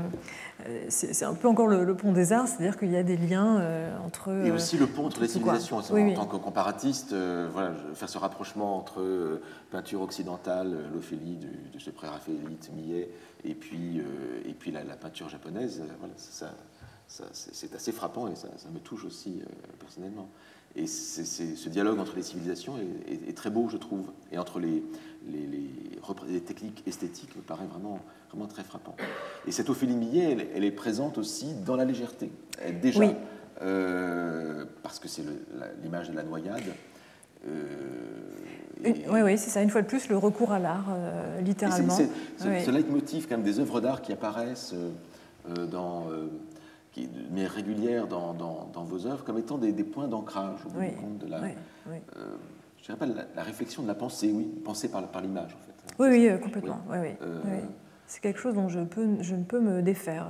c'est 0.89 1.25
un 1.25 1.33
peu 1.33 1.47
encore 1.47 1.67
le, 1.67 1.95
pont 1.95 2.11
des 2.11 2.33
arts, 2.33 2.47
c'est-à-dire 2.47 2.77
qu'il 2.77 2.91
y 2.91 2.97
a 2.97 3.03
des 3.03 3.17
liens 3.17 3.61
entre. 4.05 4.31
Et 4.45 4.51
aussi 4.51 4.77
le 4.77 4.87
pont 4.87 5.05
entre 5.05 5.21
les 5.21 5.27
civilisations. 5.27 5.77
en 5.77 6.13
tant 6.13 6.25
que 6.25 6.37
comparatiste, 6.37 7.13
voilà, 7.13 7.73
faire 7.93 8.09
ce 8.09 8.17
rapprochement 8.17 8.77
entre 8.77 9.41
peinture 9.71 10.01
occidentale, 10.01 10.75
l'Ophélie 10.93 11.37
de, 11.37 11.47
de 11.73 11.79
ce 11.79 11.89
pré-raphaélite 11.89 12.71
Millet, 12.75 13.09
et 13.45 13.55
puis, 13.55 14.01
et 14.45 14.53
puis 14.53 14.71
la, 14.71 14.81
peinture 14.95 15.29
japonaise, 15.29 15.81
voilà, 15.99 16.13
ça, 16.17 16.51
c'est 17.31 17.73
assez 17.73 17.91
frappant 17.91 18.27
et 18.27 18.35
ça, 18.35 18.47
me 18.73 18.79
touche 18.79 19.05
aussi 19.05 19.41
personnellement. 19.79 20.29
Et 20.79 20.87
ce 20.87 21.69
dialogue 21.69 21.99
entre 21.99 22.15
les 22.15 22.23
civilisations 22.23 22.75
est, 23.27 23.35
très 23.35 23.49
beau, 23.49 23.67
je 23.69 23.75
trouve, 23.75 24.11
et 24.31 24.37
entre 24.37 24.59
les, 24.59 24.81
les, 25.27 26.41
techniques 26.41 26.83
esthétiques 26.87 27.35
me 27.35 27.41
paraît 27.41 27.65
vraiment, 27.65 27.99
vraiment 28.29 28.47
très 28.47 28.63
frappant. 28.63 28.95
Et 29.45 29.51
cette 29.51 29.69
Ophélie 29.69 29.95
Millet, 29.95 30.37
elle, 30.55 30.63
est 30.63 30.71
présente 30.71 31.17
aussi 31.17 31.53
dans 31.65 31.75
la 31.75 31.83
légèreté. 31.83 32.31
déjà, 32.81 33.13
euh, 33.61 34.63
parce 34.81 34.99
que 34.99 35.09
c'est 35.09 35.23
l'image 35.83 36.09
de 36.09 36.15
la 36.15 36.23
noyade. 36.23 36.63
Euh, 37.45 37.65
oui, 38.81 39.21
oui, 39.21 39.37
c'est 39.37 39.49
ça. 39.49 39.61
Une 39.61 39.69
fois 39.69 39.81
de 39.81 39.87
plus, 39.87 40.07
le 40.07 40.17
recours 40.17 40.53
à 40.53 40.59
l'art, 40.59 40.87
euh, 40.89 41.41
littéralement. 41.41 41.93
C'est 41.93 42.09
ce 42.37 42.71
leitmotiv 42.71 43.27
quand 43.27 43.35
même 43.35 43.45
des 43.45 43.59
œuvres 43.59 43.81
d'art 43.81 44.01
qui 44.01 44.13
apparaissent 44.13 44.73
dans 45.69 46.07
qui 46.91 47.09
mais 47.31 47.45
régulière 47.45 48.07
dans, 48.07 48.33
dans, 48.33 48.83
vos 48.83 49.05
œuvres 49.05 49.23
comme 49.23 49.37
étant 49.37 49.57
des, 49.57 49.71
des 49.71 49.83
points 49.83 50.07
d'ancrage 50.07 50.59
au 50.65 50.69
bout 50.69 50.81
du 50.81 50.91
compte 50.93 51.17
de 51.19 51.27
la, 51.27 51.41
euh, 51.43 51.49
je 52.81 52.93
pas 52.93 53.05
la, 53.05 53.43
réflexion 53.43 53.83
de 53.83 53.87
la 53.87 53.95
pensée, 53.95 54.31
oui, 54.33 54.45
pensée 54.63 54.89
par, 54.89 55.05
par 55.07 55.21
l'image 55.21 55.55
en 55.55 55.65
fait. 55.65 55.93
Oui, 55.99 56.07
oui, 56.09 56.27
euh, 56.27 56.37
complètement. 56.37 56.81
Oui, 56.89 56.97
oui, 57.01 57.09
euh, 57.21 57.59
C'est 58.07 58.21
quelque 58.21 58.39
chose 58.39 58.55
dont 58.55 58.69
je, 58.69 58.79
peux, 58.79 59.21
je 59.21 59.35
ne 59.35 59.43
peux 59.43 59.59
me 59.59 59.81
défaire. 59.81 60.27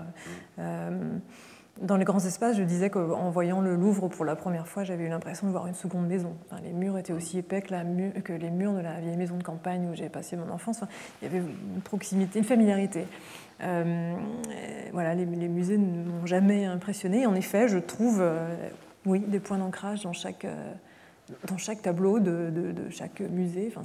dans 0.57 1.95
les 1.95 2.03
grands 2.03 2.19
espaces, 2.19 2.57
je 2.57 2.64
disais 2.64 2.90
qu'en 2.90 3.30
voyant 3.30 3.61
le 3.61 3.76
Louvre 3.76 4.10
pour 4.10 4.26
la 4.26 4.36
première 4.36 4.68
fois, 4.68 4.84
j'avais 4.84 5.06
eu 5.06 5.10
l'impression 5.10 5.48
de 5.48 5.52
voir 5.52 5.68
une 5.68 5.76
seconde 5.76 6.07
maison. 6.07 6.36
les 6.64 6.73
murs 6.73 6.98
étaient 6.98 7.14
aussi 7.14 7.38
épais 7.38 7.61
que, 7.61 7.72
la 7.72 7.84
que, 8.22 8.34
les 8.34 8.49
murs 8.49 8.73
de 8.73 8.81
la 8.81 8.99
vieille 8.99 9.18
maison 9.18 9.38
de 9.38 9.44
campagne 9.44 9.88
où 9.90 9.95
j'ai 9.95 10.10
passé 10.10 10.36
mon 10.36 10.49
enfance. 10.49 10.81
il 11.22 11.26
y 11.26 11.27
avait 11.27 11.38
une 11.38 11.81
proximité, 11.81 12.40
une 12.40 12.45
familiarité. 12.45 13.06
Euh, 13.61 14.15
voilà, 14.94 15.15
les, 15.15 15.26
musées 15.26 15.77
ne 15.77 16.03
m'ont 16.03 16.26
jamais 16.26 16.65
impressionné. 16.65 17.26
En 17.26 17.36
effet, 17.36 17.68
je 17.68 17.77
trouve 17.77 18.19
euh, 18.22 18.69
oui, 19.06 19.19
des 19.19 19.40
points 19.40 19.57
d'ancrage 19.57 20.03
dans 20.03 20.14
chaque, 20.14 20.45
euh, 20.45 20.73
dans 21.48 21.57
chaque 21.57 21.81
tableau 21.81 22.19
de, 22.19 22.73
chaque 22.90 23.19
musée. 23.19 23.72
Enfin, 23.76 23.84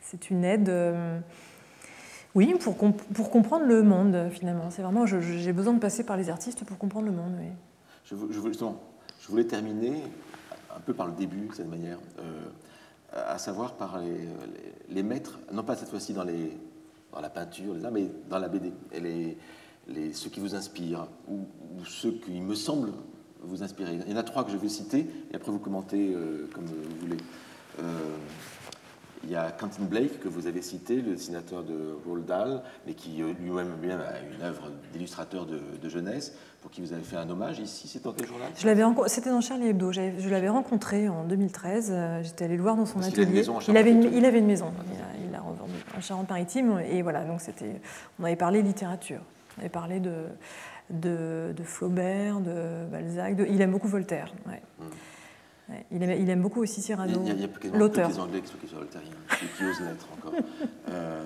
c'est 0.00 0.30
une 0.30 0.44
aide. 0.44 0.72
Oui, 2.34 2.54
pour, 2.58 2.76
pour, 2.76 3.30
comprendre 3.30 3.66
le 3.66 3.82
monde, 3.82 4.28
finalement. 4.30 4.70
C'est 4.70 4.82
vraiment, 4.82 5.04
j'ai 5.06 5.52
besoin 5.52 5.74
de 5.74 5.80
passer 5.80 6.04
par 6.04 6.16
les 6.16 6.30
artistes 6.30 6.64
pour 6.64 6.78
comprendre 6.78 7.06
le 7.06 7.12
monde. 7.12 7.34
Je, 8.04 8.14
voulais 9.28 9.44
terminer 9.44 10.02
un 10.74 10.80
peu 10.80 10.94
par 10.94 11.06
le 11.06 11.12
début, 11.12 11.48
de 11.48 11.54
cette 11.54 11.68
manière, 11.68 11.98
à 13.12 13.36
savoir 13.36 13.74
par 13.74 13.98
les, 13.98 14.28
les, 14.88 15.02
maîtres, 15.02 15.40
non 15.52 15.62
pas 15.62 15.76
cette 15.76 15.90
fois-ci 15.90 16.14
dans 16.14 16.24
les, 16.24 16.56
dans 17.12 17.20
la 17.20 17.30
peinture, 17.30 17.74
mais 17.92 18.08
dans 18.28 18.38
la 18.38 18.48
BD. 18.48 18.72
Et 18.92 20.12
ceux 20.12 20.30
qui 20.30 20.40
vous 20.40 20.54
inspirent, 20.54 21.08
ou, 21.28 21.40
ceux 21.84 22.12
qui 22.12 22.40
me 22.40 22.54
semblent 22.54 22.92
vous 23.40 23.62
inspirer. 23.62 23.98
Il 24.06 24.10
y 24.10 24.14
en 24.14 24.18
a 24.18 24.22
trois 24.22 24.44
que 24.44 24.52
je 24.52 24.56
vais 24.56 24.68
citer, 24.68 25.06
et 25.32 25.34
après 25.34 25.50
vous 25.50 25.58
commentez 25.58 26.14
euh, 26.14 26.48
comme 26.54 26.64
vous 26.64 27.00
voulez. 27.00 27.16
Euh, 27.80 27.82
il 29.24 29.30
y 29.30 29.36
a 29.36 29.50
Quentin 29.52 29.84
Blake, 29.84 30.20
que 30.20 30.28
vous 30.28 30.46
avez 30.46 30.62
cité, 30.62 30.96
le 30.96 31.12
dessinateur 31.12 31.62
de 31.62 31.96
Roald 32.06 32.26
Dahl, 32.26 32.62
mais 32.86 32.94
qui 32.94 33.22
euh, 33.22 33.32
lui-même 33.40 34.00
a 34.00 34.20
une 34.34 34.42
œuvre 34.42 34.70
d'illustrateur 34.92 35.46
de, 35.46 35.88
jeunesse, 35.88 36.36
pour 36.62 36.70
qui 36.70 36.80
vous 36.80 36.92
avez 36.92 37.02
fait 37.02 37.16
un 37.16 37.28
hommage 37.28 37.58
ici. 37.58 37.88
C'est 37.88 38.02
dans 38.02 38.12
quel 38.12 38.26
journal 38.26 38.48
C'était 39.08 39.30
dans 39.30 39.40
Charlie 39.40 39.68
Hebdo. 39.68 39.92
Je 39.92 40.28
l'avais 40.28 40.48
rencontré 40.48 41.08
en 41.08 41.24
200013. 41.24 41.90
Euh, 41.90 42.22
j'étais 42.22 42.44
allée 42.44 42.56
le 42.56 42.62
voir 42.62 42.76
dans 42.76 42.86
son 42.86 43.02
atelier. 43.02 43.44
Il, 43.68 43.76
avait 43.76 43.90
une, 43.90 44.04
il 44.04 44.24
avait 44.24 44.38
une 44.38 44.46
maison. 44.46 44.72
Il 45.28 45.34
a, 45.34 45.40
revendu 45.40 45.72
en 45.96 46.00
Charente-Maritime. 46.00 46.80
Et 46.88 47.02
voilà, 47.02 47.24
donc 47.24 47.40
c'était. 47.40 47.80
On 48.20 48.24
avait 48.24 48.36
parlé 48.36 48.62
littérature. 48.62 49.20
On 49.56 49.60
avait 49.60 49.68
parlé 49.68 50.00
de, 50.00 50.26
de, 50.90 51.62
Flaubert, 51.64 52.40
de 52.40 52.86
Balzac. 52.90 53.36
il 53.48 53.60
aime 53.60 53.72
beaucoup 53.72 53.88
Voltaire. 53.88 54.32
Ouais. 54.46 54.62
Hmm. 54.78 54.84
Il, 55.90 56.30
aime, 56.30 56.42
beaucoup 56.42 56.60
aussi 56.60 56.82
Cyrano, 56.82 57.24
l'auteur. 57.72 58.10
Il 58.10 58.16
y 58.16 58.18
a, 58.18 58.22
Anglais 58.22 58.40
qui 58.40 58.68
sont 58.68 58.76
Voltaire, 58.76 59.00
qui, 59.56 59.64
osent 59.64 59.80
l'être 59.80 60.08
encore. 60.18 60.32
Euh, 60.90 61.22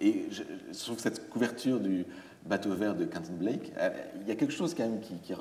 et 0.00 0.26
je, 0.30 0.42
trouve 0.78 0.96
que 0.96 1.02
cette 1.02 1.28
couverture 1.28 1.80
du 1.80 2.06
bateau 2.46 2.74
vert 2.74 2.94
de 2.94 3.04
Quentin 3.04 3.32
Blake, 3.32 3.72
euh, 3.78 3.90
il 4.22 4.28
y 4.28 4.30
a 4.30 4.34
quelque 4.34 4.52
chose 4.52 4.74
quand 4.74 4.84
même 4.84 5.00
qui, 5.00 5.14
qui, 5.18 5.34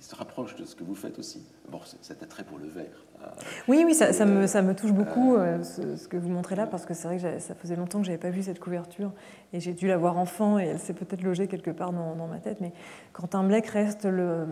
se 0.00 0.16
rapproche 0.16 0.56
de 0.56 0.64
ce 0.64 0.74
que 0.74 0.82
vous 0.82 0.96
faites 0.96 1.18
aussi. 1.18 1.46
Bon, 1.70 1.78
cet 2.00 2.22
attrait 2.22 2.42
pour 2.42 2.58
le 2.58 2.66
vert. 2.66 2.84
Euh, 3.22 3.26
oui, 3.68 3.82
oui, 3.84 3.94
ça, 3.94 4.08
me, 4.26 4.46
ça, 4.48 4.62
me, 4.62 4.74
touche 4.74 4.92
beaucoup 4.92 5.36
ce, 5.36 6.08
que 6.08 6.16
vous 6.16 6.28
montrez 6.28 6.56
là, 6.56 6.66
parce 6.66 6.86
que 6.86 6.92
c'est 6.92 7.06
vrai 7.06 7.18
que 7.18 7.38
ça 7.38 7.54
faisait 7.54 7.76
longtemps 7.76 8.00
que 8.00 8.06
je 8.06 8.10
n'avais 8.10 8.20
pas 8.20 8.30
vu 8.30 8.42
cette 8.42 8.58
couverture, 8.58 9.12
et 9.52 9.60
j'ai 9.60 9.74
dû 9.74 9.86
la 9.86 9.96
voir 9.96 10.18
enfant, 10.18 10.58
et 10.58 10.64
elle 10.64 10.80
s'est 10.80 10.92
peut-être 10.92 11.22
logée 11.22 11.46
quelque 11.46 11.70
part 11.70 11.92
dans, 11.92 12.16
dans, 12.16 12.26
ma 12.26 12.38
tête, 12.38 12.60
mais 12.60 12.72
Quentin 13.12 13.44
Blake 13.44 13.66
reste 13.66 14.04
le 14.04 14.46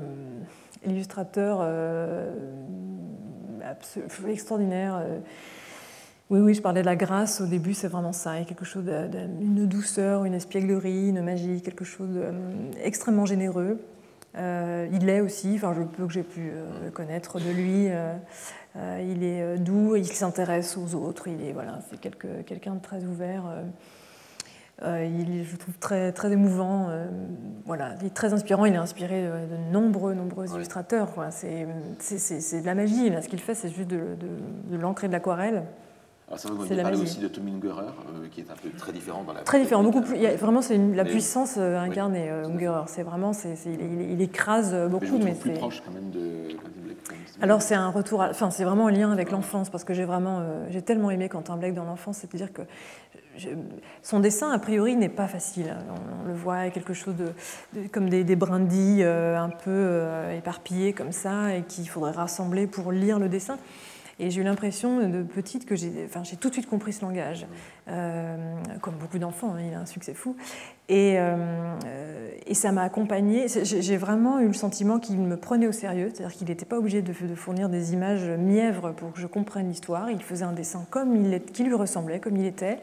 illustrateur 0.84 1.58
euh, 1.60 2.32
extraordinaire. 4.28 4.96
Euh. 4.96 5.18
Oui, 6.30 6.40
oui, 6.40 6.54
je 6.54 6.62
parlais 6.62 6.80
de 6.80 6.86
la 6.86 6.96
grâce. 6.96 7.40
Au 7.40 7.46
début, 7.46 7.74
c'est 7.74 7.88
vraiment 7.88 8.12
ça. 8.12 8.36
Il 8.36 8.38
y 8.40 8.42
a 8.42 8.44
quelque 8.44 8.64
chose 8.64 8.84
d'une 8.84 9.66
douceur, 9.66 10.24
une 10.24 10.34
espièglerie, 10.34 11.08
une 11.08 11.22
magie, 11.22 11.60
quelque 11.60 11.84
chose 11.84 12.10
d'extrêmement 12.82 13.26
généreux. 13.26 13.80
Euh, 14.36 14.86
il 14.92 15.06
l'est 15.06 15.20
aussi, 15.20 15.54
enfin, 15.56 15.74
je 15.74 15.82
peu 15.82 16.06
que 16.06 16.12
j'ai 16.12 16.22
pu 16.22 16.52
connaître 16.94 17.40
de 17.40 17.50
lui. 17.50 17.88
il 18.76 19.24
est 19.24 19.58
doux, 19.58 19.96
il 19.96 20.06
s'intéresse 20.06 20.78
aux 20.78 20.94
autres. 20.94 21.26
Il 21.26 21.44
est 21.44 21.52
voilà, 21.52 21.80
c'est 21.90 22.00
quelqu'un 22.00 22.76
de 22.76 22.80
très 22.80 23.04
ouvert. 23.04 23.44
Euh, 24.82 25.06
il 25.06 25.40
est, 25.40 25.44
je 25.44 25.56
trouve, 25.56 25.76
très, 25.78 26.12
très 26.12 26.32
émouvant. 26.32 26.86
Euh, 26.88 27.06
voilà, 27.66 27.94
il 28.00 28.06
est 28.06 28.14
très 28.14 28.32
inspirant. 28.32 28.64
Il 28.64 28.74
est 28.74 28.78
inspiré 28.78 29.24
de, 29.24 29.72
nombreux, 29.72 30.14
nombreux 30.14 30.46
illustrateurs. 30.54 31.10
C'est, 31.30 31.66
c'est, 31.98 32.60
de 32.60 32.66
la 32.66 32.74
magie. 32.74 33.10
Là, 33.10 33.20
ce 33.20 33.28
qu'il 33.28 33.40
fait, 33.40 33.54
c'est 33.54 33.68
juste 33.68 33.88
de, 33.88 34.16
de, 34.70 34.76
l'encre 34.76 35.04
et 35.04 35.08
de 35.08 35.12
l'aquarelle. 35.12 35.64
Alors 36.30 36.38
c'est 36.38 36.48
vrai 36.48 36.68
qu'on 36.68 36.82
parle 36.82 36.94
aussi 36.94 37.18
de 37.18 37.28
Tom 37.28 37.48
Ungerer, 37.48 37.82
euh, 37.82 38.28
qui 38.30 38.40
est 38.40 38.50
un 38.50 38.54
peu 38.54 38.70
très 38.70 38.92
différent 38.92 39.24
dans 39.24 39.32
la... 39.32 39.40
Très 39.40 39.60
différent, 39.60 39.82
beaucoup 39.82 40.00
plus... 40.00 40.16
vraiment, 40.36 40.62
c'est 40.62 40.78
la 40.78 41.04
puissance 41.04 41.58
incarnée, 41.58 42.30
Ungerer. 42.30 42.84
C'est 42.86 43.02
vraiment... 43.02 43.32
c'est 43.32 43.56
il, 43.66 44.12
il, 44.12 44.22
écrase 44.22 44.74
beaucoup, 44.88 45.18
mais, 45.18 45.34
c'est... 45.34 45.50
plus 45.50 45.52
proche 45.52 45.82
quand 45.84 45.92
même 45.92 46.10
de... 46.10 46.56
Alors 47.42 47.62
c'est 47.62 47.74
un 47.74 47.88
retour, 47.88 48.20
enfin 48.20 48.50
c'est 48.50 48.64
vraiment 48.64 48.88
un 48.88 48.90
lien 48.90 49.10
avec 49.10 49.30
l'enfance 49.30 49.70
parce 49.70 49.82
que 49.82 49.94
j'ai 49.94 50.04
vraiment, 50.04 50.42
j'ai 50.68 50.82
tellement 50.82 51.10
aimé 51.10 51.28
Quentin 51.28 51.56
Blake 51.56 51.74
dans 51.74 51.84
l'enfance, 51.84 52.18
c'est-à-dire 52.18 52.52
que 52.52 52.62
son 54.02 54.20
dessin, 54.20 54.50
a 54.50 54.58
priori, 54.58 54.96
n'est 54.96 55.08
pas 55.08 55.28
facile. 55.28 55.76
On, 55.90 56.28
le 56.28 56.34
voit, 56.34 56.70
quelque 56.70 56.94
chose 56.94 57.14
de, 57.16 57.32
comme 57.88 58.08
des, 58.08 58.36
brindilles 58.36 59.02
euh, 59.02 59.38
un 59.38 59.50
peu 59.50 59.70
euh, 59.70 60.36
éparpillées 60.36 60.92
comme 60.92 61.12
ça, 61.12 61.54
et 61.54 61.62
qu'il 61.62 61.88
faudrait 61.88 62.12
rassembler 62.12 62.66
pour 62.66 62.92
lire 62.92 63.18
le 63.18 63.28
dessin. 63.28 63.58
Et 64.20 64.30
j'ai 64.30 64.42
eu 64.42 64.44
l'impression 64.44 65.08
de 65.08 65.22
petite 65.22 65.66
que 65.66 65.74
j'ai 65.74 65.90
enfin, 66.04 66.22
tout 66.38 66.48
de 66.48 66.54
suite 66.54 66.68
compris 66.68 66.92
ce 66.92 67.02
langage. 67.02 67.46
Euh, 67.88 68.36
comme 68.80 68.94
beaucoup 68.94 69.18
d'enfants, 69.18 69.54
hein, 69.54 69.62
il 69.66 69.74
a 69.74 69.80
un 69.80 69.86
succès 69.86 70.14
fou. 70.14 70.36
Et, 70.88 71.18
et 72.46 72.54
ça 72.54 72.72
m'a 72.72 72.82
accompagnée. 72.82 73.46
J'ai 73.48 73.96
vraiment 73.96 74.40
eu 74.40 74.48
le 74.48 74.52
sentiment 74.52 74.98
qu'il 74.98 75.18
me 75.18 75.36
prenait 75.36 75.68
au 75.68 75.72
sérieux, 75.72 76.10
c'est-à-dire 76.12 76.36
qu'il 76.36 76.48
n'était 76.48 76.66
pas 76.66 76.78
obligé 76.78 77.00
de, 77.00 77.12
fournir 77.36 77.68
des 77.68 77.92
images 77.92 78.28
mièvres 78.28 78.90
pour 78.90 79.12
que 79.12 79.20
je 79.20 79.28
comprenne 79.28 79.68
l'histoire. 79.68 80.10
Il 80.10 80.20
faisait 80.20 80.44
un 80.44 80.52
dessin 80.52 80.84
comme 80.90 81.14
il, 81.14 81.40
qui 81.44 81.62
lui 81.62 81.74
ressemblait, 81.74 82.18
comme 82.18 82.36
il 82.36 82.44
était. 82.44 82.80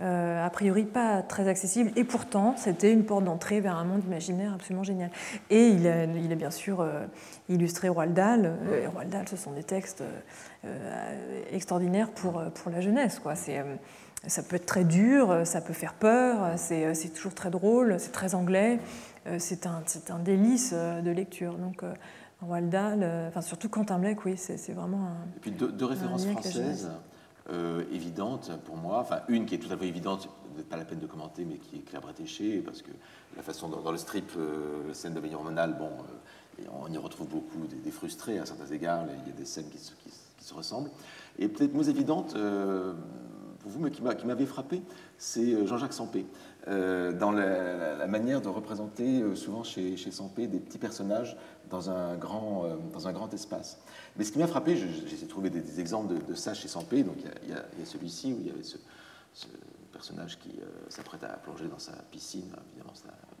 Euh, 0.00 0.44
a 0.44 0.50
priori 0.50 0.84
pas 0.84 1.22
très 1.22 1.46
accessible, 1.46 1.92
et 1.96 2.02
pourtant 2.02 2.54
c'était 2.56 2.92
une 2.92 3.04
porte 3.04 3.24
d'entrée 3.24 3.60
vers 3.60 3.76
un 3.76 3.84
monde 3.84 4.02
imaginaire 4.04 4.54
absolument 4.54 4.82
génial. 4.82 5.10
Et 5.50 5.68
il 5.68 5.86
a, 5.86 6.04
il 6.04 6.32
a 6.32 6.34
bien 6.34 6.50
sûr 6.50 6.80
euh, 6.80 7.04
illustré 7.48 7.88
Roald 7.88 8.14
Dahl, 8.14 8.46
euh, 8.46 8.82
et 8.82 8.86
Roald 8.86 9.10
Dahl 9.10 9.28
ce 9.28 9.36
sont 9.36 9.52
des 9.52 9.62
textes 9.62 10.02
extraordinaires 11.50 12.10
pour, 12.10 12.42
pour 12.54 12.70
la 12.70 12.80
jeunesse. 12.80 13.18
Quoi. 13.18 13.34
ça 13.34 14.42
peut 14.42 14.56
être 14.56 14.66
très 14.66 14.84
dur, 14.84 15.42
ça 15.44 15.60
peut 15.60 15.72
faire 15.72 15.94
peur, 15.94 16.56
c'est, 16.56 17.12
toujours 17.14 17.34
très 17.34 17.50
drôle, 17.50 17.96
c'est 17.98 18.12
très 18.12 18.34
anglais, 18.34 18.78
c'est 19.38 19.66
un, 19.66 19.82
un, 20.10 20.18
délice 20.18 20.72
de 20.72 21.10
lecture. 21.10 21.54
Donc, 21.54 21.82
Roald 22.40 22.70
Dahl, 22.70 23.04
enfin 23.28 23.40
surtout 23.40 23.68
Quentin 23.68 23.98
Blake, 23.98 24.24
oui, 24.24 24.36
c'est, 24.36 24.72
vraiment 24.72 25.06
un. 25.06 25.26
Et 25.36 25.40
puis 25.40 25.50
deux, 25.50 25.84
références 25.84 26.26
françaises. 26.26 26.90
Euh, 27.50 27.82
évidente 27.90 28.52
pour 28.64 28.76
moi, 28.76 29.00
enfin 29.00 29.22
une 29.26 29.46
qui 29.46 29.56
est 29.56 29.58
tout 29.58 29.72
à 29.72 29.76
fait 29.76 29.88
évidente, 29.88 30.28
pas 30.70 30.76
la 30.76 30.84
peine 30.84 31.00
de 31.00 31.06
commenter, 31.06 31.44
mais 31.44 31.56
qui 31.56 31.76
est 31.76 31.80
Claire 31.80 32.00
Bretéché, 32.00 32.60
parce 32.60 32.82
que 32.82 32.92
la 33.36 33.42
façon 33.42 33.68
dans, 33.68 33.90
le 33.90 33.98
strip, 33.98 34.30
euh, 34.36 34.94
scène 34.94 35.14
de 35.14 35.20
Meilleur 35.20 35.42
Monal, 35.42 35.76
bon, 35.76 35.90
euh, 36.60 36.66
on 36.80 36.92
y 36.92 36.96
retrouve 36.98 37.26
beaucoup 37.26 37.66
des, 37.66 37.90
frustrés 37.90 38.38
à 38.38 38.46
certains 38.46 38.66
égards, 38.66 39.06
il 39.26 39.28
y 39.28 39.34
a 39.34 39.36
des 39.36 39.44
scènes 39.44 39.68
qui 39.70 39.78
se, 39.78 39.92
se 40.42 40.54
ressemblent. 40.54 40.90
Et 41.38 41.48
peut-être 41.48 41.74
moins 41.74 41.84
évidente, 41.84 42.36
pour 43.60 43.70
vous, 43.70 43.80
mais 43.80 43.90
qui 43.90 44.26
m'avait 44.26 44.46
frappé, 44.46 44.82
c'est 45.18 45.66
Jean-Jacques 45.66 45.92
Sampé. 45.92 46.26
dans 46.66 47.30
la, 47.30 48.06
manière 48.06 48.40
de 48.40 48.48
représenter 48.48 49.22
souvent 49.34 49.62
chez, 49.62 49.96
chez 49.96 50.10
Sampé 50.10 50.46
des 50.46 50.58
petits 50.58 50.78
personnages 50.78 51.36
dans 51.70 51.90
un 51.90 52.16
grand, 52.16 52.66
dans 52.92 53.08
un 53.08 53.12
grand 53.12 53.32
espace. 53.32 53.80
Mais 54.16 54.24
ce 54.24 54.32
qui 54.32 54.38
m'a 54.38 54.46
frappé, 54.46 54.76
j'ai 54.76 54.88
essayé 55.06 55.24
de 55.24 55.30
trouver 55.30 55.50
des, 55.50 55.80
exemples 55.80 56.14
de, 56.26 56.34
ça 56.34 56.54
chez 56.54 56.68
Sampé. 56.68 57.02
Donc 57.02 57.16
il 57.44 57.50
y 57.50 57.54
a, 57.54 57.64
celui-ci 57.84 58.32
où 58.32 58.38
il 58.40 58.46
y 58.48 58.50
avait 58.50 58.62
ce, 58.62 58.76
personnage 59.92 60.38
qui 60.38 60.50
euh, 60.60 60.64
s'apprête 60.88 61.22
à 61.22 61.28
plonger 61.36 61.68
dans 61.68 61.78
sa 61.78 61.92
piscine. 62.10 62.50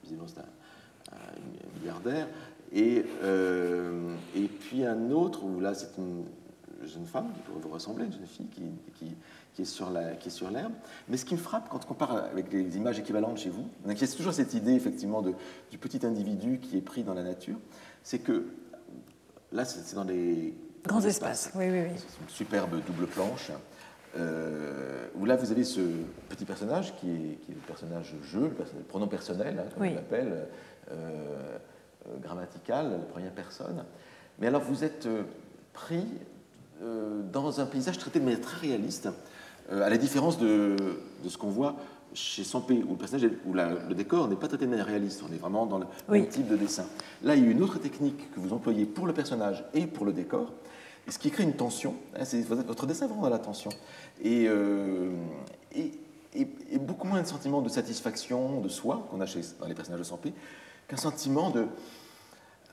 Évidemment, 0.04 0.26
c'est 0.26 0.38
un, 0.38 1.78
milliardaire. 1.78 2.28
Et, 2.72 3.04
euh, 3.22 4.14
et 4.34 4.46
puis 4.46 4.86
un 4.86 5.10
autre 5.10 5.44
où 5.44 5.60
là, 5.60 5.74
c'est 5.74 5.98
une 5.98 6.24
jeune 6.86 7.06
femme 7.06 7.32
qui 7.34 7.40
pourrait 7.40 7.60
vous 7.60 7.68
ressembler, 7.68 8.06
une 8.06 8.12
jeune 8.12 8.26
fille 8.26 8.46
qui, 8.46 8.62
qui, 8.94 9.16
qui 9.54 9.62
est 9.62 9.64
sur 9.64 9.90
l'herbe. 10.50 10.72
Mais 11.08 11.16
ce 11.16 11.24
qui 11.24 11.34
me 11.34 11.40
frappe 11.40 11.68
quand 11.68 11.84
on 11.84 11.88
compare 11.88 12.12
avec 12.12 12.52
les 12.52 12.76
images 12.76 12.98
équivalentes 12.98 13.38
chez 13.38 13.50
vous, 13.50 13.66
il 13.86 13.98
y 13.98 14.04
a 14.04 14.08
toujours 14.08 14.32
cette 14.32 14.54
idée 14.54 14.72
effectivement 14.72 15.22
de, 15.22 15.34
du 15.70 15.78
petit 15.78 16.04
individu 16.04 16.58
qui 16.58 16.78
est 16.78 16.82
pris 16.82 17.02
dans 17.02 17.14
la 17.14 17.22
nature, 17.22 17.58
c'est 18.02 18.18
que 18.18 18.46
Là, 19.52 19.64
c'est 19.64 19.94
dans 19.94 20.04
les 20.04 20.54
grands 20.86 21.02
espaces. 21.02 21.52
Oui, 21.54 21.66
oui, 21.70 21.82
oui. 21.82 21.96
C'est 21.96 22.22
une 22.22 22.28
superbe 22.28 22.80
double 22.86 23.06
planche. 23.06 23.50
Euh, 24.16 25.08
où 25.14 25.24
là, 25.24 25.36
vous 25.36 25.52
avez 25.52 25.64
ce 25.64 25.80
petit 26.28 26.44
personnage 26.44 26.94
qui 26.96 27.10
est, 27.10 27.38
qui 27.40 27.52
est 27.52 27.54
le 27.54 27.60
personnage 27.66 28.14
jeu, 28.24 28.54
le, 28.58 28.82
pronom 28.84 29.08
personnel, 29.08 29.58
hein, 29.58 29.70
comme 29.74 29.86
on 29.86 29.94
l'appelle, 29.94 30.48
euh, 30.90 31.56
euh, 32.06 32.18
grammatical, 32.20 32.90
la 32.92 32.98
première 32.98 33.32
personne. 33.32 33.84
Mais 34.38 34.46
alors, 34.46 34.62
vous 34.62 34.84
êtes 34.84 35.08
pris 35.72 36.06
dans 37.32 37.60
un 37.60 37.66
paysage 37.66 37.98
traité 37.98 38.18
de 38.18 38.24
manière 38.24 38.40
très 38.40 38.66
réaliste, 38.66 39.08
à 39.70 39.88
la 39.88 39.96
différence 39.96 40.38
de, 40.38 40.76
de 41.22 41.28
ce 41.28 41.38
qu'on 41.38 41.50
voit 41.50 41.76
chez 42.14 42.44
Sampé, 42.44 42.82
où 42.86 42.92
le, 42.92 42.96
personnage, 42.96 43.30
où 43.46 43.54
le 43.54 43.94
décor 43.94 44.28
n'est 44.28 44.36
pas 44.36 44.48
traité 44.48 44.66
de 44.66 44.70
manière 44.70 44.86
réaliste, 44.86 45.22
on 45.28 45.32
est 45.32 45.38
vraiment 45.38 45.66
dans 45.66 45.78
le 45.78 45.86
même 46.08 46.28
type 46.28 46.48
de 46.48 46.56
dessin. 46.56 46.84
Là, 47.22 47.36
il 47.36 47.44
y 47.44 47.48
a 47.48 47.50
une 47.50 47.62
autre 47.62 47.78
technique 47.78 48.30
que 48.34 48.40
vous 48.40 48.52
employez 48.52 48.84
pour 48.84 49.06
le 49.06 49.12
personnage 49.12 49.64
et 49.74 49.86
pour 49.86 50.04
le 50.04 50.12
décor, 50.12 50.52
et 51.06 51.10
ce 51.10 51.18
qui 51.18 51.30
crée 51.30 51.44
une 51.44 51.54
tension. 51.54 51.94
Hein, 52.16 52.24
c'est 52.24 52.42
votre 52.42 52.86
dessin 52.86 53.06
vraiment 53.06 53.22
dans 53.22 53.30
la 53.30 53.38
tension. 53.38 53.70
Euh, 54.24 55.10
et, 55.74 55.92
et, 56.34 56.78
beaucoup 56.78 57.06
moins 57.06 57.20
de 57.22 57.26
sentiment 57.26 57.60
de 57.60 57.68
satisfaction 57.68 58.60
de 58.60 58.68
soi 58.68 59.06
qu'on 59.10 59.20
a 59.20 59.26
chez, 59.26 59.40
dans 59.60 59.66
les 59.66 59.74
personnages 59.74 60.00
de 60.00 60.04
Sampé, 60.06 60.32
qu'un 60.88 60.96
sentiment 60.96 61.50
de 61.50 61.66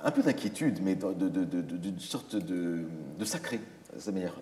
un 0.01 0.11
peu 0.11 0.21
d'inquiétude, 0.21 0.79
mais 0.81 0.95
d'une 0.95 1.99
sorte 1.99 2.37
de, 2.37 2.85
sacré, 3.25 3.59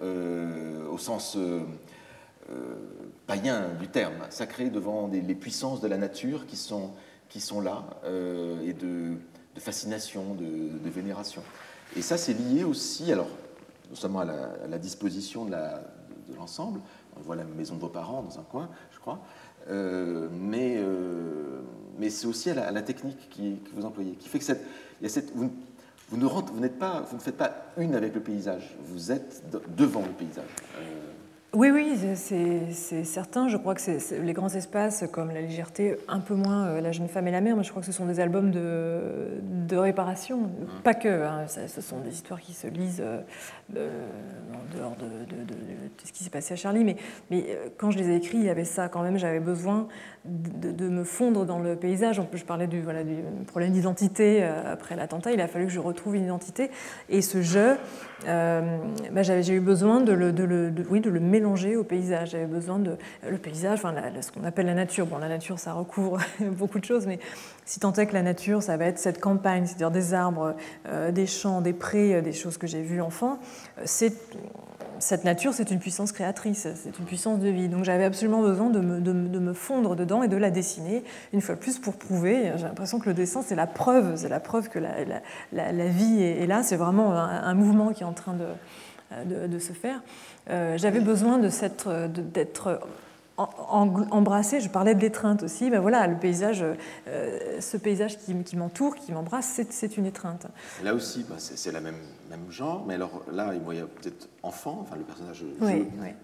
euh, 0.01 0.87
au 0.89 0.97
sens 0.97 1.35
euh, 1.37 1.61
euh, 2.49 2.75
païen 3.25 3.69
du 3.79 3.87
terme, 3.87 4.13
sacré 4.29 4.69
devant 4.69 5.07
les 5.07 5.35
puissances 5.35 5.81
de 5.81 5.87
la 5.87 5.97
nature 5.97 6.45
qui 6.45 6.57
sont, 6.57 6.91
qui 7.29 7.39
sont 7.39 7.61
là, 7.61 7.85
euh, 8.05 8.61
et 8.65 8.73
de, 8.73 9.15
fascination, 9.57 10.35
de, 10.35 10.89
vénération. 10.89 11.41
Et 11.95 12.01
ça, 12.01 12.17
c'est 12.17 12.33
lié 12.33 12.63
aussi, 12.63 13.11
alors, 13.11 13.29
non 13.89 13.95
seulement 13.95 14.19
à 14.19 14.25
la, 14.25 14.77
disposition 14.77 15.45
de 15.45 16.35
l'ensemble, 16.35 16.79
on 17.17 17.21
voit 17.21 17.35
la 17.35 17.43
maison 17.43 17.75
de 17.75 17.81
vos 17.81 17.89
parents 17.89 18.21
dans 18.21 18.39
un 18.39 18.43
coin, 18.43 18.69
je 18.91 18.99
crois, 18.99 19.19
mais, 19.67 20.79
mais 21.97 22.09
c'est 22.11 22.27
aussi 22.27 22.51
à 22.51 22.71
la, 22.71 22.81
technique 22.83 23.29
qui, 23.29 23.59
que 23.65 23.75
vous 23.75 23.85
employez, 23.85 24.11
qui 24.13 24.29
fait 24.29 24.37
que 24.37 24.45
cette, 24.45 25.35
vous, 25.35 25.51
vous, 26.09 26.17
ne 26.17 26.25
rentrez, 26.25 26.53
vous, 26.53 26.69
pas, 26.69 27.01
vous 27.09 27.17
ne 27.17 27.21
faites 27.21 27.37
pas 27.37 27.51
une 27.77 27.95
avec 27.95 28.13
le 28.13 28.21
paysage, 28.21 28.75
vous 28.85 29.11
êtes 29.11 29.43
devant 29.75 30.01
le 30.01 30.13
paysage. 30.13 30.45
Oui, 31.53 31.71
oui, 31.71 31.97
c'est 32.15 33.03
certain. 33.05 33.47
Je 33.47 33.57
crois 33.57 33.73
que 33.73 33.81
c'est 33.81 34.19
les 34.21 34.33
grands 34.33 34.53
espaces 34.53 35.05
comme 35.11 35.29
La 35.29 35.41
légèreté, 35.41 35.97
un 36.07 36.19
peu 36.19 36.35
moins 36.35 36.79
La 36.81 36.91
jeune 36.91 37.07
femme 37.07 37.27
et 37.27 37.31
la 37.31 37.41
mer, 37.41 37.55
mais 37.55 37.63
je 37.63 37.69
crois 37.69 37.79
que 37.81 37.85
ce 37.85 37.93
sont 37.93 38.05
des 38.05 38.19
albums 38.19 38.51
de, 38.51 39.39
de 39.41 39.77
réparation. 39.77 40.41
Mmh. 40.41 40.81
Pas 40.83 40.93
que, 40.93 41.07
hein, 41.07 41.45
ce 41.47 41.81
sont 41.81 42.01
des 42.01 42.11
histoires 42.11 42.41
qui 42.41 42.53
se 42.53 42.67
lisent 42.67 43.01
en 43.71 44.77
dehors 44.77 44.97
de, 44.97 45.05
ce 46.03 46.11
qui 46.11 46.23
s'est 46.23 46.29
passé 46.29 46.53
à 46.53 46.57
Charlie. 46.57 46.83
Mais, 46.83 46.97
mais 47.31 47.57
quand 47.77 47.91
je 47.91 47.97
les 47.97 48.09
ai 48.09 48.17
écrits, 48.17 48.37
il 48.37 48.45
y 48.45 48.49
avait 48.49 48.65
ça 48.65 48.89
quand 48.89 49.01
même. 49.01 49.17
J'avais 49.17 49.39
besoin 49.39 49.87
de, 50.27 50.89
me 50.89 51.03
fondre 51.03 51.45
dans 51.45 51.59
le 51.59 51.75
paysage. 51.75 52.21
Je 52.33 52.43
parlais 52.43 52.67
du, 52.67 52.81
voilà, 52.81 53.03
du 53.03 53.15
problème 53.47 53.71
d'identité 53.71 54.43
après 54.43 54.95
l'attentat. 54.95 55.31
Il 55.31 55.41
a 55.41 55.47
fallu 55.47 55.65
que 55.65 55.71
je 55.71 55.79
retrouve 55.79 56.15
une 56.15 56.25
identité. 56.25 56.69
Et 57.09 57.21
ce 57.21 57.41
jeu, 57.41 57.77
euh, 58.27 58.77
bah, 59.11 59.21
j'ai 59.23 59.53
eu 59.53 59.59
besoin 59.59 60.01
de 60.01 60.11
le, 60.11 60.33
oui, 60.89 61.01
de 61.01 61.09
le 61.09 61.19
mélanger 61.19 61.75
au 61.75 61.83
paysage. 61.83 62.31
J'avais 62.31 62.45
besoin 62.45 62.79
de 62.79 62.97
le 63.27 63.37
paysage, 63.37 63.79
enfin, 63.79 63.93
ce 64.21 64.31
qu'on 64.31 64.43
appelle 64.43 64.65
la 64.65 64.73
nature. 64.73 65.05
Bon, 65.05 65.17
la 65.17 65.29
nature, 65.29 65.59
ça 65.59 65.73
recouvre 65.73 66.19
beaucoup 66.41 66.79
de 66.79 66.85
choses, 66.85 67.05
mais 67.05 67.19
si 67.65 67.79
tant 67.79 67.93
est 67.93 68.07
que 68.07 68.13
la 68.13 68.23
nature, 68.23 68.63
ça 68.63 68.77
va 68.77 68.85
être 68.85 68.99
cette 68.99 69.19
campagne, 69.19 69.65
c'est-à-dire 69.65 69.91
des 69.91 70.13
arbres, 70.13 70.55
euh, 70.87 71.11
des 71.11 71.27
champs, 71.27 71.61
des 71.61 71.73
prés, 71.73 72.15
euh, 72.15 72.21
des 72.21 72.33
choses 72.33 72.57
que 72.57 72.67
j'ai 72.67 72.81
vues 72.81 73.01
enfant, 73.01 73.39
c'est 73.85 74.13
cette 74.99 75.23
nature, 75.23 75.53
c'est 75.53 75.71
une 75.71 75.79
puissance 75.79 76.11
créatrice, 76.11 76.67
c'est 76.75 76.97
une 76.99 77.05
puissance 77.05 77.39
de 77.39 77.49
vie. 77.49 77.69
Donc 77.69 77.83
j'avais 77.83 78.05
absolument 78.05 78.41
besoin 78.41 78.69
de 78.69 78.79
me, 78.79 78.99
de, 78.99 79.11
me, 79.11 79.53
fondre 79.53 79.95
dedans 79.95 80.23
et 80.23 80.27
de 80.27 80.37
la 80.37 80.51
dessiner, 80.51 81.03
une 81.33 81.41
fois 81.41 81.55
de 81.55 81.59
plus, 81.59 81.79
pour 81.79 81.95
prouver. 81.95 82.51
J'ai 82.55 82.63
l'impression 82.63 82.99
que 82.99 83.07
le 83.07 83.13
dessin, 83.13 83.41
c'est 83.41 83.55
la 83.55 83.67
preuve, 83.67 84.15
c'est 84.15 84.29
la 84.29 84.39
preuve 84.39 84.69
que 84.69 84.79
la, 84.79 84.91
la, 85.51 85.87
vie 85.87 86.21
est, 86.21 86.47
là. 86.47 86.63
C'est 86.63 86.77
vraiment 86.77 87.13
un, 87.13 87.53
mouvement 87.53 87.91
qui 87.93 88.03
est 88.03 88.07
en 88.07 88.13
train 88.13 88.35
de, 88.35 89.47
de 89.47 89.59
se 89.59 89.73
faire. 89.73 90.01
Euh, 90.49 90.77
j'avais 90.77 90.99
besoin 90.99 91.37
d'être 91.37 92.79
embrasser, 93.37 94.59
je 94.61 94.69
parlais 94.69 94.95
de 94.95 94.99
l'étreinte 94.99 95.43
aussi, 95.43 95.69
ben 95.69 95.79
voilà, 95.79 96.07
le 96.07 96.17
paysage, 96.17 96.65
euh, 97.07 97.59
ce 97.59 97.77
paysage 97.77 98.17
qui, 98.17 98.55
m'entoure, 98.55 98.95
qui 98.95 99.11
m'embrasse, 99.11 99.61
c'est 99.69 99.97
une 99.97 100.05
étreinte. 100.05 100.47
Là 100.83 100.95
aussi, 100.95 101.23
bah, 101.29 101.35
c'est 101.37 101.71
la 101.71 101.81
même, 101.81 101.99
même 102.29 102.49
genre, 102.49 102.83
mais 102.87 102.95
alors 102.95 103.23
là, 103.31 103.53
il 103.53 103.77
y 103.77 103.79
a 103.79 103.85
peut-être 103.85 104.29
enfant, 104.43 104.79
enfin 104.81 104.95
le 104.95 105.03
personnage 105.03 105.43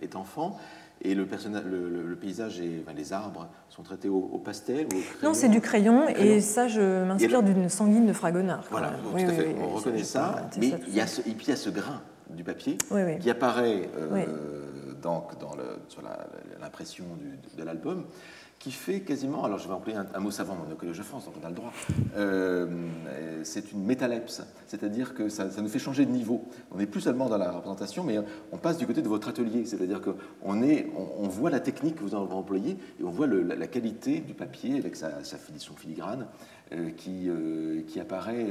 est 0.02 0.16
enfant, 0.16 0.58
et 1.02 1.16
le, 1.16 1.26
personnage, 1.26 1.66
le, 1.66 2.16
paysage 2.16 2.60
et 2.62 2.84
les 2.96 3.14
arbres 3.14 3.50
sont 3.70 3.84
traités 3.84 4.10
au, 4.10 4.42
pastel 4.44 4.88
ou 4.94 4.98
au 4.98 5.26
Non, 5.26 5.34
c'est 5.34 5.50
du 5.50 5.60
crayon, 5.60 6.08
et 6.08 6.40
ça, 6.40 6.68
je 6.68 7.04
m'inspire 7.04 7.44
d'une 7.44 7.70
sanguine 7.70 8.06
de 8.06 8.14
Fragonard. 8.14 8.64
Voilà, 8.72 8.92
tout 8.92 9.18
à 9.18 9.28
fait, 9.30 9.56
on 9.62 9.76
reconnaît 9.76 10.04
ça, 10.04 10.50
mais 10.60 10.74
il 10.88 10.96
y, 10.96 11.02
a 11.02 11.08
ce, 11.08 11.22
et 11.22 11.34
puis 11.34 11.48
il 11.48 11.50
y 11.50 11.54
a 11.54 11.58
ce 11.58 11.70
grain 11.70 12.02
du 12.30 12.44
papier 12.44 12.78
qui 13.20 13.30
apparaît 13.30 13.90
euh, 13.98 14.26
dans 15.02 15.28
le, 15.58 15.80
sur 15.90 16.02
l'impression 16.62 17.06
de 17.58 17.64
l'album, 17.64 18.06
qui 18.64 18.72
fait 18.72 19.02
quasiment, 19.02 19.44
alors 19.44 19.58
je 19.58 19.68
vais 19.68 19.74
employer 19.74 20.00
un, 20.14 20.20
mot 20.22 20.32
savant 20.32 20.56
dans 20.56 20.64
le 20.64 20.76
Collège 20.76 20.98
de 20.98 21.04
France, 21.04 21.26
donc 21.26 21.34
on 21.42 21.46
a 21.46 21.50
le 21.50 21.56
droit, 21.56 21.74
euh, 22.16 22.66
c'est 23.44 23.74
une 23.74 23.84
métalepse, 23.84 24.42
c'est-à-dire 24.68 25.14
que 25.14 25.28
ça, 25.28 25.50
nous 25.62 25.68
fait 25.68 25.80
changer 25.80 26.06
de 26.06 26.12
niveau. 26.12 26.46
On 26.72 26.78
n'est 26.78 26.86
plus 26.86 27.02
seulement 27.02 27.28
dans 27.28 27.38
la 27.38 27.52
représentation, 27.52 28.06
mais 28.06 28.20
on 28.54 28.58
passe 28.58 28.78
du 28.78 28.88
côté 28.88 29.02
de 29.02 29.10
votre 29.10 29.28
atelier, 29.28 29.66
c'est-à-dire 29.66 30.00
qu'on 30.00 30.16
on, 30.46 31.28
voit 31.28 31.50
la 31.50 31.60
technique 31.60 31.96
que 31.96 32.04
vous 32.04 32.16
avez 32.16 32.34
employée 32.34 32.78
et 33.02 33.04
on 33.04 33.10
voit 33.10 33.28
la, 33.28 33.68
qualité 33.68 34.22
du 34.22 34.34
papier 34.34 34.78
avec 34.78 34.96
sa, 34.96 35.26
sa 35.26 35.38
finition 35.38 35.76
filigrane 35.76 36.28
euh, 36.72 36.92
qui, 36.92 37.28
euh, 37.28 37.82
qui 37.86 38.00
apparaît 38.00 38.48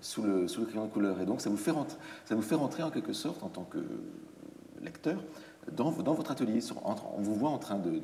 sous 0.00 0.22
le, 0.22 0.46
sous 0.46 0.60
le 0.60 0.66
crayon 0.68 0.84
de 0.84 0.92
couleur. 0.92 1.20
Et 1.20 1.26
donc 1.26 1.40
ça 1.40 1.50
vous, 1.50 1.56
fait 1.56 1.72
rentrer, 1.72 1.98
ça 2.26 2.36
vous 2.36 2.42
fait 2.42 2.54
rentrer 2.54 2.84
en 2.84 2.90
quelque 2.90 3.12
sorte 3.12 3.42
en 3.42 3.48
tant 3.48 3.64
que 3.64 3.80
lecteur 4.80 5.20
dans, 5.72 5.90
votre 5.90 6.30
atelier. 6.30 6.60
on 6.84 7.22
vous 7.22 7.34
voit 7.34 7.50
en 7.50 7.58
train 7.58 7.78
de, 7.78 8.00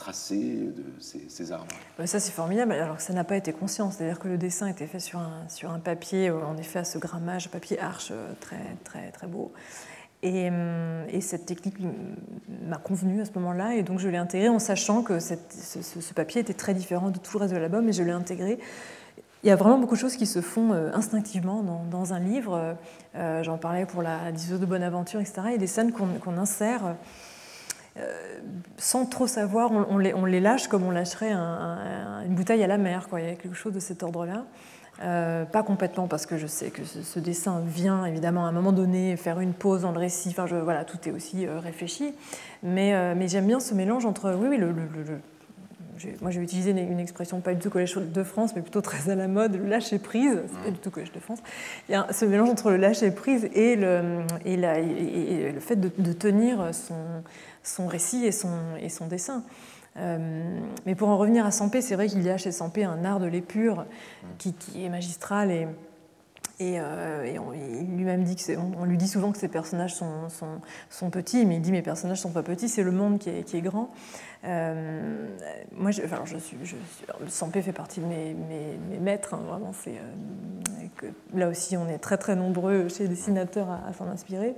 tracer 0.00 0.72
de 0.74 0.84
ces, 0.98 1.52
arbres. 1.52 1.66
Ça, 2.06 2.20
c'est 2.20 2.32
formidable, 2.32 2.72
alors 2.72 2.96
que 2.96 3.02
ça 3.02 3.12
n'a 3.12 3.24
pas 3.24 3.36
été 3.36 3.52
conscient. 3.52 3.90
C'est-à-dire 3.90 4.18
que 4.18 4.28
le 4.28 4.38
dessin 4.38 4.66
était 4.66 4.86
fait 4.86 4.98
sur 4.98 5.18
un, 5.18 5.46
sur 5.48 5.70
un 5.70 5.78
papier, 5.78 6.30
en 6.30 6.56
effet, 6.56 6.78
à 6.78 6.84
ce 6.84 6.98
grammage, 6.98 7.50
papier 7.50 7.78
arche, 7.78 8.08
euh, 8.10 8.32
très, 8.40 8.76
très, 8.82 9.10
très 9.10 9.26
beau. 9.26 9.52
Et, 10.22 10.50
et, 11.08 11.20
cette 11.22 11.46
technique 11.46 11.76
m'a 12.66 12.76
convenu 12.76 13.22
à 13.22 13.24
ce 13.24 13.30
moment-là, 13.36 13.74
et 13.74 13.82
donc 13.82 14.00
je 14.00 14.08
l'ai 14.08 14.18
intégré 14.18 14.50
en 14.50 14.58
sachant 14.58 15.02
que 15.02 15.18
ce, 15.18 16.12
papier 16.14 16.42
était 16.42 16.52
très 16.52 16.74
différent 16.74 17.08
de 17.08 17.18
tout 17.18 17.38
le 17.38 17.40
reste 17.40 17.54
de 17.54 17.58
l'album, 17.58 17.88
et 17.88 17.94
je 17.94 18.02
l'ai 18.02 18.10
intégré 18.10 18.58
il 19.42 19.46
y 19.46 19.50
a 19.50 19.56
vraiment 19.56 19.78
beaucoup 19.78 19.94
de 19.94 20.00
choses 20.00 20.16
qui 20.16 20.26
se 20.26 20.42
font 20.42 20.74
euh, 20.74 20.90
instinctivement 20.92 21.62
dans, 21.62 22.12
un 22.12 22.18
livre. 22.18 22.76
Euh, 23.16 23.42
j'en 23.42 23.56
parlais 23.56 23.86
pour 23.86 24.02
la 24.02 24.30
diseuse 24.32 24.60
de 24.60 24.66
Bonaventure, 24.66 25.18
etc. 25.18 25.40
Il 25.46 25.52
y 25.52 25.54
a 25.54 25.58
des 25.58 25.66
scènes 25.66 25.92
qu'on 25.92 26.36
insère 26.36 26.96
euh, 27.96 28.38
sans 28.76 29.06
trop 29.06 29.26
savoir. 29.26 29.70
On, 29.72 29.98
les, 29.98 30.40
lâche 30.40 30.68
comme 30.68 30.84
on 30.84 30.90
lâcherait 30.90 31.32
une 31.32 32.34
bouteille 32.34 32.62
à 32.62 32.66
la 32.66 32.78
mer. 32.78 33.08
Quoi. 33.08 33.20
Il 33.20 33.28
y 33.28 33.30
a 33.30 33.34
quelque 33.34 33.56
chose 33.56 33.72
de 33.72 33.80
cet 33.80 34.02
ordre-là. 34.02 34.44
pas 35.46 35.62
complètement 35.62 36.06
parce 36.06 36.26
que 36.26 36.38
je 36.38 36.46
sais 36.46 36.70
que 36.70 36.84
ce, 36.84 37.18
dessin 37.18 37.62
vient 37.66 38.04
évidemment 38.04 38.46
à 38.46 38.48
un 38.48 38.52
moment 38.52 38.72
donné 38.72 39.16
faire 39.16 39.40
une 39.40 39.52
pause 39.52 39.82
dans 39.82 39.92
le 39.92 39.98
récit. 39.98 40.30
Enfin, 40.30 40.46
je, 40.46 40.56
voilà, 40.56 40.84
tout 40.84 40.98
est 41.08 41.12
aussi 41.12 41.46
réfléchi. 41.46 42.14
Mais, 42.62 43.14
mais 43.14 43.28
j'aime 43.28 43.46
bien 43.46 43.60
ce 43.60 43.74
mélange 43.74 44.06
entre 44.06 44.34
oui, 44.34 44.48
oui, 44.48 44.56
le, 44.56 44.74
moi 46.20 46.30
j'ai 46.30 46.40
utilisé 46.40 46.70
une, 46.70 47.00
expression 47.00 47.40
pas 47.40 47.54
du 47.54 47.60
tout 47.60 47.70
Collège 47.70 47.96
de 47.96 48.22
France, 48.22 48.52
mais 48.54 48.62
plutôt 48.62 48.80
très 48.80 49.10
à 49.10 49.14
la 49.14 49.28
mode, 49.28 49.56
le 49.56 49.66
lâcher 49.66 49.98
prise. 49.98 50.40
C'est 50.46 50.64
pas 50.64 50.70
du 50.70 50.78
tout 50.78 50.90
Collège 50.90 51.12
de 51.12 51.20
France. 51.20 51.40
Il 51.88 51.92
y 51.92 51.94
a 51.94 52.06
ce 52.12 52.24
mélange 52.24 52.50
entre 52.50 52.70
le 52.70 52.76
lâcher 52.76 53.10
prise 53.10 53.48
et 53.54 53.76
le, 53.76 54.22
et, 54.44 54.54
et 54.54 55.52
le 55.52 55.60
fait 55.60 55.76
de, 55.76 56.12
tenir 56.12 56.74
son, 56.74 57.22
son, 57.62 57.86
récit 57.86 58.24
et 58.24 58.32
son, 58.32 58.56
et 58.80 58.88
son 58.88 59.06
dessin. 59.06 59.44
Euh, 59.96 60.58
mais 60.86 60.94
pour 60.94 61.08
en 61.08 61.18
revenir 61.18 61.44
à 61.44 61.50
Sampé, 61.50 61.80
c'est 61.80 61.94
vrai 61.94 62.06
qu'il 62.06 62.22
y 62.22 62.30
a 62.30 62.38
chez 62.38 62.52
Sampé 62.52 62.84
un 62.84 63.04
art 63.04 63.20
de 63.20 63.26
l'épure 63.26 63.86
qui, 64.38 64.52
qui, 64.54 64.84
est 64.84 64.88
magistral 64.88 65.50
et, 65.50 65.66
et, 66.60 66.78
euh, 66.78 67.38
on, 67.38 67.52
lui-même 67.52 68.22
dit 68.22 68.36
que 68.36 68.42
on, 68.78 68.84
lui 68.84 68.98
dit 68.98 69.08
souvent 69.08 69.32
que 69.32 69.38
ses 69.38 69.48
personnages 69.48 69.94
sont, 69.94 70.28
sont, 70.90 71.10
petits, 71.10 71.46
mais 71.46 71.56
il 71.56 71.62
dit 71.62 71.72
mes 71.72 71.80
personnages 71.80 72.20
sont 72.20 72.32
pas 72.32 72.42
petits, 72.42 72.68
c'est 72.68 72.82
le 72.82 72.92
monde 72.92 73.18
qui 73.18 73.30
est, 73.30 73.44
qui 73.44 73.56
est 73.56 73.62
grand. 73.62 73.90
Euh, 74.44 75.26
moi, 75.72 75.90
je, 75.90 76.02
je 76.26 76.36
suis, 76.36 76.58
je 76.62 76.76
le 77.18 77.28
Sampé 77.28 77.62
fait 77.62 77.72
partie 77.72 78.00
de 78.00 78.06
mes, 78.06 78.34
mes, 78.34 78.98
maîtres, 78.98 79.32
hein, 79.32 79.40
vraiment. 79.48 79.72
C'est, 79.72 79.96
euh, 81.02 81.10
là 81.34 81.48
aussi, 81.48 81.78
on 81.78 81.88
est 81.88 81.98
très 81.98 82.18
très 82.18 82.36
nombreux 82.36 82.88
chez 82.88 83.04
les 83.04 83.08
dessinateurs 83.08 83.70
à, 83.70 83.94
s'en 83.94 84.06
inspirer. 84.08 84.54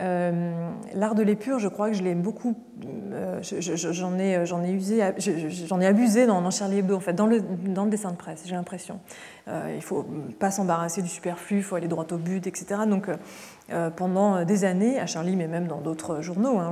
Euh, 0.00 0.70
l'art 0.94 1.14
de 1.14 1.22
l'épure, 1.22 1.58
je 1.58 1.68
crois 1.68 1.88
que 1.88 1.96
je 1.96 2.02
l'ai 2.02 2.14
beaucoup, 2.14 2.56
j'en 3.40 4.18
ai, 4.18 4.44
j'en 4.44 4.62
ai 4.64 4.72
usé, 4.72 5.00
j'en 5.66 5.80
ai 5.80 5.86
abusé 5.86 6.26
dans, 6.26 6.50
Charlie 6.50 6.78
Hebdo, 6.78 6.96
en 6.96 7.00
fait, 7.00 7.12
dans 7.12 7.26
le, 7.26 7.40
dans 7.40 7.84
le 7.84 7.90
dessin 7.90 8.10
de 8.10 8.16
presse, 8.16 8.42
j'ai 8.44 8.56
l'impression. 8.56 8.98
il 9.46 9.82
faut 9.82 10.04
pas 10.40 10.50
s'embarrasser 10.50 11.00
du 11.00 11.08
superflu, 11.08 11.58
il 11.58 11.62
faut 11.62 11.76
aller 11.76 11.86
droit 11.86 12.06
au 12.10 12.16
but, 12.16 12.46
etc. 12.46 12.80
Donc, 12.88 13.08
euh, 13.72 13.88
pendant 13.88 14.44
des 14.44 14.64
années, 14.66 15.00
à 15.00 15.06
Charlie, 15.06 15.36
mais 15.36 15.48
même 15.48 15.66
dans 15.66 15.80
d'autres 15.80 16.20
journaux. 16.20 16.58
Hein, 16.58 16.70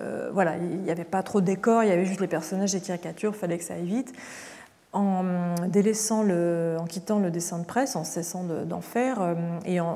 euh, 0.00 0.30
voilà, 0.32 0.56
il 0.56 0.80
n'y 0.80 0.90
avait 0.90 1.04
pas 1.04 1.22
trop 1.22 1.40
de 1.40 1.46
décors, 1.46 1.84
il 1.84 1.90
y 1.90 1.92
avait 1.92 2.06
juste 2.06 2.20
les 2.20 2.26
personnages 2.26 2.74
et 2.74 2.80
caricatures, 2.80 3.32
il 3.34 3.38
fallait 3.38 3.58
que 3.58 3.62
ça 3.62 3.74
aille 3.74 3.86
vite. 3.86 4.12
En 4.92 5.54
délaissant 5.68 6.24
le, 6.24 6.76
en 6.80 6.86
quittant 6.86 7.20
le 7.20 7.30
dessin 7.30 7.58
de 7.60 7.64
presse, 7.64 7.94
en 7.94 8.02
cessant 8.02 8.42
d'en 8.42 8.80
faire, 8.80 9.22
euh, 9.22 9.34
et 9.64 9.78
en, 9.78 9.94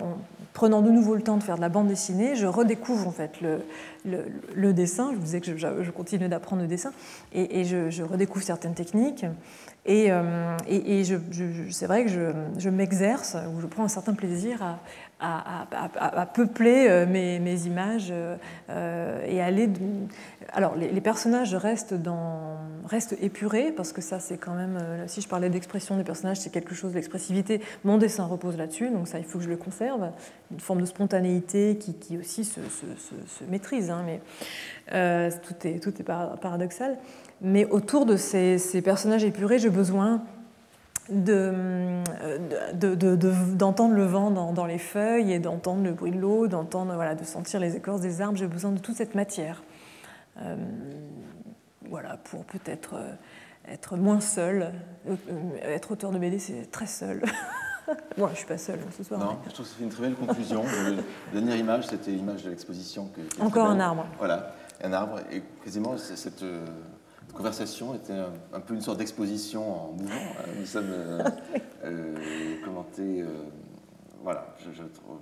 prenant 0.52 0.82
de 0.82 0.90
nouveau 0.90 1.14
le 1.14 1.22
temps 1.22 1.36
de 1.36 1.42
faire 1.42 1.56
de 1.56 1.60
la 1.60 1.68
bande 1.68 1.88
dessinée, 1.88 2.36
je 2.36 2.46
redécouvre 2.46 3.08
en 3.08 3.12
fait 3.12 3.40
le, 3.40 4.72
dessin. 4.72 5.10
Je 5.12 5.16
vous 5.16 5.22
disais 5.22 5.40
que 5.40 5.56
je, 5.56 5.82
je 5.82 5.90
continue 5.90 6.28
d'apprendre 6.28 6.62
le 6.62 6.68
dessin, 6.68 6.92
et, 7.32 7.64
je, 7.64 7.90
je, 7.90 8.02
redécouvre 8.02 8.44
certaines 8.44 8.74
techniques. 8.74 9.24
Et, 9.84 10.10
et, 10.68 11.04
c'est 11.70 11.86
vrai 11.86 12.04
que 12.04 12.10
je, 12.58 12.68
m'exerce, 12.68 13.36
ou 13.54 13.60
je 13.60 13.66
prends 13.66 13.84
un 13.84 13.88
certain 13.88 14.14
plaisir 14.14 14.62
à, 14.62 14.78
à, 15.22 16.26
peupler 16.26 16.86
euh, 16.88 17.06
mes, 17.06 17.66
images 17.66 18.08
euh, 18.10 18.36
euh, 18.70 19.24
et 19.26 19.40
aller. 19.40 19.70
Alors, 20.52 20.74
les, 20.76 21.00
personnages 21.00 21.54
restent, 21.54 21.94
restent 22.84 23.16
épurés 23.20 23.72
parce 23.72 23.92
que 23.92 24.00
ça, 24.00 24.18
c'est 24.20 24.36
quand 24.36 24.54
même. 24.54 24.78
Si 25.06 25.20
je 25.20 25.28
parlais 25.28 25.48
d'expression 25.48 25.96
des 25.96 26.04
personnages, 26.04 26.38
c'est 26.38 26.50
quelque 26.50 26.74
chose 26.74 26.92
d'expressivité. 26.92 27.60
Mon 27.84 27.98
dessin 27.98 28.24
repose 28.24 28.56
là-dessus, 28.56 28.90
donc 28.90 29.08
ça, 29.08 29.18
il 29.18 29.24
faut 29.24 29.38
que 29.38 29.44
je 29.44 29.50
le 29.50 29.56
conserve. 29.56 30.10
Une 30.50 30.60
forme 30.60 30.80
de 30.80 30.86
spontanéité 30.86 31.76
qui, 31.76 31.94
qui 31.94 32.18
aussi 32.18 32.44
se, 32.44 32.60
se, 32.60 33.44
maîtrise, 33.48 33.90
hein, 33.90 34.04
mais 34.04 34.20
tout, 35.42 35.66
est, 35.66 35.82
tout 35.82 35.94
est 35.98 36.04
paradoxal. 36.04 36.98
Mais 37.40 37.64
autour 37.66 38.04
de 38.04 38.16
ces 38.16 38.82
personnages 38.82 39.24
épurés, 39.24 39.58
j'ai 39.58 39.70
besoin 39.70 40.22
d'entendre 43.54 43.94
le 43.94 44.04
vent 44.04 44.30
dans, 44.30 44.66
les 44.66 44.78
feuilles 44.78 45.32
et 45.32 45.38
d'entendre 45.38 45.82
le 45.84 45.92
bruit 45.92 46.10
de 46.10 46.18
l'eau, 46.18 46.48
d'entendre, 46.48 46.94
voilà, 46.94 47.14
de 47.14 47.24
sentir 47.24 47.60
les 47.60 47.76
écorces 47.76 48.00
des 48.00 48.20
arbres. 48.20 48.36
J'ai 48.36 48.46
besoin 48.46 48.72
de 48.72 48.78
toute 48.78 48.96
cette 48.96 49.14
matière. 49.14 49.62
Euh, 50.40 50.56
voilà, 51.88 52.16
pour 52.24 52.44
peut-être 52.44 52.94
euh, 52.94 53.12
être 53.68 53.96
moins 53.96 54.20
seul. 54.20 54.72
Euh, 55.08 55.16
être 55.62 55.92
auteur 55.92 56.10
de 56.10 56.18
BD, 56.18 56.38
c'est 56.38 56.70
très 56.70 56.86
seul. 56.86 57.22
Moi, 58.16 58.30
je 58.32 58.38
suis 58.38 58.46
pas 58.46 58.58
seule 58.58 58.80
ce 58.96 59.02
soir. 59.02 59.20
Non, 59.20 59.38
je 59.46 59.52
trouve 59.52 59.66
que 59.66 59.72
ça 59.72 59.78
fait 59.78 59.84
une 59.84 59.90
très 59.90 60.02
belle 60.02 60.14
conclusion. 60.14 60.64
La 60.64 61.40
dernière 61.40 61.56
image, 61.56 61.88
c'était 61.88 62.12
l'image 62.12 62.44
de 62.44 62.50
l'exposition. 62.50 63.10
Encore 63.40 63.66
un 63.66 63.80
arbre. 63.80 64.06
Voilà, 64.18 64.54
un 64.82 64.92
arbre. 64.92 65.18
Et 65.32 65.42
quasiment, 65.64 65.98
cette 65.98 66.44
euh, 67.32 67.36
conversation 67.36 67.94
était 67.94 68.14
un, 68.52 68.60
peu 68.60 68.74
une 68.74 68.80
sorte 68.80 68.98
d'exposition 68.98 69.88
en 69.88 69.92
mouvement. 69.92 70.14
Hein. 70.14 70.50
Nous 70.58 70.66
sommes 70.66 70.90
euh, 70.90 71.22
euh, 71.84 72.64
commentés. 72.64 73.24
voilà, 74.22 74.54
je, 74.60 74.82
trouve. 74.82 75.18